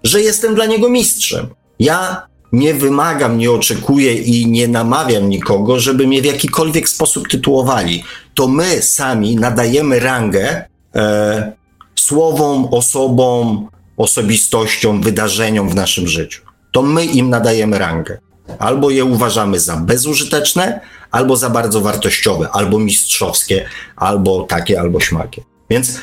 że 0.04 0.20
jestem 0.20 0.54
dla 0.54 0.66
niego 0.66 0.88
mistrzem. 0.88 1.46
Ja 1.78 2.26
nie 2.52 2.74
wymagam, 2.74 3.38
nie 3.38 3.50
oczekuję 3.50 4.14
i 4.14 4.46
nie 4.46 4.68
namawiam 4.68 5.28
nikogo, 5.28 5.80
żeby 5.80 6.06
mnie 6.06 6.22
w 6.22 6.24
jakikolwiek 6.24 6.88
sposób 6.88 7.28
tytułowali. 7.28 8.04
To 8.34 8.48
my 8.48 8.82
sami 8.82 9.36
nadajemy 9.36 10.00
rangę 10.00 10.64
e, 10.94 11.52
słowom, 11.94 12.68
osobom, 12.70 13.68
osobistościom, 13.96 15.02
wydarzeniom 15.02 15.68
w 15.68 15.74
naszym 15.74 16.08
życiu. 16.08 16.42
To 16.72 16.82
my 16.82 17.04
im 17.04 17.30
nadajemy 17.30 17.78
rangę. 17.78 18.18
Albo 18.58 18.90
je 18.90 19.04
uważamy 19.04 19.60
za 19.60 19.76
bezużyteczne, 19.76 20.80
albo 21.10 21.36
za 21.36 21.50
bardzo 21.50 21.80
wartościowe, 21.80 22.48
albo 22.52 22.78
mistrzowskie, 22.78 23.68
albo 23.96 24.42
takie, 24.42 24.80
albo 24.80 25.00
śmakie. 25.00 25.42
Więc 25.70 26.00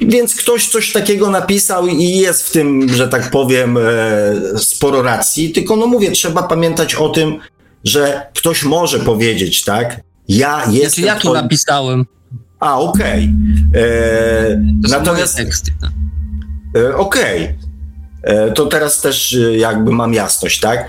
więc 0.00 0.34
ktoś 0.34 0.68
coś 0.68 0.92
takiego 0.92 1.30
napisał 1.30 1.86
i 1.86 2.08
jest 2.16 2.48
w 2.48 2.50
tym, 2.50 2.88
że 2.94 3.08
tak 3.08 3.30
powiem, 3.30 3.78
e, 3.78 3.82
sporo 4.58 5.02
racji, 5.02 5.52
tylko 5.52 5.76
no 5.76 5.86
mówię, 5.86 6.10
trzeba 6.10 6.42
pamiętać 6.42 6.94
o 6.94 7.08
tym, 7.08 7.38
że 7.84 8.26
ktoś 8.34 8.64
może 8.64 8.98
powiedzieć, 8.98 9.64
tak? 9.64 10.00
Ja 10.28 10.62
jestem. 10.70 11.04
Znaczy 11.04 11.16
ja 11.16 11.16
tu 11.16 11.34
napisałem. 11.34 12.06
A, 12.60 12.78
okej. 12.78 13.30
Okay. 13.70 13.82
E, 13.82 14.62
natomiast. 14.88 15.36
Teksty, 15.36 15.72
tak? 15.80 15.90
e, 16.82 16.96
okej. 16.96 17.44
Okay. 17.44 18.52
To 18.54 18.66
teraz 18.66 19.00
też 19.00 19.36
jakby 19.56 19.92
mam 19.92 20.14
jasność, 20.14 20.60
tak? 20.60 20.88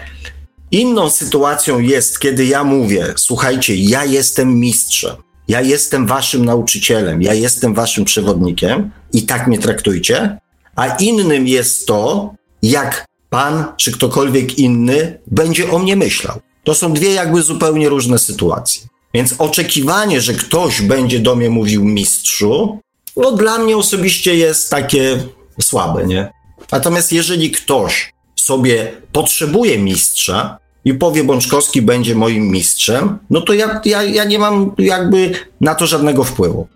Inną 0.72 1.10
sytuacją 1.10 1.80
jest, 1.80 2.20
kiedy 2.20 2.46
ja 2.46 2.64
mówię, 2.64 3.14
słuchajcie, 3.16 3.76
ja 3.76 4.06
jestem 4.06 4.60
mistrzem. 4.60 5.16
Ja 5.48 5.62
jestem 5.62 6.08
waszym 6.08 6.46
nauczycielem, 6.46 7.22
ja 7.22 7.34
jestem 7.34 7.74
waszym 7.74 8.06
przewodnikiem 8.06 8.92
i 9.14 9.24
tak 9.24 9.48
mnie 9.48 9.60
traktujcie. 9.60 10.38
A 10.76 10.88
innym 10.88 11.48
jest 11.48 11.86
to, 11.88 12.34
jak 12.62 13.06
pan 13.30 13.66
czy 13.78 13.92
ktokolwiek 13.92 14.60
inny 14.60 15.20
będzie 15.28 15.72
o 15.72 15.80
mnie 15.80 15.96
myślał. 15.96 16.40
To 16.64 16.76
są 16.76 16.94
dwie 16.94 17.14
jakby 17.14 17.42
zupełnie 17.42 17.90
różne 17.90 18.20
sytuacje. 18.20 18.88
Więc 19.14 19.36
oczekiwanie, 19.38 20.22
że 20.22 20.34
ktoś 20.34 20.82
będzie 20.82 21.20
do 21.20 21.36
mnie 21.36 21.50
mówił 21.50 21.86
mistrzu, 21.86 22.80
no 23.18 23.32
dla 23.32 23.58
mnie 23.58 23.78
osobiście 23.78 24.36
jest 24.36 24.70
takie 24.70 25.24
słabe, 25.62 26.06
nie? 26.06 26.32
Natomiast 26.72 27.12
jeżeli 27.12 27.52
ktoś 27.52 28.14
sobie 28.48 28.92
potrzebuje 29.12 29.80
mistrza, 29.80 30.58
i 30.88 30.94
powie 30.94 31.24
Bączkowski 31.24 31.82
będzie 31.82 32.16
moim 32.16 32.44
mistrzem, 32.44 33.18
no 33.30 33.42
to 33.42 33.54
ja, 33.54 33.82
ja, 33.86 34.04
ja 34.04 34.24
nie 34.24 34.40
mam 34.40 34.72
jakby 34.78 35.32
na 35.62 35.76
to 35.76 35.88
żadnego 35.88 36.24
wpływu. 36.24 36.68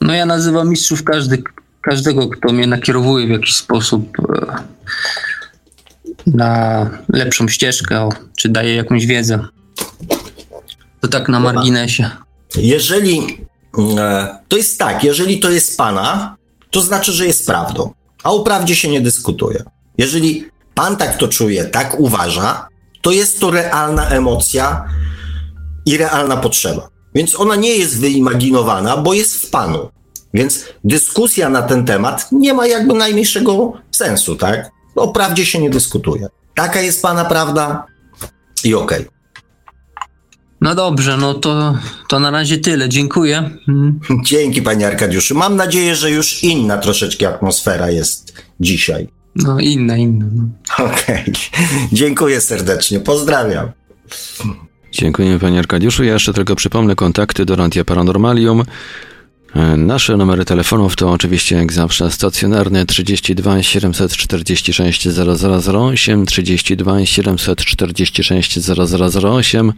No 0.00 0.14
ja 0.14 0.26
nazywam 0.26 0.68
mistrzów 0.68 1.04
każdy, 1.04 1.42
każdego, 1.80 2.28
kto 2.28 2.52
mnie 2.52 2.66
nakierowuje 2.66 3.26
w 3.26 3.30
jakiś 3.30 3.56
sposób 3.56 4.08
e, 4.18 4.56
na 6.26 6.90
lepszą 7.08 7.48
ścieżkę, 7.48 8.08
czy 8.36 8.48
daje 8.48 8.74
jakąś 8.74 9.06
wiedzę. 9.06 9.38
To 11.00 11.08
tak 11.08 11.28
na 11.28 11.40
marginesie. 11.40 12.10
Jeżeli 12.56 13.46
e, 13.98 14.38
to 14.48 14.56
jest 14.56 14.78
tak, 14.78 15.04
jeżeli 15.04 15.40
to 15.40 15.50
jest 15.50 15.78
pana, 15.78 16.36
to 16.70 16.80
znaczy, 16.80 17.12
że 17.12 17.26
jest 17.26 17.46
prawdą. 17.46 17.92
A 18.22 18.30
o 18.30 18.40
prawdzie 18.40 18.76
się 18.76 18.88
nie 18.88 19.00
dyskutuje. 19.00 19.64
Jeżeli 19.98 20.44
pan 20.74 20.96
tak 20.96 21.16
to 21.16 21.28
czuje, 21.28 21.64
tak 21.64 22.00
uważa, 22.00 22.68
to 23.02 23.10
jest 23.10 23.40
to 23.40 23.50
realna 23.50 24.08
emocja 24.08 24.84
i 25.86 25.96
realna 25.96 26.36
potrzeba. 26.36 26.88
Więc 27.14 27.40
ona 27.40 27.56
nie 27.56 27.76
jest 27.76 28.00
wyimaginowana, 28.00 28.96
bo 28.96 29.14
jest 29.14 29.36
w 29.36 29.50
panu. 29.50 29.88
Więc 30.34 30.64
dyskusja 30.84 31.48
na 31.48 31.62
ten 31.62 31.84
temat 31.84 32.28
nie 32.32 32.54
ma 32.54 32.66
jakby 32.66 32.94
najmniejszego 32.94 33.72
sensu, 33.90 34.36
tak? 34.36 34.70
O 34.96 35.08
prawdzie 35.08 35.46
się 35.46 35.58
nie 35.58 35.70
dyskutuje. 35.70 36.26
Taka 36.54 36.80
jest 36.80 37.02
pana 37.02 37.24
prawda 37.24 37.86
i 38.64 38.74
okej. 38.74 39.00
Okay. 39.00 39.14
No 40.60 40.74
dobrze, 40.74 41.16
no 41.16 41.34
to, 41.34 41.78
to 42.08 42.20
na 42.20 42.30
razie 42.30 42.58
tyle. 42.58 42.88
Dziękuję. 42.88 43.50
Hmm. 43.66 44.00
Dzięki, 44.26 44.62
panie 44.62 44.86
Arkadiuszu. 44.86 45.34
Mam 45.34 45.56
nadzieję, 45.56 45.96
że 45.96 46.10
już 46.10 46.42
inna 46.42 46.78
troszeczkę 46.78 47.28
atmosfera 47.28 47.90
jest 47.90 48.32
dzisiaj. 48.60 49.08
No 49.36 49.60
inna, 49.60 49.96
inna. 49.96 50.26
No. 50.32 50.44
Okej. 50.84 51.22
Okay. 51.22 51.68
Dziękuję 51.92 52.40
serdecznie. 52.40 53.00
Pozdrawiam. 53.00 53.68
Dziękuję 54.92 55.38
panie 55.38 55.58
Arkadiuszu. 55.58 56.04
Ja 56.04 56.12
jeszcze 56.12 56.32
tylko 56.32 56.56
przypomnę 56.56 56.94
kontakty 56.94 57.44
do 57.44 57.56
Radia 57.56 57.84
Paranormalium. 57.84 58.62
E, 59.54 59.76
nasze 59.76 60.16
numery 60.16 60.44
telefonów 60.44 60.96
to 60.96 61.12
oczywiście 61.12 61.56
jak 61.56 61.72
zawsze 61.72 62.10
stacjonarny 62.10 62.86
32 62.86 63.62
746 63.62 65.08
0008, 65.08 66.26
32 66.26 67.06
746 67.06 68.58
0008. 68.58 69.72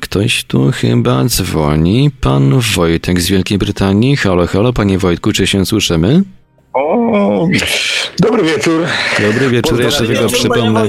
Ktoś 0.00 0.44
tu 0.44 0.70
chyba 0.72 1.24
dzwoni. 1.24 2.10
Pan 2.20 2.60
Wojtek 2.74 3.20
z 3.20 3.28
Wielkiej 3.28 3.58
Brytanii. 3.58 4.16
Halo, 4.16 4.46
halo, 4.46 4.72
panie 4.72 4.98
Wojtku, 4.98 5.32
czy 5.32 5.46
się 5.46 5.66
słyszymy? 5.66 6.22
O, 6.72 7.48
dobry 8.18 8.42
wieczór. 8.42 8.86
Dobry 9.20 9.48
wieczór. 9.48 9.82
Jeszcze 9.82 10.06
tylko 10.06 10.28
przypomnę, 10.28 10.88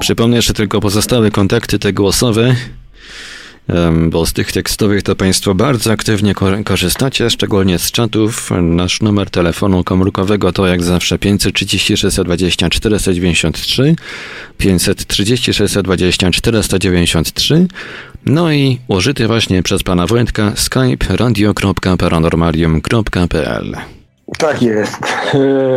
przypomnę 0.00 0.36
jeszcze 0.36 0.54
tylko 0.54 0.80
pozostałe 0.80 1.30
kontakty 1.30 1.78
te 1.78 1.92
głosowe, 1.92 2.56
bo 4.08 4.26
z 4.26 4.32
tych 4.32 4.52
tekstowych 4.52 5.02
to 5.02 5.16
Państwo 5.16 5.54
bardzo 5.54 5.92
aktywnie 5.92 6.34
korzystacie, 6.64 7.30
szczególnie 7.30 7.78
z 7.78 7.90
czatów. 7.90 8.50
Nasz 8.62 9.00
numer 9.00 9.30
telefonu 9.30 9.84
komórkowego 9.84 10.52
to 10.52 10.66
jak 10.66 10.82
zawsze 10.82 11.18
530 11.18 11.96
620 11.96 12.70
493, 12.70 13.96
530 14.58 15.54
620 15.54 16.30
493, 16.30 17.66
no 18.26 18.52
i 18.52 18.78
użyty 18.88 19.26
właśnie 19.26 19.62
przez 19.62 19.82
Pana 19.82 20.06
Wojtka 20.06 20.52
skype 20.56 21.16
radio.paranormalium.pl. 21.16 23.76
Tak 24.38 24.62
jest. 24.62 24.98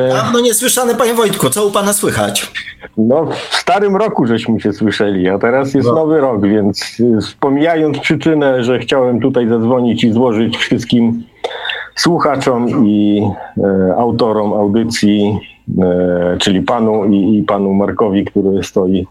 Dawno 0.09 0.39
niesłyszane, 0.39 0.95
panie 0.95 1.13
Wojtku, 1.13 1.49
co 1.49 1.65
u 1.65 1.71
pana 1.71 1.93
słychać? 1.93 2.51
No, 2.97 3.25
w 3.49 3.55
starym 3.55 3.95
roku 3.95 4.25
żeśmy 4.25 4.59
się 4.59 4.73
słyszeli, 4.73 5.29
a 5.29 5.37
teraz 5.37 5.73
jest 5.73 5.87
no. 5.87 5.95
nowy 5.95 6.21
rok, 6.21 6.47
więc 6.47 6.97
pomijając 7.39 7.99
przyczynę, 7.99 8.63
że 8.63 8.79
chciałem 8.79 9.19
tutaj 9.19 9.47
zadzwonić 9.47 10.03
i 10.03 10.11
złożyć 10.11 10.57
wszystkim 10.57 11.23
słuchaczom 11.95 12.87
i 12.87 13.27
e, 13.57 13.95
autorom 13.97 14.53
audycji, 14.53 15.39
e, 15.81 16.37
czyli 16.39 16.61
panu 16.61 17.05
i, 17.05 17.37
i 17.37 17.43
panu 17.43 17.73
Markowi, 17.73 18.25
który 18.25 18.63
stoi 18.63 19.07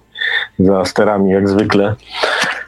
za 0.59 0.85
sterami 0.85 1.31
jak 1.31 1.49
zwykle, 1.49 1.95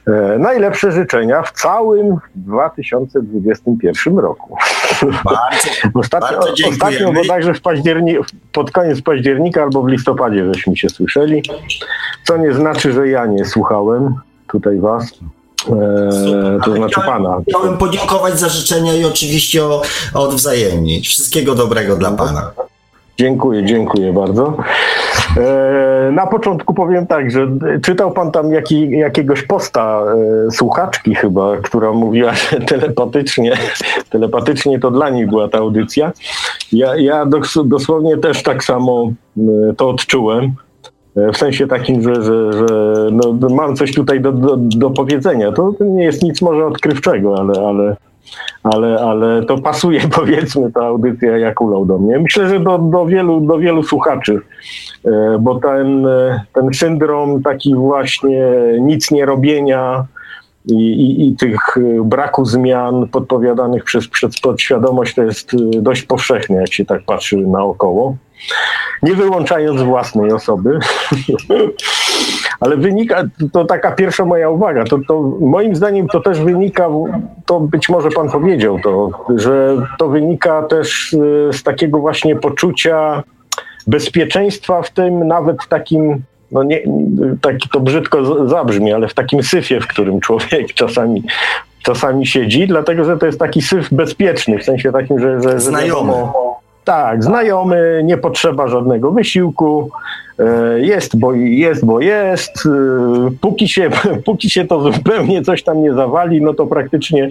E, 0.07 0.39
najlepsze 0.39 0.93
życzenia 0.93 1.43
w 1.43 1.53
całym 1.53 2.17
2021 2.35 4.19
roku. 4.19 4.57
Bardzo, 5.25 5.69
ostatnio, 5.95 6.39
bardzo 6.39 6.69
ostatnio 6.69 7.13
bodajże 7.13 7.55
w 7.55 7.61
październiku, 7.61 8.25
pod 8.53 8.71
koniec 8.71 9.03
października 9.03 9.63
albo 9.63 9.83
w 9.83 9.89
listopadzie 9.89 10.55
żeśmy 10.55 10.77
się 10.77 10.89
słyszeli, 10.89 11.43
co 12.25 12.37
nie 12.37 12.53
znaczy, 12.53 12.93
że 12.93 13.09
ja 13.09 13.27
nie 13.27 13.45
słuchałem 13.45 14.15
tutaj 14.49 14.79
was. 14.79 15.13
E, 15.69 16.59
to 16.65 16.75
znaczy 16.75 17.01
pana. 17.07 17.41
Chciałem 17.49 17.79
podziękować 17.79 18.39
za 18.39 18.49
życzenia 18.49 18.95
i 18.95 19.05
oczywiście 19.05 19.65
o, 19.65 19.83
odwzajemnić. 20.15 21.09
Wszystkiego 21.09 21.55
dobrego 21.55 21.97
dla 21.97 22.11
pana. 22.11 22.51
Dziękuję, 23.19 23.65
dziękuję 23.65 24.13
bardzo. 24.13 24.57
E, 25.37 26.11
na 26.13 26.27
początku 26.27 26.75
powiem 26.75 27.07
tak, 27.07 27.31
że 27.31 27.49
czytał 27.83 28.13
pan 28.13 28.33
tam 28.33 28.53
jaki, 28.53 28.91
jakiegoś 28.91 29.43
posta 29.43 30.03
e, 30.47 30.51
słuchaczki 30.51 31.15
chyba, 31.15 31.57
która 31.57 31.93
mówiła, 31.93 32.33
że 32.35 32.61
telepatycznie, 32.61 33.53
telepatycznie 34.11 34.79
to 34.79 34.91
dla 34.91 35.11
niej 35.11 35.27
była 35.27 35.49
ta 35.49 35.59
audycja. 35.59 36.13
Ja, 36.73 36.97
ja 36.97 37.27
dosłownie 37.65 38.17
też 38.17 38.43
tak 38.43 38.65
samo 38.65 39.11
e, 39.39 39.43
to 39.77 39.89
odczułem. 39.89 40.53
W 41.33 41.37
sensie 41.37 41.67
takim, 41.67 42.03
że, 42.03 42.15
że, 42.15 42.53
że 42.53 42.95
no, 43.13 43.49
mam 43.51 43.77
coś 43.77 43.95
tutaj 43.95 44.21
do, 44.21 44.33
do, 44.33 44.57
do 44.57 44.91
powiedzenia. 44.91 45.53
To 45.53 45.73
nie 45.81 46.05
jest 46.05 46.23
nic 46.23 46.43
może 46.43 46.67
odkrywczego, 46.67 47.39
ale, 47.39 47.69
ale, 47.69 47.97
ale, 48.63 49.01
ale 49.01 49.45
to 49.45 49.59
pasuje 49.59 50.01
powiedzmy 50.21 50.73
ta 50.73 50.81
audycja 50.81 51.39
jak 51.39 51.61
ulał 51.61 51.87
do 51.87 51.99
mnie. 51.99 52.19
Myślę, 52.19 52.49
że 52.49 52.61
do, 52.61 52.79
do, 52.79 53.07
wielu, 53.07 53.41
do 53.41 53.59
wielu 53.59 53.83
słuchaczy, 53.83 54.41
e, 55.05 55.39
bo 55.41 55.61
ten, 55.61 56.07
e, 56.07 56.45
ten 56.53 56.75
syndrom 56.75 57.43
taki 57.43 57.75
właśnie 57.75 58.47
nic 58.81 59.11
nie 59.11 59.27
robienia 59.27 60.07
i, 60.67 60.75
i, 60.75 61.29
i 61.29 61.37
tych 61.37 61.61
braku 62.05 62.45
zmian 62.45 63.09
podpowiadanych 63.09 63.85
przez, 63.85 64.09
przez 64.09 64.41
podświadomość 64.41 65.15
to 65.15 65.23
jest 65.23 65.55
e, 65.55 65.81
dość 65.81 66.03
powszechne, 66.03 66.57
jak 66.57 66.73
się 66.73 66.85
tak 66.85 67.03
patrzy 67.05 67.37
naokoło. 67.37 68.17
Nie 69.03 69.15
wyłączając 69.15 69.83
własnej 69.83 70.33
osoby. 70.33 70.79
Ale 72.61 72.77
wynika, 72.77 73.23
to 73.53 73.65
taka 73.65 73.91
pierwsza 73.91 74.25
moja 74.25 74.51
uwaga, 74.51 74.85
to, 74.85 74.99
to 75.09 75.23
moim 75.41 75.77
zdaniem 75.77 76.09
to 76.09 76.21
też 76.21 76.41
wynika, 76.41 76.89
to 77.47 77.61
być 77.61 77.89
może 77.89 78.11
pan 78.11 78.31
powiedział 78.31 78.79
to, 78.79 79.11
że 79.37 79.77
to 79.99 80.09
wynika 80.09 80.63
też 80.63 81.13
y, 81.13 81.51
z 81.53 81.63
takiego 81.63 81.99
właśnie 81.99 82.37
poczucia 82.37 83.23
bezpieczeństwa 83.87 84.83
w 84.83 84.91
tym 84.91 85.29
nawet 85.29 85.57
takim 85.69 86.23
no 86.53 86.63
nie, 86.63 86.83
taki 87.41 87.69
to 87.69 87.81
brzydko 87.81 88.49
zabrzmi, 88.49 88.93
ale 88.93 89.09
w 89.09 89.15
takim 89.15 89.43
syfie, 89.43 89.81
w 89.81 89.87
którym 89.87 90.21
człowiek 90.21 90.75
czasami, 90.75 91.23
czasami 91.83 92.27
siedzi, 92.27 92.67
dlatego 92.67 93.05
że 93.05 93.17
to 93.17 93.27
jest 93.27 93.39
taki 93.39 93.63
syf 93.63 93.93
bezpieczny, 93.93 94.59
w 94.59 94.65
sensie 94.65 94.93
takim, 94.93 95.21
że... 95.21 95.41
że 95.41 95.61
Znajomy. 95.61 96.13
Że 96.13 96.29
tak, 96.87 97.25
znajomy, 97.25 98.01
nie 98.05 98.17
potrzeba 98.17 98.69
żadnego 98.69 99.13
wysiłku, 99.13 99.91
e, 100.39 100.81
jest, 100.81 101.19
bo 101.19 101.33
jest, 101.35 101.85
bo 101.85 102.01
jest. 102.01 102.67
E, 102.67 103.31
póki 103.41 103.69
się, 103.69 103.91
póki 104.27 104.51
się 104.51 104.67
to 104.67 104.93
zupełnie 104.93 105.43
coś 105.43 105.63
tam 105.63 105.83
nie 105.83 105.93
zawali, 105.93 106.43
no 106.43 106.55
to 106.55 106.67
praktycznie 106.67 107.31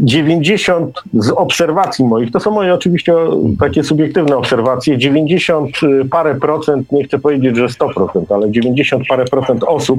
90 0.00 1.02
z 1.14 1.30
obserwacji 1.30 2.04
moich, 2.04 2.32
to 2.32 2.40
są 2.40 2.50
moje 2.50 2.74
oczywiście 2.74 3.14
takie 3.60 3.84
subiektywne 3.84 4.36
obserwacje, 4.36 4.98
90 4.98 5.70
parę 6.10 6.34
procent, 6.34 6.92
nie 6.92 7.04
chcę 7.04 7.18
powiedzieć, 7.18 7.56
że 7.56 7.66
100%, 7.66 8.34
ale 8.34 8.50
90 8.50 9.06
parę 9.08 9.24
procent 9.24 9.64
osób, 9.64 9.98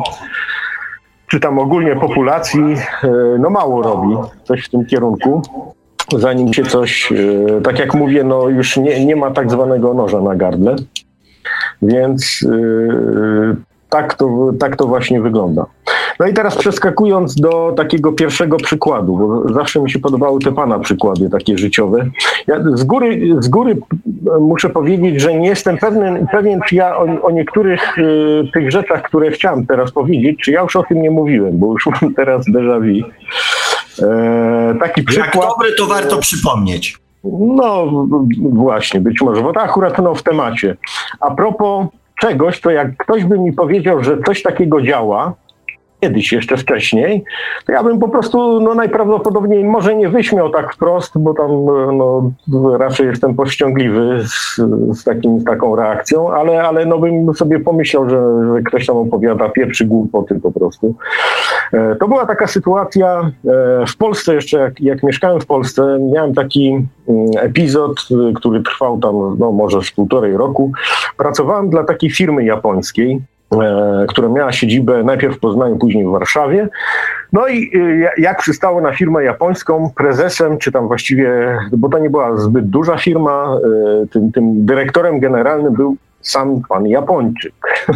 czy 1.28 1.40
tam 1.40 1.60
ogólnie 1.60 1.96
populacji, 1.96 2.64
e, 3.04 3.10
no 3.40 3.50
mało 3.50 3.82
robi 3.82 4.16
coś 4.44 4.66
w 4.66 4.70
tym 4.70 4.86
kierunku 4.86 5.42
zanim 6.18 6.54
się 6.54 6.64
coś, 6.64 7.12
e, 7.12 7.62
tak 7.62 7.80
jak 7.80 7.94
mówię, 7.94 8.24
no 8.24 8.50
już 8.50 8.78
nie, 8.78 9.06
nie 9.06 9.16
ma 9.16 9.32
tak 9.32 9.52
zwanego 9.52 9.94
noża 9.94 10.22
na 10.22 10.36
gardle, 10.36 10.76
więc 11.82 12.46
e, 12.52 13.56
tak 13.90 14.14
to, 14.14 14.52
tak 14.60 14.76
to 14.76 14.88
właśnie 14.88 15.22
wygląda. 15.22 15.66
No 16.20 16.28
i 16.28 16.34
teraz 16.34 16.58
przeskakując 16.58 17.36
do 17.36 17.74
takiego 17.78 18.12
pierwszego 18.12 18.58
przykładu, 18.58 19.18
bo 19.18 19.54
zawsze 19.54 19.80
mi 19.80 19.92
się 19.92 20.00
podobały 20.00 20.40
te 20.40 20.52
pana 20.52 20.80
przykłady 20.80 21.30
takie 21.30 21.58
życiowe. 21.58 22.06
Ja 22.48 22.64
z 22.74 22.84
góry, 22.84 23.22
z 23.40 23.48
góry 23.48 23.78
muszę 24.40 24.70
powiedzieć, 24.70 25.22
że 25.22 25.34
nie 25.34 25.48
jestem 25.48 25.78
pewien, 25.78 26.28
pewien 26.32 26.62
czy 26.62 26.76
ja 26.76 26.98
o, 26.98 27.22
o 27.22 27.32
niektórych 27.32 27.98
y, 27.98 28.44
tych 28.54 28.72
rzeczach, 28.72 29.02
które 29.02 29.32
chciałem 29.32 29.66
teraz 29.66 29.92
powiedzieć, 29.92 30.40
czy 30.44 30.52
ja 30.52 30.62
już 30.62 30.76
o 30.76 30.84
tym 30.84 31.02
nie 31.02 31.12
mówiłem, 31.12 31.60
bo 31.60 31.72
już 31.72 31.86
mam 31.86 32.14
teraz 32.14 32.46
déjà 32.46 32.80
vu. 32.80 33.10
E, 34.02 34.76
taki 34.80 35.04
przykład. 35.04 35.36
Jak 35.36 35.44
dobry, 35.44 35.70
to 35.78 35.86
warto 35.86 36.18
przypomnieć. 36.18 36.98
No 37.40 37.88
właśnie, 38.38 39.00
być 39.00 39.22
może, 39.22 39.42
bo 39.42 39.54
to 39.54 39.62
akurat 39.62 39.98
no, 39.98 40.16
w 40.16 40.24
temacie. 40.24 40.78
A 41.20 41.32
propos 41.32 41.88
czegoś, 42.20 42.62
to 42.62 42.72
jak 42.72 42.98
ktoś 42.98 43.26
by 43.26 43.40
mi 43.40 43.54
powiedział, 43.54 44.04
że 44.04 44.18
coś 44.26 44.44
takiego 44.44 44.82
działa, 44.82 45.34
kiedyś 46.04 46.32
jeszcze 46.32 46.58
wcześniej, 46.58 47.24
to 47.66 47.72
ja 47.72 47.84
bym 47.84 48.00
po 48.00 48.10
prostu 48.10 48.62
no, 48.62 48.76
najprawdopodobniej 48.76 49.64
może 49.64 49.96
nie 49.96 50.10
wyśmiał 50.10 50.50
tak 50.50 50.74
wprost, 50.74 51.12
bo 51.16 51.34
tam 51.34 51.50
no, 51.98 52.78
raczej 52.78 53.08
jestem 53.08 53.36
powściągliwy 53.36 54.24
z, 54.28 54.56
z, 55.00 55.04
takim, 55.04 55.40
z 55.40 55.44
taką 55.44 55.76
reakcją, 55.76 56.32
ale, 56.32 56.64
ale 56.64 56.86
no, 56.86 57.00
bym 57.00 57.34
sobie 57.34 57.60
pomyślał, 57.60 58.10
że, 58.10 58.22
że 58.54 58.62
ktoś 58.62 58.86
tam 58.86 58.98
opowiada 58.98 59.50
pierwszy 59.50 59.86
głupoty 59.86 60.40
po 60.40 60.52
prostu. 60.52 60.96
E, 61.74 61.96
to 61.96 62.08
była 62.08 62.26
taka 62.26 62.48
sytuacja 62.48 63.32
e, 63.46 63.86
w 63.88 63.98
Polsce 63.98 64.36
jeszcze, 64.36 64.58
jak, 64.60 64.82
jak 64.82 65.04
mieszkałem 65.04 65.42
w 65.42 65.46
Polsce, 65.46 66.00
miałem 66.14 66.34
taki 66.34 66.86
mm, 67.08 67.28
epizod, 67.38 68.08
który 68.36 68.64
trwał 68.64 69.00
tam 69.00 69.38
no, 69.40 69.52
może 69.52 69.82
z 69.82 69.92
półtorej 69.92 70.38
roku. 70.38 70.72
Pracowałem 71.18 71.70
dla 71.70 71.84
takiej 71.84 72.10
firmy 72.10 72.44
japońskiej, 72.44 73.22
która 74.08 74.30
miała 74.30 74.52
siedzibę 74.52 75.04
najpierw 75.04 75.38
w 75.38 75.40
Poznaniu, 75.40 75.78
później 75.78 76.06
w 76.06 76.12
Warszawie. 76.12 76.70
No 77.34 77.48
i 77.48 77.72
e, 77.76 78.22
jak 78.22 78.40
przystało 78.40 78.82
na 78.82 78.94
firmę 78.94 79.24
japońską, 79.24 79.92
prezesem, 79.96 80.58
czy 80.58 80.72
tam 80.72 80.88
właściwie, 80.88 81.58
bo 81.72 81.90
to 81.90 82.00
nie 82.00 82.10
była 82.10 82.38
zbyt 82.38 82.70
duża 82.70 82.98
firma, 82.98 83.58
e, 84.04 84.08
tym, 84.08 84.32
tym 84.32 84.66
dyrektorem 84.66 85.20
generalnym 85.20 85.74
był 85.74 85.98
sam 86.22 86.62
pan 86.70 86.88
Japończyk. 86.88 87.54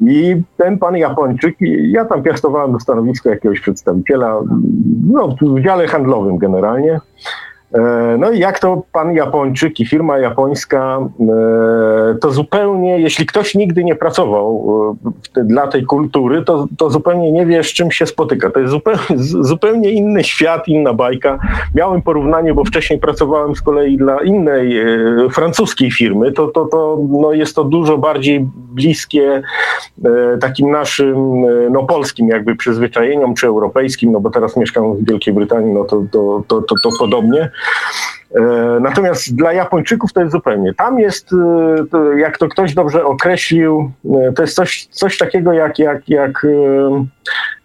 I 0.00 0.42
ten 0.56 0.78
pan 0.78 0.96
Japończyk, 0.96 1.56
ja 1.82 2.04
tam 2.04 2.22
piastowałem 2.22 2.72
do 2.72 2.80
stanowiska 2.80 3.30
jakiegoś 3.30 3.60
przedstawiciela, 3.60 4.40
no, 5.10 5.36
w 5.42 5.60
dziale 5.60 5.86
handlowym 5.86 6.38
generalnie. 6.38 7.00
E, 7.74 8.16
no 8.18 8.30
i 8.30 8.38
jak 8.38 8.58
to 8.58 8.82
pan 8.92 9.12
Japończyk 9.12 9.80
i 9.80 9.86
firma 9.86 10.18
japońska, 10.18 10.98
e, 11.20 12.14
to 12.20 12.30
zupełnie, 12.30 13.00
jeśli 13.00 13.26
ktoś 13.26 13.54
nigdy 13.54 13.84
nie 13.84 13.94
pracował 13.94 14.96
e, 15.36 15.44
dla 15.44 15.66
tej 15.66 15.84
kultury, 15.84 16.44
to, 16.44 16.66
to 16.78 16.90
zupełnie 16.90 17.32
nie 17.32 17.46
wie, 17.46 17.64
z 17.64 17.66
czym 17.66 17.90
się 17.90 18.06
spotyka. 18.06 18.50
To 18.50 18.60
jest 18.60 18.70
zupełnie, 18.70 19.00
zupełnie 19.52 19.90
inny 19.90 20.24
świat, 20.24 20.68
inna 20.68 20.94
bajka. 20.94 21.38
Miałem 21.74 22.02
porównanie, 22.02 22.54
bo 22.54 22.64
wcześniej 22.64 22.98
pracowałem 22.98 23.56
z 23.56 23.62
kolei 23.62 23.96
dla 23.96 24.22
innej 24.22 24.80
francuskiej 25.32 25.90
firmy. 25.90 26.32
To, 26.32 26.46
to, 26.48 26.64
to 26.64 26.98
no 27.08 27.32
jest 27.32 27.56
to 27.56 27.64
dużo 27.64 27.98
bardziej 27.98 28.48
bliskie 28.54 29.42
takim 30.40 30.70
naszym 30.70 31.44
no, 31.70 31.82
polskim 31.82 32.28
jakby 32.28 32.56
przyzwyczajeniom, 32.56 33.34
czy 33.34 33.46
europejskim, 33.46 34.12
no 34.12 34.20
bo 34.20 34.30
teraz 34.30 34.56
mieszkam 34.56 34.96
w 34.96 35.08
Wielkiej 35.08 35.34
Brytanii, 35.34 35.72
no 35.72 35.84
to, 35.84 36.02
to, 36.10 36.42
to, 36.48 36.62
to, 36.62 36.74
to 36.82 36.90
podobnie. 36.98 37.50
E, 38.36 38.40
natomiast 38.80 39.36
dla 39.36 39.52
Japończyków 39.52 40.12
to 40.12 40.20
jest 40.20 40.32
zupełnie. 40.32 40.74
Tam 40.74 40.98
jest, 40.98 41.30
e, 41.32 42.20
jak 42.20 42.38
to 42.38 42.48
ktoś 42.48 42.74
dobrze 42.74 43.04
określił, 43.04 43.92
e, 44.04 44.32
to 44.32 44.42
jest 44.42 44.54
coś, 44.54 44.86
coś 44.86 45.18
takiego 45.18 45.52
jak, 45.52 45.78
jak, 45.78 46.08
jak 46.08 46.46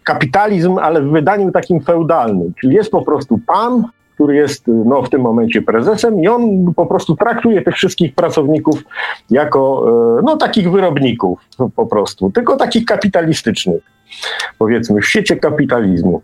kapitalizm, 0.04 0.78
ale 0.78 1.02
w 1.02 1.10
wydaniu 1.10 1.52
takim 1.52 1.80
feudalnym. 1.80 2.52
Czyli 2.60 2.74
jest 2.74 2.90
po 2.90 3.02
prostu 3.02 3.40
pan, 3.46 3.84
który 4.16 4.36
jest 4.36 4.64
no, 4.66 5.02
w 5.02 5.10
tym 5.10 5.20
momencie 5.20 5.62
prezesem 5.62 6.20
i 6.20 6.28
on 6.28 6.74
po 6.76 6.86
prostu 6.86 7.16
traktuje 7.16 7.62
tych 7.62 7.74
wszystkich 7.74 8.14
pracowników 8.14 8.84
jako 9.30 9.86
no, 10.24 10.36
takich 10.36 10.70
wyrobników 10.70 11.40
po 11.76 11.86
prostu, 11.86 12.30
tylko 12.30 12.56
takich 12.56 12.84
kapitalistycznych 12.84 13.96
powiedzmy, 14.58 15.00
w 15.00 15.06
świecie 15.06 15.36
kapitalizmu. 15.36 16.22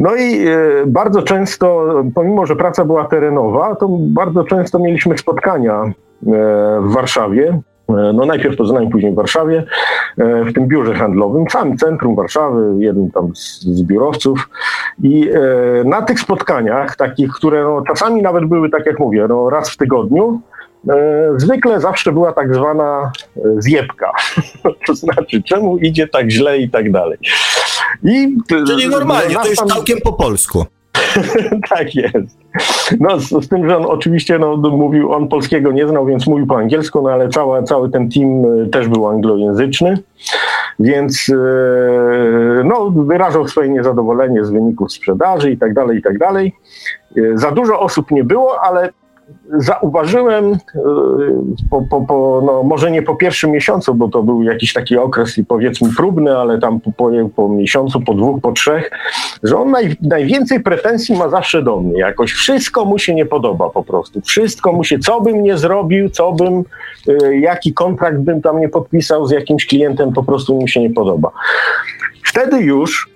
No 0.00 0.16
i 0.16 0.46
e, 0.46 0.56
bardzo 0.86 1.22
często, 1.22 1.94
pomimo 2.14 2.46
że 2.46 2.56
praca 2.56 2.84
była 2.84 3.04
terenowa, 3.04 3.74
to 3.74 3.88
bardzo 3.90 4.44
często 4.44 4.78
mieliśmy 4.78 5.18
spotkania 5.18 5.82
e, 5.82 5.92
w 6.80 6.92
Warszawie. 6.92 7.60
E, 7.98 8.12
no 8.12 8.26
najpierw 8.26 8.56
Poznaniu, 8.56 8.90
później 8.90 9.12
w 9.12 9.14
Warszawie, 9.14 9.64
w 10.18 10.52
tym 10.52 10.68
biurze 10.68 10.94
handlowym, 10.94 11.46
w 11.46 11.52
samym 11.52 11.78
centrum 11.78 12.16
Warszawy, 12.16 12.74
jeden 12.78 13.10
tam 13.10 13.36
z, 13.36 13.60
z 13.60 13.82
biurowców. 13.82 14.48
I 15.02 15.30
na 15.84 16.02
tych 16.02 16.20
spotkaniach, 16.20 16.96
takich, 16.96 17.30
które 17.32 17.62
no, 17.62 17.82
czasami 17.86 18.22
nawet 18.22 18.44
były, 18.44 18.70
tak 18.70 18.86
jak 18.86 18.98
mówię, 18.98 19.26
no, 19.28 19.50
raz 19.50 19.70
w 19.70 19.76
tygodniu, 19.76 20.40
zwykle 21.36 21.80
zawsze 21.80 22.12
była 22.12 22.32
tak 22.32 22.54
zwana 22.54 23.12
zjebka. 23.58 24.12
to 24.86 24.94
znaczy, 24.94 25.42
czemu 25.42 25.78
idzie 25.78 26.08
tak 26.08 26.30
źle 26.30 26.58
i 26.58 26.70
tak 26.70 26.92
dalej. 26.92 27.18
I, 28.02 28.36
Czyli 28.66 28.88
normalnie, 28.88 29.34
to 29.34 29.48
jest 29.48 29.64
całkiem 29.64 29.98
po 30.04 30.12
polsku. 30.12 30.64
tak 31.70 31.94
jest. 31.94 32.38
No, 33.00 33.20
z, 33.20 33.28
z, 33.28 33.48
tym, 33.48 33.68
że 33.68 33.76
on 33.76 33.84
oczywiście 33.84 34.38
no, 34.38 34.56
mówił, 34.56 35.12
on 35.12 35.28
polskiego 35.28 35.72
nie 35.72 35.88
znał, 35.88 36.06
więc 36.06 36.26
mówił 36.26 36.46
po 36.46 36.56
angielsku, 36.56 37.02
no 37.02 37.10
ale 37.10 37.28
cały, 37.28 37.62
cały 37.62 37.90
ten 37.90 38.10
team 38.10 38.44
y, 38.44 38.68
też 38.68 38.88
był 38.88 39.06
anglojęzyczny. 39.06 39.98
Więc 40.78 41.30
no, 42.64 42.90
wyrażał 42.90 43.48
swoje 43.48 43.68
niezadowolenie 43.68 44.44
z 44.44 44.50
wyników 44.50 44.92
sprzedaży 44.92 45.50
i 45.50 45.58
tak 45.58 45.74
dalej, 45.74 45.98
i 45.98 46.02
tak 46.02 46.18
dalej. 46.18 46.54
Za 47.34 47.50
dużo 47.50 47.80
osób 47.80 48.10
nie 48.10 48.24
było, 48.24 48.60
ale 48.60 48.90
zauważyłem, 49.58 50.52
e, 50.52 50.58
po, 51.70 51.82
po, 51.90 52.00
po, 52.00 52.42
no 52.46 52.62
może 52.62 52.90
nie 52.90 53.02
po 53.02 53.16
pierwszym 53.16 53.50
miesiącu, 53.50 53.94
bo 53.94 54.08
to 54.08 54.22
był 54.22 54.42
jakiś 54.42 54.72
taki 54.72 54.96
okres 54.96 55.38
i 55.38 55.44
powiedzmy 55.44 55.88
próbny, 55.96 56.36
ale 56.36 56.58
tam 56.58 56.80
po, 56.80 57.10
po 57.36 57.48
miesiącu, 57.48 58.00
po 58.00 58.14
dwóch, 58.14 58.40
po 58.40 58.52
trzech, 58.52 58.90
że 59.42 59.58
on 59.58 59.70
naj, 59.70 59.96
najwięcej 60.00 60.60
pretensji 60.60 61.16
ma 61.16 61.28
zawsze 61.28 61.62
do 61.62 61.80
mnie. 61.80 61.98
Jakoś 61.98 62.32
wszystko 62.32 62.84
mu 62.84 62.98
się 62.98 63.14
nie 63.14 63.26
podoba 63.26 63.70
po 63.70 63.84
prostu. 63.84 64.20
Wszystko 64.20 64.72
mu 64.72 64.84
się, 64.84 64.98
co 64.98 65.20
bym 65.20 65.42
nie 65.42 65.58
zrobił, 65.58 66.10
co 66.10 66.32
bym, 66.32 66.64
e, 67.08 67.36
jaki 67.36 67.74
kontrakt 67.74 68.18
bym 68.18 68.42
tam 68.42 68.60
nie 68.60 68.68
podpisał 68.68 69.26
z 69.26 69.30
jakimś 69.30 69.66
klientem, 69.66 70.12
po 70.12 70.22
prostu 70.22 70.56
mi 70.62 70.68
się 70.68 70.80
nie 70.80 70.90
podoba. 70.90 71.30
Wtedy 72.24 72.60
już 72.60 73.10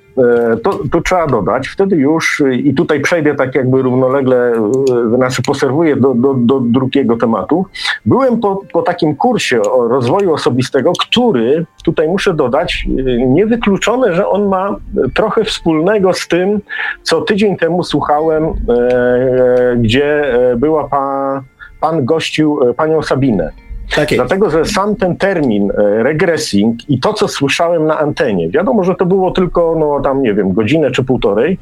to, 0.63 0.79
to, 0.93 1.01
trzeba 1.01 1.27
dodać. 1.27 1.69
Wtedy 1.69 1.97
już, 1.97 2.43
i 2.53 2.75
tutaj 2.75 3.01
przejdę 3.01 3.35
tak 3.35 3.55
jakby 3.55 3.83
równolegle, 3.83 4.53
e, 4.53 5.17
znaczy 5.17 5.43
poserwuję 5.43 5.97
do, 5.97 6.15
do, 6.15 6.35
do 6.35 6.61
drugiego 6.61 7.17
tematu. 7.17 7.67
Byłem 8.07 8.41
po, 8.41 8.61
po 8.73 8.83
takim 8.83 9.17
kursie 9.17 9.61
rozwoju 9.89 10.33
osobistego, 10.33 10.93
który, 11.01 11.67
tutaj 11.85 12.09
muszę 12.09 12.35
dodać, 12.35 12.87
e, 12.89 13.27
niewykluczone, 13.27 14.15
że 14.15 14.29
on 14.29 14.49
ma 14.49 14.77
trochę 15.15 15.45
wspólnego 15.45 16.13
z 16.13 16.29
tym, 16.29 16.61
co 17.03 17.21
tydzień 17.21 17.57
temu 17.57 17.83
słuchałem, 17.83 18.45
e, 18.45 19.77
gdzie 19.77 20.25
była 20.57 20.89
pa, 20.89 21.43
pan 21.81 22.05
gościł 22.05 22.61
panią 22.77 23.03
Sabinę. 23.03 23.64
Tak 23.97 24.09
Dlatego, 24.09 24.51
że 24.51 24.65
sam 24.65 24.97
ten 24.97 25.17
termin 25.17 25.71
e, 25.71 26.03
regressing 26.03 26.91
i 26.91 27.01
to, 27.01 27.13
co 27.13 27.29
słyszałem 27.29 27.87
na 27.87 27.99
antenie, 27.99 28.49
wiadomo, 28.49 28.85
że 28.85 28.95
to 28.95 29.07
było 29.07 29.31
tylko, 29.31 29.77
no 29.79 30.01
tam, 30.01 30.23
nie 30.23 30.35
wiem, 30.35 30.53
godzinę 30.53 30.91
czy 30.91 31.05
półtorej, 31.05 31.59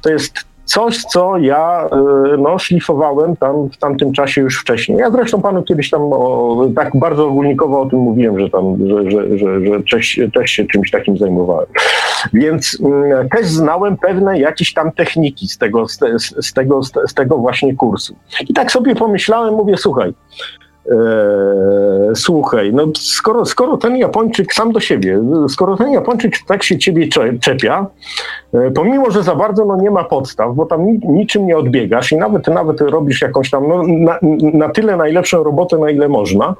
to 0.00 0.10
jest 0.10 0.50
coś, 0.64 0.98
co 1.04 1.38
ja 1.38 1.88
e, 1.92 2.36
no, 2.36 2.58
szlifowałem 2.58 3.36
tam 3.36 3.70
w 3.70 3.76
tamtym 3.76 4.12
czasie 4.12 4.40
już 4.40 4.60
wcześniej. 4.60 4.98
Ja 4.98 5.10
zresztą 5.10 5.42
panu 5.42 5.62
kiedyś 5.62 5.90
tam 5.90 6.02
o, 6.02 6.68
tak 6.76 6.96
bardzo 6.96 7.28
ogólnikowo 7.28 7.80
o 7.80 7.86
tym 7.86 7.98
mówiłem, 7.98 8.40
że 8.40 8.50
tam, 8.50 8.76
że, 8.88 9.10
że, 9.10 9.38
że, 9.38 9.66
że 9.66 9.82
też, 9.90 10.20
też 10.34 10.50
się 10.50 10.64
czymś 10.64 10.90
takim 10.90 11.18
zajmowałem. 11.18 11.66
Więc 12.32 12.78
mm, 12.84 13.28
też 13.28 13.46
znałem 13.46 13.96
pewne 13.96 14.40
jakieś 14.40 14.74
tam 14.74 14.92
techniki 14.92 15.48
z 15.48 15.58
tego, 15.58 15.88
z, 15.88 15.98
z, 16.40 16.52
tego, 16.52 16.82
z 16.82 17.14
tego 17.14 17.38
właśnie 17.38 17.74
kursu. 17.74 18.16
I 18.48 18.54
tak 18.54 18.72
sobie 18.72 18.94
pomyślałem, 18.94 19.54
mówię, 19.54 19.76
słuchaj, 19.76 20.12
słuchaj, 22.14 22.72
no 22.74 22.86
skoro, 22.94 23.44
skoro 23.44 23.76
ten 23.76 23.96
Japończyk 23.96 24.54
sam 24.54 24.72
do 24.72 24.80
siebie, 24.80 25.22
skoro 25.48 25.76
ten 25.76 25.92
Japończyk 25.92 26.34
tak 26.46 26.62
się 26.62 26.78
ciebie 26.78 27.08
czepia, 27.40 27.86
e, 28.54 28.70
pomimo, 28.70 29.10
że 29.10 29.22
za 29.22 29.34
bardzo 29.34 29.64
no, 29.64 29.76
nie 29.76 29.90
ma 29.90 30.04
podstaw, 30.04 30.54
bo 30.54 30.66
tam 30.66 30.86
niczym 31.02 31.46
nie 31.46 31.58
odbiegasz 31.58 32.12
i 32.12 32.16
nawet 32.16 32.48
nawet 32.48 32.80
robisz 32.80 33.22
jakąś 33.22 33.50
tam 33.50 33.68
no, 33.68 33.82
na, 33.82 34.18
na 34.52 34.68
tyle 34.68 34.96
najlepszą 34.96 35.44
robotę, 35.44 35.78
na 35.78 35.90
ile 35.90 36.08
można, 36.08 36.54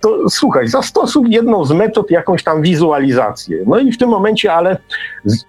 to 0.00 0.30
słuchaj, 0.30 0.68
zastosuj 0.68 1.30
jedną 1.30 1.64
z 1.64 1.72
metod 1.72 2.10
jakąś 2.10 2.44
tam 2.44 2.62
wizualizację. 2.62 3.58
No 3.66 3.78
i 3.78 3.92
w 3.92 3.98
tym 3.98 4.08
momencie, 4.08 4.52
ale 4.52 4.76
z, 5.24 5.44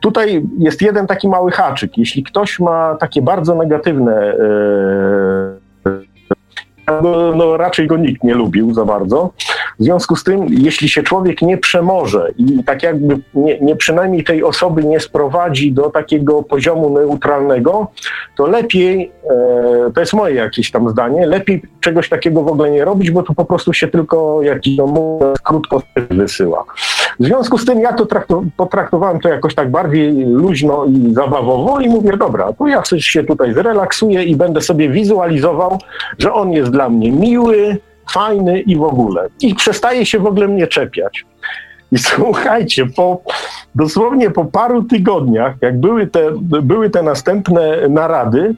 Tutaj 0.00 0.42
jest 0.58 0.82
jeden 0.82 1.06
taki 1.06 1.28
mały 1.28 1.50
haczyk. 1.50 1.98
Jeśli 1.98 2.22
ktoś 2.22 2.60
ma 2.60 2.96
takie 3.00 3.22
bardzo 3.22 3.54
negatywne 3.54 4.12
e, 4.12 5.63
no, 6.86 7.32
no, 7.36 7.56
raczej 7.56 7.86
go 7.86 7.96
nikt 7.96 8.24
nie 8.24 8.34
lubił 8.34 8.74
za 8.74 8.84
bardzo. 8.84 9.30
W 9.78 9.84
związku 9.84 10.16
z 10.16 10.24
tym, 10.24 10.46
jeśli 10.50 10.88
się 10.88 11.02
człowiek 11.02 11.42
nie 11.42 11.58
przemoże 11.58 12.30
i 12.36 12.64
tak 12.64 12.82
jakby 12.82 13.18
nie, 13.34 13.60
nie 13.60 13.76
przynajmniej 13.76 14.24
tej 14.24 14.44
osoby 14.44 14.84
nie 14.84 15.00
sprowadzi 15.00 15.72
do 15.72 15.90
takiego 15.90 16.42
poziomu 16.42 16.90
neutralnego, 16.90 17.86
to 18.36 18.46
lepiej, 18.46 19.12
e, 19.30 19.90
to 19.94 20.00
jest 20.00 20.12
moje 20.12 20.34
jakieś 20.34 20.70
tam 20.70 20.88
zdanie, 20.88 21.26
lepiej 21.26 21.62
czegoś 21.80 22.08
takiego 22.08 22.42
w 22.42 22.48
ogóle 22.48 22.70
nie 22.70 22.84
robić, 22.84 23.10
bo 23.10 23.22
to 23.22 23.34
po 23.34 23.44
prostu 23.44 23.72
się 23.72 23.88
tylko 23.88 24.42
jakiś 24.42 24.76
no, 24.76 25.18
krótko 25.42 25.82
wysyła. 26.10 26.64
W 27.20 27.24
związku 27.24 27.58
z 27.58 27.64
tym 27.64 27.80
ja 27.80 27.92
to 27.92 28.06
potraktowałem 28.56 29.20
to 29.20 29.28
jakoś 29.28 29.54
tak 29.54 29.70
bardziej 29.70 30.26
luźno 30.26 30.84
i 30.84 31.14
zabawowo 31.14 31.80
i 31.80 31.88
mówię, 31.88 32.16
dobra, 32.16 32.52
to 32.52 32.66
ja 32.66 32.82
się 32.98 33.24
tutaj 33.24 33.54
zrelaksuję 33.54 34.22
i 34.22 34.36
będę 34.36 34.60
sobie 34.60 34.88
wizualizował, 34.88 35.78
że 36.18 36.32
on 36.32 36.52
jest 36.52 36.70
dla 36.70 36.88
mnie 36.88 37.12
miły, 37.12 37.78
fajny 38.12 38.60
i 38.60 38.76
w 38.76 38.82
ogóle. 38.82 39.28
I 39.40 39.54
przestaje 39.54 40.06
się 40.06 40.18
w 40.18 40.26
ogóle 40.26 40.48
mnie 40.48 40.66
czepiać. 40.66 41.24
I 41.92 41.98
słuchajcie, 42.14 42.86
po, 42.86 43.20
dosłownie 43.74 44.30
po 44.30 44.44
paru 44.44 44.82
tygodniach, 44.82 45.54
jak 45.60 45.80
były 45.80 46.06
te, 46.06 46.30
były 46.40 46.90
te 46.90 47.02
następne 47.02 47.88
narady, 47.88 48.54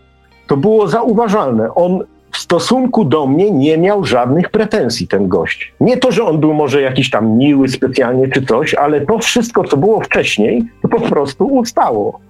to 0.46 0.56
było 0.56 0.88
zauważalne. 0.88 1.74
On 1.74 2.04
w 2.32 2.39
stosunku 2.39 3.05
do 3.05 3.27
mnie 3.27 3.51
nie 3.51 3.78
miał 3.78 4.05
żadnych 4.05 4.51
pretensji 4.51 5.09
ten 5.09 5.28
gość. 5.28 5.74
Nie 5.81 5.97
to, 5.97 6.12
że 6.12 6.24
on 6.24 6.40
był 6.40 6.55
może 6.55 6.81
jakiś 6.82 7.11
tam 7.11 7.31
miły 7.31 7.69
specjalnie 7.69 8.28
czy 8.28 8.47
coś, 8.47 8.74
ale 8.74 9.01
to 9.01 9.19
wszystko, 9.19 9.65
co 9.65 9.77
było 9.77 10.01
wcześniej, 10.01 10.65
to 10.82 10.89
po 10.89 11.01
prostu 11.01 11.47
ustało. 11.47 12.20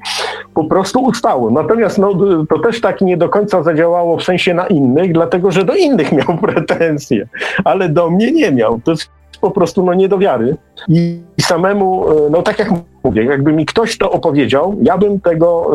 Po 0.55 0.65
prostu 0.65 1.01
ustało. 1.01 1.51
Natomiast 1.51 1.99
no, 1.99 2.15
to 2.49 2.59
też 2.59 2.81
tak 2.81 3.01
nie 3.01 3.17
do 3.17 3.29
końca 3.29 3.63
zadziałało 3.63 4.17
w 4.17 4.25
sensie 4.25 4.55
na 4.55 4.67
innych, 4.67 5.13
dlatego 5.13 5.51
że 5.51 5.65
do 5.65 5.75
innych 5.75 6.13
miał 6.13 6.39
pretensje, 6.43 7.29
ale 7.65 7.89
do 7.89 8.11
mnie 8.11 8.33
nie 8.33 8.53
miał. 8.53 8.81
To 8.85 8.91
jest 8.91 9.11
po 9.41 9.51
prostu 9.51 9.85
no, 9.85 9.95
nie 9.95 10.09
do 10.09 10.19
wiary. 10.19 10.57
I 10.89 11.21
samemu, 11.41 12.11
e, 12.11 12.31
no 12.31 12.43
tak 12.43 12.59
jak 12.59 12.69
mówię, 13.05 13.25
jakby 13.25 13.53
mi 13.53 13.67
ktoś 13.67 13.99
to 13.99 14.11
opowiedział, 14.11 14.77
ja 14.83 14.99
bym 14.99 15.21
tego 15.21 15.71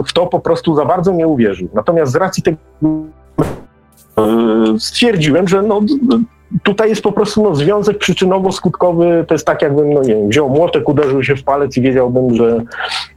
e, 0.00 0.02
w 0.02 0.12
to 0.12 0.26
po 0.26 0.40
prostu 0.40 0.74
za 0.74 0.84
bardzo 0.84 1.12
nie 1.12 1.26
uwierzył. 1.26 1.68
Natomiast 1.74 2.12
z 2.12 2.16
racji 2.16 2.42
tego 2.42 2.58
stwierdziłem, 4.78 5.48
że 5.48 5.62
no, 5.62 5.80
tutaj 6.62 6.88
jest 6.88 7.02
po 7.02 7.12
prostu 7.12 7.42
no, 7.42 7.54
związek 7.54 7.98
przyczynowo-skutkowy, 7.98 9.24
to 9.26 9.34
jest 9.34 9.46
tak 9.46 9.62
jakbym, 9.62 9.92
no 9.92 10.02
nie 10.02 10.14
wiem, 10.14 10.28
wziął 10.28 10.48
młotek, 10.48 10.88
uderzył 10.88 11.24
się 11.24 11.36
w 11.36 11.44
palec 11.44 11.76
i 11.76 11.80
wiedziałbym, 11.80 12.34
że, 12.34 12.62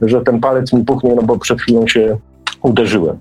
że 0.00 0.20
ten 0.20 0.40
palec 0.40 0.72
mi 0.72 0.84
puchnie, 0.84 1.14
no 1.14 1.22
bo 1.22 1.38
przed 1.38 1.60
chwilą 1.60 1.86
się 1.86 2.16
uderzyłem. 2.62 3.18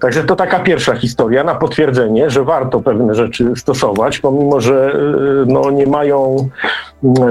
Także 0.00 0.24
to 0.24 0.36
taka 0.36 0.60
pierwsza 0.60 0.94
historia 0.94 1.44
na 1.44 1.54
potwierdzenie, 1.54 2.30
że 2.30 2.44
warto 2.44 2.80
pewne 2.80 3.14
rzeczy 3.14 3.52
stosować, 3.56 4.18
pomimo 4.18 4.60
że 4.60 4.92
e, 4.92 5.44
no, 5.46 5.70
nie 5.70 5.86
mają 5.86 6.48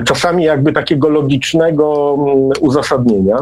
czasami 0.06 0.44
jakby 0.44 0.74
takiego 0.74 1.10
logicznego 1.10 2.18
uzasadnienia. 2.60 3.38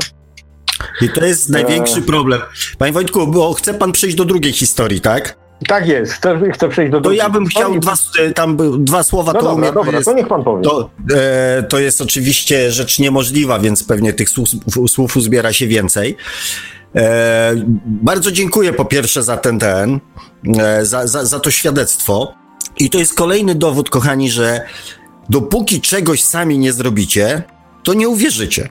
I 1.01 1.09
to 1.09 1.25
jest 1.25 1.49
największy 1.49 2.01
problem. 2.01 2.41
Panie 2.77 2.93
Wojtku, 2.93 3.27
bo 3.27 3.53
chce 3.53 3.73
pan 3.73 3.91
przejść 3.91 4.15
do 4.15 4.25
drugiej 4.25 4.53
historii, 4.53 5.01
tak? 5.01 5.46
Tak 5.67 5.87
jest, 5.87 6.13
chcę, 6.13 6.39
chcę 6.53 6.69
przejść 6.69 6.91
do... 6.91 7.01
To 7.01 7.11
ja 7.11 7.29
bym 7.29 7.45
chciał 7.45 7.79
dwa, 7.79 7.93
tam 8.35 8.57
dwa 8.85 9.03
słowa, 9.03 9.33
no 9.33 9.39
to 9.39 9.45
dobra, 9.45 9.71
dobra, 9.71 9.91
to, 9.91 9.97
jest, 9.97 10.09
to 10.09 10.13
niech 10.13 10.27
pan 10.27 10.43
powie. 10.43 10.63
To, 10.63 10.89
e, 11.15 11.63
to 11.63 11.79
jest 11.79 12.01
oczywiście 12.01 12.71
rzecz 12.71 12.99
niemożliwa, 12.99 13.59
więc 13.59 13.83
pewnie 13.83 14.13
tych 14.13 14.29
słów, 14.29 14.49
słów 14.87 15.17
uzbiera 15.17 15.53
się 15.53 15.67
więcej. 15.67 16.17
E, 16.95 17.53
bardzo 17.85 18.31
dziękuję 18.31 18.73
po 18.73 18.85
pierwsze 18.85 19.23
za 19.23 19.37
ten, 19.37 19.59
ten 19.59 19.99
e, 20.59 20.85
za, 20.85 21.07
za, 21.07 21.25
za 21.25 21.39
to 21.39 21.51
świadectwo. 21.51 22.33
I 22.79 22.89
to 22.89 22.97
jest 22.97 23.13
kolejny 23.13 23.55
dowód, 23.55 23.89
kochani, 23.89 24.31
że 24.31 24.61
dopóki 25.29 25.81
czegoś 25.81 26.23
sami 26.23 26.59
nie 26.59 26.73
zrobicie, 26.73 27.43
to 27.83 27.93
nie 27.93 28.09
uwierzycie. 28.09 28.69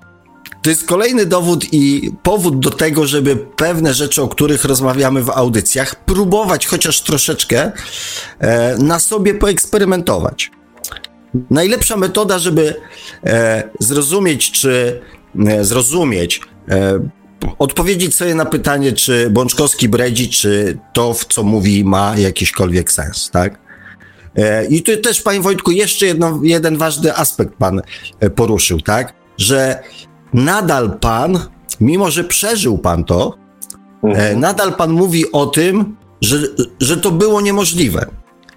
To 0.66 0.70
jest 0.70 0.86
kolejny 0.86 1.26
dowód 1.26 1.66
i 1.72 2.12
powód 2.22 2.60
do 2.60 2.70
tego, 2.70 3.06
żeby 3.06 3.36
pewne 3.36 3.94
rzeczy, 3.94 4.22
o 4.22 4.28
których 4.28 4.64
rozmawiamy 4.64 5.22
w 5.22 5.30
audycjach, 5.30 6.04
próbować 6.04 6.66
chociaż 6.66 7.00
troszeczkę 7.00 7.72
e, 8.38 8.76
na 8.78 8.98
sobie 8.98 9.34
poeksperymentować. 9.34 10.50
Najlepsza 11.50 11.96
metoda, 11.96 12.38
żeby 12.38 12.74
e, 13.24 13.62
zrozumieć, 13.80 14.50
czy 14.50 15.02
e, 15.46 15.64
zrozumieć, 15.64 16.40
odpowiedzieć 17.58 18.14
sobie 18.14 18.34
na 18.34 18.44
pytanie, 18.44 18.92
czy 18.92 19.30
Bączkowski 19.30 19.88
bredzi, 19.88 20.28
czy 20.28 20.78
to, 20.92 21.14
w 21.14 21.24
co 21.24 21.42
mówi, 21.42 21.84
ma 21.84 22.18
jakiśkolwiek 22.18 22.92
sens, 22.92 23.30
tak? 23.30 23.58
I 24.68 24.82
tu 24.82 24.96
też, 24.96 25.22
panie 25.22 25.40
Wojtku, 25.40 25.70
jeszcze 25.70 26.06
jedno, 26.06 26.40
jeden 26.42 26.76
ważny 26.76 27.16
aspekt 27.16 27.54
pan 27.54 27.80
poruszył, 28.34 28.80
tak? 28.80 29.12
Że 29.38 29.82
nadal 30.36 30.98
pan, 30.98 31.38
mimo 31.80 32.10
że 32.10 32.24
przeżył 32.24 32.78
pan 32.78 33.04
to, 33.04 33.34
mhm. 34.02 34.40
nadal 34.40 34.74
pan 34.74 34.90
mówi 34.90 35.32
o 35.32 35.46
tym, 35.46 35.96
że, 36.20 36.38
że 36.80 36.96
to 36.96 37.10
było 37.10 37.40
niemożliwe. 37.40 38.06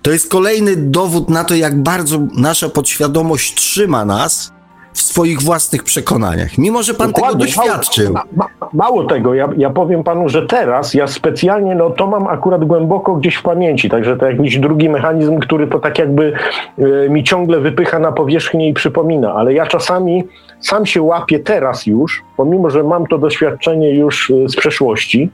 To 0.02 0.12
jest 0.12 0.30
kolejny 0.30 0.76
dowód 0.76 1.30
na 1.30 1.44
to, 1.44 1.56
jak 1.56 1.84
bardzo 1.84 2.20
nasza 2.34 2.70
podświadomość 2.70 3.56
trzyma 3.56 4.06
nas 4.06 4.52
w 4.94 5.02
swoich 5.02 5.42
własnych 5.42 5.84
przekonaniach, 5.84 6.58
mimo 6.58 6.84
że 6.84 6.94
pan 6.94 7.12
Dokładnie. 7.12 7.46
tego 7.46 7.62
doświadczył. 7.62 8.14
Mało, 8.14 8.26
ma, 8.36 8.48
mało 8.74 9.04
tego, 9.04 9.34
ja, 9.34 9.50
ja 9.58 9.70
powiem 9.70 10.04
panu, 10.04 10.30
że 10.30 10.48
teraz 10.48 10.94
ja 10.94 11.08
specjalnie, 11.08 11.76
no 11.76 11.90
to 11.90 12.08
mam 12.08 12.28
akurat 12.28 12.66
głęboko 12.66 13.16
gdzieś 13.16 13.36
w 13.36 13.42
pamięci, 13.42 13.90
także 13.90 14.18
to 14.18 14.26
jakiś 14.26 14.60
drugi 14.60 14.90
mechanizm, 14.90 15.40
który 15.40 15.68
to 15.68 15.80
tak 15.80 16.00
jakby 16.00 16.34
y, 16.80 17.08
mi 17.10 17.24
ciągle 17.24 17.60
wypycha 17.60 18.00
na 18.00 18.12
powierzchnię 18.12 18.70
i 18.70 18.74
przypomina, 18.74 19.34
ale 19.34 19.54
ja 19.54 19.66
czasami 19.66 20.24
sam 20.60 20.86
się 20.86 21.02
łapię 21.02 21.40
teraz 21.40 21.86
już, 21.86 22.24
pomimo, 22.38 22.70
że 22.70 22.84
mam 22.84 23.08
to 23.08 23.18
doświadczenie 23.18 23.96
już 23.96 24.30
y, 24.30 24.50
z 24.50 24.56
przeszłości, 24.56 25.30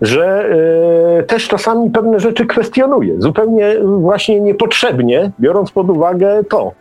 że 0.00 0.50
y, 1.20 1.22
też 1.22 1.48
czasami 1.48 1.90
pewne 1.90 2.20
rzeczy 2.20 2.46
kwestionuję, 2.46 3.14
zupełnie 3.18 3.76
właśnie 3.82 4.40
niepotrzebnie, 4.40 5.30
biorąc 5.40 5.70
pod 5.70 5.90
uwagę 5.90 6.44
to. 6.50 6.72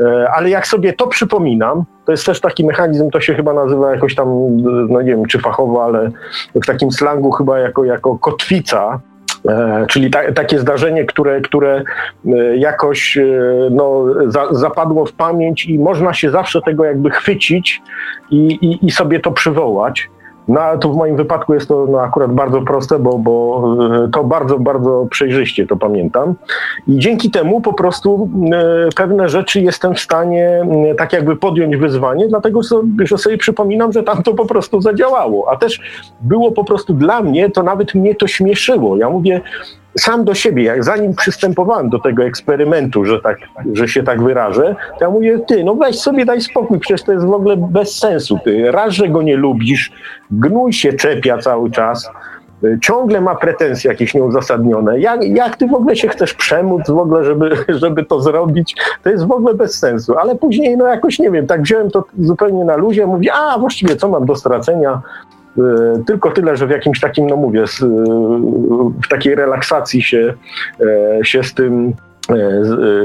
E, 0.00 0.30
ale 0.30 0.50
jak 0.50 0.66
sobie 0.66 0.92
to 0.92 1.06
przypominam, 1.06 1.84
to 2.04 2.12
jest 2.12 2.26
też 2.26 2.40
taki 2.40 2.66
mechanizm, 2.66 3.10
to 3.10 3.20
się 3.20 3.34
chyba 3.34 3.52
nazywa 3.52 3.94
jakoś 3.94 4.14
tam, 4.14 4.28
no 4.88 5.02
nie 5.02 5.10
wiem 5.10 5.26
czy 5.26 5.38
fachowo, 5.38 5.84
ale 5.84 6.10
w 6.54 6.66
takim 6.66 6.92
slangu 6.92 7.30
chyba 7.30 7.58
jako, 7.58 7.84
jako 7.84 8.18
kotwica, 8.18 9.00
e, 9.48 9.86
czyli 9.88 10.10
ta, 10.10 10.32
takie 10.32 10.58
zdarzenie, 10.58 11.04
które, 11.04 11.40
które 11.40 11.82
e, 12.26 12.56
jakoś 12.56 13.18
no, 13.70 14.04
za, 14.26 14.46
zapadło 14.50 15.06
w 15.06 15.12
pamięć 15.12 15.66
i 15.66 15.78
można 15.78 16.14
się 16.14 16.30
zawsze 16.30 16.62
tego 16.62 16.84
jakby 16.84 17.10
chwycić 17.10 17.82
i, 18.30 18.36
i, 18.36 18.86
i 18.86 18.90
sobie 18.90 19.20
to 19.20 19.32
przywołać. 19.32 20.10
No 20.48 20.60
ale 20.60 20.78
to 20.78 20.88
w 20.88 20.96
moim 20.96 21.16
wypadku 21.16 21.54
jest 21.54 21.68
to 21.68 21.86
no, 21.90 22.00
akurat 22.00 22.32
bardzo 22.32 22.62
proste, 22.62 22.98
bo, 22.98 23.18
bo 23.18 23.64
e, 24.04 24.08
to 24.08 24.24
bardzo, 24.24 24.58
bardzo 24.58 25.06
przejrzyście 25.10 25.66
to 25.66 25.76
pamiętam. 25.76 26.34
I 26.88 26.98
dzięki 26.98 27.30
temu 27.30 27.60
po 27.60 27.72
prostu 27.72 28.28
e, 28.52 28.88
pewne 28.96 29.28
rzeczy 29.28 29.60
jestem 29.60 29.94
w 29.94 30.00
stanie 30.00 30.66
tak 30.98 31.12
jakby 31.12 31.36
podjąć 31.36 31.76
wyzwanie, 31.76 32.28
dlatego 32.28 32.60
że 33.04 33.18
sobie 33.18 33.38
przypominam, 33.38 33.92
że 33.92 34.02
tam 34.02 34.22
to 34.22 34.34
po 34.34 34.46
prostu 34.46 34.80
zadziałało. 34.80 35.50
A 35.50 35.56
też 35.56 35.80
było 36.20 36.52
po 36.52 36.64
prostu 36.64 36.94
dla 36.94 37.22
mnie, 37.22 37.50
to 37.50 37.62
nawet 37.62 37.94
mnie 37.94 38.14
to 38.14 38.26
śmieszyło. 38.26 38.96
Ja 38.96 39.10
mówię, 39.10 39.40
sam 39.98 40.24
do 40.24 40.34
siebie, 40.34 40.62
jak 40.62 40.84
zanim 40.84 41.14
przystępowałem 41.14 41.90
do 41.90 41.98
tego 41.98 42.24
eksperymentu, 42.24 43.04
że, 43.04 43.20
tak, 43.20 43.38
że 43.72 43.88
się 43.88 44.02
tak 44.02 44.22
wyrażę, 44.22 44.76
to 44.98 45.04
ja 45.04 45.10
mówię, 45.10 45.38
ty, 45.48 45.64
no 45.64 45.74
weź 45.74 45.98
sobie 45.98 46.24
daj 46.24 46.40
spokój, 46.40 46.78
przecież 46.78 47.02
to 47.02 47.12
jest 47.12 47.26
w 47.26 47.32
ogóle 47.32 47.56
bez 47.56 47.98
sensu. 47.98 48.38
Ty 48.44 48.72
raz, 48.72 48.92
że 48.94 49.08
go 49.08 49.22
nie 49.22 49.36
lubisz, 49.36 49.92
gnój 50.30 50.72
się 50.72 50.92
czepia 50.92 51.38
cały 51.38 51.70
czas, 51.70 52.10
ciągle 52.80 53.20
ma 53.20 53.34
pretensje 53.34 53.90
jakieś 53.90 54.14
nieuzasadnione. 54.14 55.00
Jak, 55.00 55.24
jak 55.24 55.56
ty 55.56 55.66
w 55.66 55.74
ogóle 55.74 55.96
się 55.96 56.08
chcesz 56.08 56.34
przemóc 56.34 56.82
w 56.90 56.98
ogóle, 56.98 57.24
żeby, 57.24 57.56
żeby 57.82 58.04
to 58.04 58.20
zrobić? 58.20 58.76
To 59.02 59.10
jest 59.10 59.26
w 59.26 59.32
ogóle 59.32 59.54
bez 59.54 59.78
sensu. 59.78 60.18
Ale 60.18 60.34
później, 60.34 60.76
no 60.76 60.86
jakoś 60.86 61.18
nie 61.18 61.30
wiem, 61.30 61.46
tak 61.46 61.62
wziąłem 61.62 61.90
to 61.90 62.04
zupełnie 62.18 62.64
na 62.64 62.76
luzie, 62.76 63.06
mówię, 63.06 63.32
a 63.32 63.58
właściwie 63.58 63.96
co 63.96 64.08
mam 64.08 64.26
do 64.26 64.36
stracenia? 64.36 65.02
E, 65.58 66.02
tylko 66.06 66.30
tyle, 66.30 66.56
że 66.56 66.66
w 66.66 66.70
jakimś 66.70 67.00
takim, 67.00 67.26
no 67.26 67.36
mówię, 67.36 67.64
w 69.04 69.08
takiej 69.08 69.34
relaksacji 69.34 70.02
się, 70.02 70.34
e, 70.80 71.24
się 71.24 71.44
z 71.44 71.54
tym 71.54 71.94
E, 72.11 72.11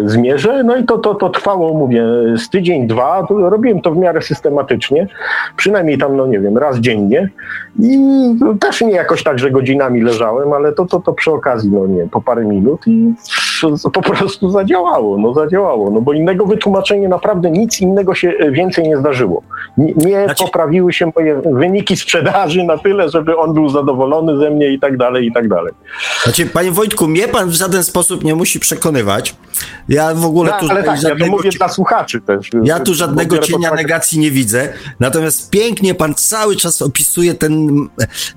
zmierzę. 0.06 0.64
No 0.64 0.78
i 0.78 0.84
to, 0.84 0.98
to, 0.98 1.16
to 1.16 1.30
trwało, 1.30 1.74
mówię, 1.74 2.04
z 2.38 2.50
tydzień, 2.50 2.88
dwa. 2.88 3.28
Robiłem 3.30 3.82
to 3.82 3.92
w 3.92 3.98
miarę 3.98 4.22
systematycznie, 4.22 5.08
przynajmniej 5.56 5.98
tam, 5.98 6.18
no 6.18 6.28
nie 6.28 6.40
wiem, 6.40 6.58
raz 6.58 6.78
dziennie. 6.78 7.30
I 7.80 8.00
też 8.60 8.82
nie 8.82 8.92
jakoś 8.92 9.24
tak, 9.24 9.40
że 9.40 9.52
godzinami 9.52 10.02
leżałem, 10.02 10.54
ale 10.54 10.74
to, 10.74 10.86
to, 10.86 11.00
to 11.00 11.14
przy 11.14 11.32
okazji, 11.32 11.72
no 11.72 11.88
nie, 11.88 12.08
po 12.08 12.22
parę 12.22 12.46
minut 12.46 12.88
i 12.88 13.14
po 13.94 14.02
prostu 14.02 14.50
zadziałało, 14.50 15.18
no 15.18 15.34
zadziałało, 15.34 15.92
no 15.92 16.02
bo 16.02 16.14
innego 16.14 16.46
wytłumaczenia 16.46 17.10
naprawdę 17.10 17.52
nic 17.52 17.82
innego 17.82 18.16
się 18.16 18.34
więcej 18.52 18.90
nie 18.90 18.98
zdarzyło. 18.98 19.44
Nie, 19.78 19.94
nie 19.94 20.26
znaczy... 20.26 20.44
poprawiły 20.44 20.94
się 20.94 21.12
moje 21.16 21.42
wyniki 21.46 21.98
sprzedaży 21.98 22.64
na 22.64 22.78
tyle, 22.78 23.10
żeby 23.10 23.38
on 23.38 23.54
był 23.54 23.70
zadowolony 23.70 24.38
ze 24.38 24.50
mnie 24.50 24.70
i 24.70 24.80
tak 24.80 24.98
dalej, 24.98 25.28
i 25.28 25.32
tak 25.32 25.48
dalej. 25.48 25.74
Znaczy, 26.24 26.46
panie 26.46 26.72
Wojtku, 26.72 27.08
mnie 27.08 27.28
pan 27.28 27.50
w 27.50 27.54
żaden 27.54 27.84
sposób 27.84 28.24
nie 28.24 28.36
musi 28.36 28.60
przekonywać, 28.60 29.07
ja 29.90 30.14
w 30.16 30.26
ogóle 30.26 30.54
tu 30.60 30.70
ale 30.70 30.84
tak, 30.84 31.02
żadnego, 31.02 31.26
ja 31.26 31.32
to 31.32 31.38
mówię 31.38 31.50
dla 31.50 31.70
słuchaczy 31.70 32.22
też. 32.22 32.50
Ja 32.64 32.80
tu 32.80 32.94
żadnego 32.94 33.38
cienia 33.38 33.74
negacji 33.74 34.20
nie 34.20 34.32
widzę, 34.32 34.74
natomiast 35.00 35.50
pięknie 35.50 35.96
pan 35.96 36.16
cały 36.16 36.56
czas 36.56 36.82
opisuje 36.82 37.34
ten 37.34 37.70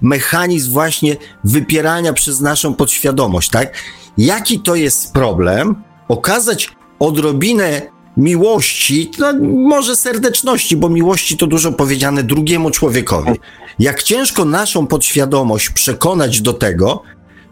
mechanizm 0.02 0.72
właśnie 0.72 1.16
wypierania 1.44 2.12
przez 2.12 2.40
naszą 2.40 2.74
podświadomość, 2.74 3.50
tak? 3.50 3.74
Jaki 4.18 4.60
to 4.60 4.74
jest 4.74 5.12
problem? 5.12 5.74
Okazać 6.08 6.72
odrobinę 6.98 7.82
miłości, 8.16 9.10
no 9.18 9.32
może 9.52 9.96
serdeczności, 9.96 10.76
bo 10.76 10.88
miłości 10.88 11.36
to 11.36 11.46
dużo 11.46 11.72
powiedziane 11.72 12.22
drugiemu 12.22 12.70
człowiekowi. 12.70 13.32
Jak 13.78 14.02
ciężko 14.02 14.44
naszą 14.44 14.86
podświadomość 14.86 15.70
przekonać 15.70 16.40
do 16.40 16.52
tego, 16.52 17.02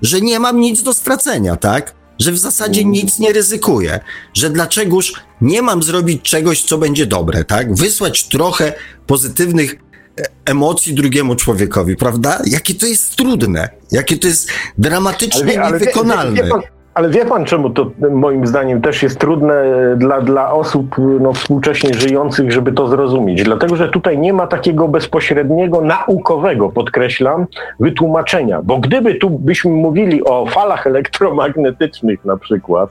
że 0.03 0.21
nie 0.21 0.41
mam 0.41 0.61
nic 0.61 0.83
do 0.83 0.95
stracenia, 0.95 1.57
tak? 1.57 1.98
Że 2.19 2.33
w 2.33 2.39
zasadzie 2.39 2.85
nic 2.85 3.19
nie 3.19 3.33
ryzykuję, 3.33 4.01
że 4.35 4.51
dlaczegoż 4.51 5.13
nie 5.41 5.63
mam 5.63 5.83
zrobić 5.83 6.23
czegoś, 6.23 6.65
co 6.65 6.79
będzie 6.79 7.07
dobre, 7.07 7.45
tak? 7.45 7.75
Wysłać 7.75 8.25
trochę 8.25 8.73
pozytywnych 9.07 9.75
e, 10.21 10.25
emocji 10.45 10.95
drugiemu 10.95 11.37
człowiekowi, 11.37 11.97
prawda? 11.97 12.43
Jakie 12.47 12.75
to 12.75 12.87
jest 12.87 13.17
trudne, 13.17 13.69
jakie 13.93 14.19
to 14.19 14.29
jest 14.29 14.49
dramatyczne 14.79 15.55
i 15.55 15.59
niewykonalne. 15.59 16.37
Wie, 16.37 16.43
wie, 16.43 16.45
wie 16.45 16.51
pan, 16.51 16.78
ale 16.99 17.09
wie 17.09 17.25
pan, 17.25 17.45
czemu 17.45 17.71
to 17.71 17.91
moim 18.11 18.47
zdaniem 18.47 18.81
też 18.81 19.03
jest 19.03 19.19
trudne 19.19 19.65
dla, 19.97 20.21
dla 20.21 20.53
osób 20.53 20.97
no, 21.21 21.33
współcześnie 21.33 21.95
żyjących, 21.95 22.53
żeby 22.53 22.73
to 22.73 22.89
zrozumieć? 22.89 23.43
Dlatego, 23.43 23.77
że 23.77 23.89
tutaj 23.89 24.19
nie 24.19 24.33
ma 24.33 24.47
takiego 24.47 24.89
bezpośredniego, 24.89 25.81
naukowego, 25.81 26.69
podkreślam, 26.69 27.47
wytłumaczenia. 27.81 28.61
Bo 28.63 28.79
gdyby 28.79 29.15
tu 29.15 29.31
byśmy 29.31 29.71
mówili 29.71 30.25
o 30.25 30.47
falach 30.47 30.87
elektromagnetycznych 30.87 32.25
na 32.25 32.37
przykład, 32.37 32.91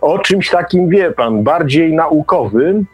o 0.00 0.18
czymś 0.18 0.50
takim, 0.50 0.88
wie 0.88 1.10
pan, 1.10 1.42
bardziej 1.42 1.94
naukowym, 1.94 2.86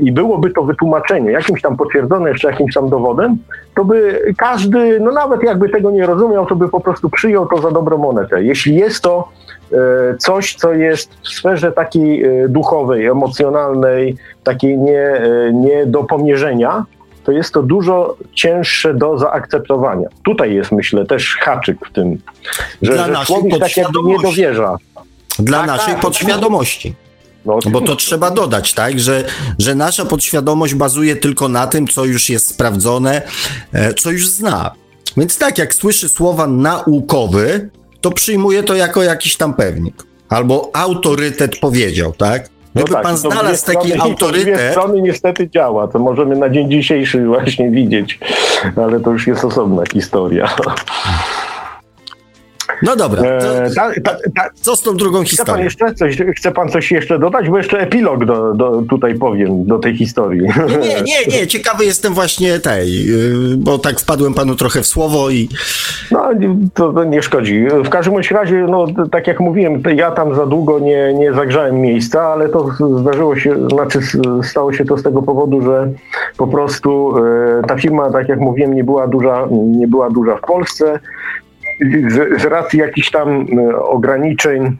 i 0.00 0.12
byłoby 0.12 0.50
to 0.50 0.62
wytłumaczenie 0.62 1.30
jakimś 1.30 1.62
tam 1.62 1.76
potwierdzone 1.76 2.30
jeszcze 2.30 2.50
jakimś 2.50 2.74
tam 2.74 2.88
dowodem, 2.88 3.38
to 3.74 3.84
by 3.84 4.22
każdy, 4.38 5.00
no 5.00 5.12
nawet 5.12 5.42
jakby 5.42 5.68
tego 5.68 5.90
nie 5.90 6.06
rozumiał, 6.06 6.46
to 6.46 6.56
by 6.56 6.68
po 6.68 6.80
prostu 6.80 7.10
przyjął 7.10 7.46
to 7.46 7.58
za 7.58 7.70
dobrą 7.70 7.98
monetę. 7.98 8.42
Jeśli 8.42 8.76
jest 8.76 9.02
to 9.02 9.28
e, 9.72 9.76
coś, 10.18 10.54
co 10.54 10.72
jest 10.72 11.10
w 11.14 11.28
sferze 11.28 11.72
takiej 11.72 12.24
e, 12.24 12.48
duchowej, 12.48 13.06
emocjonalnej, 13.06 14.16
takiej 14.44 14.78
nie, 14.78 15.00
e, 15.00 15.52
nie 15.52 15.86
do 15.86 16.04
pomierzenia, 16.04 16.84
to 17.24 17.32
jest 17.32 17.54
to 17.54 17.62
dużo 17.62 18.16
cięższe 18.32 18.94
do 18.94 19.18
zaakceptowania. 19.18 20.08
Tutaj 20.24 20.54
jest, 20.54 20.72
myślę, 20.72 21.06
też 21.06 21.36
haczyk 21.40 21.86
w 21.86 21.92
tym, 21.92 22.18
że, 22.82 22.96
że 22.96 23.14
człowiek 23.26 23.60
tak 23.60 23.76
jakby 23.76 23.98
nie 24.04 24.18
dowierza. 24.18 24.76
Dla 25.38 25.58
tak, 25.58 25.66
naszej 25.66 25.94
tak, 25.94 26.02
podświadomości. 26.02 26.94
No, 27.44 27.58
Bo 27.70 27.80
to 27.80 27.96
trzeba 27.96 28.30
dodać, 28.30 28.74
tak, 28.74 29.00
że, 29.00 29.24
że 29.58 29.74
nasza 29.74 30.04
podświadomość 30.04 30.74
bazuje 30.74 31.16
tylko 31.16 31.48
na 31.48 31.66
tym, 31.66 31.88
co 31.88 32.04
już 32.04 32.28
jest 32.28 32.48
sprawdzone, 32.48 33.22
e, 33.72 33.94
co 33.94 34.10
już 34.10 34.28
zna. 34.28 34.70
Więc 35.16 35.38
tak, 35.38 35.58
jak 35.58 35.74
słyszy 35.74 36.08
słowa 36.08 36.46
naukowy, 36.46 37.70
to 38.00 38.10
przyjmuje 38.10 38.62
to 38.62 38.74
jako 38.74 39.02
jakiś 39.02 39.36
tam 39.36 39.54
pewnik. 39.54 39.94
Albo 40.28 40.70
autorytet 40.72 41.56
powiedział, 41.60 42.12
tak? 42.12 42.48
No 42.74 42.82
Gdyby 42.82 42.94
tak, 42.94 43.02
pan 43.02 43.16
znalazł 43.16 43.66
taki 43.66 43.88
strony, 43.88 44.02
autorytet. 44.02 44.68
Z 44.68 44.70
strony 44.70 45.02
niestety 45.02 45.50
działa, 45.50 45.88
to 45.88 45.98
możemy 45.98 46.36
na 46.36 46.50
dzień 46.50 46.70
dzisiejszy 46.70 47.26
właśnie 47.26 47.70
widzieć, 47.70 48.18
ale 48.76 49.00
to 49.00 49.10
już 49.10 49.26
jest 49.26 49.44
osobna 49.44 49.82
historia. 49.92 50.48
No 52.82 52.96
dobra. 52.96 53.22
E, 53.22 53.70
ta, 53.74 53.90
ta, 54.04 54.16
ta, 54.36 54.50
co 54.54 54.76
z 54.76 54.82
tą 54.82 54.96
drugą 54.96 55.24
historią? 55.24 55.68
Chce 55.68 55.78
pan, 55.78 55.86
jeszcze 55.86 55.94
coś, 55.94 56.36
chce 56.36 56.52
pan 56.52 56.68
coś 56.68 56.92
jeszcze 56.92 57.18
dodać? 57.18 57.48
Bo 57.48 57.58
jeszcze 57.58 57.80
epilog 57.80 58.24
do, 58.24 58.54
do, 58.54 58.82
tutaj 58.90 59.14
powiem, 59.14 59.66
do 59.66 59.78
tej 59.78 59.96
historii. 59.96 60.42
Nie, 60.68 61.02
nie, 61.02 61.26
nie. 61.38 61.46
Ciekawy 61.52 61.84
jestem 61.84 62.14
właśnie 62.14 62.60
tej, 62.60 63.10
y, 63.52 63.56
bo 63.56 63.78
tak 63.78 64.00
wpadłem 64.00 64.34
panu 64.34 64.54
trochę 64.54 64.82
w 64.82 64.86
słowo 64.86 65.30
i... 65.30 65.48
No, 66.10 66.28
to, 66.74 66.92
to 66.92 67.04
nie 67.04 67.22
szkodzi. 67.22 67.66
W 67.84 67.88
każdym 67.88 68.14
razie, 68.30 68.66
no, 68.70 68.86
tak 69.10 69.26
jak 69.26 69.40
mówiłem, 69.40 69.82
ja 69.96 70.10
tam 70.10 70.34
za 70.34 70.46
długo 70.46 70.78
nie, 70.78 71.14
nie 71.14 71.32
zagrzałem 71.32 71.80
miejsca, 71.80 72.22
ale 72.22 72.48
to 72.48 72.68
zdarzyło 73.00 73.36
się, 73.36 73.68
znaczy 73.68 74.00
stało 74.42 74.72
się 74.72 74.84
to 74.84 74.98
z 74.98 75.02
tego 75.02 75.22
powodu, 75.22 75.62
że 75.62 75.88
po 76.36 76.46
prostu 76.46 77.14
e, 77.16 77.62
ta 77.68 77.76
firma, 77.76 78.10
tak 78.10 78.28
jak 78.28 78.40
mówiłem, 78.40 78.74
nie 78.74 78.84
była 78.84 79.06
duża, 79.06 79.48
nie 79.50 79.88
była 79.88 80.10
duża 80.10 80.36
w 80.36 80.40
Polsce 80.40 80.98
z, 82.08 82.42
z 82.42 82.44
racji 82.44 82.78
jakichś 82.78 83.10
tam 83.10 83.46
e, 83.58 83.76
ograniczeń 83.76 84.76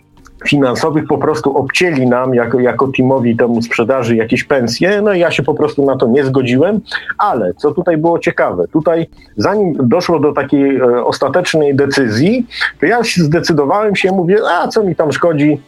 finansowych 0.49 1.07
po 1.07 1.19
prostu 1.19 1.57
obcięli 1.57 2.07
nam 2.07 2.35
jako, 2.35 2.61
jako 2.61 2.89
teamowi 2.97 3.37
temu 3.37 3.63
sprzedaży 3.63 4.17
jakieś 4.17 4.45
pensje, 4.45 5.03
no 5.03 5.13
i 5.13 5.19
ja 5.19 5.31
się 5.31 5.43
po 5.43 5.55
prostu 5.55 5.85
na 5.87 5.97
to 5.97 6.07
nie 6.07 6.25
zgodziłem, 6.25 6.81
ale 7.19 7.55
co 7.55 7.73
tutaj 7.73 7.97
było 7.97 8.19
ciekawe, 8.19 8.69
tutaj 8.69 9.07
zanim 9.37 9.75
doszło 9.89 10.21
do 10.21 10.33
takiej 10.33 10.77
e, 10.77 11.05
ostatecznej 11.05 11.75
decyzji, 11.75 12.47
to 12.81 12.87
ja 12.87 13.01
zdecydowałem 13.17 13.97
się, 13.97 14.13
mówię, 14.13 14.37
a 14.51 14.69
co 14.69 14.85
mi 14.85 14.97
tam 14.97 15.13
szkodzi, 15.13 15.61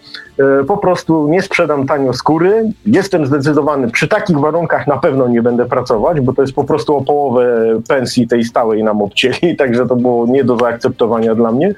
po 0.67 0.77
prostu 0.77 1.29
nie 1.29 1.43
sprzedam 1.43 1.87
tanio 1.87 2.13
skóry. 2.13 2.73
Jestem 2.87 3.27
zdecydowany, 3.27 3.91
przy 3.91 4.09
takich 4.09 4.39
warunkach 4.39 4.87
na 4.87 4.97
pewno 4.97 5.29
nie 5.29 5.43
będę 5.43 5.65
pracować, 5.65 6.21
bo 6.21 6.33
to 6.33 6.43
jest 6.43 6.55
po 6.55 6.65
prostu 6.65 6.97
o 6.97 7.03
połowę 7.03 7.67
pensji 7.89 8.29
tej 8.29 8.45
stałej 8.45 8.85
nam 8.85 9.03
obcięli, 9.03 9.57
także 9.59 9.87
to 9.87 9.97
było 9.97 10.27
nie 10.27 10.45
do 10.45 10.57
zaakceptowania 10.57 11.35
dla 11.35 11.53
mnie. 11.53 11.75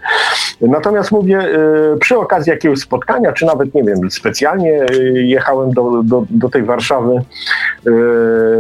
Natomiast 0.61 1.12
mówię, 1.12 1.39
e, 1.39 1.97
przy 2.01 2.19
okazji 2.19 2.51
jakiegoś 2.51 2.78
spotkania, 2.78 3.33
czy 3.33 3.47
nawet, 3.47 3.74
nie 3.74 3.83
wiem, 3.83 4.11
specjalnie 4.11 4.83
e, 4.83 4.97
jechałem 5.12 5.70
do, 5.70 6.03
do, 6.03 6.24
do 6.31 6.49
tej 6.49 6.62
Warszawy, 6.62 7.23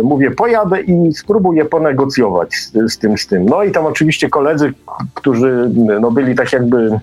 mówię, 0.02 0.30
pojadę 0.30 0.80
i 0.80 1.14
spróbuję 1.14 1.64
ponegocjować 1.64 2.54
z, 2.54 2.92
z 2.92 2.98
tym, 2.98 3.18
z 3.18 3.26
tym. 3.26 3.46
No 3.46 3.62
i 3.62 3.70
tam 3.70 3.86
oczywiście 3.86 4.28
koledzy, 4.28 4.72
którzy 5.14 5.70
no, 6.00 6.10
byli 6.10 6.34
tak 6.34 6.52
jakby 6.52 7.00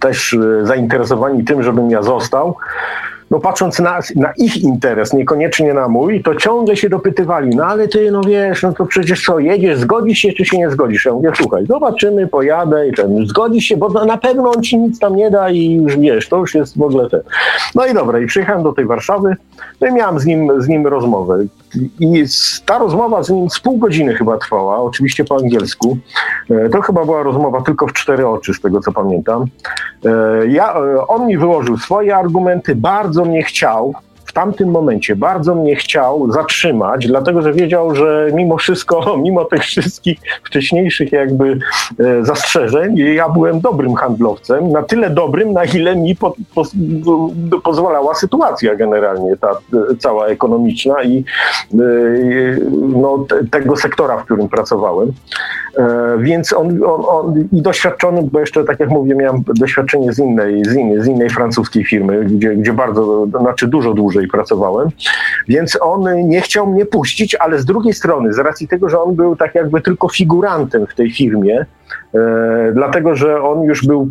też 0.00 0.34
e, 0.34 0.66
zainteresowani 0.66 1.44
tym, 1.44 1.62
żebym 1.62 1.90
ja 1.90 2.02
został, 2.02 2.56
no 3.30 3.40
patrząc 3.40 3.78
na, 3.78 4.00
na, 4.16 4.32
ich 4.36 4.56
interes, 4.56 5.12
niekoniecznie 5.12 5.74
na 5.74 5.88
mój, 5.88 6.22
to 6.22 6.34
ciągle 6.34 6.76
się 6.76 6.88
dopytywali, 6.88 7.56
no 7.56 7.64
ale 7.64 7.88
ty, 7.88 8.10
no 8.10 8.20
wiesz, 8.20 8.62
no 8.62 8.72
to 8.72 8.86
przecież 8.86 9.24
co, 9.24 9.38
jedziesz, 9.38 9.78
zgodzisz 9.78 10.18
się, 10.18 10.32
czy 10.32 10.44
się 10.44 10.58
nie 10.58 10.70
zgodzisz? 10.70 11.04
Ja 11.04 11.12
mówię, 11.12 11.30
słuchaj, 11.36 11.66
zobaczymy, 11.66 12.26
pojadę 12.26 12.88
i 12.88 12.92
ten, 12.92 13.26
zgodzisz 13.26 13.64
się, 13.64 13.76
bo 13.76 14.04
na 14.04 14.18
pewno 14.18 14.50
on 14.50 14.62
ci 14.62 14.78
nic 14.78 14.98
tam 14.98 15.16
nie 15.16 15.30
da 15.30 15.50
i 15.50 15.72
już 15.72 15.96
wiesz, 15.96 16.28
to 16.28 16.36
już 16.36 16.54
jest 16.54 16.78
w 16.78 16.82
ogóle 16.82 17.10
ten. 17.10 17.20
No 17.74 17.86
i 17.86 17.94
dobra, 17.94 18.18
i 18.18 18.26
przyjechałem 18.26 18.62
do 18.62 18.72
tej 18.72 18.84
Warszawy, 18.84 19.36
no 19.80 19.86
i 19.86 19.92
miałem 19.92 20.18
z 20.18 20.26
nim, 20.26 20.62
z 20.62 20.68
nim 20.68 20.86
rozmowę. 20.86 21.38
I 22.00 22.24
ta 22.66 22.78
rozmowa 22.78 23.22
z 23.22 23.30
nim 23.30 23.50
z 23.50 23.60
pół 23.60 23.78
godziny 23.78 24.14
chyba 24.14 24.38
trwała, 24.38 24.78
oczywiście 24.78 25.24
po 25.24 25.36
angielsku. 25.36 25.98
E, 26.50 26.68
to 26.68 26.80
chyba 26.80 27.04
była 27.04 27.22
rozmowa 27.22 27.62
tylko 27.62 27.86
w 27.86 27.92
cztery 27.92 28.26
oczy, 28.26 28.54
z 28.54 28.60
tego 28.60 28.80
co 28.80 28.92
pamiętam. 28.92 29.44
E, 30.04 30.46
ja, 30.46 30.74
e, 30.74 31.06
on 31.06 31.26
mi 31.26 31.38
wyłożył 31.38 31.78
swoje 31.78 32.16
argumenty, 32.16 32.74
bardzo 32.74 33.24
mnie 33.24 33.42
chciał, 33.42 33.94
tamtym 34.38 34.70
momencie 34.70 35.16
bardzo 35.16 35.54
mnie 35.54 35.76
chciał 35.76 36.32
zatrzymać, 36.32 37.06
dlatego 37.06 37.42
że 37.42 37.52
wiedział, 37.52 37.94
że 37.94 38.30
mimo 38.34 38.56
wszystko, 38.56 39.16
mimo 39.24 39.44
tych 39.44 39.62
wszystkich 39.62 40.18
wcześniejszych 40.44 41.12
jakby 41.12 41.58
e, 42.00 42.24
zastrzeżeń, 42.24 42.96
ja 42.96 43.28
byłem 43.28 43.60
dobrym 43.60 43.94
handlowcem, 43.94 44.72
na 44.72 44.82
tyle 44.82 45.10
dobrym, 45.10 45.52
na 45.52 45.64
ile 45.64 45.96
mi 45.96 46.16
po, 46.16 46.34
po, 46.54 46.62
pozwalała 47.64 48.14
sytuacja 48.14 48.74
generalnie, 48.74 49.36
ta 49.36 49.50
e, 49.50 49.96
cała 49.98 50.26
ekonomiczna 50.26 51.02
i 51.02 51.24
e, 51.74 51.76
no, 52.70 53.26
tego 53.50 53.76
sektora, 53.76 54.18
w 54.18 54.24
którym 54.24 54.48
pracowałem. 54.48 55.12
Więc 56.18 56.52
on, 56.52 56.84
on, 56.84 57.02
on 57.08 57.44
i 57.52 57.62
doświadczony, 57.62 58.28
bo 58.32 58.40
jeszcze 58.40 58.64
tak 58.64 58.80
jak 58.80 58.88
mówię, 58.88 59.14
miałem 59.14 59.42
doświadczenie 59.46 60.12
z 60.12 60.18
innej, 60.18 60.64
z 60.64 60.74
innej, 60.74 61.02
z 61.02 61.06
innej 61.06 61.30
francuskiej 61.30 61.84
firmy, 61.84 62.24
gdzie, 62.24 62.56
gdzie 62.56 62.72
bardzo, 62.72 63.26
znaczy 63.26 63.68
dużo 63.68 63.94
dłużej 63.94 64.27
dłużej 64.28 64.38
pracowałem, 64.38 64.88
więc 65.48 65.78
on 65.80 66.28
nie 66.28 66.40
chciał 66.40 66.66
mnie 66.66 66.86
puścić, 66.86 67.34
ale 67.34 67.58
z 67.58 67.64
drugiej 67.64 67.92
strony, 67.92 68.32
z 68.32 68.38
racji 68.38 68.68
tego, 68.68 68.88
że 68.88 69.00
on 69.00 69.14
był 69.14 69.36
tak 69.36 69.54
jakby 69.54 69.80
tylko 69.80 70.08
figurantem 70.08 70.86
w 70.86 70.94
tej 70.94 71.10
firmie, 71.10 71.66
E, 72.14 72.72
dlatego 72.72 73.14
że 73.14 73.42
on 73.42 73.62
już 73.62 73.86
był 73.86 74.10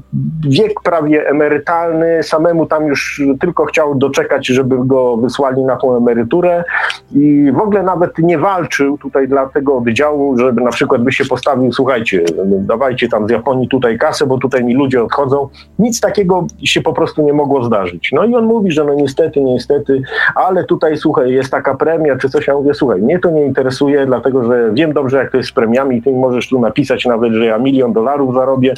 wiek 0.49 0.81
prawie 0.83 1.29
emerytalny, 1.29 2.23
samemu 2.23 2.65
tam 2.65 2.87
już 2.87 3.21
tylko 3.39 3.65
chciał 3.65 3.95
doczekać, 3.95 4.47
żeby 4.47 4.75
go 4.85 5.17
wysłali 5.17 5.63
na 5.63 5.75
tą 5.75 5.97
emeryturę 5.97 6.63
i 7.11 7.51
w 7.51 7.59
ogóle 7.59 7.83
nawet 7.83 8.17
nie 8.17 8.37
walczył 8.37 8.97
tutaj 8.97 9.27
dla 9.27 9.49
tego 9.49 9.77
oddziału, 9.77 10.37
żeby 10.37 10.61
na 10.61 10.69
przykład 10.69 11.03
by 11.03 11.11
się 11.11 11.25
postawił, 11.25 11.73
słuchajcie, 11.73 12.23
dawajcie 12.45 13.09
tam 13.09 13.27
z 13.27 13.31
Japonii 13.31 13.67
tutaj 13.67 13.97
kasę, 13.97 14.27
bo 14.27 14.37
tutaj 14.37 14.63
mi 14.63 14.73
ludzie 14.73 15.03
odchodzą. 15.03 15.49
Nic 15.79 15.99
takiego 15.99 16.47
się 16.63 16.81
po 16.81 16.93
prostu 16.93 17.21
nie 17.21 17.33
mogło 17.33 17.63
zdarzyć. 17.63 18.09
No 18.13 18.23
i 18.23 18.35
on 18.35 18.45
mówi, 18.45 18.71
że 18.71 18.83
no 18.83 18.93
niestety, 18.93 19.41
niestety, 19.41 20.01
ale 20.35 20.63
tutaj 20.63 20.97
słuchaj, 20.97 21.31
jest 21.31 21.51
taka 21.51 21.75
premia 21.75 22.17
czy 22.17 22.29
coś, 22.29 22.47
ja 22.47 22.53
mówię, 22.53 22.73
słuchaj, 22.73 23.01
mnie 23.01 23.19
to 23.19 23.29
nie 23.29 23.45
interesuje, 23.45 24.05
dlatego 24.05 24.43
że 24.43 24.69
wiem 24.73 24.93
dobrze, 24.93 25.17
jak 25.17 25.31
to 25.31 25.37
jest 25.37 25.49
z 25.49 25.51
premiami, 25.51 26.01
ty 26.01 26.11
możesz 26.11 26.49
tu 26.49 26.59
napisać 26.59 27.05
nawet, 27.05 27.33
że 27.33 27.45
ja 27.45 27.57
milion 27.57 27.93
dolarów 27.93 28.35
zarobię 28.35 28.73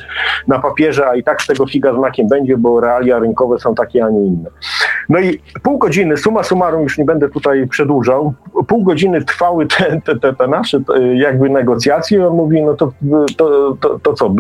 na 0.48 0.60
papierze, 0.60 1.08
a 1.08 1.16
i 1.16 1.24
tak 1.24 1.42
z 1.42 1.48
tego 1.48 1.68
figa 1.68 1.94
z 1.94 1.98
makiem 1.98 2.28
będzie, 2.28 2.58
bo 2.58 2.80
realia 2.80 3.20
rynkowe 3.20 3.60
są 3.60 3.76
takie, 3.76 4.06
a 4.06 4.10
nie 4.10 4.26
inne. 4.26 4.50
No 5.10 5.20
i 5.20 5.40
pół 5.64 5.78
godziny, 5.78 6.18
suma 6.18 6.44
summarum, 6.44 6.82
już 6.84 6.98
nie 6.98 7.06
będę 7.06 7.30
tutaj 7.30 7.68
przedłużał, 7.68 8.34
pół 8.68 8.84
godziny 8.84 9.26
trwały 9.26 9.68
te, 9.68 10.02
te, 10.02 10.20
te, 10.20 10.34
te 10.34 10.48
nasze 10.48 10.80
jakby 11.14 11.50
negocjacje. 11.50 12.28
On 12.28 12.36
mówi, 12.36 12.62
no 12.62 12.74
to, 12.74 12.92
to, 13.38 13.78
to, 13.80 14.00
to 14.00 14.14
co, 14.14 14.36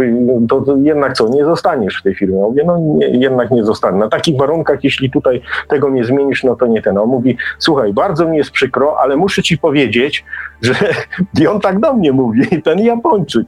to, 0.49 0.61
to 0.61 0.77
jednak 0.77 1.13
co, 1.13 1.29
nie 1.29 1.45
zostaniesz 1.45 1.99
w 1.99 2.03
tej 2.03 2.15
firmie. 2.15 2.39
Ja 2.39 2.45
mówię, 2.45 2.63
no 2.65 2.77
nie, 2.77 3.07
jednak 3.07 3.51
nie 3.51 3.63
zostanę. 3.63 3.97
Na 3.97 4.09
takich 4.09 4.37
warunkach, 4.37 4.83
jeśli 4.83 5.11
tutaj 5.11 5.41
tego 5.67 5.89
nie 5.89 6.03
zmienisz, 6.03 6.43
no 6.43 6.55
to 6.55 6.67
nie 6.69 6.81
ten. 6.81 6.97
On 6.97 7.09
mówi, 7.09 7.37
słuchaj, 7.57 7.93
bardzo 7.93 8.25
mi 8.25 8.37
jest 8.37 8.51
przykro, 8.51 8.97
ale 8.99 9.17
muszę 9.17 9.43
ci 9.43 9.57
powiedzieć, 9.57 10.25
że 10.61 10.75
i 11.41 11.47
on 11.47 11.59
tak 11.59 11.79
do 11.79 11.93
mnie 11.93 12.11
mówi, 12.11 12.61
ten 12.63 12.79
Japończyk. 12.79 13.47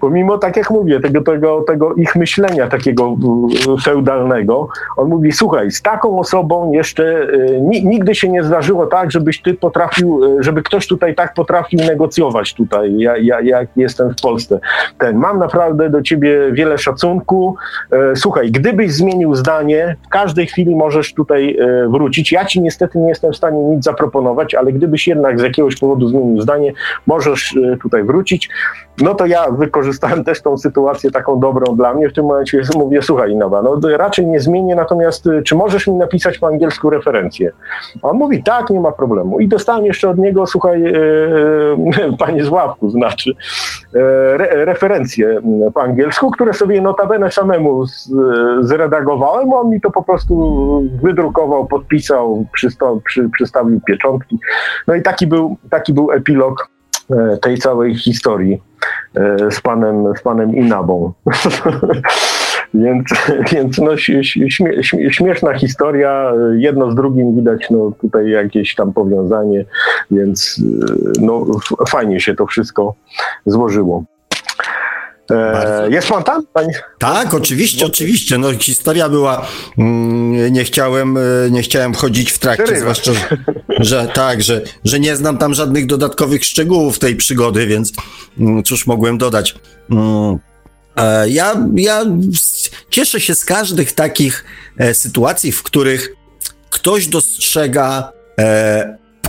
Pomimo, 0.00 0.38
tak 0.38 0.56
jak 0.56 0.70
mówię, 0.70 1.00
tego, 1.00 1.20
tego, 1.20 1.62
tego 1.62 1.94
ich 1.94 2.16
myślenia 2.16 2.68
takiego 2.68 3.16
feudalnego, 3.84 4.68
on 4.96 5.08
mówi, 5.08 5.32
słuchaj, 5.32 5.70
z 5.70 5.82
taką 5.82 6.18
osobą 6.18 6.72
jeszcze 6.72 7.04
y, 7.04 7.60
nigdy 7.62 8.14
się 8.14 8.28
nie 8.28 8.42
zdarzyło 8.42 8.86
tak, 8.86 9.10
żebyś 9.10 9.42
ty 9.42 9.54
potrafił, 9.54 10.24
y, 10.38 10.42
żeby 10.42 10.62
ktoś 10.62 10.86
tutaj 10.86 11.14
tak 11.14 11.34
potrafił 11.34 11.78
negocjować 11.78 12.54
tutaj, 12.54 12.98
ja, 12.98 13.16
ja, 13.16 13.40
jak 13.40 13.68
jestem 13.76 14.10
w 14.10 14.20
Polsce. 14.22 14.60
Ten, 14.98 15.16
mam 15.16 15.38
naprawdę 15.38 15.90
do 15.90 16.02
ciebie 16.02 16.52
wiele 16.52 16.78
szacunku. 16.78 17.56
Y, 18.12 18.16
słuchaj, 18.16 18.50
gdybyś 18.50 18.92
zmienił 18.92 19.34
zdanie, 19.34 19.96
w 20.06 20.08
każdej 20.08 20.46
chwili 20.46 20.76
możesz 20.76 21.14
tutaj 21.14 21.58
wrócić. 21.88 22.32
Ja 22.32 22.44
ci 22.44 22.60
niestety 22.60 22.98
nie 22.98 23.08
jestem 23.08 23.32
w 23.32 23.36
stanie 23.36 23.62
nic 23.62 23.84
zaproponować, 23.84 24.54
ale 24.54 24.72
gdybyś 24.72 25.08
jednak 25.08 25.40
z 25.40 25.42
jakiegoś 25.42 25.76
powodu 25.76 26.08
zmienił 26.08 26.40
zdanie, 26.40 26.72
możesz 27.06 27.58
tutaj 27.82 28.04
wrócić. 28.04 28.48
No 29.00 29.14
to 29.14 29.26
ja 29.26 29.46
wykorzystałem 29.78 30.24
też 30.24 30.42
tą 30.42 30.58
sytuację 30.58 31.10
taką 31.10 31.40
dobrą 31.40 31.76
dla 31.76 31.94
mnie. 31.94 32.08
W 32.08 32.12
tym 32.12 32.24
momencie 32.24 32.60
mówię, 32.76 33.02
słuchaj 33.02 33.36
Nowa, 33.36 33.62
no 33.62 33.80
raczej 33.96 34.26
nie 34.26 34.40
zmienię, 34.40 34.74
natomiast 34.74 35.26
y, 35.26 35.42
czy 35.42 35.54
możesz 35.54 35.86
mi 35.86 35.94
napisać 35.94 36.38
po 36.38 36.46
angielsku 36.46 36.90
referencję? 36.90 37.52
A 38.02 38.08
on 38.08 38.16
mówi, 38.16 38.42
tak, 38.42 38.70
nie 38.70 38.80
ma 38.80 38.92
problemu. 38.92 39.40
I 39.40 39.48
dostałem 39.48 39.86
jeszcze 39.86 40.10
od 40.10 40.18
niego, 40.18 40.46
słuchaj, 40.46 40.82
yy, 40.82 42.16
panie 42.18 42.44
Zławku, 42.44 42.90
znaczy, 42.90 43.34
yy, 43.94 44.00
re, 44.02 44.64
referencje 44.64 45.28
mm, 45.28 45.72
po 45.72 45.82
angielsku, 45.82 46.30
które 46.30 46.54
sobie 46.54 46.80
notabene 46.80 47.30
samemu 47.30 47.86
z, 47.86 48.10
zredagowałem, 48.60 49.52
on 49.52 49.70
mi 49.70 49.80
to 49.80 49.90
po 49.90 50.02
prostu 50.02 50.82
wydrukował, 51.02 51.66
podpisał, 51.66 52.46
przysto, 52.52 53.00
przy, 53.04 53.28
przystawił 53.32 53.80
pieczątki. 53.80 54.38
No 54.86 54.94
i 54.94 55.02
taki 55.02 55.26
był, 55.26 55.56
taki 55.70 55.92
był 55.92 56.12
epilog 56.12 56.77
E, 56.77 56.77
tej 57.40 57.58
całej 57.58 57.94
historii 57.94 58.62
e, 59.14 59.50
z 59.50 59.60
panem, 59.60 60.04
z 60.18 60.22
panem 60.22 60.56
Inabą. 60.56 61.12
więc 62.74 63.08
więc 63.52 63.78
no, 63.78 63.96
śmie, 63.96 64.22
śmieszna 65.10 65.54
historia, 65.54 66.32
jedno 66.56 66.90
z 66.90 66.94
drugim 66.94 67.36
widać 67.36 67.70
no, 67.70 67.92
tutaj 68.00 68.30
jakieś 68.30 68.74
tam 68.74 68.92
powiązanie, 68.92 69.64
więc 70.10 70.60
e, 70.60 71.20
no, 71.20 71.46
fajnie 71.88 72.20
się 72.20 72.34
to 72.34 72.46
wszystko 72.46 72.94
złożyło. 73.46 74.04
E, 75.30 75.88
jest 75.90 76.08
pan 76.08 76.24
tam? 76.24 76.46
Pani? 76.52 76.72
Tak, 76.98 77.34
oczywiście, 77.34 77.86
oczywiście. 77.86 78.38
No, 78.38 78.58
historia 78.58 79.08
była. 79.08 79.46
Mm, 79.78 80.52
nie 80.52 80.64
chciałem, 80.64 81.16
e, 81.16 81.20
nie 81.50 81.62
chciałem 81.62 81.94
wchodzić 81.94 82.32
w 82.32 82.38
trakcie, 82.38 82.80
zwłaszcza, 82.80 83.12
że, 83.14 83.36
że 83.78 84.08
tak, 84.14 84.42
że, 84.42 84.62
że 84.84 85.00
nie 85.00 85.16
znam 85.16 85.38
tam 85.38 85.54
żadnych 85.54 85.86
dodatkowych 85.86 86.44
szczegółów 86.44 86.98
tej 86.98 87.16
przygody, 87.16 87.66
więc 87.66 87.92
mm, 88.38 88.62
cóż 88.62 88.86
mogłem 88.86 89.18
dodać. 89.18 89.54
Mm, 89.90 90.38
e, 90.96 91.28
ja, 91.28 91.68
ja 91.74 92.04
cieszę 92.90 93.20
się 93.20 93.34
z 93.34 93.44
każdych 93.44 93.92
takich 93.92 94.44
sytuacji, 94.92 95.52
w 95.52 95.62
których 95.62 96.08
ktoś 96.70 97.06
dostrzega 97.06 98.12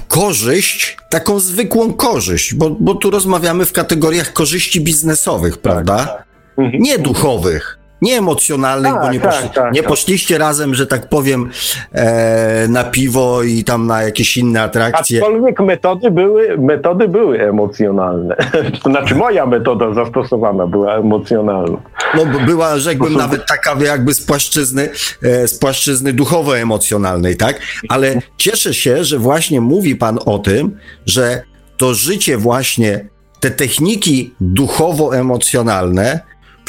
korzyść, 0.09 0.97
taką 1.09 1.39
zwykłą 1.39 1.93
korzyść, 1.93 2.53
bo, 2.53 2.69
bo 2.69 2.95
tu 2.95 3.11
rozmawiamy 3.11 3.65
w 3.65 3.71
kategoriach 3.71 4.33
korzyści 4.33 4.81
biznesowych, 4.81 5.53
tak. 5.53 5.61
prawda? 5.61 6.23
Mhm. 6.57 6.83
Nie 6.83 6.97
duchowych 6.99 7.78
nie 8.01 8.17
emocjonalnych, 8.17 8.93
tak, 8.93 9.01
bo 9.01 9.11
nie, 9.11 9.19
poszli, 9.19 9.43
tak, 9.43 9.53
tak, 9.53 9.73
nie 9.73 9.79
tak. 9.81 9.89
poszliście 9.89 10.37
razem, 10.37 10.75
że 10.75 10.87
tak 10.87 11.09
powiem, 11.09 11.49
e, 11.91 12.67
na 12.67 12.83
piwo 12.83 13.43
i 13.43 13.63
tam 13.63 13.87
na 13.87 14.01
jakieś 14.01 14.37
inne 14.37 14.61
atrakcje. 14.61 15.19
Aczkolwiek 15.19 15.59
metody 15.59 16.11
były, 16.11 16.57
metody 16.57 17.07
były 17.07 17.41
emocjonalne. 17.41 18.35
To 18.83 18.89
znaczy 18.89 19.15
moja 19.15 19.45
metoda 19.45 19.93
zastosowana 19.93 20.67
była 20.67 20.95
emocjonalna. 20.95 21.77
No 22.15 22.25
była, 22.45 22.77
rzekłbym, 22.77 23.13
nawet 23.13 23.45
taka 23.45 23.75
jakby 23.85 24.13
z 24.13 24.25
płaszczyzny, 24.25 24.89
e, 25.23 25.47
z 25.47 25.59
płaszczyzny 25.59 26.13
duchowo-emocjonalnej, 26.13 27.35
tak? 27.37 27.59
Ale 27.89 28.21
cieszę 28.37 28.73
się, 28.73 29.03
że 29.03 29.17
właśnie 29.19 29.61
mówi 29.61 29.95
pan 29.95 30.19
o 30.25 30.39
tym, 30.39 30.77
że 31.05 31.41
to 31.77 31.93
życie 31.93 32.37
właśnie, 32.37 33.05
te 33.39 33.51
techniki 33.51 34.33
duchowo-emocjonalne 34.41 36.19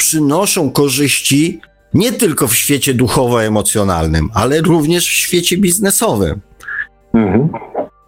przynoszą 0.01 0.71
korzyści 0.71 1.59
Nie 1.93 2.11
tylko 2.11 2.47
w 2.47 2.55
świecie 2.55 2.93
duchowo-emocjonalnym, 2.93 4.29
ale 4.33 4.61
również 4.61 5.07
w 5.07 5.11
świecie 5.11 5.57
biznesowym. 5.57 6.41
Mhm. 7.13 7.49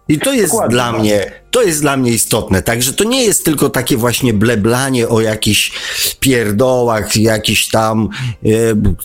I 0.08 0.18
to 0.18 0.32
jest 0.32 0.52
Dokładnie. 0.52 0.74
dla 0.74 0.92
mnie, 0.92 1.30
to 1.50 1.62
jest 1.62 1.80
dla 1.80 1.96
mnie 1.96 2.10
istotne. 2.10 2.62
Także 2.62 2.92
to 2.92 3.04
nie 3.04 3.24
jest 3.24 3.44
tylko 3.44 3.70
takie 3.70 3.96
właśnie 3.96 4.32
bleblanie 4.32 5.08
o 5.08 5.20
jakichś 5.20 5.72
pierdołach, 6.20 7.16
jakiś 7.16 7.68
tam 7.68 8.08
e, 8.44 8.48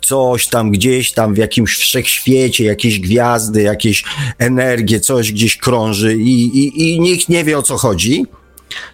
coś 0.01 0.47
tam 0.47 0.71
gdzieś 0.71 1.11
tam 1.11 1.33
w 1.33 1.37
jakimś 1.37 1.75
wszechświecie, 1.75 2.65
jakieś 2.65 2.99
gwiazdy, 2.99 3.61
jakieś 3.61 4.03
energie, 4.37 4.99
coś 4.99 5.31
gdzieś 5.31 5.57
krąży 5.57 6.15
i, 6.15 6.45
i, 6.57 6.93
i 6.93 6.99
nikt 6.99 7.29
nie 7.29 7.43
wie 7.43 7.57
o 7.57 7.61
co 7.61 7.77
chodzi. 7.77 8.25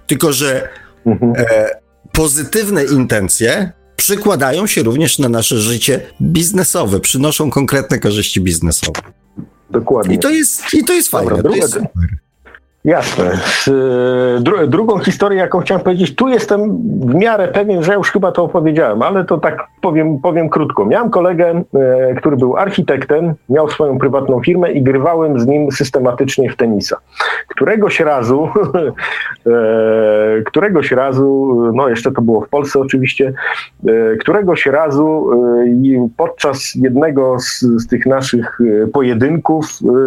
Tylko, 0.07 0.34
że 0.34 0.69
mhm. 1.05 1.34
e, 1.38 1.69
pozytywne 2.11 2.84
intencje 2.84 3.72
przykładają 4.06 4.68
się 4.68 4.84
również 4.84 5.19
na 5.19 5.30
nasze 5.30 5.57
życie 5.57 6.02
biznesowe, 6.22 6.99
przynoszą 6.99 7.49
konkretne 7.49 7.99
korzyści 7.99 8.41
biznesowe. 8.41 9.02
Dokładnie. 9.69 10.15
I 10.15 10.19
to 10.19 10.30
jest, 10.30 10.61
i 10.73 10.84
to 10.84 10.94
jest 10.94 11.10
fajne. 11.10 11.30
Dobra, 11.30 11.52
to 11.52 11.56
jest. 11.56 11.80
Jasne. 12.86 13.32
E, 13.68 14.40
dru 14.41 14.68
drugą 14.68 14.99
historię, 14.99 15.40
jaką 15.40 15.60
chciałem 15.60 15.84
powiedzieć, 15.84 16.16
tu 16.16 16.28
jestem 16.28 16.78
w 16.99 17.16
miarę 17.16 17.48
pewien, 17.48 17.84
że 17.84 17.94
już 17.94 18.12
chyba 18.12 18.32
to 18.32 18.44
opowiedziałem, 18.44 19.02
ale 19.02 19.26
to 19.26 19.38
tak 19.38 19.68
powiem, 19.82 20.20
powiem 20.20 20.49
krótko. 20.49 20.86
Miałem 20.86 21.10
kolegę, 21.10 21.64
e, 21.74 22.16
który 22.16 22.38
był 22.38 22.57
architektem, 22.57 23.34
miał 23.49 23.70
swoją 23.70 23.98
prywatną 23.98 24.41
firmę 24.41 24.72
i 24.72 24.84
grywałem 24.84 25.40
z 25.40 25.48
nim 25.48 25.72
systematycznie 25.72 26.49
w 26.49 26.56
tenisa. 26.56 26.98
Któregoś 27.48 27.99
razu, 27.99 28.49
e, 29.48 30.41
któregoś 30.45 30.91
razu, 30.91 31.56
no 31.74 31.90
jeszcze 31.90 32.12
to 32.12 32.22
było 32.22 32.41
w 32.41 32.49
Polsce 32.49 32.80
oczywiście, 32.80 33.34
e, 33.88 34.16
któregoś 34.16 34.66
razu 34.66 35.30
e, 36.03 36.10
podczas 36.18 36.76
jednego 36.76 37.40
z, 37.40 37.62
z 37.62 37.88
tych 37.88 38.06
naszych 38.06 38.60
e, 38.84 38.88
pojedynków 38.88 39.66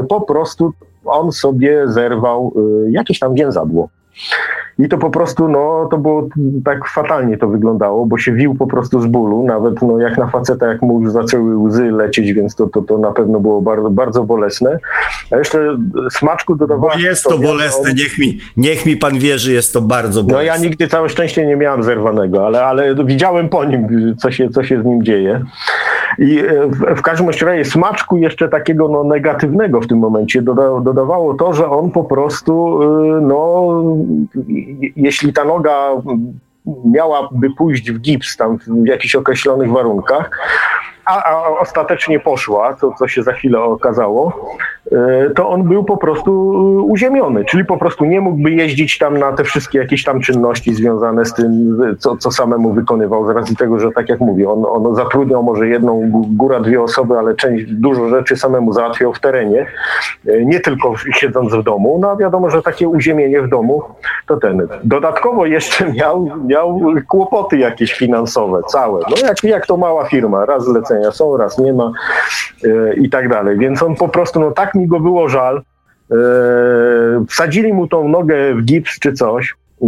po 0.08 0.20
prostu 0.20 0.72
on 1.10 1.32
sobie 1.32 1.88
zerwał 1.88 2.52
y, 2.86 2.90
jakieś 2.90 3.18
tam 3.18 3.34
więzadło. 3.34 3.88
I 4.78 4.88
to 4.88 4.98
po 4.98 5.10
prostu, 5.10 5.48
no, 5.48 5.88
to 5.90 5.98
było 5.98 6.28
tak 6.64 6.88
fatalnie 6.88 7.38
to 7.38 7.48
wyglądało, 7.48 8.06
bo 8.06 8.18
się 8.18 8.32
wił 8.32 8.54
po 8.54 8.66
prostu 8.66 9.00
z 9.00 9.06
bólu, 9.06 9.44
nawet 9.44 9.82
no, 9.82 10.00
jak 10.00 10.18
na 10.18 10.26
faceta, 10.26 10.66
jak 10.66 10.82
mu 10.82 11.02
już 11.02 11.12
zaczęły 11.12 11.56
łzy 11.56 11.90
lecieć, 11.90 12.32
więc 12.32 12.54
to, 12.54 12.66
to, 12.66 12.82
to 12.82 12.98
na 12.98 13.12
pewno 13.12 13.40
było 13.40 13.62
bardzo, 13.62 13.90
bardzo 13.90 14.24
bolesne. 14.24 14.78
A 15.30 15.36
jeszcze 15.36 15.76
smaczku 16.10 16.54
dodawałem... 16.54 16.98
Bo 16.98 17.04
jest 17.04 17.24
to 17.24 17.38
bolesne, 17.38 17.92
niech 17.94 18.18
mi, 18.18 18.38
niech 18.56 18.86
mi 18.86 18.96
pan 18.96 19.18
wierzy, 19.18 19.52
jest 19.52 19.72
to 19.72 19.80
bardzo 19.80 20.22
bolesne. 20.22 20.38
No 20.38 20.42
ja 20.42 20.56
nigdy 20.56 20.88
całe 20.88 21.08
szczęście 21.08 21.46
nie 21.46 21.56
miałem 21.56 21.82
zerwanego, 21.82 22.46
ale, 22.46 22.64
ale 22.64 23.04
widziałem 23.04 23.48
po 23.48 23.64
nim, 23.64 24.14
co 24.16 24.30
się, 24.30 24.48
co 24.48 24.64
się 24.64 24.82
z 24.82 24.84
nim 24.84 25.04
dzieje. 25.04 25.44
I 26.18 26.38
e, 26.38 26.66
w, 26.66 26.98
w 26.98 27.02
każdym 27.02 27.28
razie 27.28 27.64
smaczku 27.64 28.16
jeszcze 28.16 28.48
takiego 28.48 28.88
no, 28.88 29.04
negatywnego 29.04 29.80
w 29.80 29.86
tym 29.86 29.98
momencie 29.98 30.42
doda, 30.42 30.80
dodawało 30.80 31.34
to, 31.34 31.52
że 31.52 31.70
on 31.70 31.90
po 31.90 32.04
prostu, 32.04 32.82
y, 32.82 33.20
no, 33.20 33.68
jeśli 34.96 35.32
ta 35.32 35.44
noga 35.44 35.90
miałaby 36.84 37.50
pójść 37.50 37.90
w 37.92 38.00
gips 38.00 38.36
tam 38.36 38.58
w 38.58 38.86
jakichś 38.86 39.14
określonych 39.14 39.70
warunkach, 39.70 40.30
a, 41.08 41.24
a 41.24 41.48
ostatecznie 41.60 42.20
poszła, 42.20 42.74
co, 42.74 42.92
co 42.92 43.08
się 43.08 43.22
za 43.22 43.32
chwilę 43.32 43.60
okazało, 43.60 44.52
e, 44.92 45.30
to 45.30 45.48
on 45.48 45.62
był 45.62 45.84
po 45.84 45.96
prostu 45.96 46.30
e, 46.30 46.82
uziemiony, 46.82 47.44
czyli 47.44 47.64
po 47.64 47.76
prostu 47.76 48.04
nie 48.04 48.20
mógłby 48.20 48.50
jeździć 48.50 48.98
tam 48.98 49.18
na 49.18 49.32
te 49.32 49.44
wszystkie 49.44 49.78
jakieś 49.78 50.04
tam 50.04 50.20
czynności 50.20 50.74
związane 50.74 51.24
z 51.24 51.34
tym, 51.34 51.78
co, 51.98 52.16
co 52.16 52.30
samemu 52.30 52.72
wykonywał, 52.72 53.26
z 53.26 53.30
racji 53.30 53.56
tego, 53.56 53.78
że 53.78 53.90
tak 53.90 54.08
jak 54.08 54.20
mówię, 54.20 54.50
on, 54.50 54.64
on 54.68 54.94
zatrudniał 54.94 55.42
może 55.42 55.68
jedną, 55.68 56.10
góra 56.12 56.60
dwie 56.60 56.82
osoby, 56.82 57.18
ale 57.18 57.34
część, 57.34 57.64
dużo 57.72 58.08
rzeczy 58.08 58.36
samemu 58.36 58.72
załatwiał 58.72 59.12
w 59.12 59.20
terenie, 59.20 59.66
e, 60.26 60.44
nie 60.44 60.60
tylko 60.60 60.94
siedząc 61.12 61.54
w 61.54 61.62
domu, 61.62 61.98
no 62.00 62.10
a 62.10 62.16
wiadomo, 62.16 62.50
że 62.50 62.62
takie 62.62 62.88
uziemienie 62.88 63.42
w 63.42 63.48
domu 63.48 63.82
to 64.26 64.36
ten. 64.36 64.68
Dodatkowo 64.84 65.46
jeszcze 65.46 65.92
miał, 65.92 66.30
miał 66.46 66.80
kłopoty 67.08 67.58
jakieś 67.58 67.92
finansowe, 67.92 68.60
całe, 68.68 69.00
no 69.10 69.16
jak, 69.28 69.44
jak 69.44 69.66
to 69.66 69.76
mała 69.76 70.04
firma, 70.04 70.46
raz 70.46 70.64
zlecenie 70.64 70.97
zlecenia 70.98 71.12
są, 71.12 71.36
raz 71.36 71.58
nie 71.58 71.72
ma 71.72 71.92
e, 72.64 72.94
i 72.94 73.10
tak 73.10 73.28
dalej. 73.28 73.58
Więc 73.58 73.82
on 73.82 73.94
po 73.94 74.08
prostu, 74.08 74.40
no 74.40 74.50
tak 74.50 74.74
mi 74.74 74.86
go 74.86 75.00
było 75.00 75.28
żal. 75.28 75.62
E, 76.10 76.14
wsadzili 77.28 77.72
mu 77.72 77.88
tą 77.88 78.08
nogę 78.08 78.54
w 78.54 78.62
gips 78.64 78.98
czy 78.98 79.12
coś. 79.12 79.54
E, 79.82 79.86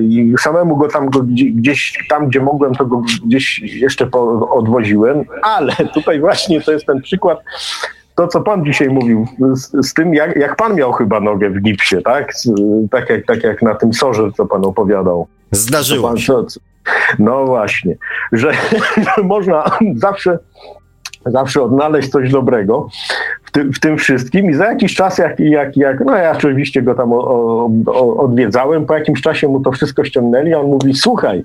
I 0.00 0.34
samemu 0.38 0.76
go 0.76 0.88
tam 0.88 1.10
go 1.10 1.20
gdzieś, 1.54 2.06
tam 2.08 2.28
gdzie 2.28 2.40
mogłem, 2.40 2.74
to 2.74 2.86
go 2.86 3.02
gdzieś 3.26 3.58
jeszcze 3.58 4.10
odwoziłem, 4.50 5.24
ale 5.42 5.72
tutaj 5.94 6.20
właśnie 6.20 6.60
to 6.60 6.72
jest 6.72 6.86
ten 6.86 7.02
przykład, 7.02 7.38
to, 8.14 8.28
co 8.28 8.40
pan 8.40 8.64
dzisiaj 8.64 8.88
mówił, 8.88 9.26
z, 9.52 9.86
z, 9.86 9.94
tym, 9.94 10.14
jak, 10.14 10.36
jak 10.36 10.56
pan 10.56 10.74
miał 10.74 10.92
chyba 10.92 11.20
nogę 11.20 11.50
w 11.50 11.60
gipsie, 11.60 11.96
tak? 12.04 12.32
tak, 12.90 13.10
jak, 13.10 13.26
tak 13.26 13.42
jak 13.42 13.62
na 13.62 13.74
tym 13.74 13.92
sorze, 13.92 14.30
co 14.36 14.46
pan 14.46 14.64
opowiadał. 14.64 15.26
Zdarzyło 15.52 16.16
się. 16.16 16.44
No 17.18 17.44
właśnie, 17.44 17.96
że 18.32 18.52
można 19.22 19.64
zawsze, 19.94 20.38
zawsze 21.26 21.62
odnaleźć 21.62 22.08
coś 22.08 22.30
dobrego 22.30 22.88
w, 23.48 23.50
ty, 23.50 23.64
w, 23.64 23.80
tym 23.80 23.98
wszystkim 23.98 24.50
i 24.50 24.54
za 24.54 24.66
jakiś 24.66 24.94
czas, 24.94 25.18
jak, 25.18 25.40
jak, 25.40 25.76
jak 25.76 26.04
no 26.04 26.16
ja 26.16 26.32
oczywiście 26.32 26.82
go 26.82 26.94
tam 26.94 27.12
o, 27.12 27.70
o, 27.86 28.16
odwiedzałem, 28.16 28.86
po 28.86 28.94
jakimś 28.94 29.20
czasie 29.20 29.48
mu 29.48 29.60
to 29.60 29.72
wszystko 29.72 30.04
ściągnęli, 30.04 30.54
on 30.54 30.66
mówi, 30.66 30.94
słuchaj, 30.94 31.44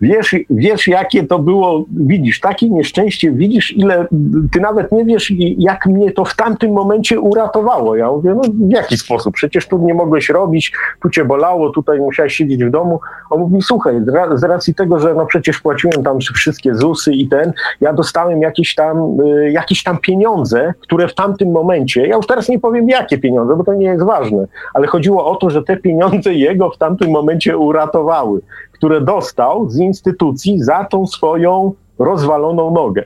wiesz, 0.00 0.36
wiesz 0.50 0.88
jakie 0.88 1.26
to 1.26 1.38
było, 1.38 1.84
widzisz, 1.90 2.40
takie 2.40 2.70
nieszczęście, 2.70 3.32
widzisz 3.32 3.76
ile, 3.76 4.06
ty 4.52 4.60
nawet 4.60 4.92
nie 4.92 5.04
wiesz 5.04 5.32
jak 5.58 5.86
mnie 5.86 6.12
to 6.12 6.24
w 6.24 6.36
tamtym 6.36 6.72
momencie 6.72 7.20
uratowało. 7.20 7.96
Ja 7.96 8.10
mówię, 8.10 8.34
no 8.34 8.42
w 8.68 8.70
jaki 8.70 8.96
sposób, 8.96 9.34
przecież 9.34 9.68
tu 9.68 9.78
nie 9.78 9.94
mogłeś 9.94 10.28
robić, 10.28 10.72
tu 11.02 11.10
cię 11.10 11.24
bolało, 11.24 11.70
tutaj 11.70 11.98
musiałeś 11.98 12.34
siedzieć 12.34 12.64
w 12.64 12.70
domu. 12.70 13.00
On 13.30 13.40
mówi, 13.40 13.62
słuchaj, 13.62 13.94
z 14.34 14.44
racji 14.44 14.74
tego, 14.74 14.98
że 14.98 15.14
no 15.14 15.26
przecież 15.26 15.60
płaciłem 15.60 16.04
tam 16.04 16.18
wszystkie 16.34 16.74
ZUSy 16.74 17.12
i 17.12 17.28
ten, 17.28 17.52
ja 17.80 17.92
dostałem 17.92 18.42
jakieś 18.42 18.74
tam, 18.74 19.20
y, 19.20 19.52
jakieś 19.52 19.82
tam 19.82 19.98
pieniądze, 19.98 20.74
które 20.80 21.08
w 21.08 21.14
tamtym 21.14 21.37
tamtym 21.38 21.52
momencie, 21.52 22.06
ja 22.06 22.16
już 22.16 22.26
teraz 22.26 22.48
nie 22.48 22.58
powiem 22.58 22.88
jakie 22.88 23.18
pieniądze, 23.18 23.56
bo 23.56 23.64
to 23.64 23.74
nie 23.74 23.86
jest 23.86 24.04
ważne, 24.04 24.46
ale 24.74 24.86
chodziło 24.86 25.30
o 25.30 25.36
to, 25.36 25.50
że 25.50 25.62
te 25.62 25.76
pieniądze 25.76 26.34
jego 26.34 26.70
w 26.70 26.78
tamtym 26.78 27.10
momencie 27.10 27.58
uratowały, 27.58 28.40
które 28.72 29.00
dostał 29.00 29.70
z 29.70 29.78
instytucji 29.78 30.62
za 30.62 30.84
tą 30.84 31.06
swoją 31.06 31.72
rozwaloną 31.98 32.70
nogę. 32.70 33.02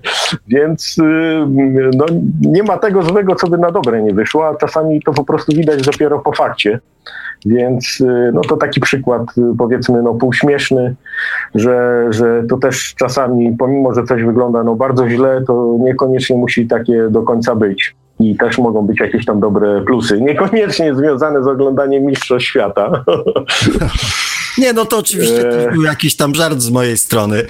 Więc 0.48 0.98
y, 0.98 1.02
no, 1.96 2.06
nie 2.40 2.62
ma 2.62 2.76
tego 2.76 3.02
złego, 3.02 3.34
co 3.34 3.46
by 3.46 3.58
na 3.58 3.70
dobre 3.70 4.02
nie 4.02 4.14
wyszło, 4.14 4.48
a 4.48 4.54
czasami 4.54 5.02
to 5.02 5.12
po 5.12 5.24
prostu 5.24 5.52
widać 5.52 5.82
dopiero 5.82 6.18
po 6.18 6.32
fakcie. 6.32 6.80
Więc 7.46 8.00
y, 8.00 8.30
no 8.34 8.40
to 8.40 8.56
taki 8.56 8.80
przykład, 8.80 9.22
y, 9.38 9.42
powiedzmy, 9.58 10.02
no 10.02 10.14
półśmieszny, 10.14 10.94
że, 11.54 12.06
że 12.10 12.42
to 12.48 12.56
też 12.56 12.94
czasami, 12.94 13.56
pomimo, 13.58 13.94
że 13.94 14.04
coś 14.04 14.22
wygląda 14.22 14.64
no 14.64 14.74
bardzo 14.74 15.08
źle, 15.08 15.42
to 15.46 15.76
niekoniecznie 15.80 16.36
musi 16.36 16.66
takie 16.66 17.08
do 17.10 17.22
końca 17.22 17.54
być. 17.54 17.96
I 18.20 18.36
też 18.36 18.58
mogą 18.58 18.86
być 18.86 19.00
jakieś 19.00 19.24
tam 19.24 19.40
dobre 19.40 19.82
plusy, 19.82 20.20
niekoniecznie 20.30 20.94
związane 20.94 21.42
z 21.42 21.46
oglądaniem 21.46 22.04
Mistrzostw 22.04 22.48
Świata. 22.48 23.04
Nie, 24.58 24.72
no 24.72 24.84
to 24.84 24.98
oczywiście 24.98 25.44
to 25.44 25.72
był 25.72 25.82
jakiś 25.82 26.16
tam 26.16 26.34
żart 26.34 26.58
z 26.58 26.70
mojej 26.70 26.96
strony. 26.96 27.42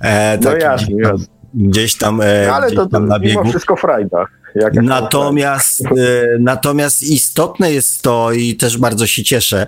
E, 0.00 0.38
no 0.44 0.56
jasne, 0.56 0.96
jasne. 0.96 1.37
Gdzieś 1.54 1.94
tam, 1.94 2.20
e, 2.20 2.46
no, 2.46 2.54
ale 2.54 2.66
gdzieś 2.66 2.76
to, 2.76 2.84
to 2.84 2.90
tam 2.90 3.08
na 3.08 3.18
biegu. 3.18 3.38
mimo 3.40 3.50
wszystko 3.50 3.76
frajda. 3.76 4.26
Jak 4.54 4.74
natomiast, 4.74 5.82
e, 5.86 6.38
natomiast 6.40 7.02
istotne 7.02 7.72
jest 7.72 8.02
to 8.02 8.32
i 8.32 8.56
też 8.56 8.78
bardzo 8.78 9.06
się 9.06 9.24
cieszę, 9.24 9.66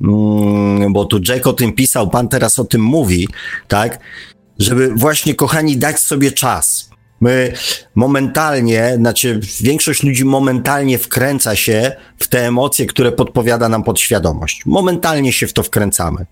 mm, 0.00 0.92
bo 0.92 1.04
tu 1.04 1.20
Jack 1.28 1.46
o 1.46 1.52
tym 1.52 1.72
pisał, 1.72 2.10
pan 2.10 2.28
teraz 2.28 2.58
o 2.58 2.64
tym 2.64 2.80
mówi, 2.80 3.28
tak, 3.68 3.98
żeby 4.58 4.94
właśnie, 4.94 5.34
kochani, 5.34 5.76
dać 5.76 6.00
sobie 6.00 6.32
czas. 6.32 6.92
My 7.20 7.52
momentalnie, 7.94 8.92
znaczy 8.96 9.40
większość 9.60 10.02
ludzi 10.02 10.24
momentalnie 10.24 10.98
wkręca 10.98 11.56
się 11.56 11.92
w 12.18 12.28
te 12.28 12.46
emocje, 12.46 12.86
które 12.86 13.12
podpowiada 13.12 13.68
nam 13.68 13.82
podświadomość. 13.82 14.66
Momentalnie 14.66 15.32
się 15.32 15.46
w 15.46 15.52
to 15.52 15.62
wkręcamy. 15.62 16.26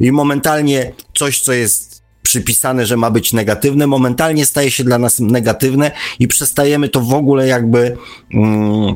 I 0.00 0.12
momentalnie 0.12 0.92
coś, 1.14 1.40
co 1.40 1.52
jest 1.52 1.91
przypisane, 2.22 2.86
że 2.86 2.96
ma 2.96 3.10
być 3.10 3.32
negatywne, 3.32 3.86
momentalnie 3.86 4.46
staje 4.46 4.70
się 4.70 4.84
dla 4.84 4.98
nas 4.98 5.20
negatywne 5.20 5.90
i 6.18 6.28
przestajemy 6.28 6.88
to 6.88 7.00
w 7.00 7.14
ogóle 7.14 7.46
jakby 7.46 7.96
mm, 8.34 8.94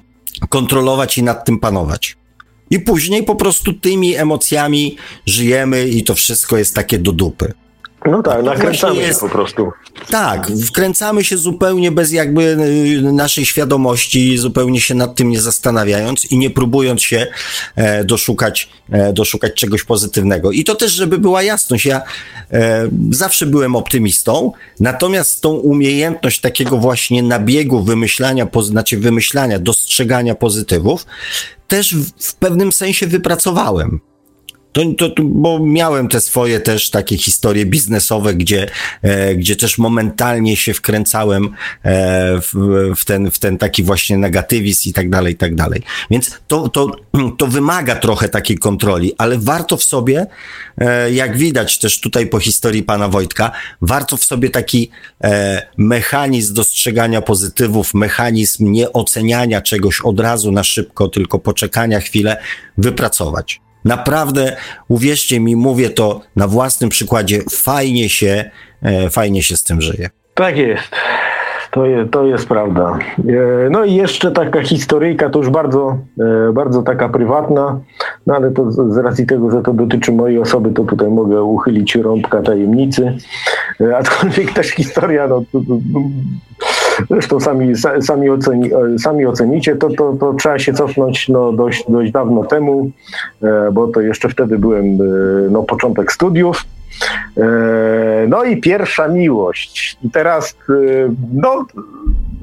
kontrolować 0.49 1.19
i 1.19 1.23
nad 1.23 1.45
tym 1.45 1.59
panować. 1.59 2.17
I 2.71 2.81
później 2.81 3.23
po 3.23 3.35
prostu 3.35 3.73
tymi 3.73 4.15
emocjami 4.15 4.97
żyjemy 5.27 5.89
i 5.89 6.05
to 6.05 6.15
wszystko 6.15 6.59
jest 6.59 6.75
takie 6.75 6.99
do 6.99 7.13
dupy. 7.13 7.53
No 8.11 8.23
tak, 8.23 8.43
nakręcamy 8.43 8.97
jest, 8.97 9.21
się 9.21 9.27
po 9.27 9.33
prostu. 9.33 9.73
Tak, 10.11 10.53
wkręcamy 10.67 11.25
się 11.25 11.39
zupełnie 11.39 11.93
bez 11.93 12.13
jakby 12.13 12.43
y, 12.43 13.13
naszej 13.13 13.47
świadomości, 13.47 14.39
zupełnie 14.39 14.81
się 14.81 14.95
nad 14.95 15.15
tym 15.15 15.31
nie 15.31 15.41
zastanawiając 15.41 16.25
i 16.25 16.39
nie 16.39 16.51
próbując 16.51 17.03
się 17.03 17.27
e, 17.77 18.05
doszukać, 18.05 18.69
e, 18.91 19.13
doszukać 19.13 19.55
czegoś 19.55 19.85
pozytywnego. 19.85 20.53
I 20.53 20.65
to 20.65 20.75
też, 20.75 20.93
żeby 20.93 21.19
była 21.19 21.43
jasność, 21.43 21.87
ja 21.87 22.03
e, 22.53 22.89
zawsze 23.11 23.47
byłem 23.47 23.77
optymistą, 23.77 24.53
natomiast 24.81 25.41
tą 25.41 25.51
umiejętność 25.51 26.41
takiego 26.41 26.79
właśnie 26.79 27.23
nabiegu 27.23 27.83
wymyślania, 27.83 28.47
znaczy 28.63 28.99
wymyślania, 28.99 29.59
dostrzegania 29.59 30.35
pozytywów, 30.35 31.07
też 31.69 31.95
w, 31.95 32.11
w 32.19 32.35
pewnym 32.35 32.73
sensie 32.73 33.07
wypracowałem. 33.07 34.01
To, 34.77 35.09
to, 35.09 35.23
bo 35.23 35.59
miałem 35.59 36.09
te 36.09 36.21
swoje 36.21 36.61
też 36.61 36.91
takie 36.91 37.17
historie 37.17 37.67
biznesowe, 37.67 38.35
gdzie, 38.35 38.67
e, 39.03 39.35
gdzie 39.35 39.57
też 39.57 39.79
momentalnie 39.79 40.57
się 40.57 40.75
wkręcałem 40.75 41.45
e, 41.45 41.51
w, 42.41 42.53
w, 42.97 43.05
ten, 43.05 43.31
w 43.31 43.39
ten 43.39 43.59
taki 43.59 43.83
właśnie 43.83 44.19
negatywizm 44.19 44.89
i 44.89 44.93
tak 44.93 45.11
dalej, 45.11 45.33
i 45.33 45.37
tak 45.37 45.55
dalej. 45.55 45.83
Więc 46.11 46.39
to, 46.49 46.69
to, 46.69 46.97
to 47.39 47.47
wymaga 47.47 47.97
trochę 47.97 48.29
takiej 48.29 48.59
kontroli, 48.59 49.13
ale 49.19 49.39
warto 49.39 49.77
w 49.77 49.83
sobie, 49.83 50.27
e, 50.79 51.13
jak 51.13 51.37
widać 51.37 51.79
też 51.79 52.01
tutaj 52.01 52.27
po 52.27 52.41
historii 52.41 52.83
pana 52.83 53.09
Wojtka, 53.09 53.53
warto 53.83 54.17
w 54.17 54.25
sobie 54.25 54.51
taki 54.51 54.91
e, 55.25 55.63
mechanizm 55.77 56.55
dostrzegania 56.55 57.23
pozytywów, 57.23 57.95
mechanizm 57.95 58.73
nieoceniania 58.73 59.61
czegoś 59.61 60.01
od 60.01 60.21
razu 60.21 60.53
na 60.53 60.65
szybko, 60.65 61.09
tylko 61.09 61.39
poczekania 61.39 62.01
chwilę, 62.01 62.37
wypracować. 62.79 63.66
Naprawdę, 63.87 64.57
uwierzcie 64.89 65.41
mi, 65.41 65.57
mówię 65.57 65.91
to 65.91 66.21
na 66.37 66.49
własnym 66.49 66.91
przykładzie, 66.91 67.43
fajnie 67.51 68.09
się, 68.09 68.51
e, 68.83 69.11
fajnie 69.11 69.43
się 69.43 69.57
z 69.57 69.63
tym 69.63 69.81
żyje. 69.81 70.11
Tak 70.35 70.57
jest. 70.57 70.89
To 71.71 71.87
jest, 71.87 72.11
to 72.11 72.27
jest 72.27 72.49
prawda. 72.49 72.99
E, 73.19 73.71
no 73.71 73.85
i 73.85 73.95
jeszcze 73.95 74.31
taka 74.31 74.63
historyjka, 74.63 75.31
to 75.31 75.39
już 75.39 75.51
bardzo, 75.51 75.99
e, 76.49 76.53
bardzo 76.53 76.83
taka 76.83 77.09
prywatna, 77.09 77.81
no 78.27 78.35
ale 78.35 78.51
to 78.51 78.73
z 78.73 78.97
racji 78.97 79.27
tego, 79.27 79.51
że 79.51 79.63
to 79.63 79.73
dotyczy 79.73 80.13
mojej 80.13 80.39
osoby, 80.39 80.71
to 80.71 80.85
tutaj 80.85 81.09
mogę 81.09 81.43
uchylić 81.43 81.95
rąbka 81.95 82.43
tajemnicy. 82.43 83.17
Aczkolwiek 83.99 84.53
też 84.53 84.67
historia, 84.67 85.29
no, 85.29 85.43
zresztą 87.11 87.41
sami, 87.41 87.73
sami, 88.01 88.31
oceni, 88.31 88.71
sami 88.99 89.27
ocenicie, 89.27 89.77
to, 89.77 89.89
to, 89.91 90.17
to 90.21 90.35
trzeba 90.35 90.59
się 90.59 90.73
cofnąć 90.73 91.29
no, 91.29 91.53
dość, 91.53 91.85
dość 91.89 92.13
dawno 92.13 92.45
temu, 92.45 92.91
e, 93.43 93.71
bo 93.73 93.89
to 93.89 94.01
jeszcze 94.01 94.29
wtedy 94.29 94.59
byłem, 94.59 94.85
e, 94.85 94.97
no 95.51 95.63
początek 95.63 96.13
studiów. 96.13 96.65
E, 97.37 97.43
no 98.29 98.45
i 98.45 98.61
pierwsza 98.61 99.09
miłość. 99.09 99.99
I 100.03 100.11
teraz, 100.11 100.57
no 101.35 101.67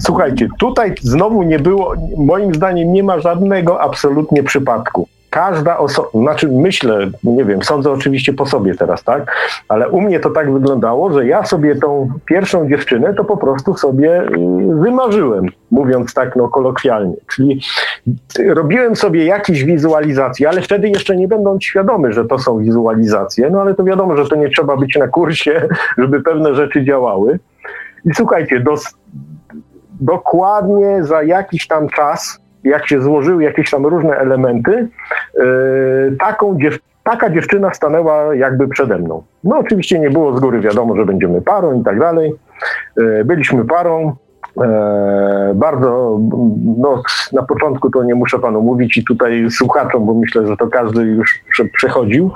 słuchajcie, 0.01 0.47
tutaj 0.59 0.95
znowu 1.01 1.43
nie 1.43 1.59
było, 1.59 1.93
moim 2.17 2.55
zdaniem 2.55 2.93
nie 2.93 3.03
ma 3.03 3.19
żadnego 3.19 3.81
absolutnie 3.81 4.43
przypadku 4.43 5.07
każda 5.33 5.77
osoba, 5.77 6.09
znaczy 6.13 6.47
myślę, 6.51 7.09
nie 7.23 7.45
wiem, 7.45 7.63
sądzę 7.63 7.91
oczywiście 7.91 8.33
po 8.33 8.45
sobie 8.45 8.75
teraz, 8.75 9.03
tak, 9.03 9.35
ale 9.67 9.89
u 9.89 10.01
mnie 10.01 10.19
to 10.19 10.29
tak 10.29 10.53
wyglądało, 10.53 11.13
że 11.13 11.27
ja 11.27 11.45
sobie 11.45 11.75
tą 11.75 12.09
pierwszą 12.25 12.69
dziewczynę 12.69 13.13
to 13.13 13.23
po 13.23 13.37
prostu 13.37 13.77
sobie 13.77 14.21
y, 14.21 14.27
wymarzyłem, 14.75 15.45
mówiąc 15.71 16.13
tak 16.13 16.35
no 16.35 16.47
kolokwialnie, 16.47 17.15
czyli 17.35 17.61
robiłem 18.47 18.95
sobie 18.95 19.25
jakieś 19.25 19.63
wizualizacje, 19.63 20.49
ale 20.49 20.61
wtedy 20.61 20.89
jeszcze 20.89 21.15
nie 21.15 21.27
będąc 21.27 21.63
świadomy, 21.63 22.13
że 22.13 22.25
to 22.25 22.39
są 22.39 22.59
wizualizacje, 22.59 23.49
no 23.49 23.61
ale 23.61 23.75
to 23.75 23.83
wiadomo, 23.83 24.17
że 24.17 24.25
to 24.25 24.35
nie 24.35 24.49
trzeba 24.49 24.77
być 24.77 24.95
na 24.95 25.07
kursie, 25.07 25.67
żeby 26.01 26.21
pewne 26.21 26.55
rzeczy 26.55 26.85
działały. 26.85 27.39
I 28.05 28.09
słuchajcie, 28.15 28.63
dokładnie 30.01 31.03
za 31.03 31.23
jakiś 31.23 31.67
tam 31.67 31.89
czas 31.89 32.42
jak 32.63 32.87
się 32.87 33.01
złożyły 33.01 33.43
jakieś 33.43 33.69
tam 33.69 33.85
różne 33.85 34.17
elementy, 34.17 34.87
e, 35.37 35.45
taką 36.19 36.59
dziew 36.59 36.79
taka 37.03 37.29
dziewczyna 37.29 37.73
stanęła 37.73 38.35
jakby 38.35 38.67
przede 38.67 38.97
mną. 38.97 39.23
No 39.43 39.57
oczywiście 39.57 39.99
nie 39.99 40.09
było 40.09 40.37
z 40.37 40.39
góry 40.39 40.59
wiadomo, 40.59 40.95
że 40.95 41.05
będziemy 41.05 41.41
parą 41.41 41.81
i 41.81 41.83
tak 41.83 41.99
dalej. 41.99 42.33
E, 42.97 43.23
byliśmy 43.23 43.65
parą, 43.65 44.15
E, 44.61 45.51
bardzo, 45.55 46.19
no 46.77 47.01
na 47.33 47.43
początku 47.43 47.89
to 47.89 48.03
nie 48.03 48.15
muszę 48.15 48.39
panu 48.39 48.61
mówić 48.61 48.97
i 48.97 49.03
tutaj 49.03 49.51
słuchaczom, 49.51 50.05
bo 50.05 50.13
myślę, 50.13 50.47
że 50.47 50.57
to 50.57 50.67
każdy 50.67 51.01
już 51.01 51.43
przechodził 51.73 52.31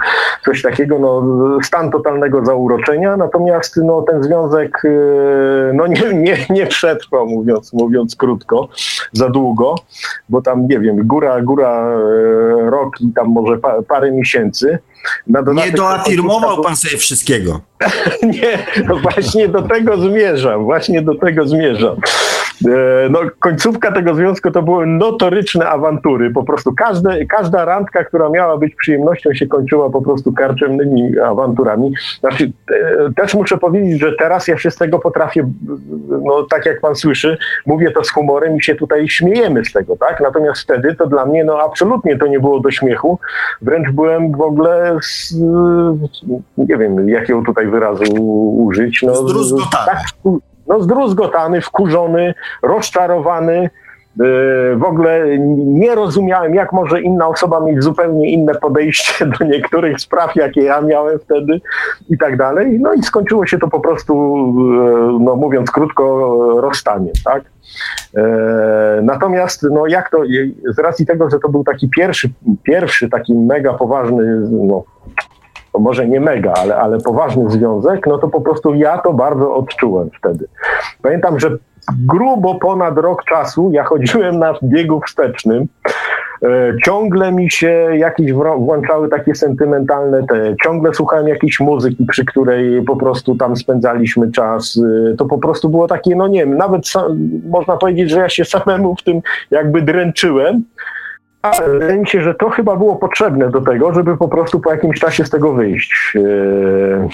coś 0.45 0.61
takiego, 0.61 0.99
no 0.99 1.23
stan 1.63 1.91
totalnego 1.91 2.45
zauroczenia, 2.45 3.17
natomiast 3.17 3.77
no 3.83 4.01
ten 4.01 4.23
związek 4.23 4.81
e, 4.85 5.73
no 5.73 5.87
nie, 5.87 6.13
nie, 6.13 6.37
nie 6.49 6.65
przetrwał, 6.65 7.27
mówiąc, 7.27 7.73
mówiąc 7.73 8.15
krótko, 8.15 8.69
za 9.13 9.29
długo, 9.29 9.75
bo 10.29 10.41
tam 10.41 10.67
nie 10.67 10.79
wiem, 10.79 11.07
góra, 11.07 11.41
góra 11.41 11.89
e, 11.89 12.69
rok 12.69 13.01
i 13.01 13.13
tam 13.13 13.27
może 13.27 13.57
pa, 13.57 13.81
parę 13.81 14.11
miesięcy. 14.11 14.79
Nie 15.53 15.71
doafirmował 15.71 16.61
pan 16.61 16.75
sobie 16.75 16.97
wszystkiego. 16.97 17.61
nie, 18.23 18.67
no 18.85 18.95
właśnie 18.95 19.47
do 19.47 19.61
tego 19.61 19.97
zmierzam, 19.97 20.63
właśnie 20.63 21.01
do 21.01 21.15
tego 21.15 21.47
zmierzam. 21.47 21.95
E, 22.65 23.09
no, 23.09 23.19
końcówka 23.39 23.91
tego 23.91 24.15
związku 24.15 24.51
to 24.51 24.63
były 24.63 24.87
notoryczne 24.87 25.69
awantury. 25.69 26.31
Po 26.31 26.43
prostu 26.43 26.73
każde, 26.73 27.25
każda 27.25 27.65
randka, 27.65 28.03
która 28.03 28.29
miała 28.29 28.57
być 28.57 28.75
przyjemnością, 28.75 29.33
się 29.33 29.47
kończyła 29.47 29.89
po 29.89 30.01
prostu 30.01 30.33
karczemnymi 30.33 31.19
awanturami. 31.19 31.93
Znaczy, 32.19 32.51
też 33.15 33.33
muszę 33.33 33.57
powiedzieć, 33.57 34.01
że 34.01 34.11
teraz 34.19 34.47
ja 34.47 34.57
się 34.57 34.71
z 34.71 34.75
tego 34.75 34.99
potrafię, 34.99 35.49
no 36.09 36.43
tak 36.43 36.65
jak 36.65 36.81
pan 36.81 36.95
słyszy, 36.95 37.37
mówię 37.65 37.91
to 37.91 38.03
z 38.03 38.09
humorem 38.09 38.57
i 38.57 38.63
się 38.63 38.75
tutaj 38.75 39.09
śmiejemy 39.09 39.65
z 39.65 39.73
tego, 39.73 39.95
tak? 39.95 40.21
Natomiast 40.21 40.61
wtedy 40.61 40.95
to 40.95 41.07
dla 41.07 41.25
mnie, 41.25 41.43
no 41.43 41.59
absolutnie 41.59 42.17
to 42.17 42.27
nie 42.27 42.39
było 42.39 42.59
do 42.59 42.71
śmiechu. 42.71 43.19
Wręcz 43.61 43.91
byłem 43.91 44.31
w 44.31 44.41
ogóle, 44.41 44.97
z, 45.01 45.35
nie 46.57 46.77
wiem, 46.77 47.09
jakiego 47.09 47.41
tutaj 47.45 47.67
wyrazu 47.67 48.03
użyć. 48.57 49.03
No, 49.03 49.15
Zdruzgotany. 49.15 49.85
Tak, 49.85 49.99
no 50.67 50.81
zdruzgotany, 50.81 51.61
wkurzony, 51.61 52.33
rozczarowany. 52.63 53.69
Y, 54.21 54.75
w 54.75 54.83
ogóle 54.83 55.37
nie 55.57 55.95
rozumiałem, 55.95 56.55
jak 56.55 56.73
może 56.73 57.01
inna 57.01 57.27
osoba 57.27 57.59
mieć 57.59 57.83
zupełnie 57.83 58.31
inne 58.31 58.55
podejście 58.55 59.25
do 59.39 59.45
niektórych 59.45 59.99
spraw, 60.01 60.35
jakie 60.35 60.63
ja 60.63 60.81
miałem 60.81 61.19
wtedy 61.19 61.61
i 62.09 62.17
tak 62.17 62.37
dalej. 62.37 62.79
No 62.79 62.93
i 62.93 63.03
skończyło 63.03 63.45
się 63.45 63.57
to 63.57 63.67
po 63.67 63.79
prostu, 63.79 64.13
y, 64.13 65.23
no 65.23 65.35
mówiąc 65.35 65.71
krótko, 65.71 66.35
rozstaniem, 66.61 67.13
tak? 67.25 67.43
Y, 67.43 68.21
natomiast, 69.01 69.67
no 69.71 69.87
jak 69.87 70.09
to, 70.09 70.17
z 70.69 70.79
racji 70.79 71.05
tego, 71.05 71.29
że 71.29 71.39
to 71.39 71.49
był 71.49 71.63
taki 71.63 71.89
pierwszy, 71.89 72.29
pierwszy 72.63 73.09
taki 73.09 73.33
mega 73.33 73.73
poważny, 73.73 74.23
no, 74.51 74.83
to 75.77 75.81
może 75.81 76.07
nie 76.07 76.19
mega, 76.19 76.53
ale, 76.53 76.75
ale 76.75 76.97
poważny 76.97 77.49
związek, 77.49 78.07
no 78.07 78.17
to 78.17 78.27
po 78.27 78.41
prostu 78.41 78.75
ja 78.75 78.97
to 78.97 79.13
bardzo 79.13 79.55
odczułem 79.55 80.09
wtedy. 80.19 80.47
Pamiętam, 81.01 81.39
że 81.39 81.57
grubo 82.07 82.55
ponad 82.55 82.97
rok 82.97 83.23
czasu 83.23 83.69
ja 83.73 83.83
chodziłem 83.83 84.39
na 84.39 84.53
biegu 84.63 85.01
wstecznym. 85.07 85.67
E, 86.43 86.73
ciągle 86.85 87.31
mi 87.31 87.51
się 87.51 87.87
jakieś 87.93 88.33
włączały 88.33 89.09
takie 89.09 89.35
sentymentalne 89.35 90.23
te, 90.27 90.55
ciągle 90.63 90.93
słuchałem 90.93 91.27
jakiejś 91.27 91.59
muzyki, 91.59 92.05
przy 92.05 92.25
której 92.25 92.81
po 92.81 92.95
prostu 92.95 93.35
tam 93.35 93.55
spędzaliśmy 93.55 94.31
czas. 94.31 94.79
E, 95.11 95.15
to 95.15 95.25
po 95.25 95.37
prostu 95.37 95.69
było 95.69 95.87
takie, 95.87 96.15
no 96.15 96.27
nie 96.27 96.39
wiem, 96.39 96.57
nawet 96.57 96.81
można 97.49 97.77
powiedzieć, 97.77 98.09
że 98.09 98.19
ja 98.19 98.29
się 98.29 98.45
samemu 98.45 98.95
w 98.95 99.03
tym 99.03 99.21
jakby 99.51 99.81
dręczyłem. 99.81 100.63
Wydaje 101.67 101.99
mi 101.99 102.07
się, 102.07 102.21
że 102.21 102.35
to 102.35 102.49
chyba 102.49 102.75
było 102.75 102.95
potrzebne 102.95 103.49
do 103.49 103.61
tego, 103.61 103.93
żeby 103.93 104.17
po 104.17 104.27
prostu 104.27 104.59
po 104.59 104.71
jakimś 104.71 104.99
czasie 104.99 105.25
z 105.25 105.29
tego 105.29 105.53
wyjść. 105.53 106.11
Yy, 106.15 107.07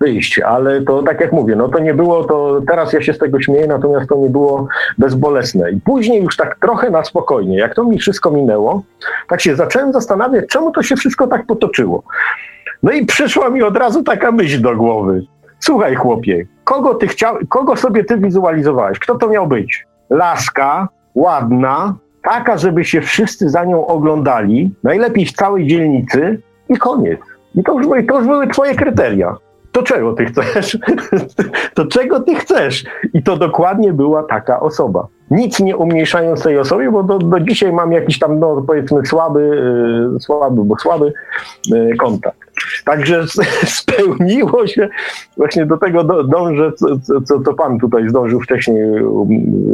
wyjść, 0.00 0.38
ale 0.38 0.82
to 0.82 1.02
tak 1.02 1.20
jak 1.20 1.32
mówię, 1.32 1.56
no 1.56 1.68
to 1.68 1.78
nie 1.78 1.94
było 1.94 2.24
to, 2.24 2.60
teraz 2.66 2.92
ja 2.92 3.02
się 3.02 3.12
z 3.12 3.18
tego 3.18 3.40
śmieję, 3.40 3.66
natomiast 3.66 4.08
to 4.08 4.16
nie 4.16 4.28
było 4.28 4.68
bezbolesne. 4.98 5.70
I 5.70 5.80
później 5.80 6.22
już 6.22 6.36
tak 6.36 6.58
trochę 6.60 6.90
na 6.90 7.04
spokojnie, 7.04 7.58
jak 7.58 7.74
to 7.74 7.84
mi 7.84 7.98
wszystko 7.98 8.30
minęło, 8.30 8.82
tak 9.28 9.40
się 9.40 9.56
zacząłem 9.56 9.92
zastanawiać, 9.92 10.44
czemu 10.48 10.70
to 10.70 10.82
się 10.82 10.96
wszystko 10.96 11.26
tak 11.26 11.46
potoczyło. 11.46 12.02
No 12.82 12.92
i 12.92 13.06
przyszła 13.06 13.50
mi 13.50 13.62
od 13.62 13.76
razu 13.76 14.02
taka 14.02 14.32
myśl 14.32 14.60
do 14.60 14.76
głowy. 14.76 15.26
Słuchaj 15.58 15.94
chłopie, 15.94 16.46
kogo 16.64 16.94
ty 16.94 17.06
chciał, 17.06 17.36
kogo 17.48 17.76
sobie 17.76 18.04
ty 18.04 18.18
wizualizowałeś? 18.18 18.98
Kto 18.98 19.14
to 19.14 19.28
miał 19.28 19.46
być? 19.46 19.86
Laska, 20.10 20.88
ładna, 21.14 21.94
taka, 22.24 22.58
żeby 22.58 22.84
się 22.84 23.00
wszyscy 23.00 23.50
za 23.50 23.64
nią 23.64 23.86
oglądali, 23.86 24.74
najlepiej 24.82 25.26
w 25.26 25.32
całej 25.32 25.66
dzielnicy 25.66 26.40
i 26.68 26.76
koniec. 26.76 27.20
I 27.54 27.62
to 27.62 27.72
już, 27.72 27.86
to 28.08 28.18
już 28.18 28.26
były 28.26 28.46
twoje 28.46 28.74
kryteria. 28.74 29.36
To 29.72 29.82
czego 29.82 30.12
ty 30.12 30.24
chcesz? 30.24 30.78
to 31.74 31.86
czego 31.86 32.20
ty 32.20 32.34
chcesz? 32.34 32.84
I 33.14 33.22
to 33.22 33.36
dokładnie 33.36 33.92
była 33.92 34.22
taka 34.22 34.60
osoba. 34.60 35.06
Nic 35.30 35.60
nie 35.60 35.76
umniejszając 35.76 36.42
tej 36.42 36.58
osobie, 36.58 36.90
bo 36.90 37.02
do, 37.02 37.18
do 37.18 37.40
dzisiaj 37.40 37.72
mam 37.72 37.92
jakiś 37.92 38.18
tam, 38.18 38.38
no 38.38 38.62
powiedzmy, 38.66 39.06
słaby, 39.06 39.40
yy, 40.12 40.20
słaby, 40.20 40.64
bo 40.64 40.78
słaby 40.78 41.12
yy, 41.70 41.96
kontakt. 41.96 42.43
Także 42.84 43.24
spełniło 43.80 44.66
się, 44.66 44.88
właśnie 45.36 45.66
do 45.66 45.76
tego 45.76 46.24
dążę, 46.24 46.72
co, 46.72 46.86
co, 47.24 47.40
co 47.40 47.54
pan 47.54 47.78
tutaj 47.78 48.08
zdążył 48.08 48.40
wcześniej 48.40 49.02
um, 49.02 49.28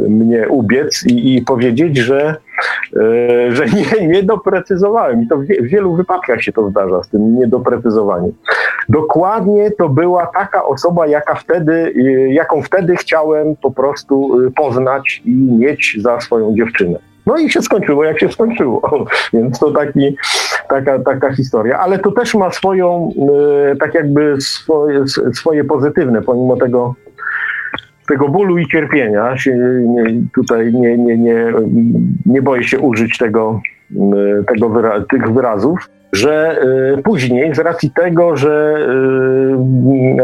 mnie 0.09 0.47
ubiec 0.49 1.03
i, 1.07 1.35
i 1.35 1.41
powiedzieć, 1.41 1.97
że, 1.97 2.35
e, 2.95 3.51
że 3.51 3.65
nie, 3.65 4.07
nie 4.07 4.23
doprecyzowałem. 4.23 5.23
I 5.23 5.27
to 5.27 5.37
w 5.37 5.45
wielu 5.63 5.95
wypadkach 5.95 6.41
się 6.41 6.51
to 6.51 6.69
zdarza 6.69 7.03
z 7.03 7.09
tym 7.09 7.39
niedoprecyzowaniem. 7.39 8.31
Dokładnie 8.89 9.71
to 9.71 9.89
była 9.89 10.27
taka 10.27 10.65
osoba, 10.65 11.07
jaka 11.07 11.35
wtedy, 11.35 11.93
jaką 12.27 12.61
wtedy 12.61 12.95
chciałem 12.95 13.55
po 13.55 13.71
prostu 13.71 14.37
poznać 14.55 15.21
i 15.25 15.31
mieć 15.35 15.97
za 15.99 16.19
swoją 16.19 16.55
dziewczynę. 16.55 17.10
No 17.25 17.37
i 17.37 17.49
się 17.49 17.61
skończyło, 17.61 18.03
jak 18.03 18.19
się 18.19 18.31
skończyło. 18.31 19.07
Więc 19.33 19.59
to 19.59 19.71
taki, 19.71 20.17
taka, 20.69 20.99
taka 20.99 21.33
historia. 21.33 21.79
Ale 21.79 21.99
to 21.99 22.11
też 22.11 22.35
ma 22.35 22.51
swoją, 22.51 23.13
e, 23.71 23.75
tak 23.75 23.93
jakby 23.93 24.41
swoje, 24.41 25.03
swoje 25.33 25.63
pozytywne, 25.63 26.21
pomimo 26.21 26.57
tego, 26.57 26.95
tego 28.07 28.29
bólu 28.29 28.57
i 28.57 28.67
cierpienia. 28.67 29.35
Tutaj 30.35 30.73
nie, 30.73 30.97
nie, 30.97 31.17
nie, 31.17 31.53
nie 32.25 32.41
boję 32.41 32.63
się 32.63 32.79
użyć 32.79 33.17
tego, 33.17 33.61
e, 34.39 34.43
tego 34.43 34.69
wyra 34.69 35.01
tych 35.01 35.33
wyrazów 35.33 35.89
że 36.11 36.61
y, 36.97 37.01
później 37.01 37.55
z 37.55 37.59
racji 37.59 37.91
tego, 37.91 38.37
że 38.37 38.77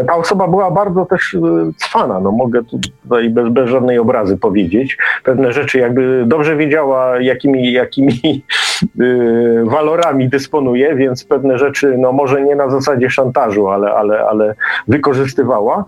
y, 0.02 0.06
ta 0.06 0.16
osoba 0.16 0.48
była 0.48 0.72
bardzo 0.72 1.06
też 1.06 1.34
y, 1.34 1.40
cwana, 1.78 2.20
no 2.20 2.32
mogę 2.32 2.62
tutaj 2.64 3.30
bez, 3.30 3.50
bez 3.50 3.70
żadnej 3.70 4.00
obrazy 4.00 4.38
powiedzieć, 4.38 4.98
pewne 5.24 5.52
rzeczy 5.52 5.80
jakby 5.80 6.24
dobrze 6.26 6.56
wiedziała, 6.56 7.22
jakimi, 7.22 7.72
jakimi 7.72 8.44
walorami 9.66 10.30
dysponuje, 10.30 10.96
więc 10.96 11.24
pewne 11.24 11.58
rzeczy, 11.58 11.96
no 11.98 12.12
może 12.12 12.42
nie 12.42 12.56
na 12.56 12.70
zasadzie 12.70 13.10
szantażu, 13.10 13.68
ale, 13.68 13.92
ale, 13.92 14.20
ale 14.20 14.56
wykorzystywała. 14.88 15.86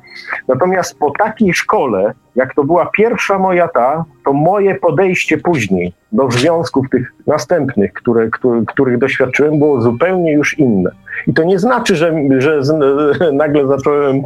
Natomiast 0.47 0.99
po 0.99 1.11
takiej 1.11 1.53
szkole, 1.53 2.13
jak 2.35 2.53
to 2.56 2.64
była 2.64 2.85
pierwsza 2.85 3.39
moja 3.39 3.68
ta, 3.68 4.06
to 4.26 4.34
moje 4.34 4.76
podejście 4.76 5.38
później 5.38 5.93
do 6.11 6.31
związków 6.31 6.89
tych 6.89 7.14
następnych, 7.27 7.93
które, 7.93 8.30
które, 8.30 8.61
których 8.68 8.97
doświadczyłem, 8.97 9.60
było 9.60 9.81
zupełnie 9.81 10.34
już 10.34 10.60
inne. 10.60 10.91
I 11.27 11.34
to 11.34 11.43
nie 11.43 11.60
znaczy, 11.60 11.95
że, 11.95 12.14
że 12.38 12.64
z, 12.64 12.73
nagle 13.34 13.68
zacząłem 13.68 14.23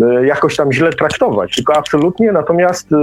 e, 0.00 0.26
jakoś 0.26 0.56
tam 0.56 0.72
źle 0.72 0.92
traktować, 0.92 1.56
tylko 1.56 1.76
absolutnie, 1.76 2.32
natomiast 2.32 2.88
e, 2.92 2.96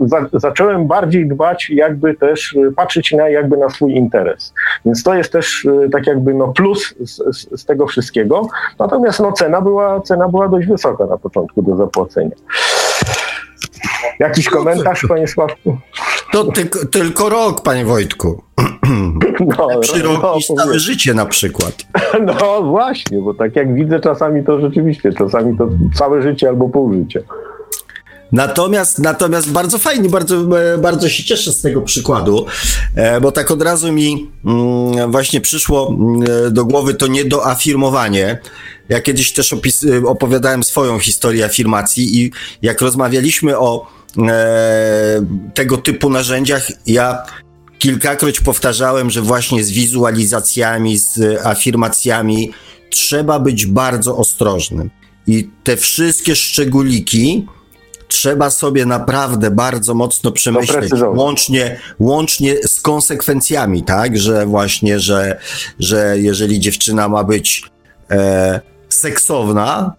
za, 0.00 0.26
zacząłem 0.32 0.86
bardziej 0.86 1.28
dbać, 1.28 1.70
jakby 1.70 2.14
też 2.14 2.56
patrzeć 2.76 3.12
na 3.12 3.28
jakby 3.28 3.56
na 3.56 3.68
swój 3.68 3.94
interes. 3.94 4.54
Więc 4.84 5.02
to 5.02 5.14
jest 5.14 5.32
też 5.32 5.66
e, 5.84 5.88
tak 5.88 6.06
jakby 6.06 6.34
no 6.34 6.48
plus 6.48 6.94
z, 7.00 7.36
z, 7.36 7.60
z 7.60 7.64
tego 7.64 7.86
wszystkiego. 7.86 8.48
Natomiast 8.78 9.20
no 9.20 9.32
cena 9.32 9.60
była, 9.60 10.00
cena 10.00 10.28
była 10.28 10.48
dość 10.48 10.68
wysoka 10.68 11.06
na 11.06 11.18
początku 11.18 11.62
do 11.62 11.76
zapłacenia. 11.76 12.36
Jakiś 14.18 14.48
komentarz, 14.48 15.06
panie 15.08 15.28
Sławku? 15.28 15.78
To 16.32 16.44
ty, 16.44 16.68
tylko 16.92 17.28
rok, 17.28 17.62
panie 17.62 17.84
Wojtku. 17.84 18.42
No, 19.40 19.68
no, 19.68 19.80
roki 20.02 20.44
no, 20.50 20.56
całe 20.56 20.78
życie 20.78 21.14
na 21.14 21.26
przykład. 21.26 21.74
No 22.26 22.62
właśnie, 22.62 23.18
bo 23.18 23.34
tak 23.34 23.56
jak 23.56 23.74
widzę, 23.74 24.00
czasami 24.00 24.44
to 24.44 24.60
rzeczywiście, 24.60 25.12
czasami 25.12 25.58
to 25.58 25.68
całe 25.94 26.22
życie 26.22 26.48
albo 26.48 26.68
pół 26.68 26.94
życia. 26.94 27.20
Natomiast, 28.32 28.98
natomiast 28.98 29.52
bardzo 29.52 29.78
fajnie, 29.78 30.08
bardzo, 30.08 30.60
e, 30.74 30.78
bardzo 30.78 31.08
się 31.08 31.24
cieszę 31.24 31.52
z 31.52 31.62
tego 31.62 31.82
przykładu, 31.82 32.46
e, 32.94 33.20
bo 33.20 33.32
tak 33.32 33.50
od 33.50 33.62
razu 33.62 33.92
mi 33.92 34.30
mm, 34.44 35.12
właśnie 35.12 35.40
przyszło 35.40 35.88
mm, 35.88 36.54
do 36.54 36.64
głowy 36.64 36.94
to 36.94 37.06
niedoafirmowanie. 37.06 38.38
Ja 38.88 39.00
kiedyś 39.00 39.32
też 39.32 39.52
opis, 39.52 39.86
opowiadałem 40.06 40.62
swoją 40.62 40.98
historię 40.98 41.44
afirmacji 41.44 42.20
i 42.20 42.30
jak 42.62 42.80
rozmawialiśmy 42.80 43.58
o 43.58 43.86
e, 43.86 44.05
tego 45.54 45.76
typu 45.76 46.10
narzędziach, 46.10 46.68
ja 46.86 47.22
kilkakroć 47.78 48.40
powtarzałem, 48.40 49.10
że 49.10 49.22
właśnie 49.22 49.64
z 49.64 49.70
wizualizacjami, 49.70 50.98
z 50.98 51.40
afirmacjami 51.46 52.52
trzeba 52.90 53.38
być 53.38 53.66
bardzo 53.66 54.16
ostrożnym. 54.16 54.90
I 55.26 55.50
te 55.64 55.76
wszystkie 55.76 56.36
szczególiki 56.36 57.46
trzeba 58.08 58.50
sobie 58.50 58.86
naprawdę 58.86 59.50
bardzo 59.50 59.94
mocno 59.94 60.32
przemyśleć, 60.32 60.92
łącznie, 61.14 61.80
łącznie 61.98 62.56
z 62.68 62.80
konsekwencjami, 62.80 63.82
tak, 63.82 64.18
że 64.18 64.46
właśnie, 64.46 65.00
że, 65.00 65.40
że 65.78 66.14
jeżeli 66.18 66.60
dziewczyna 66.60 67.08
ma 67.08 67.24
być 67.24 67.62
e, 68.10 68.60
seksowna, 68.88 69.94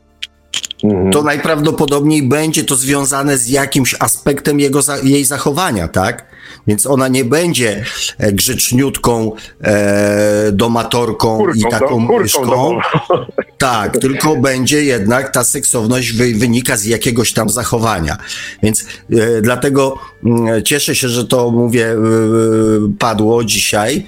mhm. 0.84 1.12
to 1.12 1.24
najprawdopodobniej 1.24 2.24
będzie 2.24 2.64
to 2.64 2.76
związane 2.76 3.38
z 3.38 3.48
jakimś 3.48 3.96
aspektem 4.00 4.60
jego, 4.60 4.80
jej 5.04 5.26
zachowania, 5.26 5.88
tak? 5.88 6.27
Więc 6.68 6.86
ona 6.86 7.08
nie 7.08 7.26
będzie 7.26 7.84
e, 8.18 8.32
grzeczniutką, 8.32 9.32
e, 9.62 10.52
domatorką 10.52 11.38
kurką, 11.38 11.60
i 11.60 11.72
taką 11.72 12.08
do, 12.08 12.14
myszką. 12.14 12.80
Tak, 13.58 13.98
tylko 13.98 14.36
będzie 14.36 14.84
jednak 14.84 15.32
ta 15.32 15.44
seksowność 15.44 16.14
wy, 16.14 16.34
wynika 16.34 16.78
z 16.78 16.86
jakiegoś 16.86 17.34
tam 17.34 17.50
zachowania. 17.50 18.18
Więc 18.64 18.86
e, 19.12 19.42
dlatego 19.42 19.98
e, 20.58 20.64
cieszę 20.64 20.96
się, 20.96 21.10
że 21.10 21.28
to 21.28 21.52
mówię, 21.52 21.88
e, 21.92 21.98
padło 23.00 23.44
dzisiaj, 23.44 24.06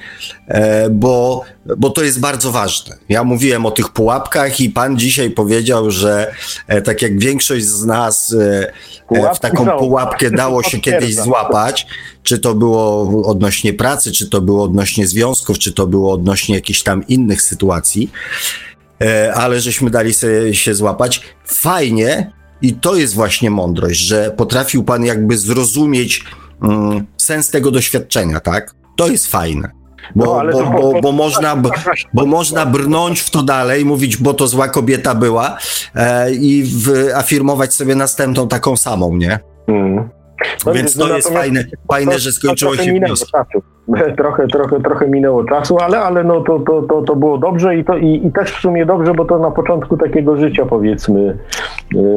e, 0.48 0.90
bo, 0.90 1.44
bo 1.77 1.90
to 1.90 2.03
jest 2.03 2.19
bardzo 2.19 2.52
ważne. 2.52 2.98
Ja 3.10 3.23
mówiłem 3.23 3.65
o 3.65 3.72
tych 3.72 3.90
pułapkach 3.90 4.60
i 4.60 4.69
pan 4.69 4.99
dzisiaj 4.99 5.30
powiedział, 5.30 5.91
że 5.91 6.34
tak 6.84 7.02
jak 7.02 7.19
większość 7.19 7.65
z 7.65 7.86
nas 7.86 8.36
w 9.36 9.40
taką 9.40 9.65
pułapkę 9.65 10.31
dało 10.31 10.64
się 10.64 10.80
kiedyś 10.80 11.15
złapać, 11.15 11.88
czy 12.30 12.39
to 12.39 12.56
było 12.56 13.26
odnośnie 13.26 13.73
pracy, 13.73 14.11
czy 14.11 14.30
to 14.30 14.41
było 14.41 14.64
odnośnie 14.64 15.07
związków, 15.07 15.60
czy 15.60 15.73
to 15.73 15.88
było 15.88 16.14
odnośnie 16.14 16.56
jakichś 16.56 16.84
tam 16.84 17.07
innych 17.07 17.41
sytuacji, 17.41 18.11
e, 19.01 19.34
ale 19.34 19.60
żeśmy 19.60 19.89
dali 19.89 20.14
sobie 20.14 20.56
się 20.56 20.76
złapać. 20.76 21.22
Fajnie, 21.45 22.31
i 22.61 22.73
to 22.73 22.95
jest 22.95 23.14
właśnie 23.14 23.49
mądrość, 23.51 23.99
że 23.99 24.31
potrafił 24.38 24.84
pan 24.84 25.06
jakby 25.06 25.38
zrozumieć 25.38 26.23
mm, 26.64 27.06
sens 27.18 27.49
tego 27.49 27.72
doświadczenia, 27.72 28.39
tak? 28.39 28.76
To 28.97 29.07
jest 29.07 29.27
fajne. 29.27 29.72
Bo, 30.15 30.43
no, 30.43 30.51
bo, 30.51 30.81
bo, 30.81 31.01
bo, 31.01 31.11
można, 31.11 31.61
bo 32.14 32.26
można 32.26 32.65
brnąć 32.65 33.19
w 33.19 33.30
to 33.30 33.43
dalej, 33.43 33.85
mówić, 33.85 34.18
bo 34.18 34.34
to 34.34 34.47
zła 34.47 34.68
kobieta 34.68 35.15
była 35.15 35.57
e, 35.95 36.31
i 36.31 36.64
w, 36.64 37.11
afirmować 37.15 37.73
sobie 37.73 37.95
następną 37.95 38.47
taką 38.47 38.77
samą, 38.77 39.18
nie? 39.18 39.39
Mm. 39.68 40.19
No, 40.66 40.74
Więc 40.74 40.98
to 40.98 41.07
no, 41.07 41.16
jest 41.16 41.30
fajne, 41.30 41.64
fajne, 41.91 42.11
to, 42.11 42.20
że 42.20 42.32
skończyło 42.32 42.76
się 42.76 42.91
wnioskiem. 42.94 43.41
Trochę, 44.18 44.48
trochę, 44.48 44.80
trochę 44.80 45.07
minęło 45.07 45.44
czasu, 45.44 45.78
ale, 45.78 45.99
ale 45.99 46.24
no 46.24 46.41
to, 46.41 46.60
to, 46.60 46.82
to, 46.82 47.02
to 47.02 47.16
było 47.16 47.38
dobrze 47.38 47.78
i, 47.78 47.86
to, 47.86 47.98
i, 47.98 48.28
i 48.28 48.32
też 48.32 48.52
w 48.52 48.60
sumie 48.60 48.86
dobrze, 48.86 49.14
bo 49.14 49.26
to 49.26 49.40
na 49.40 49.52
początku 49.52 49.98
takiego 49.98 50.38
życia 50.38 50.66
powiedzmy, 50.66 51.38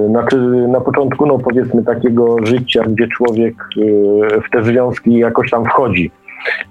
znaczy 0.08 0.36
na 0.68 0.80
początku 0.80 1.26
no 1.26 1.38
powiedzmy 1.38 1.84
takiego 1.84 2.36
życia, 2.42 2.82
gdzie 2.86 3.08
człowiek 3.08 3.54
yy, 3.76 4.40
w 4.46 4.50
te 4.50 4.62
związki 4.62 5.18
jakoś 5.18 5.50
tam 5.50 5.64
wchodzi. 5.64 6.10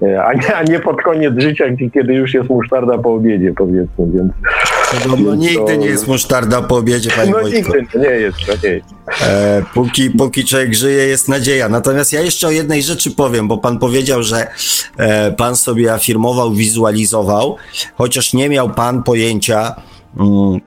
E, 0.02 0.23
a 0.23 0.34
nie, 0.34 0.56
a 0.56 0.64
nie 0.64 0.80
pod 0.80 1.02
koniec 1.02 1.34
życia, 1.38 1.65
kiedy 1.93 2.14
już 2.14 2.34
jest 2.34 2.49
musztarda 2.49 2.98
po 2.98 3.14
obiedzie, 3.14 3.53
powiedzmy, 3.57 4.06
więc... 4.14 4.31
No, 5.07 5.15
no 5.19 5.35
nigdy 5.35 5.65
to... 5.65 5.76
nie 5.76 5.88
jest 5.88 6.07
musztarda 6.07 6.61
po 6.61 6.77
obiedzie, 6.77 7.10
panie 7.15 7.31
No 7.31 7.39
Wojtku. 7.39 7.77
nigdy 7.77 7.99
nie 7.99 8.10
jest, 8.10 8.38
to 8.45 8.68
nie 8.68 8.73
jest. 8.73 8.89
E, 9.23 9.64
póki, 9.73 10.10
póki 10.10 10.45
człowiek 10.45 10.73
żyje, 10.73 11.07
jest 11.07 11.27
nadzieja. 11.30 11.69
Natomiast 11.69 12.14
ja 12.14 12.22
jeszcze 12.22 12.48
o 12.48 12.52
jednej 12.52 12.84
rzeczy 12.84 13.11
powiem, 13.11 13.48
bo 13.48 13.57
pan 13.57 13.80
powiedział, 13.80 14.23
że 14.23 14.48
e, 14.98 15.31
pan 15.31 15.56
sobie 15.56 15.93
afirmował, 15.93 16.52
wizualizował, 16.52 17.57
chociaż 17.95 18.34
nie 18.34 18.49
miał 18.49 18.69
pan 18.69 19.03
pojęcia, 19.03 19.76
mm, 20.19 20.60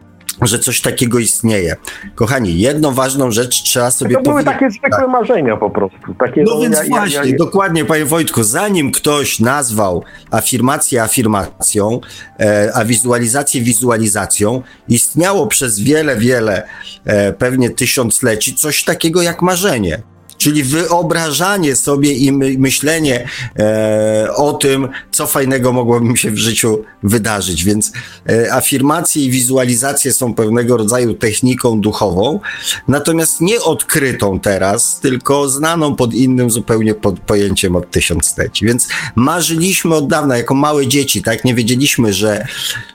że 0.43 0.59
coś 0.59 0.81
takiego 0.81 1.19
istnieje. 1.19 1.77
Kochani, 2.15 2.59
jedną 2.59 2.95
ważną 2.95 3.31
rzecz 3.31 3.63
trzeba 3.63 3.91
sobie 3.91 4.15
powiedzieć. 4.15 4.25
To 4.25 4.31
były 4.31 4.45
takie 4.45 4.71
zwykłe 4.71 5.09
marzenia 5.09 5.57
po 5.57 5.71
prostu. 5.71 6.15
Takie, 6.19 6.43
no, 6.43 6.55
no 6.55 6.61
więc 6.61 6.79
ja, 6.79 6.85
właśnie, 6.85 7.17
ja, 7.17 7.25
ja... 7.25 7.37
dokładnie, 7.37 7.85
panie 7.85 8.05
Wojtku, 8.05 8.43
zanim 8.43 8.93
ktoś 8.93 9.41
nazwał 9.41 10.05
afirmację 10.31 11.03
afirmacją, 11.03 12.01
e, 12.41 12.71
a 12.75 12.85
wizualizację 12.85 13.63
wizualizacją, 13.63 14.63
istniało 14.89 15.47
przez 15.47 15.81
wiele, 15.81 16.17
wiele, 16.17 16.63
e, 17.05 17.33
pewnie 17.33 17.71
tysiącleci 17.71 18.55
coś 18.55 18.85
takiego 18.85 19.23
jak 19.23 19.43
marzenie. 19.43 20.03
Czyli 20.39 20.63
wyobrażanie 20.63 21.77
sobie 21.77 22.13
i 22.13 22.33
my, 22.33 22.55
myślenie 22.59 23.29
e, 23.59 24.29
o 24.37 24.53
tym, 24.53 24.89
co 25.13 25.27
fajnego 25.27 25.73
mogłoby 25.73 26.07
mi 26.07 26.19
się 26.19 26.31
w 26.31 26.39
życiu 26.39 26.85
wydarzyć. 27.03 27.65
Więc 27.65 27.93
e, 28.29 28.53
afirmacje 28.53 29.25
i 29.25 29.31
wizualizacje 29.31 30.13
są 30.13 30.35
pewnego 30.35 30.77
rodzaju 30.77 31.15
techniką 31.15 31.81
duchową, 31.81 32.41
natomiast 32.89 33.41
nie 33.41 33.61
odkrytą 33.61 34.41
teraz, 34.41 35.01
tylko 35.01 35.49
znaną 35.49 35.97
pod 35.97 36.15
innym 36.15 36.51
zupełnie 36.51 36.95
pod 36.95 37.21
pojęciem 37.21 37.77
od 37.77 37.91
tysiącleci. 37.91 38.67
Więc 38.67 38.89
marzyliśmy 39.15 39.95
od 39.95 40.09
dawna, 40.09 40.37
jako 40.37 40.55
małe 40.55 40.87
dzieci, 40.87 41.23
tak? 41.23 41.45
Nie 41.45 41.55
wiedzieliśmy, 41.55 42.13
że, 42.13 42.47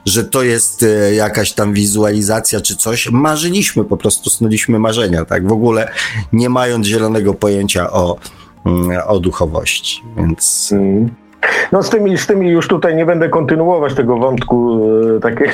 że 0.06 0.24
to 0.24 0.42
jest 0.42 0.82
e, 0.82 1.14
jakaś 1.14 1.52
tam 1.52 1.74
wizualizacja 1.74 2.60
czy 2.60 2.76
coś. 2.76 3.10
Marzyliśmy, 3.10 3.84
po 3.84 3.96
prostu 3.96 4.30
snuliśmy 4.30 4.78
marzenia, 4.78 5.24
tak? 5.24 5.48
W 5.48 5.52
ogóle 5.52 5.92
nie 6.32 6.48
mając 6.48 6.86
zielonego 6.86 7.29
pojęcia 7.34 7.90
o, 7.90 8.16
mm, 8.66 8.98
o 9.06 9.20
duchowości. 9.20 10.02
Więc. 10.16 10.70
Mm. 10.72 11.10
No 11.72 11.82
z 11.82 11.90
tymi, 11.90 12.18
z 12.18 12.26
tymi 12.26 12.50
już 12.50 12.68
tutaj 12.68 12.96
nie 12.96 13.06
będę 13.06 13.28
kontynuować 13.28 13.94
tego 13.94 14.16
wątku, 14.16 14.80
e, 15.16 15.20
takiego 15.20 15.52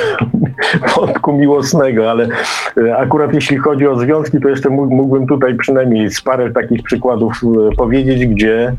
wątku 0.96 1.32
miłosnego, 1.32 2.10
ale 2.10 2.28
e, 2.76 2.96
akurat 2.96 3.34
jeśli 3.34 3.56
chodzi 3.56 3.86
o 3.86 3.98
związki, 3.98 4.40
to 4.40 4.48
jeszcze 4.48 4.70
mógłbym 4.70 5.26
tutaj 5.26 5.54
przynajmniej 5.54 6.10
z 6.10 6.20
parę 6.20 6.52
takich 6.52 6.82
przykładów 6.82 7.40
e, 7.44 7.76
powiedzieć, 7.76 8.26
gdzie 8.26 8.72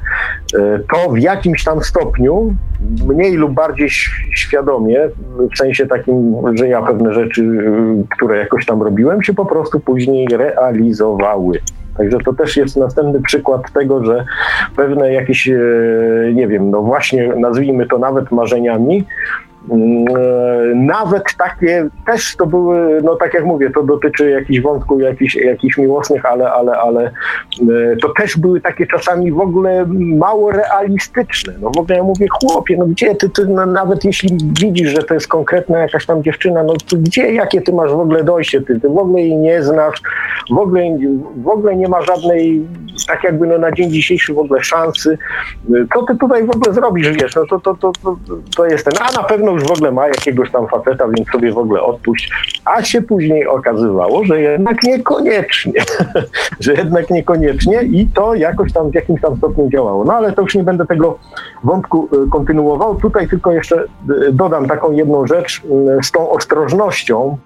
to 0.93 1.09
w 1.09 1.19
jakimś 1.19 1.63
tam 1.63 1.83
stopniu, 1.83 2.55
mniej 3.07 3.35
lub 3.35 3.53
bardziej 3.53 3.89
świadomie, 4.35 4.99
w 5.53 5.57
sensie 5.57 5.87
takim, 5.87 6.35
że 6.53 6.67
ja 6.67 6.81
pewne 6.81 7.13
rzeczy, 7.13 7.73
które 8.15 8.37
jakoś 8.37 8.65
tam 8.65 8.81
robiłem, 8.81 9.23
się 9.23 9.33
po 9.33 9.45
prostu 9.45 9.79
później 9.79 10.27
realizowały. 10.27 11.59
Także 11.97 12.17
to 12.17 12.33
też 12.33 12.57
jest 12.57 12.77
następny 12.77 13.21
przykład 13.21 13.71
tego, 13.71 14.05
że 14.05 14.25
pewne 14.75 15.13
jakieś, 15.13 15.47
e, 15.47 15.59
nie 16.33 16.47
wiem, 16.47 16.71
no 16.71 16.81
właśnie 16.81 17.27
nazwijmy 17.27 17.87
to 17.87 17.97
nawet 17.97 18.31
marzeniami, 18.31 19.03
nawet 20.75 21.23
takie 21.37 21.89
też 22.05 22.35
to 22.35 22.45
były, 22.45 23.01
no 23.03 23.15
tak 23.15 23.33
jak 23.33 23.45
mówię, 23.45 23.69
to 23.69 23.83
dotyczy 23.83 24.29
jakichś 24.29 24.61
wątków, 24.61 25.01
jakichś, 25.01 25.35
jakichś 25.35 25.77
miłosnych, 25.77 26.25
ale, 26.25 26.51
ale, 26.51 26.77
ale 26.77 27.03
e, 27.03 27.95
to 28.01 28.09
też 28.17 28.37
były 28.37 28.61
takie 28.61 28.87
czasami 28.87 29.31
w 29.31 29.39
ogóle 29.39 29.85
mało 30.17 30.51
realistyczne. 30.51 31.53
No 31.61 31.71
w 31.75 31.77
ogóle 31.77 31.97
ja 31.97 32.03
mówię, 32.03 32.27
chłopie, 32.29 32.77
no 32.77 32.85
gdzie 32.85 33.15
ty, 33.15 33.29
ty 33.29 33.45
no, 33.45 33.65
nawet 33.65 34.05
jeśli 34.05 34.37
widzisz, 34.59 34.91
że 34.91 35.03
to 35.03 35.13
jest 35.13 35.27
konkretna 35.27 35.79
jakaś 35.79 36.05
tam 36.05 36.23
dziewczyna, 36.23 36.63
no 36.63 36.73
to 36.89 36.97
gdzie, 36.97 37.33
jakie 37.33 37.61
ty 37.61 37.73
masz 37.73 37.91
w 37.91 37.99
ogóle 37.99 38.23
dojście, 38.23 38.61
ty, 38.61 38.79
ty 38.79 38.89
w 38.89 38.97
ogóle 38.97 39.21
jej 39.21 39.37
nie 39.37 39.63
znasz, 39.63 40.01
w 40.49 40.57
ogóle, 40.57 40.83
w 41.35 41.47
ogóle 41.47 41.75
nie 41.75 41.87
ma 41.87 42.01
żadnej, 42.01 42.67
tak 43.07 43.23
jakby 43.23 43.47
no 43.47 43.57
na 43.57 43.71
dzień 43.71 43.91
dzisiejszy 43.91 44.33
w 44.33 44.39
ogóle 44.39 44.63
szansy, 44.63 45.17
co 45.93 46.03
ty 46.03 46.17
tutaj 46.17 46.45
w 46.45 46.49
ogóle 46.49 46.73
zrobisz, 46.73 47.09
wiesz, 47.09 47.35
no 47.35 47.45
to, 47.49 47.59
to, 47.59 47.75
to, 47.75 47.91
to, 48.03 48.17
to 48.55 48.65
jest 48.65 48.85
ten, 48.85 48.93
a 48.99 49.21
na 49.21 49.23
pewno 49.23 49.56
już 49.57 49.67
w 49.67 49.71
ogóle 49.71 49.91
ma 49.91 50.07
jakiegoś 50.07 50.51
tam 50.51 50.67
faceta, 50.67 51.07
więc 51.07 51.29
sobie 51.29 51.51
w 51.51 51.57
ogóle 51.57 51.81
odpuść. 51.81 52.31
A 52.65 52.83
się 52.83 53.01
później 53.01 53.47
okazywało, 53.47 54.23
że 54.25 54.41
jednak 54.41 54.83
niekoniecznie, 54.83 55.73
że 56.59 56.73
jednak 56.73 57.09
niekoniecznie 57.09 57.81
i 57.83 58.07
to 58.07 58.35
jakoś 58.35 58.73
tam 58.73 58.91
w 58.91 58.95
jakimś 58.95 59.21
tam 59.21 59.37
stopniu 59.37 59.69
działało. 59.69 60.05
No 60.05 60.13
ale 60.13 60.33
to 60.33 60.41
już 60.41 60.55
nie 60.55 60.63
będę 60.63 60.85
tego 60.85 61.19
wątku 61.63 62.09
y, 62.25 62.29
kontynuował. 62.29 62.95
Tutaj 62.95 63.27
tylko 63.27 63.51
jeszcze 63.51 63.83
y, 63.83 64.31
dodam 64.31 64.67
taką 64.67 64.91
jedną 64.91 65.27
rzecz 65.27 65.63
y, 65.99 66.03
z 66.03 66.11
tą 66.11 66.29
ostrożnością, 66.29 67.37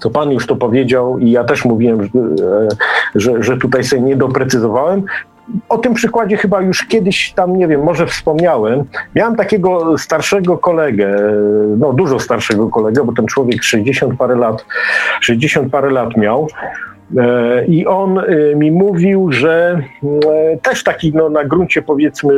co 0.00 0.10
Pan 0.10 0.32
już 0.32 0.46
to 0.46 0.56
powiedział 0.56 1.18
i 1.18 1.30
ja 1.30 1.44
też 1.44 1.64
mówiłem, 1.64 2.08
że, 3.14 3.42
że 3.42 3.56
tutaj 3.56 3.84
sobie 3.84 4.02
nie 4.02 4.16
doprecyzowałem, 4.16 5.04
o 5.68 5.78
tym 5.78 5.94
przykładzie 5.94 6.36
chyba 6.36 6.60
już 6.60 6.84
kiedyś 6.84 7.32
tam, 7.32 7.56
nie 7.56 7.68
wiem, 7.68 7.82
może 7.82 8.06
wspomniałem. 8.06 8.84
Miałem 9.14 9.36
takiego 9.36 9.98
starszego 9.98 10.58
kolegę, 10.58 11.16
no 11.78 11.92
dużo 11.92 12.20
starszego 12.20 12.68
kolegę, 12.68 13.04
bo 13.04 13.12
ten 13.12 13.26
człowiek 13.26 13.62
60 13.62 14.18
parę 14.18 14.36
lat, 14.36 14.66
60 15.20 15.72
parę 15.72 15.90
lat 15.90 16.16
miał. 16.16 16.48
E, 17.16 17.64
I 17.64 17.86
on 17.86 18.18
e, 18.18 18.24
mi 18.56 18.70
mówił, 18.70 19.32
że 19.32 19.82
e, 20.02 20.56
też 20.56 20.84
taki 20.84 21.12
no, 21.14 21.28
na 21.28 21.44
gruncie 21.44 21.82
powiedzmy 21.82 22.34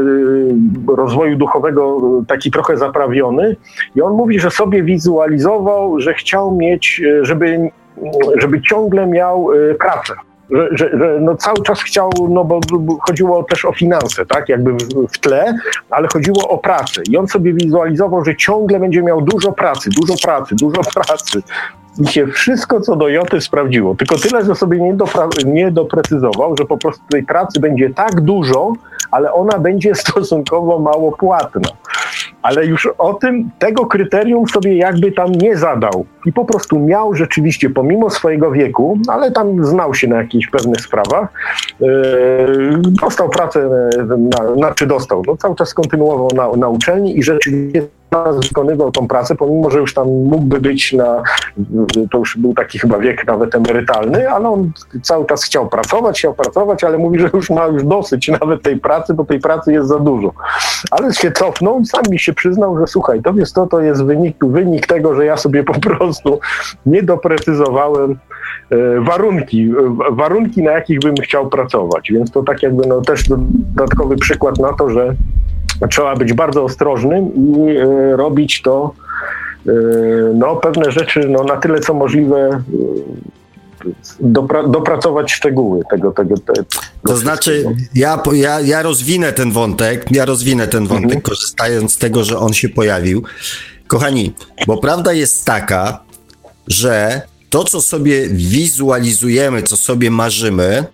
rozwoju 0.96 1.36
duchowego 1.36 2.00
taki 2.28 2.50
trochę 2.50 2.76
zaprawiony. 2.76 3.56
I 3.96 4.02
on 4.02 4.12
mówi, 4.12 4.40
że 4.40 4.50
sobie 4.50 4.82
wizualizował, 4.82 6.00
że 6.00 6.14
chciał 6.14 6.56
mieć, 6.56 7.02
żeby, 7.22 7.70
żeby 8.38 8.60
ciągle 8.60 9.06
miał 9.06 9.48
pracę 9.78 10.14
że, 10.52 10.68
że, 10.70 10.90
że, 10.98 11.18
no 11.20 11.36
cały 11.36 11.62
czas 11.62 11.82
chciał, 11.82 12.10
no 12.30 12.44
bo 12.44 12.60
chodziło 13.00 13.42
też 13.42 13.64
o 13.64 13.72
finanse, 13.72 14.26
tak, 14.26 14.48
jakby 14.48 14.72
w, 14.72 15.06
w, 15.12 15.18
tle, 15.18 15.54
ale 15.90 16.08
chodziło 16.08 16.48
o 16.48 16.58
pracę. 16.58 17.02
I 17.10 17.16
on 17.16 17.28
sobie 17.28 17.52
wizualizował, 17.52 18.24
że 18.24 18.36
ciągle 18.36 18.80
będzie 18.80 19.02
miał 19.02 19.22
dużo 19.22 19.52
pracy, 19.52 19.90
dużo 20.00 20.14
pracy, 20.22 20.54
dużo 20.54 20.80
pracy 20.94 21.42
i 21.98 22.06
się 22.06 22.26
wszystko 22.26 22.80
co 22.80 22.96
do 22.96 23.08
Joty 23.08 23.40
sprawdziło, 23.40 23.94
tylko 23.94 24.16
tyle, 24.18 24.44
że 24.44 24.54
sobie 24.54 24.80
nie, 24.80 24.94
dopra- 24.94 25.44
nie 25.46 25.70
doprecyzował, 25.70 26.56
że 26.56 26.64
po 26.64 26.78
prostu 26.78 27.02
tej 27.10 27.22
pracy 27.22 27.60
będzie 27.60 27.90
tak 27.90 28.20
dużo, 28.20 28.72
ale 29.10 29.32
ona 29.32 29.58
będzie 29.58 29.94
stosunkowo 30.04 30.78
mało 30.78 31.12
płatna. 31.12 31.68
Ale 32.42 32.66
już 32.66 32.88
o 32.98 33.14
tym, 33.14 33.50
tego 33.58 33.86
kryterium 33.86 34.48
sobie 34.48 34.76
jakby 34.76 35.12
tam 35.12 35.32
nie 35.32 35.56
zadał. 35.56 36.04
I 36.26 36.32
po 36.32 36.44
prostu 36.44 36.78
miał 36.78 37.14
rzeczywiście, 37.14 37.70
pomimo 37.70 38.10
swojego 38.10 38.50
wieku, 38.50 38.98
ale 39.08 39.30
tam 39.30 39.64
znał 39.64 39.94
się 39.94 40.08
na 40.08 40.16
jakichś 40.16 40.46
pewnych 40.46 40.80
sprawach, 40.80 41.28
yy, 41.80 41.88
dostał 43.02 43.28
pracę, 43.28 43.68
na, 44.18 44.50
na, 44.56 44.74
czy 44.74 44.86
dostał, 44.86 45.22
no 45.26 45.36
cały 45.36 45.56
czas 45.56 45.74
kontynuował 45.74 46.28
na, 46.34 46.56
na 46.56 46.68
uczelni 46.68 47.18
i 47.18 47.22
rzeczywiście 47.22 47.82
wykonywał 48.48 48.92
tą 48.92 49.08
pracę, 49.08 49.34
pomimo, 49.34 49.70
że 49.70 49.78
już 49.78 49.94
tam 49.94 50.08
mógłby 50.08 50.60
być 50.60 50.92
na, 50.92 51.22
to 52.10 52.18
już 52.18 52.36
był 52.36 52.54
taki 52.54 52.78
chyba 52.78 52.98
wiek 52.98 53.26
nawet 53.26 53.54
emerytalny, 53.54 54.30
ale 54.30 54.48
on 54.48 54.72
cały 55.02 55.26
czas 55.26 55.44
chciał 55.44 55.68
pracować, 55.68 56.18
chciał 56.18 56.34
pracować, 56.34 56.84
ale 56.84 56.98
mówi, 56.98 57.18
że 57.18 57.30
już 57.34 57.50
ma 57.50 57.66
już 57.66 57.84
dosyć 57.84 58.28
nawet 58.40 58.62
tej 58.62 58.76
pracy, 58.76 59.14
bo 59.14 59.24
tej 59.24 59.40
pracy 59.40 59.72
jest 59.72 59.88
za 59.88 59.98
dużo. 59.98 60.32
Ale 60.90 61.14
się 61.14 61.32
cofnął 61.32 61.80
i 61.80 61.86
sam 61.86 62.02
mi 62.10 62.18
się 62.18 62.32
przyznał, 62.32 62.78
że 62.78 62.86
słuchaj, 62.86 63.22
to 63.22 63.32
jest 63.32 63.54
to, 63.54 63.66
to 63.66 63.80
jest 63.80 64.04
wynik, 64.04 64.36
wynik 64.44 64.86
tego, 64.86 65.14
że 65.14 65.24
ja 65.24 65.36
sobie 65.36 65.64
po 65.64 65.80
prostu 65.80 66.40
nie 66.86 67.02
doprecyzowałem 67.02 68.18
e, 68.70 68.76
warunki, 69.00 69.72
warunki, 70.10 70.62
na 70.62 70.72
jakich 70.72 71.00
bym 71.00 71.14
chciał 71.14 71.48
pracować. 71.48 72.12
Więc 72.12 72.30
to 72.30 72.42
tak 72.42 72.62
jakby 72.62 72.86
no, 72.86 73.00
też 73.00 73.28
dodatkowy 73.28 74.16
przykład 74.16 74.58
na 74.58 74.72
to, 74.72 74.90
że 74.90 75.14
trzeba 75.90 76.16
być 76.16 76.32
bardzo 76.32 76.64
ostrożnym 76.64 77.34
i 77.34 77.76
e, 77.76 78.16
robić 78.16 78.62
to, 78.62 78.94
e, 79.66 79.72
no, 80.34 80.56
pewne 80.56 80.90
rzeczy 80.90 81.28
no, 81.28 81.44
na 81.44 81.56
tyle 81.56 81.80
co 81.80 81.94
możliwe 81.94 82.36
e, 82.38 82.62
Dopra 84.20 84.68
dopracować 84.68 85.32
szczegóły 85.32 85.82
tego. 85.90 86.10
tego, 86.10 86.38
tego 86.38 86.62
to 87.06 87.16
znaczy, 87.16 87.64
ja, 87.94 88.22
ja, 88.32 88.60
ja 88.60 88.82
rozwinę 88.82 89.32
ten 89.32 89.52
wątek, 89.52 90.06
ja 90.10 90.24
rozwinę 90.24 90.68
ten 90.68 90.86
wątek, 90.86 91.04
mhm. 91.04 91.20
korzystając 91.20 91.92
z 91.92 91.98
tego, 91.98 92.24
że 92.24 92.38
on 92.38 92.52
się 92.52 92.68
pojawił. 92.68 93.22
Kochani, 93.86 94.34
bo 94.66 94.78
prawda 94.78 95.12
jest 95.12 95.44
taka, 95.44 96.02
że 96.68 97.22
to, 97.50 97.64
co 97.64 97.82
sobie 97.82 98.28
wizualizujemy, 98.28 99.62
co 99.62 99.76
sobie 99.76 100.10
marzymy, 100.10 100.84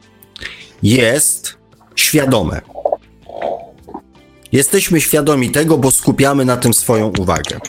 jest 0.83 1.57
świadome. 1.95 2.61
Jesteśmy 4.53 5.01
świadomi 5.01 5.51
tego, 5.51 5.79
bo 5.79 5.91
skupiamy 5.91 6.45
na 6.45 6.57
tym 6.57 6.75
swoją 6.75 7.13
uwagę. 7.19 7.61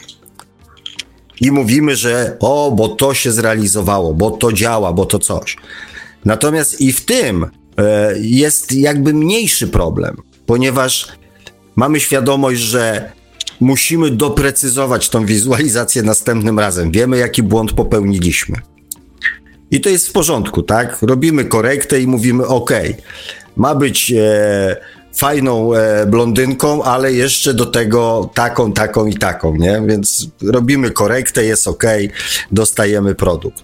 I 1.41 1.51
mówimy, 1.51 1.95
że 1.95 2.37
o, 2.39 2.71
bo 2.71 2.87
to 2.87 3.13
się 3.13 3.31
zrealizowało, 3.31 4.13
bo 4.13 4.31
to 4.31 4.53
działa, 4.53 4.93
bo 4.93 5.05
to 5.05 5.19
coś. 5.19 5.57
Natomiast 6.25 6.81
i 6.81 6.93
w 6.93 7.05
tym 7.05 7.45
e, 7.77 8.13
jest 8.19 8.71
jakby 8.71 9.13
mniejszy 9.13 9.67
problem, 9.67 10.17
ponieważ 10.45 11.07
mamy 11.75 11.99
świadomość, 11.99 12.59
że 12.59 13.11
musimy 13.59 14.11
doprecyzować 14.11 15.09
tą 15.09 15.25
wizualizację 15.25 16.03
następnym 16.03 16.59
razem. 16.59 16.91
Wiemy, 16.91 17.17
jaki 17.17 17.43
błąd 17.43 17.73
popełniliśmy. 17.73 18.55
I 19.71 19.81
to 19.81 19.89
jest 19.89 20.07
w 20.07 20.11
porządku, 20.11 20.63
tak? 20.63 20.97
Robimy 21.01 21.45
korektę 21.45 22.01
i 22.01 22.07
mówimy: 22.07 22.47
OK, 22.47 22.71
ma 23.55 23.75
być. 23.75 24.11
E, 24.11 24.98
fajną 25.19 25.73
e, 25.73 26.05
blondynką, 26.05 26.83
ale 26.83 27.13
jeszcze 27.13 27.53
do 27.53 27.65
tego 27.65 28.29
taką, 28.33 28.73
taką 28.73 29.05
i 29.05 29.13
taką, 29.13 29.55
nie? 29.55 29.81
Więc 29.87 30.27
robimy 30.43 30.91
korektę, 30.91 31.43
jest 31.43 31.67
ok, 31.67 31.83
dostajemy 32.51 33.15
produkt. 33.15 33.63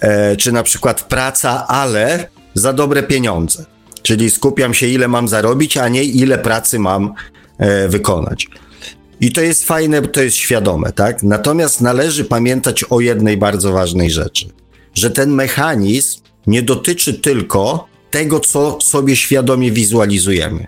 E, 0.00 0.36
czy 0.36 0.52
na 0.52 0.62
przykład 0.62 1.02
praca, 1.02 1.66
ale 1.66 2.28
za 2.54 2.72
dobre 2.72 3.02
pieniądze. 3.02 3.64
Czyli 4.02 4.30
skupiam 4.30 4.74
się, 4.74 4.86
ile 4.86 5.08
mam 5.08 5.28
zarobić, 5.28 5.76
a 5.76 5.88
nie 5.88 6.04
ile 6.04 6.38
pracy 6.38 6.78
mam 6.78 7.14
e, 7.58 7.88
wykonać. 7.88 8.46
I 9.20 9.32
to 9.32 9.40
jest 9.40 9.64
fajne, 9.64 10.02
to 10.02 10.22
jest 10.22 10.36
świadome, 10.36 10.92
tak? 10.92 11.22
Natomiast 11.22 11.80
należy 11.80 12.24
pamiętać 12.24 12.84
o 12.84 13.00
jednej 13.00 13.36
bardzo 13.36 13.72
ważnej 13.72 14.10
rzeczy, 14.10 14.48
że 14.94 15.10
ten 15.10 15.30
mechanizm 15.30 16.20
nie 16.46 16.62
dotyczy 16.62 17.14
tylko 17.14 17.89
tego, 18.10 18.40
co 18.40 18.78
sobie 18.80 19.16
świadomie 19.16 19.72
wizualizujemy. 19.72 20.66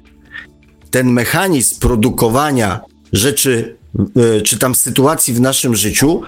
Ten 0.91 1.11
mechanizm 1.11 1.81
produkowania 1.81 2.81
rzeczy, 3.13 3.77
e, 4.17 4.41
czy 4.41 4.59
tam 4.59 4.75
sytuacji 4.75 5.35
w 5.35 5.41
naszym 5.41 5.77
życiu 5.77 6.23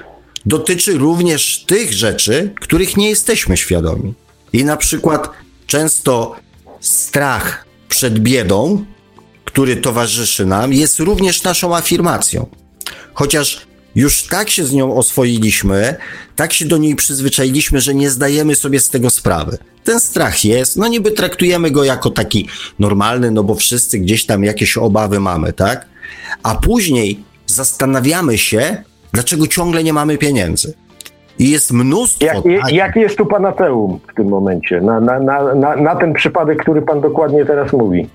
dotyczy 0.47 0.99
również 0.99 1.65
tych 1.67 1.93
rzeczy, 1.93 2.53
których 2.61 2.97
nie 2.97 3.09
jesteśmy 3.09 3.57
świadomi. 3.57 4.15
I 4.53 4.65
na 4.65 4.77
przykład 4.77 5.31
często 5.67 6.37
strach 6.81 7.65
przed 7.89 8.19
biedą, 8.19 8.85
który 9.45 9.77
towarzyszy 9.77 10.47
nam, 10.47 10.73
jest 10.73 10.99
również 10.99 11.43
naszą 11.43 11.77
afirmacją. 11.77 12.47
Chociaż 13.15 13.67
już 13.95 14.23
tak 14.23 14.51
się 14.51 14.65
z 14.65 14.73
nią 14.73 14.97
oswoiliśmy, 14.97 15.97
tak 16.37 16.53
się 16.53 16.65
do 16.65 16.77
niej 16.77 16.97
przyzwyczailiśmy, 16.97 17.81
że 17.81 17.95
nie 17.95 18.11
zdajemy 18.11 18.55
sobie 18.55 18.81
z 18.81 18.91
tego 18.91 19.11
sprawy. 19.11 19.59
Ten 19.85 20.01
strach 20.01 20.45
jest, 20.45 20.77
no 20.77 20.89
niby 20.89 21.11
traktujemy 21.11 21.71
go 21.71 21.85
jako 21.85 22.11
taki 22.11 22.49
normalny, 22.79 23.31
no 23.31 23.45
bo 23.45 23.55
wszyscy 23.55 23.99
gdzieś 23.99 24.27
tam 24.27 24.45
jakieś 24.45 24.77
obawy 24.77 25.21
mamy, 25.21 25.53
tak? 25.53 25.87
A 26.43 26.55
później 26.55 27.21
zastanawiamy 27.47 28.39
się, 28.39 28.83
dlaczego 29.13 29.47
ciągle 29.47 29.85
nie 29.85 29.93
mamy 29.93 30.19
pieniędzy. 30.19 30.75
I 31.39 31.51
jest 31.51 31.73
mnóstwo. 31.73 32.27
Jak, 32.27 32.73
jaki 32.73 33.01
jest 33.01 33.17
tu 33.17 33.27
panateum 33.27 34.01
w 34.13 34.15
tym 34.17 34.29
momencie? 34.29 34.81
Na, 34.81 35.01
na, 35.01 35.21
na, 35.21 35.55
na, 35.55 35.77
na 35.77 35.97
ten 35.97 36.15
przypadek, 36.15 36.63
który 36.63 36.83
pan 36.83 37.01
dokładnie 37.01 37.45
teraz 37.45 37.73
mówi. 37.73 38.09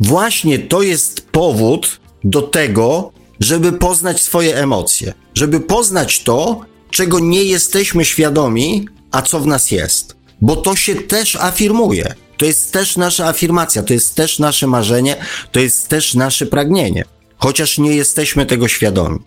Właśnie 0.00 0.58
to 0.58 0.82
jest 0.82 1.30
powód 1.30 2.00
do 2.24 2.42
tego, 2.42 3.12
żeby 3.40 3.72
poznać 3.72 4.22
swoje 4.22 4.56
emocje, 4.56 5.12
żeby 5.34 5.60
poznać 5.60 6.24
to, 6.24 6.60
czego 6.90 7.20
nie 7.20 7.44
jesteśmy 7.44 8.04
świadomi, 8.04 8.88
a 9.10 9.22
co 9.22 9.40
w 9.40 9.46
nas 9.46 9.70
jest. 9.70 10.16
Bo 10.40 10.56
to 10.56 10.76
się 10.76 10.94
też 10.94 11.36
afirmuje. 11.36 12.14
To 12.36 12.44
jest 12.44 12.72
też 12.72 12.96
nasza 12.96 13.26
afirmacja, 13.26 13.82
to 13.82 13.92
jest 13.92 14.14
też 14.14 14.38
nasze 14.38 14.66
marzenie, 14.66 15.16
to 15.52 15.60
jest 15.60 15.88
też 15.88 16.14
nasze 16.14 16.46
pragnienie, 16.46 17.04
chociaż 17.36 17.78
nie 17.78 17.96
jesteśmy 17.96 18.46
tego 18.46 18.68
świadomi. 18.68 19.18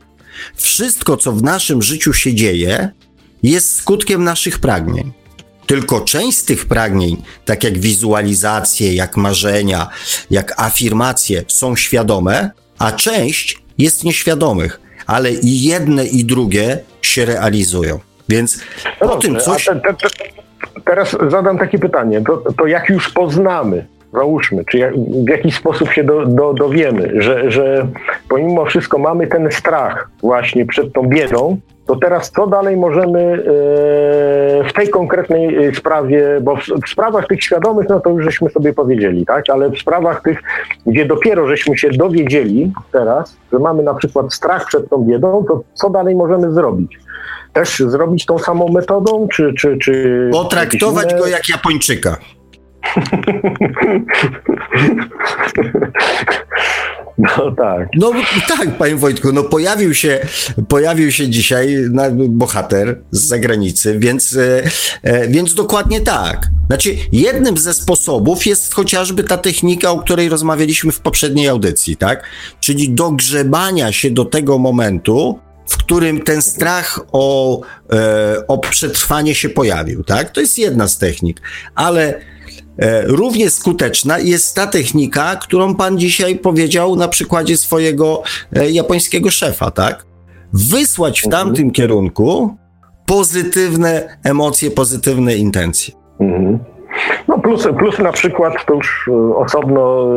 Wszystko, 0.55 1.17
co 1.17 1.31
w 1.31 1.43
naszym 1.43 1.81
życiu 1.81 2.13
się 2.13 2.33
dzieje, 2.33 2.89
jest 3.43 3.75
skutkiem 3.75 4.23
naszych 4.23 4.59
pragnień. 4.59 5.11
Tylko 5.65 6.01
część 6.01 6.37
z 6.37 6.45
tych 6.45 6.65
pragnień, 6.65 7.23
tak 7.45 7.63
jak 7.63 7.77
wizualizacje, 7.77 8.93
jak 8.93 9.17
marzenia, 9.17 9.87
jak 10.31 10.59
afirmacje, 10.59 11.43
są 11.47 11.75
świadome, 11.75 12.51
a 12.77 12.91
część 12.91 13.57
jest 13.77 14.03
nieświadomych, 14.03 14.79
ale 15.05 15.33
i 15.33 15.63
jedne 15.63 16.05
i 16.05 16.25
drugie 16.25 16.79
się 17.01 17.25
realizują. 17.25 17.99
Więc 18.29 18.59
no 19.01 19.13
o 19.13 19.17
tym 19.17 19.39
coś. 19.39 19.65
Te, 19.65 19.75
te, 19.75 19.93
te, 19.93 20.09
teraz 20.85 21.17
zadam 21.27 21.57
takie 21.57 21.79
pytanie: 21.79 22.21
to, 22.21 22.43
to 22.57 22.65
jak 22.65 22.89
już 22.89 23.09
poznamy, 23.09 23.85
załóżmy, 24.13 24.65
czy 24.65 24.77
jak, 24.77 24.93
w 25.25 25.29
jakiś 25.29 25.55
sposób 25.55 25.91
się 25.91 26.03
do, 26.03 26.25
do, 26.25 26.53
dowiemy, 26.53 27.21
że, 27.21 27.51
że 27.51 27.87
pomimo 28.29 28.65
wszystko 28.65 28.97
mamy 28.97 29.27
ten 29.27 29.51
strach 29.51 30.09
właśnie 30.21 30.65
przed 30.65 30.93
tą 30.93 31.03
biedą, 31.03 31.57
to 31.87 31.95
teraz 31.95 32.31
co 32.31 32.47
dalej 32.47 32.77
możemy 32.77 33.19
e, 33.19 34.69
w 34.69 34.73
tej 34.73 34.89
konkretnej 34.89 35.67
e, 35.67 35.75
sprawie, 35.75 36.39
bo 36.41 36.55
w, 36.55 36.59
w, 36.59 36.89
sprawach 36.89 37.27
tych 37.27 37.43
świadomych, 37.43 37.89
no 37.89 37.99
to 37.99 38.09
już 38.09 38.23
żeśmy 38.23 38.49
sobie 38.49 38.73
powiedzieli, 38.73 39.25
tak, 39.25 39.43
ale 39.49 39.69
w 39.69 39.79
sprawach 39.79 40.21
tych, 40.21 40.43
gdzie 40.85 41.05
dopiero 41.05 41.47
żeśmy 41.47 41.77
się 41.77 41.89
dowiedzieli 41.89 42.71
teraz, 42.91 43.37
że 43.53 43.59
mamy 43.59 43.83
na 43.83 43.93
przykład 43.93 44.33
strach 44.33 44.65
przed 44.65 44.89
tą 44.89 44.97
biedą, 44.97 45.45
to 45.47 45.61
co 45.73 45.89
dalej 45.89 46.15
możemy 46.15 46.51
zrobić? 46.51 46.99
Też 47.53 47.79
zrobić 47.79 48.25
tą 48.25 48.39
samą 48.39 48.67
metodą, 48.67 49.27
czy... 49.27 49.53
czy, 49.53 49.77
czy 49.77 50.29
Potraktować 50.31 51.13
go 51.13 51.27
jak 51.27 51.49
Japończyka. 51.49 52.17
No 57.17 57.51
tak. 57.57 57.87
No 57.95 58.11
tak, 58.47 58.77
panie 58.77 58.95
Wojtku, 58.95 59.31
no 59.33 59.43
pojawił 59.43 59.93
się, 59.93 60.19
pojawił 60.67 61.11
się 61.11 61.29
dzisiaj 61.29 61.77
bohater 62.29 63.01
z 63.11 63.27
zagranicy, 63.27 63.99
więc, 63.99 64.35
e, 64.35 64.63
e, 65.03 65.27
więc 65.27 65.53
dokładnie 65.53 66.01
tak. 66.01 66.47
Znaczy, 66.67 66.95
jednym 67.11 67.57
ze 67.57 67.73
sposobów 67.73 68.45
jest 68.45 68.73
chociażby 68.73 69.23
ta 69.23 69.37
technika, 69.37 69.91
o 69.91 69.99
której 69.99 70.29
rozmawialiśmy 70.29 70.91
w 70.91 70.99
poprzedniej 70.99 71.47
audycji, 71.47 71.97
tak? 71.97 72.23
Czyli 72.59 72.89
dogrzebania 72.89 73.91
się 73.91 74.11
do 74.11 74.25
tego 74.25 74.57
momentu, 74.57 75.39
w 75.69 75.77
którym 75.77 76.21
ten 76.21 76.41
strach 76.41 76.99
o, 77.11 77.61
e, 77.93 78.47
o 78.47 78.57
przetrwanie 78.57 79.35
się 79.35 79.49
pojawił, 79.49 80.03
tak? 80.03 80.29
To 80.29 80.41
jest 80.41 80.57
jedna 80.57 80.87
z 80.87 80.97
technik, 80.97 81.41
ale 81.75 82.21
równie 83.03 83.49
skuteczna 83.49 84.19
jest 84.19 84.55
ta 84.55 84.67
technika, 84.67 85.35
którą 85.35 85.75
pan 85.75 85.97
dzisiaj 85.97 86.35
powiedział 86.35 86.95
na 86.95 87.07
przykładzie 87.07 87.57
swojego 87.57 88.23
e, 88.55 88.71
japońskiego 88.71 89.29
szefa, 89.29 89.71
tak? 89.71 90.05
Wysłać 90.53 91.21
w 91.21 91.25
mhm. 91.25 91.45
tamtym 91.45 91.71
kierunku 91.71 92.55
pozytywne 93.05 94.17
emocje, 94.23 94.71
pozytywne 94.71 95.35
intencje. 95.35 95.93
Mhm. 96.19 96.59
No 97.27 97.39
plus, 97.39 97.67
plus 97.79 97.99
na 97.99 98.11
przykład 98.11 98.65
to 98.65 98.73
już 98.73 99.07
e, 99.07 99.35
osobno 99.35 100.07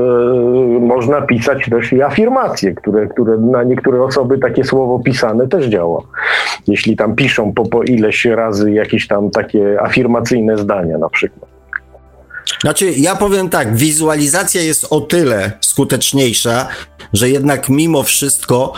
można 0.80 1.20
pisać 1.20 1.70
też 1.70 1.92
i 1.92 2.02
afirmacje, 2.02 2.74
które, 2.74 3.06
które 3.06 3.38
na 3.38 3.62
niektóre 3.62 4.02
osoby 4.02 4.38
takie 4.38 4.64
słowo 4.64 4.98
pisane 4.98 5.48
też 5.48 5.66
działa. 5.66 6.02
Jeśli 6.66 6.96
tam 6.96 7.14
piszą 7.14 7.52
po, 7.52 7.66
po 7.66 7.82
ileś 7.82 8.24
razy 8.24 8.72
jakieś 8.72 9.08
tam 9.08 9.30
takie 9.30 9.82
afirmacyjne 9.82 10.58
zdania 10.58 10.98
na 10.98 11.08
przykład. 11.08 11.49
Znaczy, 12.60 12.92
ja 12.92 13.16
powiem 13.16 13.48
tak, 13.48 13.76
wizualizacja 13.76 14.62
jest 14.62 14.86
o 14.90 15.00
tyle 15.00 15.52
skuteczniejsza, 15.60 16.68
że 17.12 17.30
jednak 17.30 17.68
mimo 17.68 18.02
wszystko 18.02 18.72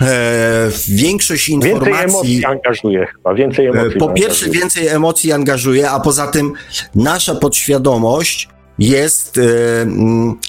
e, 0.00 0.70
większość 0.88 1.48
informacji. 1.48 1.90
Więcej 1.90 2.04
emocji 2.04 2.44
angażuje 2.44 3.06
chyba, 3.06 3.34
więcej 3.34 3.66
emocji. 3.66 3.98
Po 3.98 4.08
pierwsze, 4.08 4.44
angażuje. 4.44 4.60
więcej 4.60 4.88
emocji 4.88 5.32
angażuje, 5.32 5.90
a 5.90 6.00
poza 6.00 6.26
tym 6.26 6.52
nasza 6.94 7.34
podświadomość 7.34 8.48
jest 8.78 9.38
e, 9.38 9.42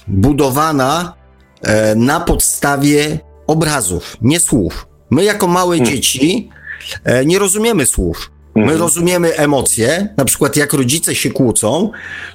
budowana 0.07 1.13
e, 1.61 1.95
na 1.95 2.19
podstawie 2.19 3.19
obrazów, 3.47 4.17
nie 4.21 4.39
słów. 4.39 4.87
My, 5.09 5.23
jako 5.23 5.47
małe 5.47 5.77
hmm. 5.77 5.95
dzieci, 5.95 6.49
e, 7.03 7.25
nie 7.25 7.39
rozumiemy 7.39 7.85
słów. 7.85 8.31
My 8.57 8.63
mhm. 8.63 8.79
rozumiemy 8.79 9.35
emocje, 9.35 10.13
na 10.17 10.25
przykład 10.25 10.55
jak 10.55 10.73
rodzice 10.73 11.15
się 11.15 11.31
kłócą, 11.31 11.91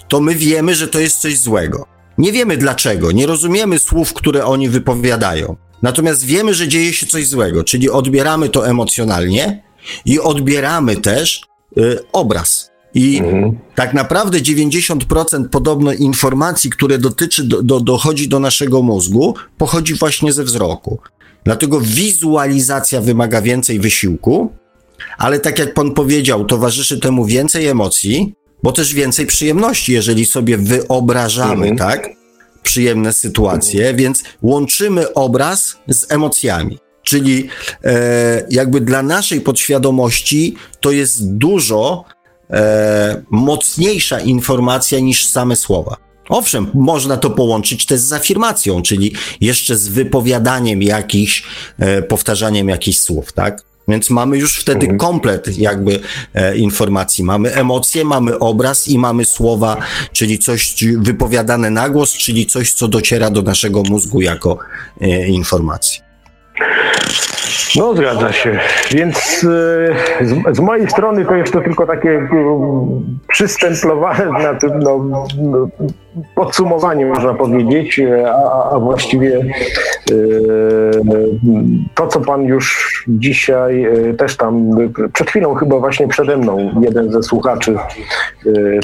to 0.09 0.21
my 0.21 0.35
wiemy, 0.35 0.75
że 0.75 0.89
to 0.89 1.01
jest 1.01 1.19
coś 1.19 1.39
złego. 1.39 1.87
Nie 2.19 2.33
wiemy 2.33 2.57
dlaczego, 2.57 3.13
nie 3.13 3.27
rozumiemy 3.27 3.79
słów, 3.79 4.13
które 4.13 4.45
oni 4.45 4.69
wypowiadają. 4.69 5.57
Natomiast 5.83 6.25
wiemy, 6.25 6.55
że 6.55 6.69
dzieje 6.69 6.93
się 6.93 7.07
coś 7.07 7.29
złego, 7.29 7.65
czyli 7.65 7.91
odbieramy 7.91 8.49
to 8.49 8.69
emocjonalnie 8.69 9.63
i 10.05 10.21
odbieramy 10.21 10.97
też 10.97 11.43
y, 11.79 11.99
obraz. 12.13 12.71
I 12.95 13.19
mhm. 13.19 13.59
tak 13.75 13.95
naprawdę 13.95 14.39
90% 14.39 15.49
podobno 15.49 15.93
informacji, 15.93 16.71
które 16.71 16.99
dotyczy, 16.99 17.45
do, 17.45 17.63
do, 17.63 17.81
dochodzi 17.81 18.29
do 18.29 18.41
naszego 18.41 18.83
mózgu, 18.83 19.35
pochodzi 19.59 19.95
właśnie 19.95 20.33
ze 20.33 20.45
wzroku. 20.45 20.99
Dlatego 21.45 21.81
wizualizacja 21.81 23.01
wymaga 23.01 23.43
więcej 23.43 23.81
wysiłku, 23.81 24.53
ale 25.19 25.41
tak 25.41 25.59
jak 25.59 25.75
pan 25.75 25.93
powiedział, 25.93 26.45
towarzyszy 26.45 27.01
temu 27.01 27.25
więcej 27.25 27.67
emocji, 27.67 28.35
bo 28.63 28.73
też 28.73 28.95
więcej 28.95 29.27
przyjemności, 29.27 29.93
jeżeli 29.93 30.27
sobie 30.27 30.59
wyobrażamy, 30.59 31.69
mhm. 31.69 31.77
tak? 31.77 32.09
Przyjemne 32.63 33.13
sytuacje, 33.13 33.81
mhm. 33.81 33.97
więc 33.97 34.23
łączymy 34.43 35.15
obraz 35.15 35.77
z 35.89 36.13
emocjami. 36.13 36.79
Czyli 37.03 37.49
e, 37.85 38.47
jakby 38.51 38.81
dla 38.81 39.03
naszej 39.03 39.41
podświadomości 39.41 40.57
to 40.81 40.91
jest 40.91 41.33
dużo 41.37 42.05
e, 42.51 43.23
mocniejsza 43.31 44.21
informacja 44.21 44.99
niż 44.99 45.27
same 45.27 45.57
słowa. 45.57 45.97
Owszem, 46.29 46.71
można 46.75 47.17
to 47.17 47.31
połączyć 47.31 47.87
też 47.87 48.01
z 48.01 48.13
afirmacją, 48.13 48.83
czyli 48.83 49.15
jeszcze 49.41 49.77
z 49.77 49.89
wypowiadaniem 49.89 50.83
jakichś, 50.83 51.45
e, 51.79 52.03
powtarzaniem 52.03 52.69
jakichś 52.69 52.99
słów, 52.99 53.33
tak? 53.33 53.63
Więc 53.89 54.11
mamy 54.11 54.39
już 54.39 54.61
wtedy 54.61 54.87
mhm. 54.87 54.99
komplet 54.99 55.59
jakby 55.59 56.01
e, 56.35 56.57
informacji. 56.57 57.25
Mamy 57.25 57.55
emocje, 57.55 58.05
mamy 58.05 58.39
obraz 58.39 58.89
i 58.89 58.99
mamy 58.99 59.25
słowa, 59.25 59.77
czyli 60.13 60.39
coś 60.39 60.75
wypowiadane 60.99 61.71
na 61.71 61.89
głos, 61.89 62.13
czyli 62.13 62.47
coś, 62.47 62.73
co 62.73 62.89
dociera 62.89 63.31
do 63.31 63.43
naszego 63.43 63.83
mózgu 63.83 64.21
jako 64.21 64.59
e, 65.01 65.29
informacja. 65.29 66.03
No 67.77 67.95
zgadza 67.97 68.33
się. 68.33 68.59
Więc 68.91 69.17
e, 70.19 70.25
z, 70.25 70.57
z, 70.57 70.61
mojej 70.61 70.91
strony 70.91 71.25
to 71.25 71.35
jest 71.35 71.53
to 71.53 71.61
tylko 71.61 71.87
takie 71.87 72.11
e, 72.11 72.29
przystemplowane, 73.29 74.29
znaczy, 74.41 74.67
no, 74.81 74.99
no, 75.39 75.69
podsumowanie 76.35 77.07
można 77.07 77.35
powiedzieć, 77.35 78.01
a, 78.27 78.71
a 78.71 78.79
właściwie 78.79 79.37
e, 79.37 79.45
to, 81.95 82.07
co 82.07 82.21
pan 82.21 82.43
już 82.43 83.05
dzisiaj 83.09 83.87
też 84.19 84.37
tam, 84.37 84.71
przed 85.13 85.31
chwilą 85.31 85.55
chyba 85.55 85.79
właśnie 85.79 86.09
przede 86.09 86.37
mną 86.37 86.71
jeden 86.81 87.13
ze 87.13 87.23
słuchaczy, 87.23 87.77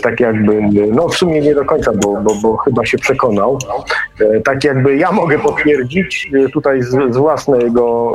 tak 0.02 0.20
jakby, 0.20 0.62
no 0.92 1.08
w 1.08 1.14
sumie 1.14 1.40
nie 1.40 1.54
do 1.54 1.64
końca, 1.64 1.92
bo, 1.92 2.16
bo, 2.22 2.34
bo 2.42 2.56
chyba 2.56 2.86
się 2.86 2.98
przekonał, 2.98 3.58
tak 4.44 4.64
jakby 4.64 4.96
ja 4.96 5.12
mogę 5.12 5.38
potwierdzić 5.38 6.30
tutaj 6.52 6.82
z, 6.82 6.90
z 6.90 7.16
własnego 7.16 8.12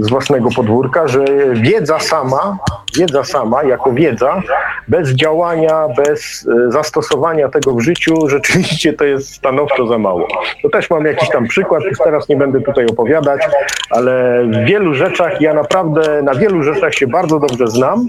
z 0.00 0.10
własnego 0.10 0.48
podwórka, 0.56 1.08
że 1.08 1.24
wiedza 1.54 1.98
sama, 1.98 2.58
wiedza 2.96 3.24
sama 3.24 3.62
jako 3.62 3.92
wiedza, 3.92 4.42
bez 4.88 5.10
działania, 5.10 5.88
bez 5.96 6.48
e, 6.68 6.72
zastosowania 6.72 7.48
tego 7.48 7.74
w 7.74 7.80
życiu, 7.80 8.23
rzeczywiście 8.28 8.92
to 8.92 9.04
jest 9.04 9.34
stanowczo 9.34 9.86
za 9.86 9.98
mało. 9.98 10.28
To 10.62 10.68
też 10.68 10.90
mam 10.90 11.04
jakiś 11.04 11.28
tam 11.28 11.48
przykład, 11.48 11.84
już 11.84 11.98
teraz 11.98 12.28
nie 12.28 12.36
będę 12.36 12.60
tutaj 12.60 12.86
opowiadać, 12.86 13.40
ale 13.90 14.44
w 14.44 14.64
wielu 14.64 14.94
rzeczach, 14.94 15.40
ja 15.40 15.54
naprawdę 15.54 16.22
na 16.22 16.34
wielu 16.34 16.62
rzeczach 16.62 16.94
się 16.94 17.06
bardzo 17.06 17.38
dobrze 17.38 17.66
znam, 17.66 18.08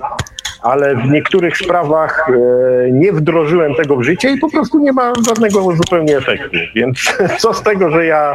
ale 0.66 0.96
w 0.96 1.12
niektórych 1.12 1.58
sprawach 1.58 2.30
e, 2.30 2.92
nie 2.92 3.14
wdrożyłem 3.14 3.76
tego 3.76 3.96
w 3.96 4.04
życie 4.04 4.32
i 4.32 4.38
po 4.38 4.50
prostu 4.50 4.80
nie 4.80 4.92
ma 4.94 5.14
żadnego 5.28 5.76
zupełnie 5.76 6.18
efektu. 6.18 6.58
Więc 6.76 7.18
co 7.42 7.54
z 7.54 7.64
tego, 7.64 7.90
że 7.90 8.06
ja, 8.06 8.34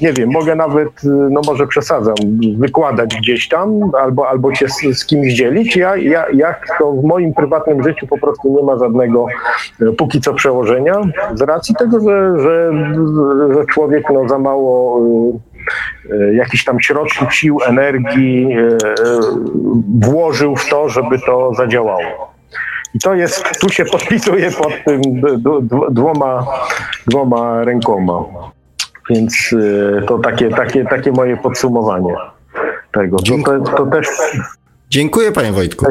nie 0.00 0.12
wiem, 0.12 0.30
mogę 0.30 0.54
nawet, 0.54 0.88
e, 0.88 1.08
no 1.08 1.40
może 1.46 1.66
przesadzam, 1.66 2.14
wykładać 2.56 3.16
gdzieś 3.16 3.48
tam 3.48 3.80
albo, 4.00 4.28
albo 4.28 4.54
się 4.54 4.68
z, 4.68 4.98
z 4.98 5.06
kimś 5.06 5.32
dzielić, 5.32 5.76
ja, 5.76 5.96
ja, 5.96 6.24
jak 6.32 6.66
to 6.78 6.92
w 6.92 7.04
moim 7.04 7.34
prywatnym 7.34 7.82
życiu 7.82 8.06
po 8.06 8.18
prostu 8.18 8.56
nie 8.56 8.62
ma 8.62 8.78
żadnego 8.78 9.26
e, 9.82 9.92
póki 9.92 10.20
co 10.20 10.34
przełożenia 10.34 11.00
z 11.34 11.42
racji 11.42 11.74
tego, 11.78 12.00
że, 12.00 12.42
że, 12.42 12.72
że 13.54 13.66
człowiek 13.66 14.04
no, 14.14 14.28
za 14.28 14.38
mało 14.38 15.00
jakiś 16.32 16.64
tam 16.64 16.80
środków, 16.80 17.34
sił, 17.34 17.58
energii 17.66 18.48
e, 18.52 18.76
włożył 20.00 20.56
w 20.56 20.68
to, 20.68 20.88
żeby 20.88 21.18
to 21.18 21.54
zadziałało. 21.54 22.32
I 22.94 22.98
to 22.98 23.14
jest, 23.14 23.60
tu 23.60 23.68
się 23.68 23.84
podpisuje 23.84 24.50
pod 24.50 24.72
tym 24.84 25.00
dwoma, 25.90 26.46
dwoma 27.06 27.64
rękoma. 27.64 28.24
Więc 29.10 29.54
e, 29.98 30.02
to 30.02 30.18
takie, 30.18 30.48
takie, 30.48 30.84
takie 30.84 31.12
moje 31.12 31.36
podsumowanie 31.36 32.14
tego. 32.92 33.16
To, 33.16 33.34
to, 33.44 33.76
to 33.76 33.86
też... 33.86 34.08
Dziękuję 34.90 35.32
panie 35.32 35.52
Wojtku. 35.52 35.86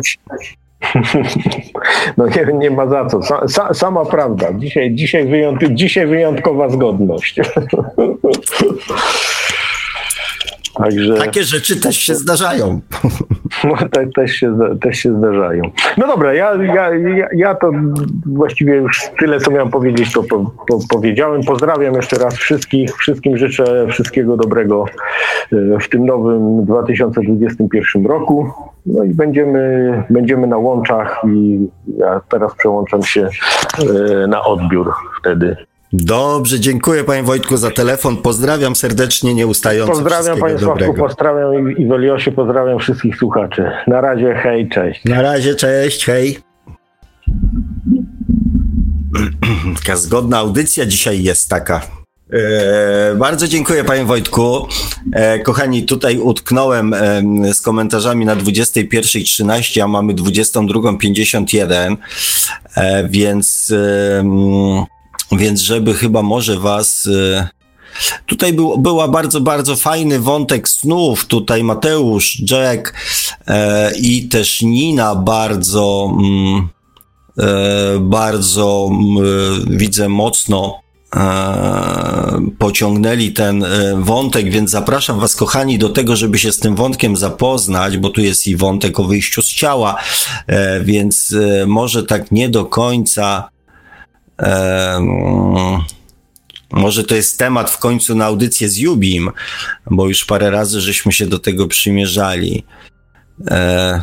No 2.18 2.28
nie, 2.28 2.48
nie 2.54 2.72
ma 2.72 2.88
za 2.88 3.06
co. 3.06 3.20
Sa, 3.48 3.74
sama 3.74 4.06
prawda. 4.06 4.54
Dzisiaj, 4.54 4.96
dzisiaj, 4.96 5.28
wyjąt, 5.28 5.64
dzisiaj 5.70 6.08
wyjątkowa 6.08 6.70
zgodność. 6.70 7.40
Także... 10.78 11.14
Takie 11.14 11.44
rzeczy 11.44 11.80
też 11.80 11.98
się 11.98 12.16
zdarzają. 12.16 12.80
No, 13.64 13.76
te, 13.92 14.08
też, 14.08 14.32
się, 14.32 14.58
też 14.82 14.98
się 14.98 15.18
zdarzają. 15.18 15.64
No 15.98 16.08
dobra, 16.08 16.34
ja, 16.34 16.56
ja, 16.56 16.96
ja, 16.96 17.28
ja 17.36 17.56
to 17.56 17.72
właściwie 18.26 18.76
już 18.76 19.02
tyle, 19.20 19.40
co 19.40 19.52
miałem 19.52 19.70
powiedzieć, 19.70 20.14
to 20.14 20.24
po, 20.24 20.52
po, 20.68 20.80
powiedziałem. 20.90 21.42
Pozdrawiam 21.44 21.94
jeszcze 21.94 22.18
raz 22.18 22.36
wszystkich. 22.36 22.96
Wszystkim 22.96 23.38
życzę 23.38 23.88
wszystkiego 23.88 24.38
dobrego 24.38 24.86
e, 25.52 25.80
w 25.80 25.90
tym 25.90 26.06
nowym 26.06 26.66
2021 26.66 28.06
roku. 28.06 28.52
No 28.86 29.04
i 29.04 29.14
będziemy, 29.14 30.04
będziemy 30.10 30.48
na 30.48 30.58
łączach 30.58 31.22
i 31.28 31.68
ja 31.98 32.22
teraz 32.30 32.56
przełączam 32.56 33.04
się 33.04 33.30
e, 34.24 34.28
na 34.28 34.44
odbiór 34.44 34.94
wtedy. 35.20 35.56
Dobrze, 35.94 36.60
dziękuję 36.60 37.04
panie 37.04 37.24
Wojtku 37.24 37.58
za 37.58 37.72
telefon. 37.72 38.18
Pozdrawiam 38.18 38.76
serdecznie, 38.76 39.34
nieustająco. 39.34 39.94
Pozdrawiam 39.94 40.40
panie 40.40 40.60
Sławku, 40.60 40.94
pozdrawiam 40.94 41.78
i 41.78 41.88
Weliosie, 41.88 42.32
pozdrawiam 42.32 42.80
wszystkich 42.80 43.18
słuchaczy. 43.18 43.72
Na 43.88 44.02
razie, 44.02 44.36
hej, 44.36 44.70
cześć. 44.70 45.06
Na 45.06 45.22
razie, 45.22 45.56
cześć, 45.56 46.06
hej. 46.06 46.38
Taka 49.76 49.98
zgodna 49.98 50.38
audycja 50.38 50.86
dzisiaj 50.86 51.24
jest 51.24 51.50
taka. 51.50 51.82
E, 52.34 53.16
bardzo 53.16 53.48
dziękuję 53.48 53.84
panie 53.84 54.06
Wojtku. 54.06 54.68
E, 55.14 55.40
kochani, 55.40 55.84
tutaj 55.84 56.18
utknąłem 56.18 56.94
e, 56.94 57.22
z 57.54 57.62
komentarzami 57.62 58.26
na 58.26 58.36
21.13, 58.36 59.82
a 59.82 59.88
mamy 59.88 60.14
22.51, 60.14 61.98
e, 62.76 63.08
więc 63.10 63.74
mm, 64.20 64.86
więc 65.32 65.62
żeby 65.62 65.94
chyba 65.94 66.22
może 66.22 66.60
was. 66.60 67.06
Y, 67.06 67.48
tutaj 68.26 68.54
był, 68.54 68.78
była 68.78 69.08
bardzo, 69.08 69.42
bardzo 69.42 69.76
fajny 69.76 70.20
wątek 70.20 70.70
snów. 70.70 71.26
Tutaj 71.26 71.64
Mateusz, 71.64 72.42
Jack 72.52 72.94
e, 73.48 73.92
i 73.98 74.28
też 74.28 74.62
Nina 74.62 75.16
bardzo, 75.16 76.12
mm, 76.20 76.68
e, 77.40 78.00
bardzo 78.00 78.90
mm, 78.92 79.78
widzę 79.78 80.10
mocno 80.10 80.80
e, 81.16 82.18
pociągnęli 82.60 83.32
ten 83.32 83.64
e, 83.64 83.70
wątek, 83.98 84.52
więc 84.52 84.72
zapraszam 84.72 85.20
Was, 85.20 85.36
kochani, 85.36 85.78
do 85.78 85.90
tego, 85.90 86.16
żeby 86.16 86.40
się 86.40 86.52
z 86.52 86.60
tym 86.60 86.76
wątkiem 86.76 87.18
zapoznać, 87.18 87.98
bo 87.98 88.10
tu 88.10 88.22
jest 88.22 88.48
i 88.48 88.56
wątek 88.56 89.00
o 89.00 89.04
wyjściu 89.04 89.42
z 89.42 89.50
ciała, 89.50 89.96
e, 90.48 90.82
więc 90.82 91.36
e, 91.62 91.66
może 91.66 92.04
tak 92.04 92.32
nie 92.32 92.50
do 92.50 92.66
końca 92.66 93.50
może 96.72 97.04
to 97.04 97.16
jest 97.16 97.40
temat 97.40 97.70
w 97.70 97.78
końcu 97.78 98.16
na 98.16 98.26
audycję 98.26 98.70
z 98.70 98.78
Jubim, 98.78 99.32
bo 99.92 100.08
już 100.08 100.26
parę 100.26 100.50
razy 100.50 100.82
żeśmy 100.82 101.12
się 101.12 101.28
do 101.28 101.40
tego 101.40 101.68
przymierzali. 101.68 102.64
E, 103.48 104.02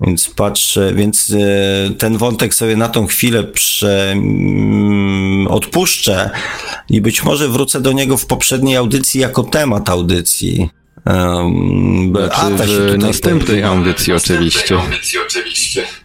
więc 0.00 0.28
patrzę, 0.28 0.94
więc 0.94 1.30
e, 1.30 1.90
ten 1.94 2.18
wątek 2.18 2.54
sobie 2.54 2.76
na 2.76 2.88
tą 2.88 3.06
chwilę 3.06 3.44
prze, 3.44 4.12
mm, 4.12 5.46
odpuszczę 5.48 6.30
i 6.88 7.00
być 7.00 7.24
może 7.24 7.48
wrócę 7.48 7.80
do 7.80 7.92
niego 7.92 8.16
w 8.16 8.26
poprzedniej 8.26 8.76
audycji 8.76 9.20
jako 9.20 9.42
temat 9.42 9.90
audycji. 9.90 10.68
Um, 11.06 12.12
znaczy 12.56 12.96
w 12.98 12.98
następnej 12.98 13.62
audycji 13.62 14.12
oczywiście. 14.12 14.78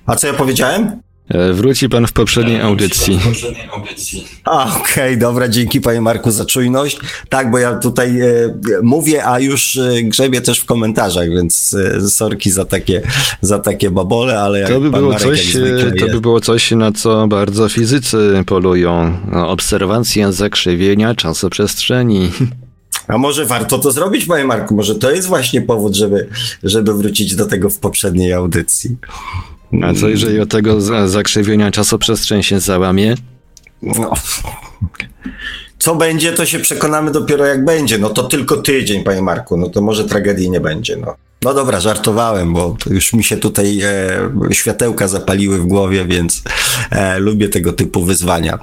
A 0.06 0.16
co 0.16 0.28
ja 0.28 0.34
powiedziałem? 0.34 1.02
E, 1.30 1.54
wróci 1.54 1.90
pan 1.90 2.08
w 2.08 2.14
poprzedniej 2.14 2.62
audycji. 2.62 3.20
A, 4.44 4.64
okej, 4.64 4.82
okay, 4.82 5.18
dobra, 5.18 5.48
dzięki 5.48 5.82
panie 5.82 6.02
Marku 6.02 6.32
za 6.32 6.46
czujność. 6.46 7.00
Tak, 7.30 7.52
bo 7.52 7.58
ja 7.58 7.76
tutaj 7.76 8.22
e, 8.22 8.28
mówię, 8.84 9.28
a 9.28 9.40
już 9.40 9.78
e, 9.78 10.04
grzebię 10.04 10.42
też 10.42 10.60
w 10.60 10.66
komentarzach, 10.66 11.30
więc 11.30 11.76
e, 11.98 12.10
sorki 12.10 12.52
za 12.52 12.66
takie, 12.66 13.02
za 13.42 13.60
takie 13.60 13.92
babole, 13.92 14.40
ale 14.40 14.68
to 14.68 14.82
by 14.82 14.92
było 14.92 15.12
Marek, 15.12 15.22
coś, 15.22 15.58
To 16.00 16.08
by 16.08 16.22
było 16.22 16.42
coś, 16.42 16.72
na 16.72 16.92
co 16.92 17.28
bardzo 17.28 17.70
fizycy 17.70 18.44
polują. 18.46 19.18
No, 19.32 19.50
obserwacja 19.50 20.32
zakrzywienia 20.32 21.16
czasoprzestrzeni. 21.16 22.32
A 23.08 23.18
może 23.18 23.46
warto 23.46 23.80
to 23.80 23.92
zrobić, 23.92 24.26
panie 24.26 24.46
Marku? 24.46 24.76
Może 24.76 24.96
to 24.96 25.12
jest 25.12 25.28
właśnie 25.28 25.62
powód, 25.62 25.96
żeby, 25.96 26.30
żeby 26.64 26.94
wrócić 26.94 27.36
do 27.36 27.46
tego 27.46 27.70
w 27.70 27.80
poprzedniej 27.80 28.34
audycji. 28.34 28.98
A 29.84 29.94
co 29.94 30.10
jeżeli 30.10 30.40
od 30.40 30.50
tego 30.50 30.82
zakrzywienia 31.08 31.72
czasoprzestrzeń 31.72 32.44
się 32.44 32.60
załamie? 32.60 33.16
No. 33.82 34.14
Co 35.80 35.96
będzie, 35.96 36.34
to 36.34 36.46
się 36.46 36.60
przekonamy 36.60 37.12
dopiero 37.12 37.46
jak 37.46 37.66
będzie. 37.66 37.98
No 37.98 38.10
to 38.10 38.24
tylko 38.24 38.58
tydzień, 38.58 39.04
panie 39.04 39.22
Marku. 39.22 39.58
No 39.58 39.70
to 39.70 39.82
może 39.82 40.06
tragedii 40.06 40.50
nie 40.50 40.60
będzie. 40.60 40.98
No, 40.98 41.16
no 41.44 41.54
dobra, 41.54 41.80
żartowałem, 41.80 42.54
bo 42.54 42.78
już 42.90 43.14
mi 43.14 43.24
się 43.24 43.38
tutaj 43.38 43.82
e, 43.82 44.54
światełka 44.54 45.08
zapaliły 45.08 45.58
w 45.58 45.66
głowie, 45.66 46.06
więc 46.06 46.44
e, 46.92 47.20
lubię 47.20 47.50
tego 47.50 47.74
typu 47.74 48.04
wyzwania. 48.04 48.60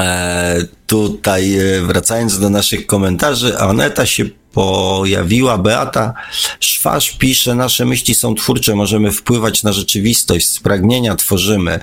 E, 0.00 0.56
tutaj 0.86 1.58
e, 1.58 1.82
wracając 1.82 2.38
do 2.38 2.50
naszych 2.50 2.86
komentarzy, 2.86 3.58
Aneta 3.58 4.06
się 4.06 4.24
pojawiła. 4.56 5.58
Beata 5.58 6.14
Szwarz 6.60 7.16
pisze, 7.18 7.54
nasze 7.54 7.84
myśli 7.84 8.14
są 8.14 8.34
twórcze, 8.34 8.74
możemy 8.74 9.12
wpływać 9.12 9.62
na 9.62 9.72
rzeczywistość, 9.72 10.48
z 10.48 10.60
pragnienia 10.60 11.16
tworzymy. 11.16 11.80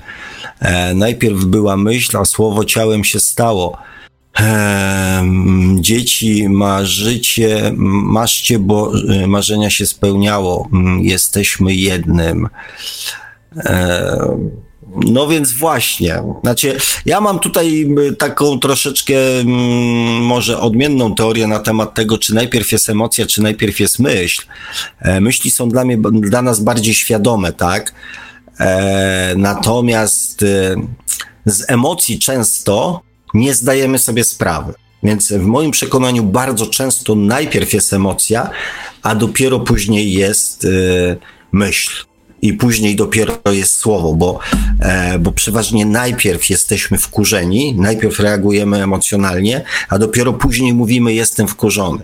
E, 0.59 0.93
najpierw 0.93 1.45
była 1.45 1.77
myśl, 1.77 2.17
a 2.17 2.25
słowo 2.25 2.65
ciałem 2.65 3.03
się 3.03 3.19
stało. 3.19 3.77
E, 4.39 5.23
dzieci, 5.79 6.49
marzycie, 6.49 7.73
maszcie, 7.77 8.59
bo 8.59 8.91
e, 9.09 9.27
marzenia 9.27 9.69
się 9.69 9.85
spełniało. 9.85 10.69
Jesteśmy 11.01 11.73
jednym. 11.73 12.49
E, 13.57 14.37
No 14.95 15.27
więc 15.27 15.51
właśnie. 15.51 16.23
Znaczy, 16.43 16.77
ja 17.05 17.21
mam 17.21 17.39
tutaj 17.39 17.87
taką 18.17 18.59
troszeczkę 18.59 19.13
może 20.21 20.59
odmienną 20.59 21.15
teorię 21.15 21.47
na 21.47 21.59
temat 21.59 21.93
tego, 21.93 22.17
czy 22.17 22.33
najpierw 22.33 22.71
jest 22.71 22.89
emocja, 22.89 23.25
czy 23.25 23.41
najpierw 23.41 23.79
jest 23.79 23.99
myśl. 23.99 24.45
E, 24.99 25.21
myśli 25.21 25.51
są 25.51 25.69
dla 25.69 25.85
mnie, 25.85 25.97
dla 26.11 26.41
nas 26.41 26.59
bardziej 26.59 26.93
świadome, 26.93 27.53
tak? 27.53 27.93
E, 28.59 29.33
natomiast 29.37 30.43
e, 30.43 30.75
z 31.45 31.69
emocji 31.69 32.19
często 32.19 33.01
nie 33.33 33.53
zdajemy 33.53 33.99
sobie 33.99 34.23
sprawy. 34.23 34.73
Więc 35.03 35.31
w 35.31 35.45
moim 35.45 35.71
przekonaniu 35.71 36.23
bardzo 36.23 36.67
często 36.67 37.15
najpierw 37.15 37.73
jest 37.73 37.93
emocja, 37.93 38.49
a 39.01 39.15
dopiero 39.15 39.59
później 39.59 40.13
jest 40.13 40.67
myśl 41.51 42.05
i 42.43 42.53
później 42.53 42.95
dopiero 42.95 43.37
jest 43.51 43.77
słowo, 43.77 44.13
bo, 44.13 44.39
e, 44.79 45.19
bo 45.19 45.31
przeważnie 45.31 45.85
najpierw 45.85 46.49
jesteśmy 46.49 46.97
wkurzeni, 46.97 47.75
najpierw 47.75 48.19
reagujemy 48.19 48.83
emocjonalnie, 48.83 49.63
a 49.89 49.99
dopiero 49.99 50.33
później 50.33 50.73
mówimy 50.73 51.13
jestem 51.13 51.47
wkurzony. 51.47 52.03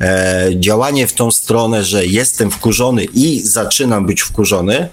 E, 0.00 0.48
działanie 0.54 1.06
w 1.06 1.12
tą 1.12 1.30
stronę, 1.30 1.84
że 1.84 2.06
jestem 2.06 2.50
wkurzony 2.50 3.04
i 3.04 3.40
zaczynam 3.40 4.06
być 4.06 4.20
wkurzony, 4.20 4.88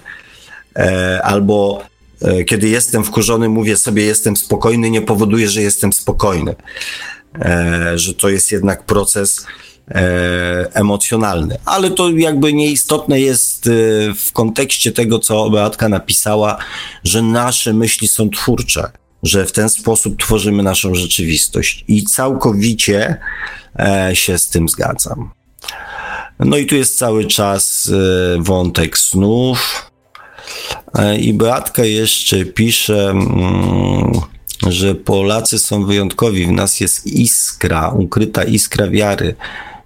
e, 0.76 1.22
albo 1.22 1.82
kiedy 2.46 2.68
jestem 2.68 3.04
wkurzony, 3.04 3.48
mówię 3.48 3.76
sobie 3.76 4.04
jestem 4.04 4.36
spokojny, 4.36 4.90
nie 4.90 5.02
powoduje, 5.02 5.48
że 5.48 5.62
jestem 5.62 5.92
spokojny. 5.92 6.54
Że 7.94 8.14
to 8.14 8.28
jest 8.28 8.52
jednak 8.52 8.84
proces 8.84 9.46
emocjonalny. 10.74 11.56
Ale 11.64 11.90
to 11.90 12.10
jakby 12.10 12.52
nieistotne 12.52 13.20
jest 13.20 13.66
e, 13.66 13.70
w 14.14 14.32
kontekście 14.32 14.92
tego, 14.92 15.18
co 15.18 15.50
Beatka 15.50 15.88
napisała, 15.88 16.56
że 17.04 17.22
nasze 17.22 17.72
myśli 17.72 18.08
są 18.08 18.30
twórcze, 18.30 18.90
że 19.22 19.46
w 19.46 19.52
ten 19.52 19.68
sposób 19.68 20.22
tworzymy 20.22 20.62
naszą 20.62 20.94
rzeczywistość. 20.94 21.84
I 21.88 22.04
całkowicie 22.04 23.16
e, 23.78 24.10
się 24.14 24.38
z 24.38 24.48
tym 24.48 24.68
zgadzam. 24.68 25.30
No 26.38 26.56
i 26.56 26.66
tu 26.66 26.76
jest 26.76 26.98
cały 26.98 27.24
czas 27.24 27.90
e, 27.92 28.42
wątek 28.42 28.98
snów. 28.98 29.90
E, 30.94 31.18
I 31.18 31.34
Beatka 31.34 31.84
jeszcze 31.84 32.44
pisze, 32.44 33.10
mm, 33.10 34.12
że 34.66 34.94
Polacy 34.94 35.58
są 35.58 35.84
wyjątkowi. 35.84 36.46
W 36.46 36.52
nas 36.52 36.80
jest 36.80 37.06
iskra, 37.06 37.88
ukryta 37.88 38.44
iskra 38.44 38.88
wiary 38.88 39.34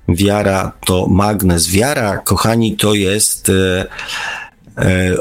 wiara 0.08 0.72
to 0.86 1.06
magnes. 1.06 1.70
Wiara, 1.70 2.18
kochani, 2.18 2.76
to 2.76 2.94
jest 2.94 3.48
e, 3.48 3.86
e, 4.78 5.16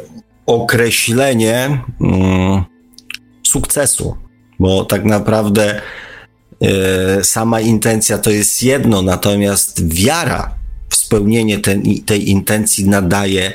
określenie 0.45 1.81
mm, 2.01 2.63
sukcesu, 3.47 4.17
bo 4.59 4.85
tak 4.85 5.05
naprawdę 5.05 5.81
e, 6.61 7.23
sama 7.23 7.61
intencja 7.61 8.17
to 8.17 8.29
jest 8.29 8.63
jedno, 8.63 9.01
natomiast 9.01 9.93
wiara 9.93 10.61
spełnienie 10.89 11.59
ten, 11.59 11.83
tej 12.05 12.29
intencji 12.29 12.89
nadaje 12.89 13.53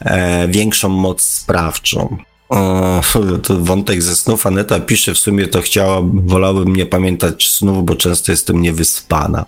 e, 0.00 0.48
większą 0.48 0.88
moc 0.88 1.22
sprawczą. 1.22 2.16
to 3.42 3.58
wątek 3.58 4.02
ze 4.02 4.16
snów. 4.16 4.46
Aneta 4.46 4.80
pisze, 4.80 5.14
w 5.14 5.18
sumie 5.18 5.46
to 5.46 5.62
chciała, 5.62 6.00
wolałabym 6.14 6.76
nie 6.76 6.86
pamiętać 6.86 7.48
snów, 7.48 7.84
bo 7.84 7.96
często 7.96 8.32
jestem 8.32 8.62
niewyspana. 8.62 9.46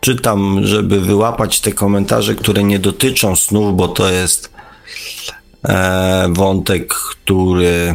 Czytam, 0.00 0.60
żeby 0.62 1.00
wyłapać 1.00 1.60
te 1.60 1.72
komentarze, 1.72 2.34
które 2.34 2.64
nie 2.64 2.78
dotyczą 2.78 3.36
snów, 3.36 3.76
bo 3.76 3.88
to 3.88 4.10
jest 4.10 4.52
e, 5.64 6.26
wątek, 6.30 6.94
który 6.94 7.94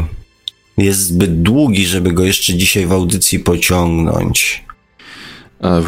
jest 0.77 0.99
zbyt 0.99 1.41
długi, 1.41 1.85
żeby 1.85 2.11
go 2.11 2.23
jeszcze 2.23 2.53
dzisiaj 2.53 2.85
w 2.85 2.91
audycji 2.91 3.39
pociągnąć. 3.39 4.63
A 5.61 5.81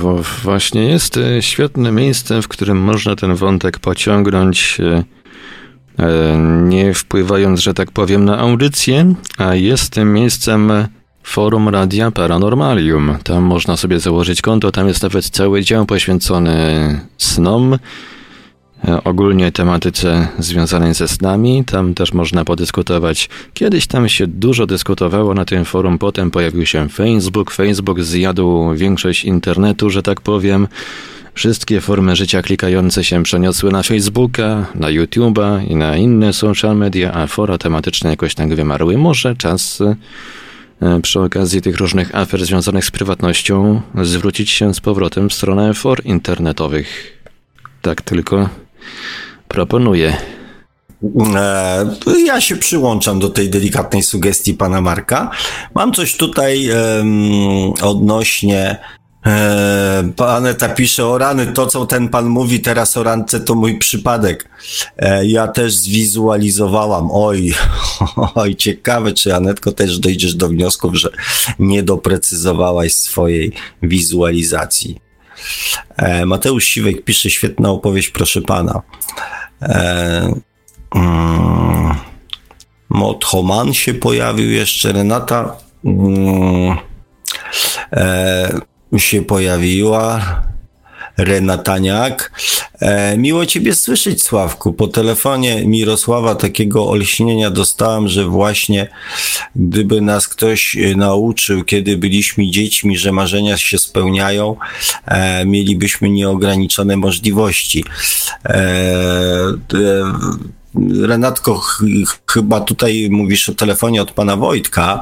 właśnie 0.44 0.84
jest 0.84 1.18
e, 1.18 1.42
świetne 1.42 1.92
miejsce, 1.92 2.42
w 2.42 2.48
którym 2.48 2.78
można 2.78 3.16
ten 3.16 3.36
wątek 3.36 3.80
pociągnąć, 3.80 4.78
e, 4.80 5.04
e, 6.00 6.38
nie 6.64 6.94
wpływając, 6.94 7.60
że 7.60 7.74
tak 7.74 7.92
powiem, 7.92 8.26
na 8.26 8.38
audycję, 8.38 9.14
a 9.38 9.56
jest 9.56 9.94
tym 9.94 10.14
miejscem 10.14 10.72
Forum 11.24 11.70
Radia 11.70 12.12
Paranormalium. 12.12 13.18
Tam 13.24 13.44
można 13.44 13.78
sobie 13.78 14.00
założyć 14.00 14.42
konto, 14.42 14.72
tam 14.72 14.88
jest 14.88 15.04
nawet 15.04 15.30
cały 15.30 15.62
dział 15.62 15.86
poświęcony 15.86 17.00
snom, 17.18 17.78
e, 18.88 19.04
ogólnie 19.04 19.52
tematyce 19.52 20.28
związanej 20.40 20.94
ze 20.94 21.08
snami. 21.08 21.66
Tam 21.66 21.94
też 21.94 22.14
można 22.14 22.46
podyskutować. 22.46 23.30
Kiedyś 23.54 23.88
tam 23.88 24.10
się 24.10 24.28
dużo 24.28 24.68
dyskutowało 24.68 25.34
na 25.34 25.46
tym 25.46 25.66
forum, 25.66 25.98
potem 25.98 26.32
pojawił 26.32 26.66
się 26.66 26.90
Facebook. 26.90 27.52
Facebook 27.52 28.02
zjadł 28.02 28.76
większość 28.76 29.26
internetu, 29.26 29.90
że 29.90 30.04
tak 30.04 30.22
powiem. 30.22 30.68
Wszystkie 31.34 31.82
formy 31.82 32.16
życia 32.16 32.42
klikające 32.42 33.04
się 33.04 33.24
przeniosły 33.24 33.72
na 33.72 33.84
Facebooka, 33.84 34.66
na 34.76 34.88
YouTube'a 34.88 35.68
i 35.68 35.76
na 35.76 35.98
inne 35.98 36.34
social 36.34 36.78
media, 36.78 37.14
a 37.14 37.28
fora 37.28 37.58
tematyczne 37.58 38.10
jakoś 38.10 38.36
tak 38.36 38.56
wymarły. 38.56 38.98
Może 38.98 39.36
czas 39.36 39.80
przy 41.02 41.20
okazji 41.20 41.62
tych 41.62 41.78
różnych 41.78 42.16
afer 42.16 42.46
związanych 42.46 42.86
z 42.86 42.92
prywatnością 42.92 43.82
zwrócić 44.02 44.50
się 44.50 44.74
z 44.74 44.80
powrotem 44.80 45.30
w 45.30 45.34
stronę 45.34 45.74
for 45.74 46.06
internetowych. 46.06 47.18
Tak 47.82 48.02
tylko 48.02 48.50
proponuję. 49.48 50.18
E, 51.36 51.86
ja 52.26 52.42
się 52.42 52.56
przyłączam 52.56 53.20
do 53.20 53.30
tej 53.30 53.50
delikatnej 53.50 54.04
sugestii 54.04 54.54
pana 54.54 54.82
Marka. 54.82 55.32
Mam 55.76 55.94
coś 55.94 56.18
tutaj 56.18 56.70
um, 56.70 57.74
odnośnie 57.82 58.78
E, 59.26 60.04
Aneta 60.18 60.70
pisze 60.70 61.06
o 61.06 61.18
rany, 61.18 61.48
to 61.48 61.68
co 61.68 61.86
ten 61.86 62.10
pan 62.10 62.26
mówi 62.26 62.60
teraz 62.60 62.98
o 62.98 63.04
rance 63.04 63.40
to 63.40 63.56
mój 63.56 63.78
przypadek. 63.78 64.50
E, 64.98 65.26
ja 65.26 65.48
też 65.48 65.74
zwizualizowałam. 65.74 67.10
Oj, 67.12 67.54
oj, 68.36 68.56
ciekawe, 68.56 69.14
czy 69.14 69.36
Anetko 69.36 69.72
też 69.72 70.00
dojdziesz 70.00 70.36
do 70.36 70.48
wniosków, 70.48 70.96
że 70.96 71.10
nie 71.60 71.84
doprecyzowałaś 71.84 72.94
swojej 72.94 73.52
wizualizacji. 73.84 75.02
E, 75.98 76.26
Mateusz 76.26 76.66
Siwek 76.66 77.04
pisze 77.04 77.30
świetna 77.30 77.70
opowieść, 77.70 78.10
proszę 78.10 78.42
pana. 78.42 78.82
E, 79.62 80.34
mm, 80.96 81.96
Mothoman 82.90 83.74
się 83.74 83.94
pojawił 83.94 84.52
jeszcze, 84.52 84.92
Renata. 84.92 85.56
Mm, 85.86 86.78
e, 87.94 88.71
się 89.00 89.22
pojawiła. 89.22 90.42
Renataniak. 91.18 92.32
E, 92.80 93.18
miło 93.18 93.46
Ciebie 93.46 93.76
słyszeć, 93.76 94.24
Sławku. 94.24 94.74
Po 94.74 94.88
telefonie 94.88 95.66
Mirosława 95.66 96.36
takiego 96.36 96.90
olśnienia 96.90 97.52
dostałem, 97.52 98.08
że 98.08 98.26
właśnie 98.26 98.88
gdyby 99.56 100.02
nas 100.02 100.28
ktoś 100.28 100.78
e, 100.78 100.96
nauczył, 100.96 101.64
kiedy 101.64 101.98
byliśmy 101.98 102.50
dziećmi, 102.50 102.98
że 102.98 103.12
marzenia 103.12 103.58
się 103.58 103.78
spełniają, 103.78 104.56
e, 105.06 105.46
mielibyśmy 105.46 106.10
nieograniczone 106.10 106.98
możliwości. 106.98 107.86
E, 108.46 108.56
e 109.74 110.52
Renatko, 111.02 111.60
ch 111.60 111.84
chyba 112.32 112.62
tutaj 112.62 113.08
mówisz 113.12 113.50
o 113.50 113.56
telefonie 113.56 114.02
od 114.02 114.12
pana 114.12 114.36
Wojtka, 114.36 115.00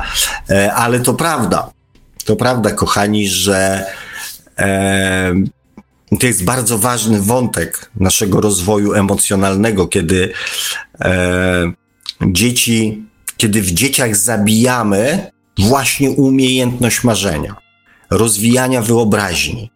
e, 0.49 0.73
ale 0.73 0.99
to 0.99 1.13
prawda. 1.13 1.78
To 2.29 2.35
prawda, 2.35 2.71
kochani, 2.71 3.29
że 3.29 3.85
e, 4.59 5.33
to 6.19 6.27
jest 6.27 6.43
bardzo 6.43 6.77
ważny 6.77 7.21
wątek 7.21 7.91
naszego 7.95 8.41
rozwoju 8.41 8.93
emocjonalnego, 8.93 9.87
kiedy 9.87 10.33
e, 11.01 11.71
dzieci, 12.27 13.03
kiedy 13.37 13.61
w 13.61 13.71
dzieciach 13.71 14.15
zabijamy 14.15 15.31
właśnie 15.59 16.11
umiejętność 16.11 17.03
marzenia, 17.03 17.55
rozwijania 18.09 18.81
wyobraźni 18.81 19.71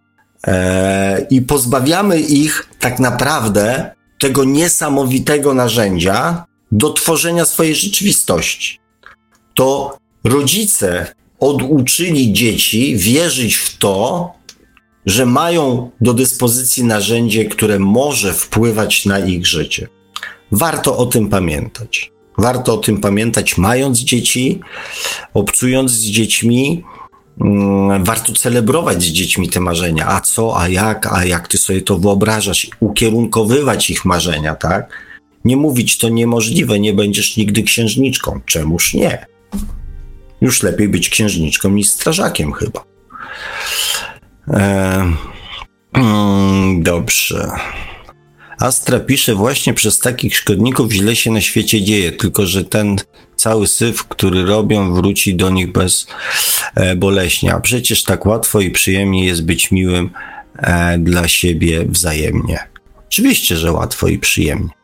e, 0.48 1.28
i 1.30 1.42
pozbawiamy 1.42 2.20
ich 2.20 2.70
tak 2.80 3.00
naprawdę 3.00 3.92
tego 4.20 4.44
niesamowitego 4.44 5.54
narzędzia 5.54 6.46
do 6.72 6.94
tworzenia 6.94 7.46
swojej 7.46 7.76
rzeczywistości. 7.76 8.80
To 9.54 9.98
rodzice 10.24 11.14
oduczyli 11.44 12.34
dzieci 12.34 12.98
wierzyć 12.98 13.56
w 13.56 13.78
to, 13.78 14.32
że 15.06 15.26
mają 15.26 15.92
do 16.02 16.14
dyspozycji 16.14 16.84
narzędzie, 16.84 17.46
które 17.46 17.80
może 17.80 18.34
wpływać 18.34 19.06
na 19.06 19.20
ich 19.20 19.48
życie. 19.48 19.88
Warto 20.52 20.98
o 20.98 21.06
tym 21.06 21.30
pamiętać. 21.30 22.12
Warto 22.38 22.74
o 22.74 22.78
tym 22.78 23.02
pamiętać, 23.02 23.58
mając 23.58 24.00
dzieci, 24.00 24.60
obcując 25.34 25.92
z 25.92 26.04
dziećmi, 26.04 26.84
mm, 27.42 28.04
warto 28.04 28.34
celebrować 28.34 29.04
z 29.04 29.06
dziećmi 29.06 29.50
te 29.50 29.60
marzenia. 29.60 30.08
A 30.08 30.22
co, 30.22 30.60
a 30.60 30.68
jak, 30.68 31.14
a 31.14 31.26
jak 31.26 31.48
ty 31.48 31.58
sobie 31.58 31.82
to 31.82 31.98
wyobrażasz? 32.00 32.68
Ukierunkowywać 32.80 33.90
ich 33.90 34.06
marzenia, 34.06 34.56
tak? 34.56 34.90
Nie 35.46 35.58
mówić 35.58 35.98
to 35.98 36.10
niemożliwe, 36.10 36.80
nie 36.80 36.94
będziesz 36.94 37.38
nigdy 37.38 37.64
księżniczką. 37.64 38.40
Czemuż 38.46 38.94
nie? 38.94 39.26
Już 40.44 40.64
lepiej 40.64 40.90
być 40.90 41.10
księżniczką 41.10 41.70
niż 41.70 41.88
strażakiem 41.88 42.54
chyba. 42.54 42.84
E, 44.48 45.14
mm, 45.94 46.84
dobrze. 46.84 47.52
Astra 48.60 49.00
pisze, 49.00 49.36
właśnie 49.36 49.74
przez 49.74 50.00
takich 50.00 50.38
szkodników 50.38 50.92
źle 50.92 51.16
się 51.16 51.32
na 51.32 51.42
świecie 51.42 51.82
dzieje, 51.82 52.12
tylko 52.12 52.46
że 52.46 52.64
ten 52.64 52.96
cały 53.36 53.68
syf, 53.68 54.04
który 54.04 54.46
robią, 54.46 54.94
wróci 54.94 55.36
do 55.36 55.50
nich 55.50 55.72
bez 55.72 56.08
e. 56.76 56.96
A 57.54 57.60
przecież 57.60 58.04
tak 58.04 58.26
łatwo 58.26 58.62
i 58.62 58.72
przyjemnie 58.72 59.26
jest 59.26 59.46
być 59.46 59.72
miłym 59.72 60.10
e, 60.58 60.98
dla 60.98 61.28
siebie 61.28 61.86
wzajemnie. 61.86 62.60
Oczywiście, 63.08 63.58
że 63.58 63.72
łatwo 63.72 64.08
i 64.08 64.20
przyjemnie. 64.20 64.83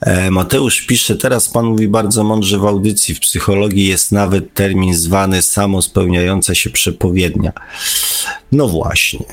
E, 0.00 0.30
Mateusz 0.30 0.80
pisze, 0.80 1.16
teraz 1.16 1.48
pan 1.48 1.64
mówi 1.64 1.88
bardzo 1.88 2.24
mądrze 2.24 2.58
w 2.58 2.66
audycji. 2.66 3.14
W 3.14 3.20
psychologii 3.20 3.86
jest 3.86 4.12
nawet 4.12 4.54
termin 4.54 4.94
zwany 4.94 5.42
samospełniająca 5.42 6.54
się 6.54 6.70
przepowiednia. 6.70 7.52
No 8.52 8.68
właśnie. 8.68 9.24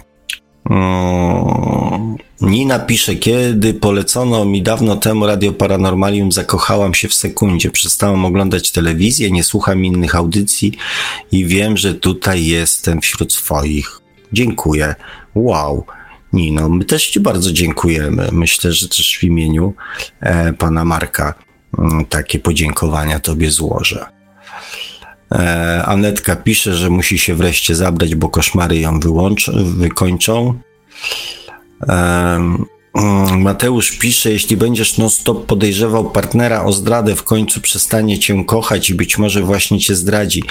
Nina 2.42 2.80
pisze, 2.80 3.16
kiedy 3.16 3.74
polecono 3.74 4.46
mi 4.46 4.62
dawno 4.62 4.96
temu 4.96 5.26
Radio 5.26 5.54
Paranormalium, 5.54 6.32
zakochałam 6.32 6.94
się 6.94 7.08
w 7.08 7.14
sekundzie. 7.14 7.72
Przestałam 7.72 8.26
oglądać 8.26 8.72
telewizję, 8.72 9.32
nie 9.32 9.44
słucham 9.44 9.86
innych 9.86 10.16
audycji 10.16 10.74
i 11.32 11.46
wiem, 11.46 11.78
że 11.78 11.94
tutaj 11.94 12.46
jestem 12.46 13.02
wśród 13.02 13.34
swoich. 13.34 14.00
Dziękuję. 14.34 14.96
Wow. 15.36 15.86
Nino, 16.34 16.70
my 16.70 16.86
też 16.86 17.10
Ci 17.10 17.20
bardzo 17.20 17.52
dziękujemy. 17.52 18.30
Myślę, 18.32 18.74
że 18.74 18.88
też 18.88 19.18
w 19.20 19.24
imieniu 19.24 19.74
e, 20.20 20.54
pana 20.54 20.86
Marka 20.86 21.34
m, 21.80 22.06
takie 22.10 22.40
podziękowania 22.40 23.20
Tobie 23.20 23.52
złożę. 23.52 24.06
E, 25.32 25.84
Anetka 25.86 26.36
pisze, 26.36 26.76
że 26.76 26.90
musi 26.90 27.20
się 27.20 27.36
wreszcie 27.36 27.76
zabrać, 27.76 28.16
bo 28.16 28.30
koszmary 28.30 28.80
ją 28.80 29.00
wykończą. 29.78 30.60
E, 31.90 32.40
Mateusz 33.38 33.92
pisze, 33.92 34.32
jeśli 34.32 34.58
będziesz 34.58 34.98
non-stop 34.98 35.46
podejrzewał 35.46 36.12
partnera 36.12 36.64
o 36.64 36.72
zdradę, 36.72 37.16
w 37.16 37.24
końcu 37.24 37.62
przestanie 37.62 38.20
cię 38.20 38.44
kochać 38.46 38.90
i 38.90 38.96
być 38.96 39.18
może 39.18 39.42
właśnie 39.42 39.80
cię 39.80 39.96
zdradzi. 39.96 40.44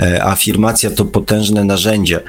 E, 0.00 0.24
afirmacja 0.24 0.90
to 0.90 1.04
potężne 1.04 1.64
narzędzie. 1.64 2.20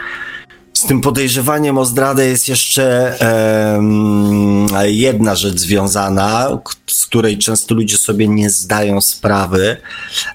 Z 0.84 0.86
tym 0.86 1.02
podejrzewaniem 1.02 1.78
o 1.78 1.86
zdradę 1.86 2.26
jest 2.26 2.48
jeszcze 2.48 3.16
e, 3.22 4.92
jedna 4.92 5.36
rzecz 5.36 5.60
związana, 5.60 6.60
z 6.88 7.06
której 7.06 7.38
często 7.38 7.76
ludzie 7.76 7.98
sobie 7.98 8.28
nie 8.28 8.50
zdają 8.50 9.02
sprawy. 9.02 9.78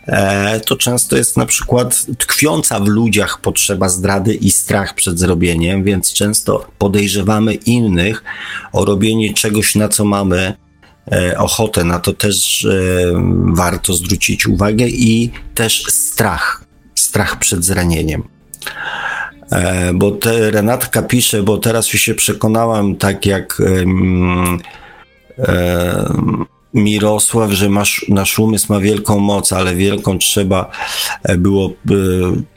E, 0.06 0.60
to 0.60 0.76
często 0.76 1.16
jest 1.16 1.36
na 1.36 1.46
przykład 1.46 2.06
tkwiąca 2.18 2.80
w 2.80 2.86
ludziach 2.86 3.40
potrzeba 3.40 3.88
zdrady 3.88 4.34
i 4.34 4.50
strach 4.50 4.94
przed 4.94 5.18
zrobieniem, 5.18 5.84
więc 5.84 6.12
często 6.12 6.66
podejrzewamy 6.78 7.54
innych 7.54 8.24
o 8.72 8.84
robienie 8.84 9.34
czegoś, 9.34 9.74
na 9.74 9.88
co 9.88 10.04
mamy 10.04 10.54
e, 11.12 11.38
ochotę. 11.38 11.84
Na 11.84 11.98
to 11.98 12.12
też 12.12 12.64
e, 12.64 12.70
warto 13.46 13.94
zwrócić 13.94 14.46
uwagę 14.46 14.86
i 14.88 15.30
też 15.54 15.84
strach. 15.88 16.64
Strach 16.94 17.38
przed 17.38 17.64
zranieniem. 17.64 18.38
E, 19.52 19.92
bo 19.94 20.10
te, 20.10 20.50
Renatka 20.50 21.02
pisze, 21.02 21.42
bo 21.42 21.58
teraz 21.58 21.92
już 21.92 22.02
się 22.02 22.14
przekonałam, 22.14 22.96
tak 22.96 23.26
jak 23.26 23.60
um, 23.60 24.58
Mirosław, 26.74 27.50
że 27.50 27.68
masz, 27.68 28.06
nasz 28.08 28.38
umysł 28.38 28.72
ma 28.72 28.80
wielką 28.80 29.18
moc, 29.18 29.52
ale 29.52 29.74
wielką 29.74 30.18
trzeba 30.18 30.70
e, 31.22 31.36
było 31.36 31.72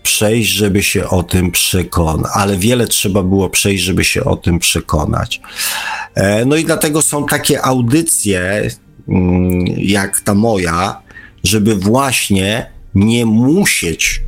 przejść, 0.03 0.51
żeby 0.51 0.83
się 0.83 1.09
o 1.09 1.23
tym 1.23 1.51
przekonać. 1.51 2.31
Ale 2.33 2.57
wiele 2.57 2.87
trzeba 2.87 3.23
było 3.23 3.49
przejść, 3.49 3.83
żeby 3.83 4.03
się 4.03 4.23
o 4.23 4.35
tym 4.35 4.59
przekonać. 4.59 5.41
No 6.45 6.55
i 6.55 6.65
dlatego 6.65 7.01
są 7.01 7.25
takie 7.25 7.61
audycje, 7.61 8.69
mm, 9.07 9.65
jak 9.77 10.19
ta 10.19 10.33
moja, 10.33 11.01
żeby 11.43 11.75
właśnie 11.75 12.71
nie 12.95 13.25
musieć 13.25 14.21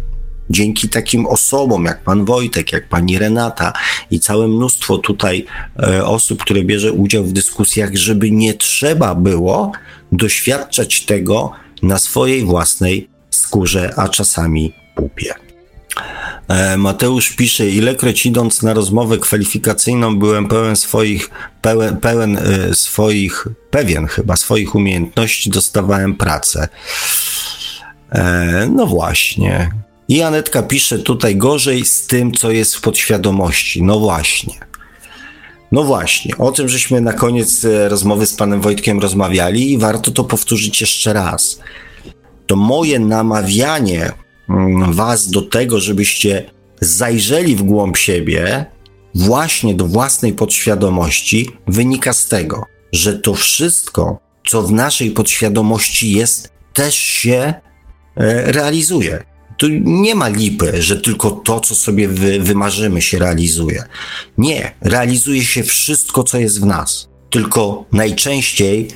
dzięki 0.49 0.89
takim 0.89 1.25
osobom 1.25 1.85
jak 1.85 2.03
pan 2.03 2.25
Wojtek, 2.25 2.73
jak 2.73 2.89
pani 2.89 3.19
Renata 3.19 3.73
i 4.11 4.19
całe 4.19 4.47
mnóstwo 4.47 4.97
tutaj 4.97 5.45
e, 5.83 6.05
osób, 6.05 6.41
które 6.41 6.63
bierze 6.63 6.91
udział 6.91 7.23
w 7.23 7.33
dyskusjach, 7.33 7.95
żeby 7.95 8.31
nie 8.31 8.53
trzeba 8.53 9.15
było 9.15 9.71
doświadczać 10.11 11.05
tego 11.05 11.51
na 11.81 11.99
swojej 11.99 12.45
własnej 12.45 13.09
skórze, 13.29 13.93
a 13.97 14.09
czasami 14.09 14.73
pupie. 14.95 15.33
E, 16.47 16.77
Mateusz 16.77 17.29
pisze, 17.29 17.69
ilekroć 17.69 18.25
idąc 18.25 18.61
na 18.61 18.73
rozmowę 18.73 19.17
kwalifikacyjną 19.17 20.19
byłem 20.19 20.47
pełen 20.47 20.75
swoich, 20.75 21.29
pełen, 21.61 21.97
pełen 21.97 22.37
e, 22.37 22.75
swoich, 22.75 23.47
pewien 23.69 24.07
chyba 24.07 24.35
swoich 24.35 24.75
umiejętności, 24.75 25.49
dostawałem 25.49 26.15
pracę. 26.15 26.67
No 28.69 28.87
właśnie. 28.87 29.71
I 30.07 30.21
Anetka 30.21 30.63
pisze 30.63 30.99
tutaj 30.99 31.35
gorzej 31.35 31.85
z 31.85 32.07
tym, 32.07 32.31
co 32.31 32.51
jest 32.51 32.75
w 32.75 32.81
podświadomości. 32.81 33.83
No 33.83 33.99
właśnie. 33.99 34.53
No 35.71 35.83
właśnie, 35.83 36.37
o 36.37 36.51
tym 36.51 36.69
żeśmy 36.69 37.01
na 37.01 37.13
koniec 37.13 37.65
e, 37.65 37.89
rozmowy 37.89 38.25
z 38.25 38.33
panem 38.33 38.61
Wojtkiem 38.61 38.99
rozmawiali 38.99 39.71
i 39.71 39.77
warto 39.77 40.11
to 40.11 40.23
powtórzyć 40.23 40.81
jeszcze 40.81 41.13
raz. 41.13 41.59
To 42.47 42.55
moje 42.55 42.99
namawianie 42.99 44.11
mm, 44.49 44.93
was 44.93 45.29
do 45.29 45.41
tego, 45.41 45.79
żebyście 45.79 46.51
zajrzeli 46.81 47.55
w 47.55 47.63
głąb 47.63 47.97
siebie, 47.97 48.65
właśnie 49.15 49.75
do 49.75 49.85
własnej 49.85 50.33
podświadomości, 50.33 51.49
wynika 51.67 52.13
z 52.13 52.27
tego, 52.27 52.63
że 52.91 53.13
to 53.13 53.33
wszystko, 53.33 54.19
co 54.47 54.61
w 54.61 54.71
naszej 54.71 55.11
podświadomości 55.11 56.11
jest, 56.11 56.49
też 56.73 56.95
się 56.95 57.53
e, 58.17 58.51
realizuje. 58.51 59.32
Tu 59.57 59.67
nie 59.83 60.15
ma 60.15 60.27
lipy, 60.27 60.81
że 60.81 61.01
tylko 61.01 61.31
to, 61.31 61.59
co 61.59 61.75
sobie 61.75 62.07
wy, 62.07 62.39
wymarzymy, 62.39 63.01
się 63.01 63.19
realizuje. 63.19 63.83
Nie, 64.37 64.71
realizuje 64.81 65.45
się 65.45 65.63
wszystko, 65.63 66.23
co 66.23 66.37
jest 66.37 66.61
w 66.61 66.65
nas. 66.65 67.09
Tylko 67.29 67.85
najczęściej 67.91 68.87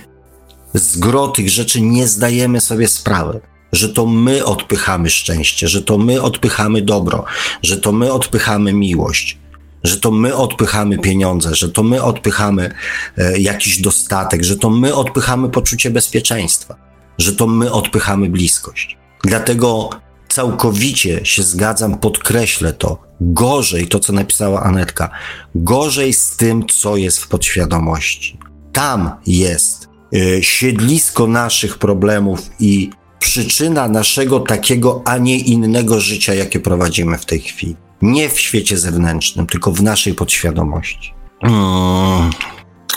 z 0.74 0.98
gro 0.98 1.28
tych 1.28 1.50
rzeczy 1.50 1.82
nie 1.82 2.08
zdajemy 2.08 2.62
sobie 2.62 2.88
sprawy, 2.88 3.40
że 3.72 3.90
to 3.90 4.06
my 4.06 4.46
odpychamy 4.46 5.10
szczęście, 5.10 5.68
że 5.68 5.82
to 5.82 5.98
my 5.98 6.22
odpychamy 6.22 6.82
dobro, 6.82 7.26
że 7.64 7.78
to 7.78 7.92
my 7.92 8.14
odpychamy 8.14 8.74
miłość, 8.74 9.38
że 9.84 9.98
to 9.98 10.12
my 10.12 10.36
odpychamy 10.36 10.98
pieniądze, 10.98 11.56
że 11.56 11.70
to 11.70 11.84
my 11.84 12.04
odpychamy 12.04 12.72
e, 13.18 13.40
jakiś 13.40 13.82
dostatek, 13.82 14.44
że 14.44 14.58
to 14.58 14.70
my 14.70 14.96
odpychamy 14.96 15.50
poczucie 15.50 15.90
bezpieczeństwa, 15.90 16.76
że 17.18 17.34
to 17.36 17.48
my 17.48 17.72
odpychamy 17.72 18.30
bliskość. 18.30 18.98
Dlatego 19.24 19.90
całkowicie 20.30 21.26
się 21.26 21.44
zgadzam, 21.44 21.98
podkreślę 21.98 22.74
to. 22.74 23.08
Gorzej 23.22 23.88
to, 23.88 24.00
co 24.00 24.14
napisała 24.14 24.64
Anetka, 24.64 25.10
gorzej 25.56 26.14
z 26.14 26.36
tym, 26.36 26.66
co 26.68 26.98
jest 26.98 27.20
w 27.20 27.28
podświadomości. 27.28 28.40
Tam 28.74 29.12
jest 29.28 29.88
y, 30.16 30.40
siedlisko 30.44 31.28
naszych 31.28 31.78
problemów 31.78 32.50
i 32.60 32.90
przyczyna 33.20 33.88
naszego 33.88 34.40
takiego, 34.40 35.02
a 35.06 35.18
nie 35.18 35.38
innego 35.38 36.02
życia, 36.02 36.34
jakie 36.34 36.60
prowadzimy 36.60 37.18
w 37.18 37.26
tej 37.26 37.40
chwili. 37.40 37.76
Nie 38.02 38.30
w 38.30 38.40
świecie 38.40 38.78
zewnętrznym, 38.78 39.48
tylko 39.48 39.72
w 39.72 39.84
naszej 39.84 40.14
podświadomości. 40.14 41.14
Hmm. 41.42 42.32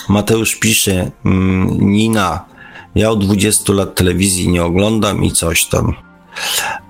Mateusz 0.08 0.56
pisze, 0.56 1.10
hmm, 1.22 1.90
Nina, 1.90 2.44
ja 2.94 3.10
od 3.10 3.24
20 3.24 3.72
lat 3.72 3.94
telewizji 3.94 4.48
nie 4.48 4.64
oglądam 4.64 5.24
i 5.24 5.32
coś 5.32 5.64
tam. 5.64 6.09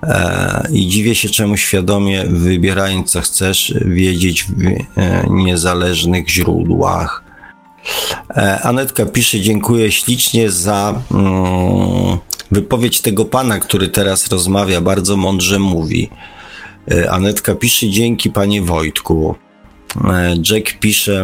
E, 0.03 0.67
I 0.71 0.87
dziwię 0.87 1.15
się, 1.15 1.29
czemu 1.29 1.57
świadomie 1.57 2.23
wybierając 2.27 3.11
co 3.11 3.21
chcesz 3.21 3.73
wiedzieć 3.85 4.43
w 4.43 4.65
e, 4.65 5.25
niezależnych 5.29 6.29
źródłach. 6.29 7.23
E, 8.29 8.61
Anetka 8.61 9.05
pisze, 9.05 9.39
dziękuję 9.39 9.91
ślicznie 9.91 10.51
za 10.51 11.01
mm, 11.11 12.17
wypowiedź 12.51 13.01
tego 13.01 13.25
pana, 13.25 13.59
który 13.59 13.87
teraz 13.87 14.27
rozmawia, 14.27 14.81
bardzo 14.81 15.17
mądrze 15.17 15.59
mówi. 15.59 16.09
Anetka 17.09 17.55
pisze, 17.55 17.89
dzięki 17.89 18.29
panie 18.29 18.61
Wojtku. 18.61 19.35
Jack 20.49 20.79
pisze, 20.79 21.23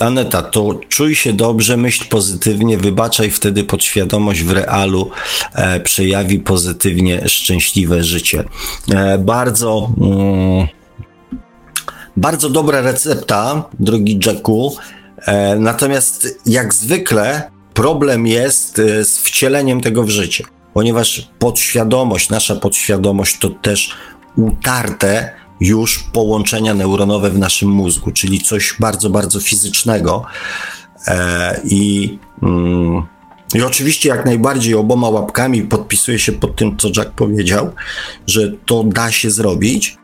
Aneta, 0.00 0.42
to 0.42 0.80
czuj 0.88 1.14
się 1.14 1.32
dobrze, 1.32 1.76
myśl 1.76 2.04
pozytywnie, 2.08 2.78
wybaczaj, 2.78 3.30
wtedy 3.30 3.64
podświadomość 3.64 4.42
w 4.42 4.50
realu 4.50 5.10
e, 5.54 5.80
przejawi 5.80 6.38
pozytywnie 6.38 7.28
szczęśliwe 7.28 8.04
życie. 8.04 8.44
E, 8.90 9.18
bardzo, 9.18 9.90
mm, 10.00 10.66
bardzo 12.16 12.50
dobra 12.50 12.80
recepta, 12.80 13.64
drogi 13.80 14.20
Jacku. 14.26 14.76
E, 15.26 15.56
natomiast 15.56 16.38
jak 16.46 16.74
zwykle 16.74 17.50
problem 17.74 18.26
jest 18.26 18.78
e, 18.78 19.04
z 19.04 19.18
wcieleniem 19.18 19.80
tego 19.80 20.02
w 20.02 20.08
życie, 20.08 20.44
ponieważ 20.74 21.28
podświadomość, 21.38 22.30
nasza 22.30 22.56
podświadomość 22.56 23.38
to 23.38 23.50
też 23.50 23.90
utarte 24.36 25.37
już 25.60 25.98
połączenia 25.98 26.74
neuronowe 26.74 27.30
w 27.30 27.38
naszym 27.38 27.68
mózgu, 27.68 28.10
czyli 28.10 28.40
coś 28.40 28.74
bardzo, 28.80 29.10
bardzo 29.10 29.40
fizycznego. 29.40 30.24
E, 31.06 31.60
I, 31.64 32.18
mm, 32.42 33.02
I 33.54 33.62
oczywiście 33.62 34.08
jak 34.08 34.26
najbardziej 34.26 34.74
oboma 34.74 35.08
łapkami 35.08 35.62
podpisuję 35.62 36.18
się 36.18 36.32
pod 36.32 36.56
tym, 36.56 36.76
co 36.76 36.88
Jack 36.96 37.10
powiedział, 37.10 37.72
że 38.26 38.52
to 38.66 38.84
da 38.84 39.12
się 39.12 39.30
zrobić. 39.30 39.96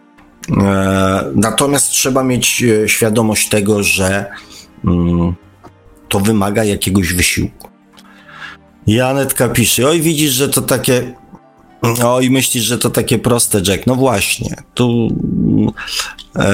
E, 0.57 1.25
natomiast 1.35 1.91
trzeba 1.91 2.25
mieć 2.25 2.63
e, 2.63 2.89
świadomość 2.89 3.49
tego, 3.49 3.83
że 3.83 4.27
mm, 4.85 5.35
to 6.09 6.21
wymaga 6.21 6.65
jakiegoś 6.65 7.13
wysiłku. 7.13 7.69
Janetka 8.87 9.49
pisze, 9.49 9.89
oj 9.89 10.01
widzisz, 10.01 10.33
że 10.33 10.49
to 10.49 10.63
takie 10.63 11.15
o 12.05 12.21
i 12.21 12.31
myślisz, 12.31 12.65
że 12.65 12.79
to 12.79 12.91
takie 12.91 13.19
proste, 13.19 13.61
Jack. 13.67 13.87
No 13.87 13.95
właśnie. 13.95 14.57
Tu 14.75 15.09
e, 16.37 16.45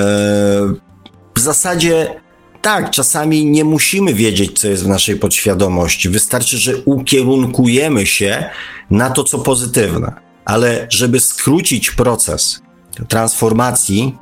w 1.34 1.40
zasadzie 1.40 2.20
tak, 2.62 2.90
czasami 2.90 3.44
nie 3.44 3.64
musimy 3.64 4.14
wiedzieć, 4.14 4.60
co 4.60 4.68
jest 4.68 4.84
w 4.84 4.88
naszej 4.88 5.16
podświadomości. 5.16 6.08
Wystarczy, 6.08 6.58
że 6.58 6.76
ukierunkujemy 6.76 8.06
się 8.06 8.44
na 8.90 9.10
to, 9.10 9.24
co 9.24 9.38
pozytywne. 9.38 10.12
Ale 10.44 10.86
żeby 10.90 11.20
skrócić 11.20 11.90
proces 11.90 12.62
transformacji 13.08 14.18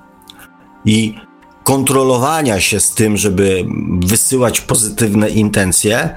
i 0.85 1.15
kontrolowania 1.65 2.61
się 2.61 2.81
z 2.81 2.91
tym, 2.91 3.17
żeby 3.17 3.65
wysyłać 4.01 4.61
pozytywne 4.61 5.31
intencje, 5.31 6.17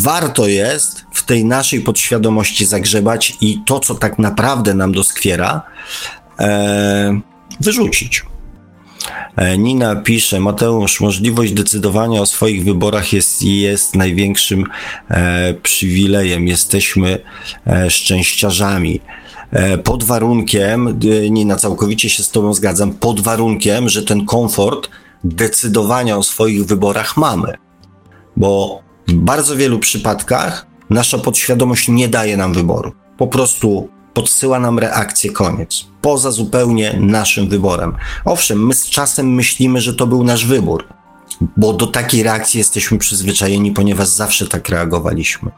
warto 0.00 0.46
jest 0.46 1.04
w 1.12 1.24
tej 1.24 1.44
naszej 1.44 1.80
podświadomości 1.80 2.66
zagrzebać 2.66 3.36
i 3.40 3.60
to, 3.66 3.80
co 3.80 3.94
tak 3.94 4.18
naprawdę 4.18 4.74
nam 4.74 4.92
doskwiera, 4.92 5.62
e, 6.40 7.20
wyrzucić. 7.60 8.24
E, 9.36 9.58
Nina 9.58 9.96
pisze, 9.96 10.40
Mateusz, 10.40 11.00
możliwość 11.00 11.52
decydowania 11.52 12.20
o 12.20 12.26
swoich 12.26 12.64
wyborach 12.64 13.12
jest, 13.12 13.42
jest 13.42 13.96
największym 13.96 14.64
e, 15.10 15.54
przywilejem. 15.54 16.48
Jesteśmy 16.48 17.18
e, 17.66 17.90
szczęściarzami. 17.90 19.00
E, 19.50 19.78
pod 19.78 20.04
warunkiem, 20.04 20.88
e, 20.88 21.30
Nina, 21.30 21.56
całkowicie 21.56 22.10
się 22.10 22.22
z 22.22 22.30
Tobą 22.30 22.54
zgadzam, 22.54 22.92
pod 22.92 23.20
warunkiem, 23.20 23.88
że 23.88 24.02
ten 24.02 24.26
komfort 24.26 24.90
decydowania 25.24 26.16
o 26.16 26.22
swoich 26.22 26.66
wyborach 26.66 27.16
mamy. 27.16 27.54
Bo 28.36 28.82
w 29.08 29.12
bardzo 29.12 29.56
wielu 29.56 29.78
przypadkach 29.78 30.66
nasza 30.90 31.18
podświadomość 31.18 31.88
nie 31.88 32.08
daje 32.08 32.36
nam 32.36 32.52
wyboru. 32.52 32.92
Po 33.18 33.26
prostu 33.26 33.88
podsyła 34.14 34.58
nam 34.58 34.78
reakcję, 34.78 35.30
koniec. 35.30 35.86
Poza 36.00 36.30
zupełnie 36.30 36.96
naszym 37.00 37.48
wyborem. 37.48 37.96
Owszem, 38.24 38.66
my 38.66 38.74
z 38.74 38.86
czasem 38.86 39.34
myślimy, 39.34 39.80
że 39.80 39.94
to 39.94 40.06
był 40.06 40.24
nasz 40.24 40.46
wybór, 40.46 40.88
bo 41.56 41.72
do 41.72 41.86
takiej 41.86 42.22
reakcji 42.22 42.58
jesteśmy 42.58 42.98
przyzwyczajeni, 42.98 43.72
ponieważ 43.72 44.08
zawsze 44.08 44.46
tak 44.46 44.68
reagowaliśmy. 44.68 45.50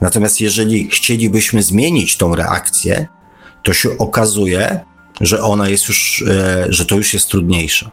Natomiast 0.00 0.40
jeżeli 0.40 0.90
chcielibyśmy 0.90 1.62
zmienić 1.62 2.16
tą 2.16 2.34
reakcję, 2.34 3.06
to 3.62 3.72
się 3.72 3.98
okazuje, 3.98 4.80
że 5.20 5.42
ona 5.42 5.68
jest 5.68 5.88
już, 5.88 6.24
e, 6.28 6.66
że 6.68 6.86
to 6.86 6.96
już 6.96 7.14
jest 7.14 7.28
trudniejsze. 7.28 7.90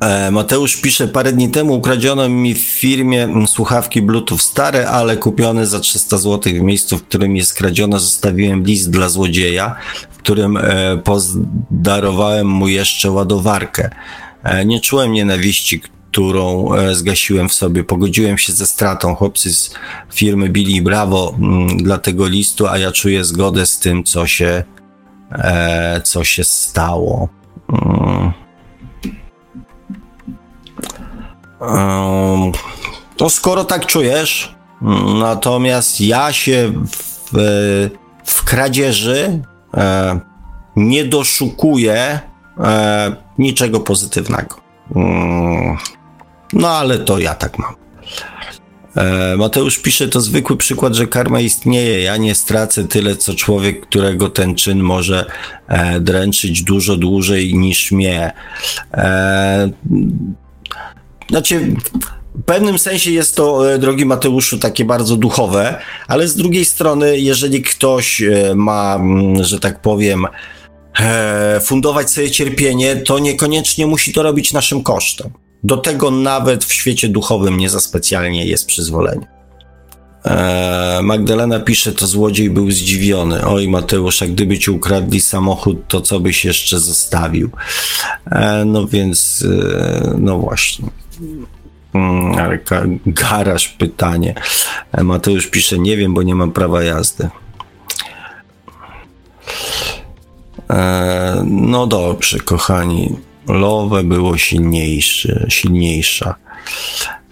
E, 0.00 0.30
Mateusz 0.30 0.76
pisze, 0.76 1.08
parę 1.08 1.32
dni 1.32 1.50
temu 1.50 1.74
ukradziono 1.74 2.28
mi 2.28 2.54
w 2.54 2.60
firmie 2.60 3.28
słuchawki 3.46 4.02
Bluetooth 4.02 4.38
stare, 4.38 4.90
ale 4.90 5.16
kupione 5.16 5.66
za 5.66 5.80
300 5.80 6.18
zł 6.18 6.52
w 6.52 6.60
miejscu, 6.60 6.98
w 6.98 7.02
którym 7.02 7.36
je 7.36 7.44
skradziono, 7.44 7.98
zostawiłem 7.98 8.64
list 8.64 8.90
dla 8.90 9.08
złodzieja, 9.08 9.76
w 10.10 10.16
którym 10.16 10.56
e, 10.56 10.62
pozdarowałem 11.04 12.46
mu 12.46 12.68
jeszcze 12.68 13.10
ładowarkę. 13.10 13.90
E, 14.42 14.64
nie 14.64 14.80
czułem 14.80 15.12
nienawiści, 15.12 15.80
którą 16.10 16.68
zgasiłem 16.92 17.48
w 17.48 17.54
sobie. 17.54 17.84
Pogodziłem 17.84 18.38
się 18.38 18.52
ze 18.52 18.66
stratą. 18.66 19.14
Chłopcy 19.14 19.54
z 19.54 19.74
firmy 20.14 20.48
bili 20.48 20.82
brawo 20.82 21.34
dla 21.76 21.98
tego 21.98 22.28
listu, 22.28 22.66
a 22.66 22.78
ja 22.78 22.92
czuję 22.92 23.24
zgodę 23.24 23.66
z 23.66 23.78
tym, 23.78 24.04
co 24.04 24.26
się, 24.26 24.64
co 26.04 26.24
się 26.24 26.44
stało. 26.44 27.28
To 33.16 33.30
skoro 33.30 33.64
tak 33.64 33.86
czujesz, 33.86 34.54
natomiast 35.20 36.00
ja 36.00 36.32
się 36.32 36.72
w, 36.92 37.38
w 38.24 38.44
kradzieży 38.44 39.42
e, 39.74 40.20
nie 40.76 41.04
doszukuję 41.04 42.20
e, 42.58 43.16
niczego 43.38 43.80
pozytywnego. 43.80 44.56
Mm, 44.96 45.76
no 46.52 46.68
ale 46.68 46.98
to 46.98 47.18
ja 47.18 47.34
tak 47.34 47.58
mam. 47.58 47.74
E, 48.96 49.36
Mateusz 49.36 49.78
pisze, 49.78 50.08
to 50.08 50.20
zwykły 50.20 50.56
przykład, 50.56 50.94
że 50.94 51.06
karma 51.06 51.40
istnieje. 51.40 52.02
Ja 52.02 52.16
nie 52.16 52.34
stracę 52.34 52.88
tyle, 52.88 53.16
co 53.16 53.34
człowiek, 53.34 53.86
którego 53.86 54.28
ten 54.28 54.54
czyn 54.54 54.80
może 54.80 55.26
dręczyć 56.00 56.62
dużo 56.62 56.96
dłużej 56.96 57.54
niż 57.54 57.92
mnie. 57.92 58.32
Znaczy, 61.30 61.74
w 62.34 62.42
pewnym 62.42 62.78
sensie 62.78 63.10
jest 63.10 63.36
to, 63.36 63.72
e, 63.72 63.78
drogi 63.78 64.06
Mateuszu, 64.06 64.58
takie 64.58 64.84
bardzo 64.84 65.16
duchowe, 65.16 65.78
ale 66.08 66.28
z 66.28 66.36
drugiej 66.36 66.64
strony, 66.64 67.18
jeżeli 67.18 67.62
ktoś 67.62 68.22
e, 68.22 68.54
ma, 68.54 68.94
mm, 68.94 69.44
że 69.44 69.60
tak 69.60 69.82
powiem, 69.82 70.26
e, 71.00 71.60
fundować 71.60 72.10
sobie 72.10 72.30
cierpienie, 72.30 72.96
to 72.96 73.18
niekoniecznie 73.18 73.86
musi 73.86 74.12
to 74.12 74.22
robić 74.22 74.52
naszym 74.52 74.82
kosztem. 74.82 75.30
Do 75.64 75.76
tego 75.76 76.10
nawet 76.10 76.64
w 76.64 76.72
świecie 76.72 77.08
duchowym 77.08 77.56
nie 77.56 77.70
za 77.70 77.80
specjalnie 77.80 78.46
jest 78.46 78.66
przyzwolenie. 78.66 79.26
Magdalena 81.02 81.60
pisze, 81.60 81.92
to 81.92 82.06
złodziej 82.06 82.50
był 82.50 82.70
zdziwiony. 82.70 83.46
Oj, 83.46 83.68
Mateusz, 83.68 84.22
a 84.22 84.26
gdyby 84.26 84.58
ci 84.58 84.70
ukradli 84.70 85.20
samochód, 85.20 85.88
to 85.88 86.00
co 86.00 86.20
byś 86.20 86.44
jeszcze 86.44 86.80
zostawił? 86.80 87.50
No 88.66 88.86
więc, 88.86 89.44
no 90.18 90.38
właśnie. 90.38 90.99
Mm, 91.94 92.34
ale 92.38 92.58
garaż 93.06 93.68
pytanie. 93.68 94.34
E, 94.92 95.04
Mateusz 95.04 95.46
pisze, 95.46 95.78
nie 95.78 95.96
wiem, 95.96 96.14
bo 96.14 96.22
nie 96.22 96.34
mam 96.34 96.52
prawa 96.52 96.82
jazdy. 96.82 97.28
E, 100.70 101.44
no 101.46 101.86
dobrze, 101.86 102.38
kochani. 102.38 103.16
Lowe 103.48 104.04
było 104.04 104.38
silniejsze, 104.38 105.46
silniejsza. 105.48 106.34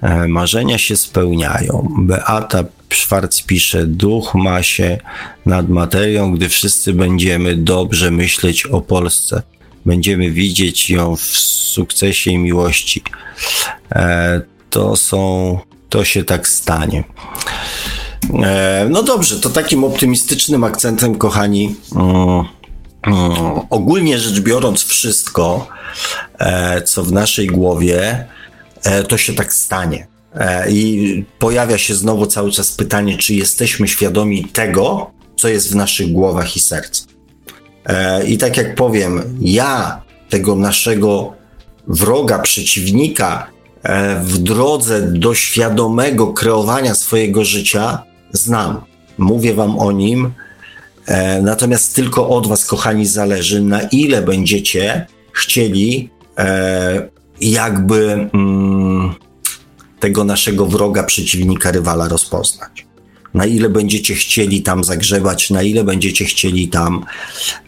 E, 0.02 0.28
marzenia 0.28 0.78
się 0.78 0.97
spełniają. 0.97 1.89
Beata 1.99 2.65
Szwarc 2.91 3.42
pisze, 3.42 3.86
duch 3.86 4.34
ma 4.34 4.62
się 4.62 4.99
nad 5.47 5.68
materią, 5.68 6.33
gdy 6.33 6.49
wszyscy 6.49 6.92
będziemy 6.92 7.57
dobrze 7.57 8.10
myśleć 8.10 8.67
o 8.67 8.81
Polsce. 8.81 9.42
Będziemy 9.89 10.31
widzieć 10.31 10.91
ją 10.91 11.17
w 11.17 11.23
sukcesie 11.76 12.31
i 12.31 12.39
miłości. 12.39 13.02
E, 13.92 14.41
to 14.70 14.97
są, 14.97 15.58
to 15.89 16.05
się 16.05 16.25
tak 16.25 16.49
stanie. 16.49 17.05
E, 18.44 18.86
no 18.91 19.02
dobrze, 19.02 19.41
to 19.41 19.50
takim 19.50 19.84
optymistycznym 19.84 20.65
akcentem, 20.65 21.15
kochani, 21.15 21.75
mm, 21.94 22.44
mm, 23.07 23.60
ogólnie 23.70 24.18
rzecz 24.18 24.41
biorąc, 24.41 24.84
wszystko, 24.84 25.68
e, 26.39 26.83
co 26.83 27.02
w 27.05 27.12
naszej 27.12 27.47
głowie, 27.47 28.26
to 29.08 29.18
się 29.18 29.34
tak 29.34 29.55
stanie. 29.55 30.07
I 30.70 31.25
pojawia 31.39 31.78
się 31.78 31.94
znowu 31.94 32.26
cały 32.26 32.52
czas 32.52 32.73
pytanie, 32.73 33.18
czy 33.18 33.34
jesteśmy 33.34 33.89
świadomi 33.89 34.44
tego, 34.44 35.10
co 35.36 35.49
jest 35.49 35.73
w 35.73 35.76
naszych 35.76 36.12
głowach 36.12 36.57
i 36.57 36.60
sercach. 36.60 37.18
I 38.26 38.39
tak 38.39 38.57
jak 38.57 38.75
powiem, 38.75 39.23
ja 39.41 40.02
tego 40.28 40.57
naszego 40.57 41.33
wroga, 41.89 42.39
przeciwnika 42.39 43.47
e, 43.83 44.20
w 44.20 44.39
drodze 44.39 45.02
do 45.02 45.34
świadomego 45.34 46.33
kreowania 46.33 46.94
swojego 46.94 47.44
życia 47.44 48.02
znam. 48.33 48.81
Mówię 49.18 49.55
wam 49.55 49.78
o 49.78 49.92
nim, 49.92 50.33
e, 51.07 51.42
natomiast 51.42 51.94
tylko 51.94 52.28
od 52.28 52.47
was, 52.47 52.67
kochani, 52.67 53.07
zależy, 53.07 53.60
na 53.60 53.83
ile 53.83 54.23
będziecie 54.23 55.07
chcieli 55.33 56.10
e, 56.39 57.08
jakby 57.41 58.28
mm, 58.34 59.15
tego 60.00 60.25
naszego 60.25 60.67
wroga, 60.67 61.02
przeciwnika, 61.02 61.70
rywala 61.70 62.08
rozpoznać. 62.08 62.88
Na 63.34 63.47
ile 63.47 63.68
będziecie 63.68 64.15
chcieli 64.15 64.62
tam 64.62 64.84
zagrzewać, 64.84 65.50
na 65.50 65.62
ile 65.62 65.84
będziecie 65.84 66.24
chcieli 66.24 66.68
tam 66.68 67.05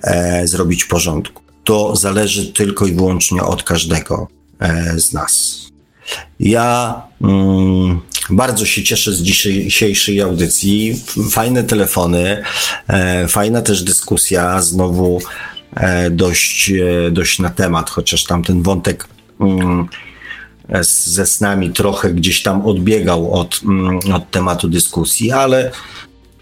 e, 0.02 0.46
zrobić 0.46 0.84
porządku. 0.84 1.42
To 1.64 1.96
zależy 1.96 2.52
tylko 2.52 2.86
i 2.86 2.92
wyłącznie 2.92 3.42
od 3.42 3.62
każdego 3.62 4.28
e, 4.60 5.00
z 5.00 5.12
nas. 5.12 5.60
Ja 6.40 7.02
mm, 7.22 8.00
bardzo 8.30 8.66
się 8.66 8.82
cieszę 8.82 9.12
z 9.12 9.22
dzisiejszej 9.22 10.20
audycji. 10.20 11.00
Fajne 11.30 11.64
telefony, 11.64 12.42
e, 12.88 13.28
fajna 13.28 13.62
też 13.62 13.82
dyskusja, 13.82 14.62
znowu 14.62 15.20
e, 15.74 16.10
dość, 16.10 16.70
e, 16.70 17.10
dość 17.10 17.38
na 17.38 17.50
temat, 17.50 17.90
chociaż 17.90 18.24
tam 18.24 18.44
ten 18.44 18.62
wątek 18.62 19.08
mm, 19.40 19.88
ze 20.80 21.26
snami 21.26 21.70
trochę 21.70 22.10
gdzieś 22.10 22.42
tam 22.42 22.66
odbiegał 22.66 23.32
od, 23.32 23.60
mm, 23.64 23.98
od 24.14 24.30
tematu 24.30 24.68
dyskusji, 24.68 25.32
ale 25.32 25.70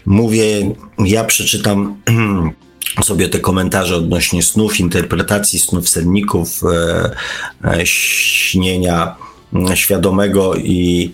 mówię, 0.05 0.75
ja 1.05 1.23
przeczytam 1.23 2.01
sobie 3.03 3.29
te 3.29 3.39
komentarze 3.39 3.95
odnośnie 3.95 4.43
snów, 4.43 4.79
interpretacji 4.79 5.59
snów 5.59 5.89
senników, 5.89 6.61
śnienia 7.83 9.15
świadomego 9.75 10.55
i 10.55 11.13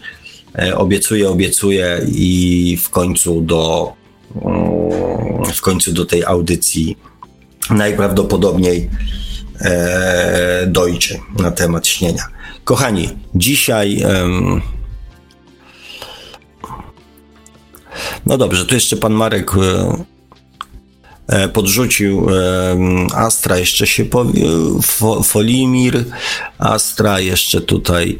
e, 0.60 0.77
obiecuję, 0.77 1.30
obiecuję 1.30 2.02
i 2.11 2.77
w 2.84 2.90
końcu 2.90 3.42
do 3.42 3.94
mm, 4.45 5.53
w 5.53 5.61
końcu 5.61 5.94
do 5.94 6.06
tej 6.06 6.26
audycji 6.26 6.98
najprawdopodobniej 7.69 8.90
e, 9.61 10.66
dojdzie 10.68 11.19
na 11.40 11.52
temat 11.52 11.88
śnienia. 11.88 12.35
Kochani, 12.66 13.10
dzisiaj 13.35 14.03
no 18.26 18.38
dobrze, 18.38 18.66
tu 18.66 18.76
jeszcze 18.76 18.98
pan 18.98 19.14
Marek 19.14 19.52
e, 19.53 20.03
E, 21.27 21.50
podrzucił 21.50 22.27
Astra, 23.16 23.58
jeszcze 23.58 23.88
się 23.88 24.06
powie, 24.06 24.42
Folimir, 25.24 26.03
Astra 26.58 27.19
jeszcze 27.19 27.61
tutaj 27.61 28.19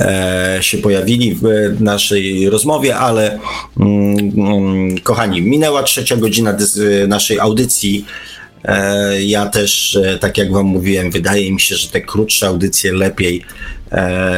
e, 0.00 0.58
się 0.60 0.78
pojawili 0.78 1.34
w 1.34 1.42
naszej 1.80 2.50
rozmowie, 2.50 2.96
ale 2.96 3.38
mm, 3.80 4.98
kochani, 4.98 5.42
minęła 5.42 5.82
trzecia 5.82 6.16
godzina 6.16 6.56
naszej 7.08 7.38
audycji. 7.38 8.04
Ja 9.20 9.46
też, 9.46 9.98
tak 10.20 10.38
jak 10.38 10.52
Wam 10.52 10.66
mówiłem, 10.66 11.10
wydaje 11.10 11.52
mi 11.52 11.60
się, 11.60 11.76
że 11.76 11.88
te 11.88 12.00
krótsze 12.00 12.46
audycje 12.46 12.92
lepiej 12.92 13.44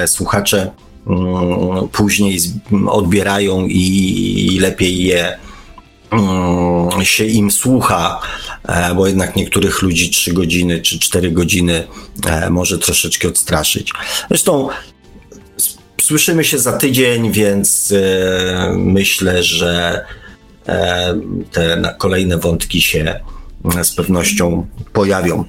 słuchacze 0.06 0.70
mm, 1.06 1.88
później 1.88 2.38
odbierają 2.86 3.66
i 3.66 4.58
lepiej 4.60 5.04
je 5.04 5.38
Mm, 6.10 7.04
się 7.04 7.24
im 7.24 7.50
słucha, 7.50 8.20
e, 8.68 8.94
bo 8.94 9.06
jednak 9.06 9.36
niektórych 9.36 9.82
ludzi 9.82 10.10
3 10.10 10.32
godziny 10.32 10.80
czy 10.80 10.98
4 10.98 11.30
godziny 11.30 11.86
e, 12.26 12.50
może 12.50 12.78
troszeczkę 12.78 13.28
odstraszyć. 13.28 13.92
Zresztą 14.28 14.68
słyszymy 16.00 16.44
się 16.44 16.58
za 16.58 16.72
tydzień, 16.72 17.32
więc 17.32 17.92
e, 17.92 18.72
myślę, 18.76 19.42
że 19.42 20.04
te 21.52 21.94
kolejne 21.98 22.38
wątki 22.38 22.82
się 22.82 23.20
z 23.82 23.94
pewnością 23.94 24.66
pojawią. 24.92 25.44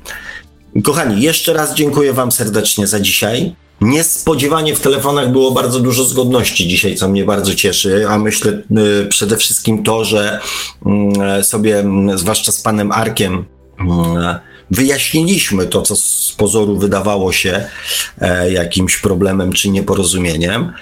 Kochani, 0.83 1.21
jeszcze 1.21 1.53
raz 1.53 1.75
dziękuję 1.75 2.13
Wam 2.13 2.31
serdecznie 2.31 2.87
za 2.87 2.99
dzisiaj. 2.99 3.55
Niespodziewanie 3.81 4.75
w 4.75 4.79
telefonach 4.79 5.31
było 5.31 5.51
bardzo 5.51 5.79
dużo 5.79 6.03
zgodności 6.03 6.67
dzisiaj, 6.67 6.95
co 6.95 7.09
mnie 7.09 7.25
bardzo 7.25 7.55
cieszy, 7.55 8.05
a 8.09 8.17
myślę 8.17 8.51
y, 8.51 9.07
przede 9.09 9.37
wszystkim 9.37 9.83
to, 9.83 10.05
że 10.05 10.39
y, 11.39 11.43
sobie, 11.43 11.83
y, 12.13 12.17
zwłaszcza 12.17 12.51
z 12.51 12.61
panem 12.61 12.91
Arkiem, 12.91 13.45
wyjaśniliśmy 14.71 15.65
to, 15.65 15.81
co 15.81 15.95
z 15.95 16.35
pozoru 16.37 16.77
wydawało 16.77 17.31
się 17.31 17.67
e, 18.21 18.51
jakimś 18.51 18.97
problemem 18.97 19.53
czy 19.53 19.69
nieporozumieniem. 19.69 20.73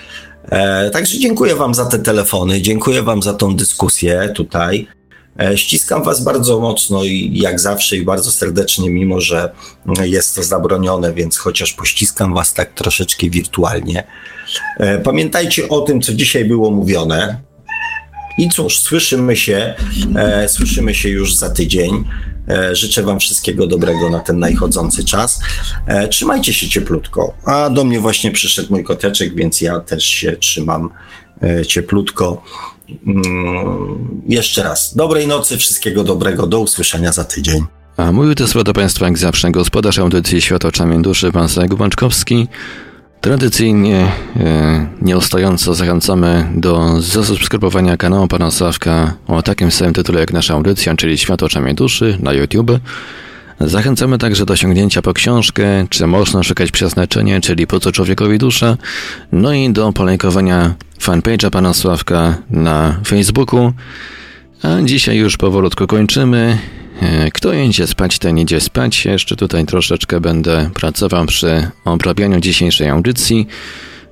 E, 0.50 0.90
także 0.90 1.20
dziękuję 1.20 1.56
Wam 1.56 1.74
za 1.74 1.86
te 1.86 2.00
telefony, 2.00 2.62
dziękuję 2.62 3.04
Wam 3.04 3.24
za 3.24 3.34
tą 3.34 3.56
dyskusję 3.56 4.32
tutaj. 4.36 4.88
E, 5.40 5.58
ściskam 5.58 6.04
Was 6.04 6.24
bardzo 6.24 6.60
mocno 6.60 7.04
i 7.04 7.32
jak 7.40 7.60
zawsze 7.60 7.98
i 7.98 8.04
bardzo 8.04 8.32
serdecznie, 8.32 8.90
mimo 8.90 9.22
że 9.22 9.52
jest 10.04 10.36
to 10.36 10.44
zabronione, 10.44 11.14
więc 11.14 11.38
chociaż 11.38 11.74
pościskam 11.74 12.34
Was 12.34 12.54
tak 12.54 12.74
troszeczkę 12.74 13.30
wirtualnie. 13.30 14.04
E, 14.78 15.00
pamiętajcie 15.00 15.70
o 15.70 15.82
tym, 15.82 16.02
co 16.02 16.14
dzisiaj 16.14 16.46
było 16.46 16.72
mówione. 16.72 17.42
I 18.38 18.50
cóż, 18.50 18.80
słyszymy 18.80 19.36
się, 19.36 19.74
e, 20.16 20.50
słyszymy 20.50 20.96
się 20.96 21.10
już 21.10 21.36
za 21.36 21.50
tydzień. 21.50 22.04
Życzę 22.72 23.04
Wam 23.04 23.20
wszystkiego 23.20 23.68
dobrego 23.68 24.10
na 24.10 24.20
ten 24.20 24.40
najchodzący 24.40 25.04
czas. 25.04 25.42
Trzymajcie 26.10 26.54
się 26.54 26.70
cieplutko. 26.70 27.34
A 27.46 27.70
do 27.70 27.84
mnie 27.84 28.00
właśnie 28.00 28.32
przyszedł 28.32 28.68
mój 28.72 28.84
koteczek, 28.84 29.36
więc 29.36 29.62
ja 29.62 29.80
też 29.80 30.04
się 30.04 30.32
trzymam 30.32 30.90
cieplutko. 31.68 32.44
Mm, 33.08 34.22
jeszcze 34.28 34.64
raz, 34.64 34.96
dobrej 34.96 35.28
nocy, 35.28 35.58
wszystkiego 35.58 36.04
dobrego, 36.04 36.48
do 36.48 36.60
usłyszenia 36.60 37.12
za 37.12 37.24
tydzień. 37.24 37.64
A 37.98 38.12
mówił 38.12 38.36
to 38.36 38.64
do 38.64 38.74
Państwa 38.74 39.06
jak 39.06 39.18
zawsze 39.18 39.52
gospodarz 39.52 40.00
audycji 40.00 40.42
Świat 40.42 40.66
oczami 40.66 41.02
duszy, 41.02 41.32
pan 41.32 41.48
Zajek 41.48 41.76
Bączkowski. 41.76 42.48
Tradycyjnie, 43.22 44.12
e, 44.40 44.88
nieustająco 45.02 45.74
zachęcamy 45.74 46.48
do 46.56 47.02
zasubskrybowania 47.02 47.98
kanału 47.98 48.28
Pana 48.28 48.52
Sławka 48.52 49.14
o 49.28 49.42
takim 49.42 49.72
samym 49.72 49.94
tytule 49.94 50.20
jak 50.20 50.34
nasza 50.34 50.54
audycja, 50.54 50.96
czyli 50.96 51.18
Świat 51.18 51.44
oczami 51.44 51.76
duszy 51.76 52.18
na 52.22 52.34
YouTube. 52.34 52.72
Zachęcamy 53.60 54.18
także 54.18 54.46
do 54.46 54.56
sięgnięcia 54.56 55.02
po 55.02 55.14
książkę, 55.14 55.88
czy 55.90 56.08
można 56.08 56.44
szukać 56.44 56.72
przeznaczenia, 56.72 57.42
czyli 57.42 57.68
po 57.68 57.80
co 57.80 57.92
człowiekowi 57.92 58.38
dusza, 58.38 58.78
no 59.32 59.54
i 59.54 59.70
do 59.70 59.94
polajkowania 59.94 60.76
fanpage'a 61.02 61.50
Pana 61.50 61.74
Sławka 61.74 62.38
na 62.50 63.00
Facebooku. 63.08 63.74
A 64.64 64.82
dzisiaj 64.82 65.18
już 65.18 65.38
powolutku 65.38 65.88
kończymy. 65.88 66.58
E, 67.02 67.32
kto 67.32 67.54
idzie 67.54 67.88
spać, 67.88 68.20
ten 68.20 68.38
idzie 68.38 68.62
spać. 68.62 69.06
Jeszcze 69.06 69.36
tutaj 69.36 69.66
troszeczkę 69.66 70.20
będę 70.20 70.70
pracował 70.74 71.26
przy 71.26 71.68
obrabianiu 71.86 72.40
dzisiejszej 72.40 72.90
audycji. 72.90 73.48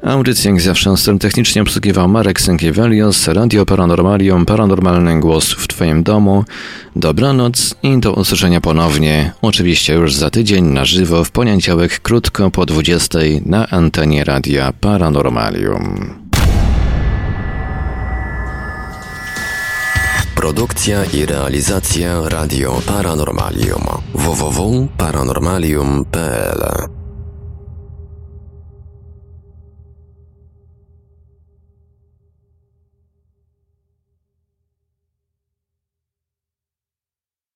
Audycję 0.04 0.52
jak 0.52 0.62
zawsze 0.62 0.98
stron 0.98 1.20
technicznie 1.20 1.62
obsługiwał 1.62 2.08
Marek 2.08 2.42
Sękiewelios, 2.42 3.28
Radio 3.28 3.66
Paranormalium, 3.66 4.46
Paranormalny 4.46 5.20
Głos 5.20 5.52
w 5.52 5.68
Twoim 5.68 6.04
domu. 6.04 6.46
Dobranoc 6.96 7.76
i 7.84 7.98
do 7.98 8.14
usłyszenia 8.14 8.62
ponownie, 8.62 9.32
oczywiście 9.42 9.94
już 9.94 10.16
za 10.16 10.30
tydzień 10.30 10.66
na 10.66 10.86
żywo 10.86 11.24
w 11.24 11.32
poniedziałek 11.32 12.00
krótko 12.00 12.52
po 12.52 12.66
20 12.66 13.20
na 13.46 13.70
antenie 13.70 14.24
Radia 14.24 14.74
Paranormalium. 14.82 16.14
Produkcja 20.36 21.06
i 21.06 21.26
realizacja 21.26 22.30
Radio 22.30 22.82
Paranormalium 22.86 23.84
www.paranormalium.pl 24.14 27.03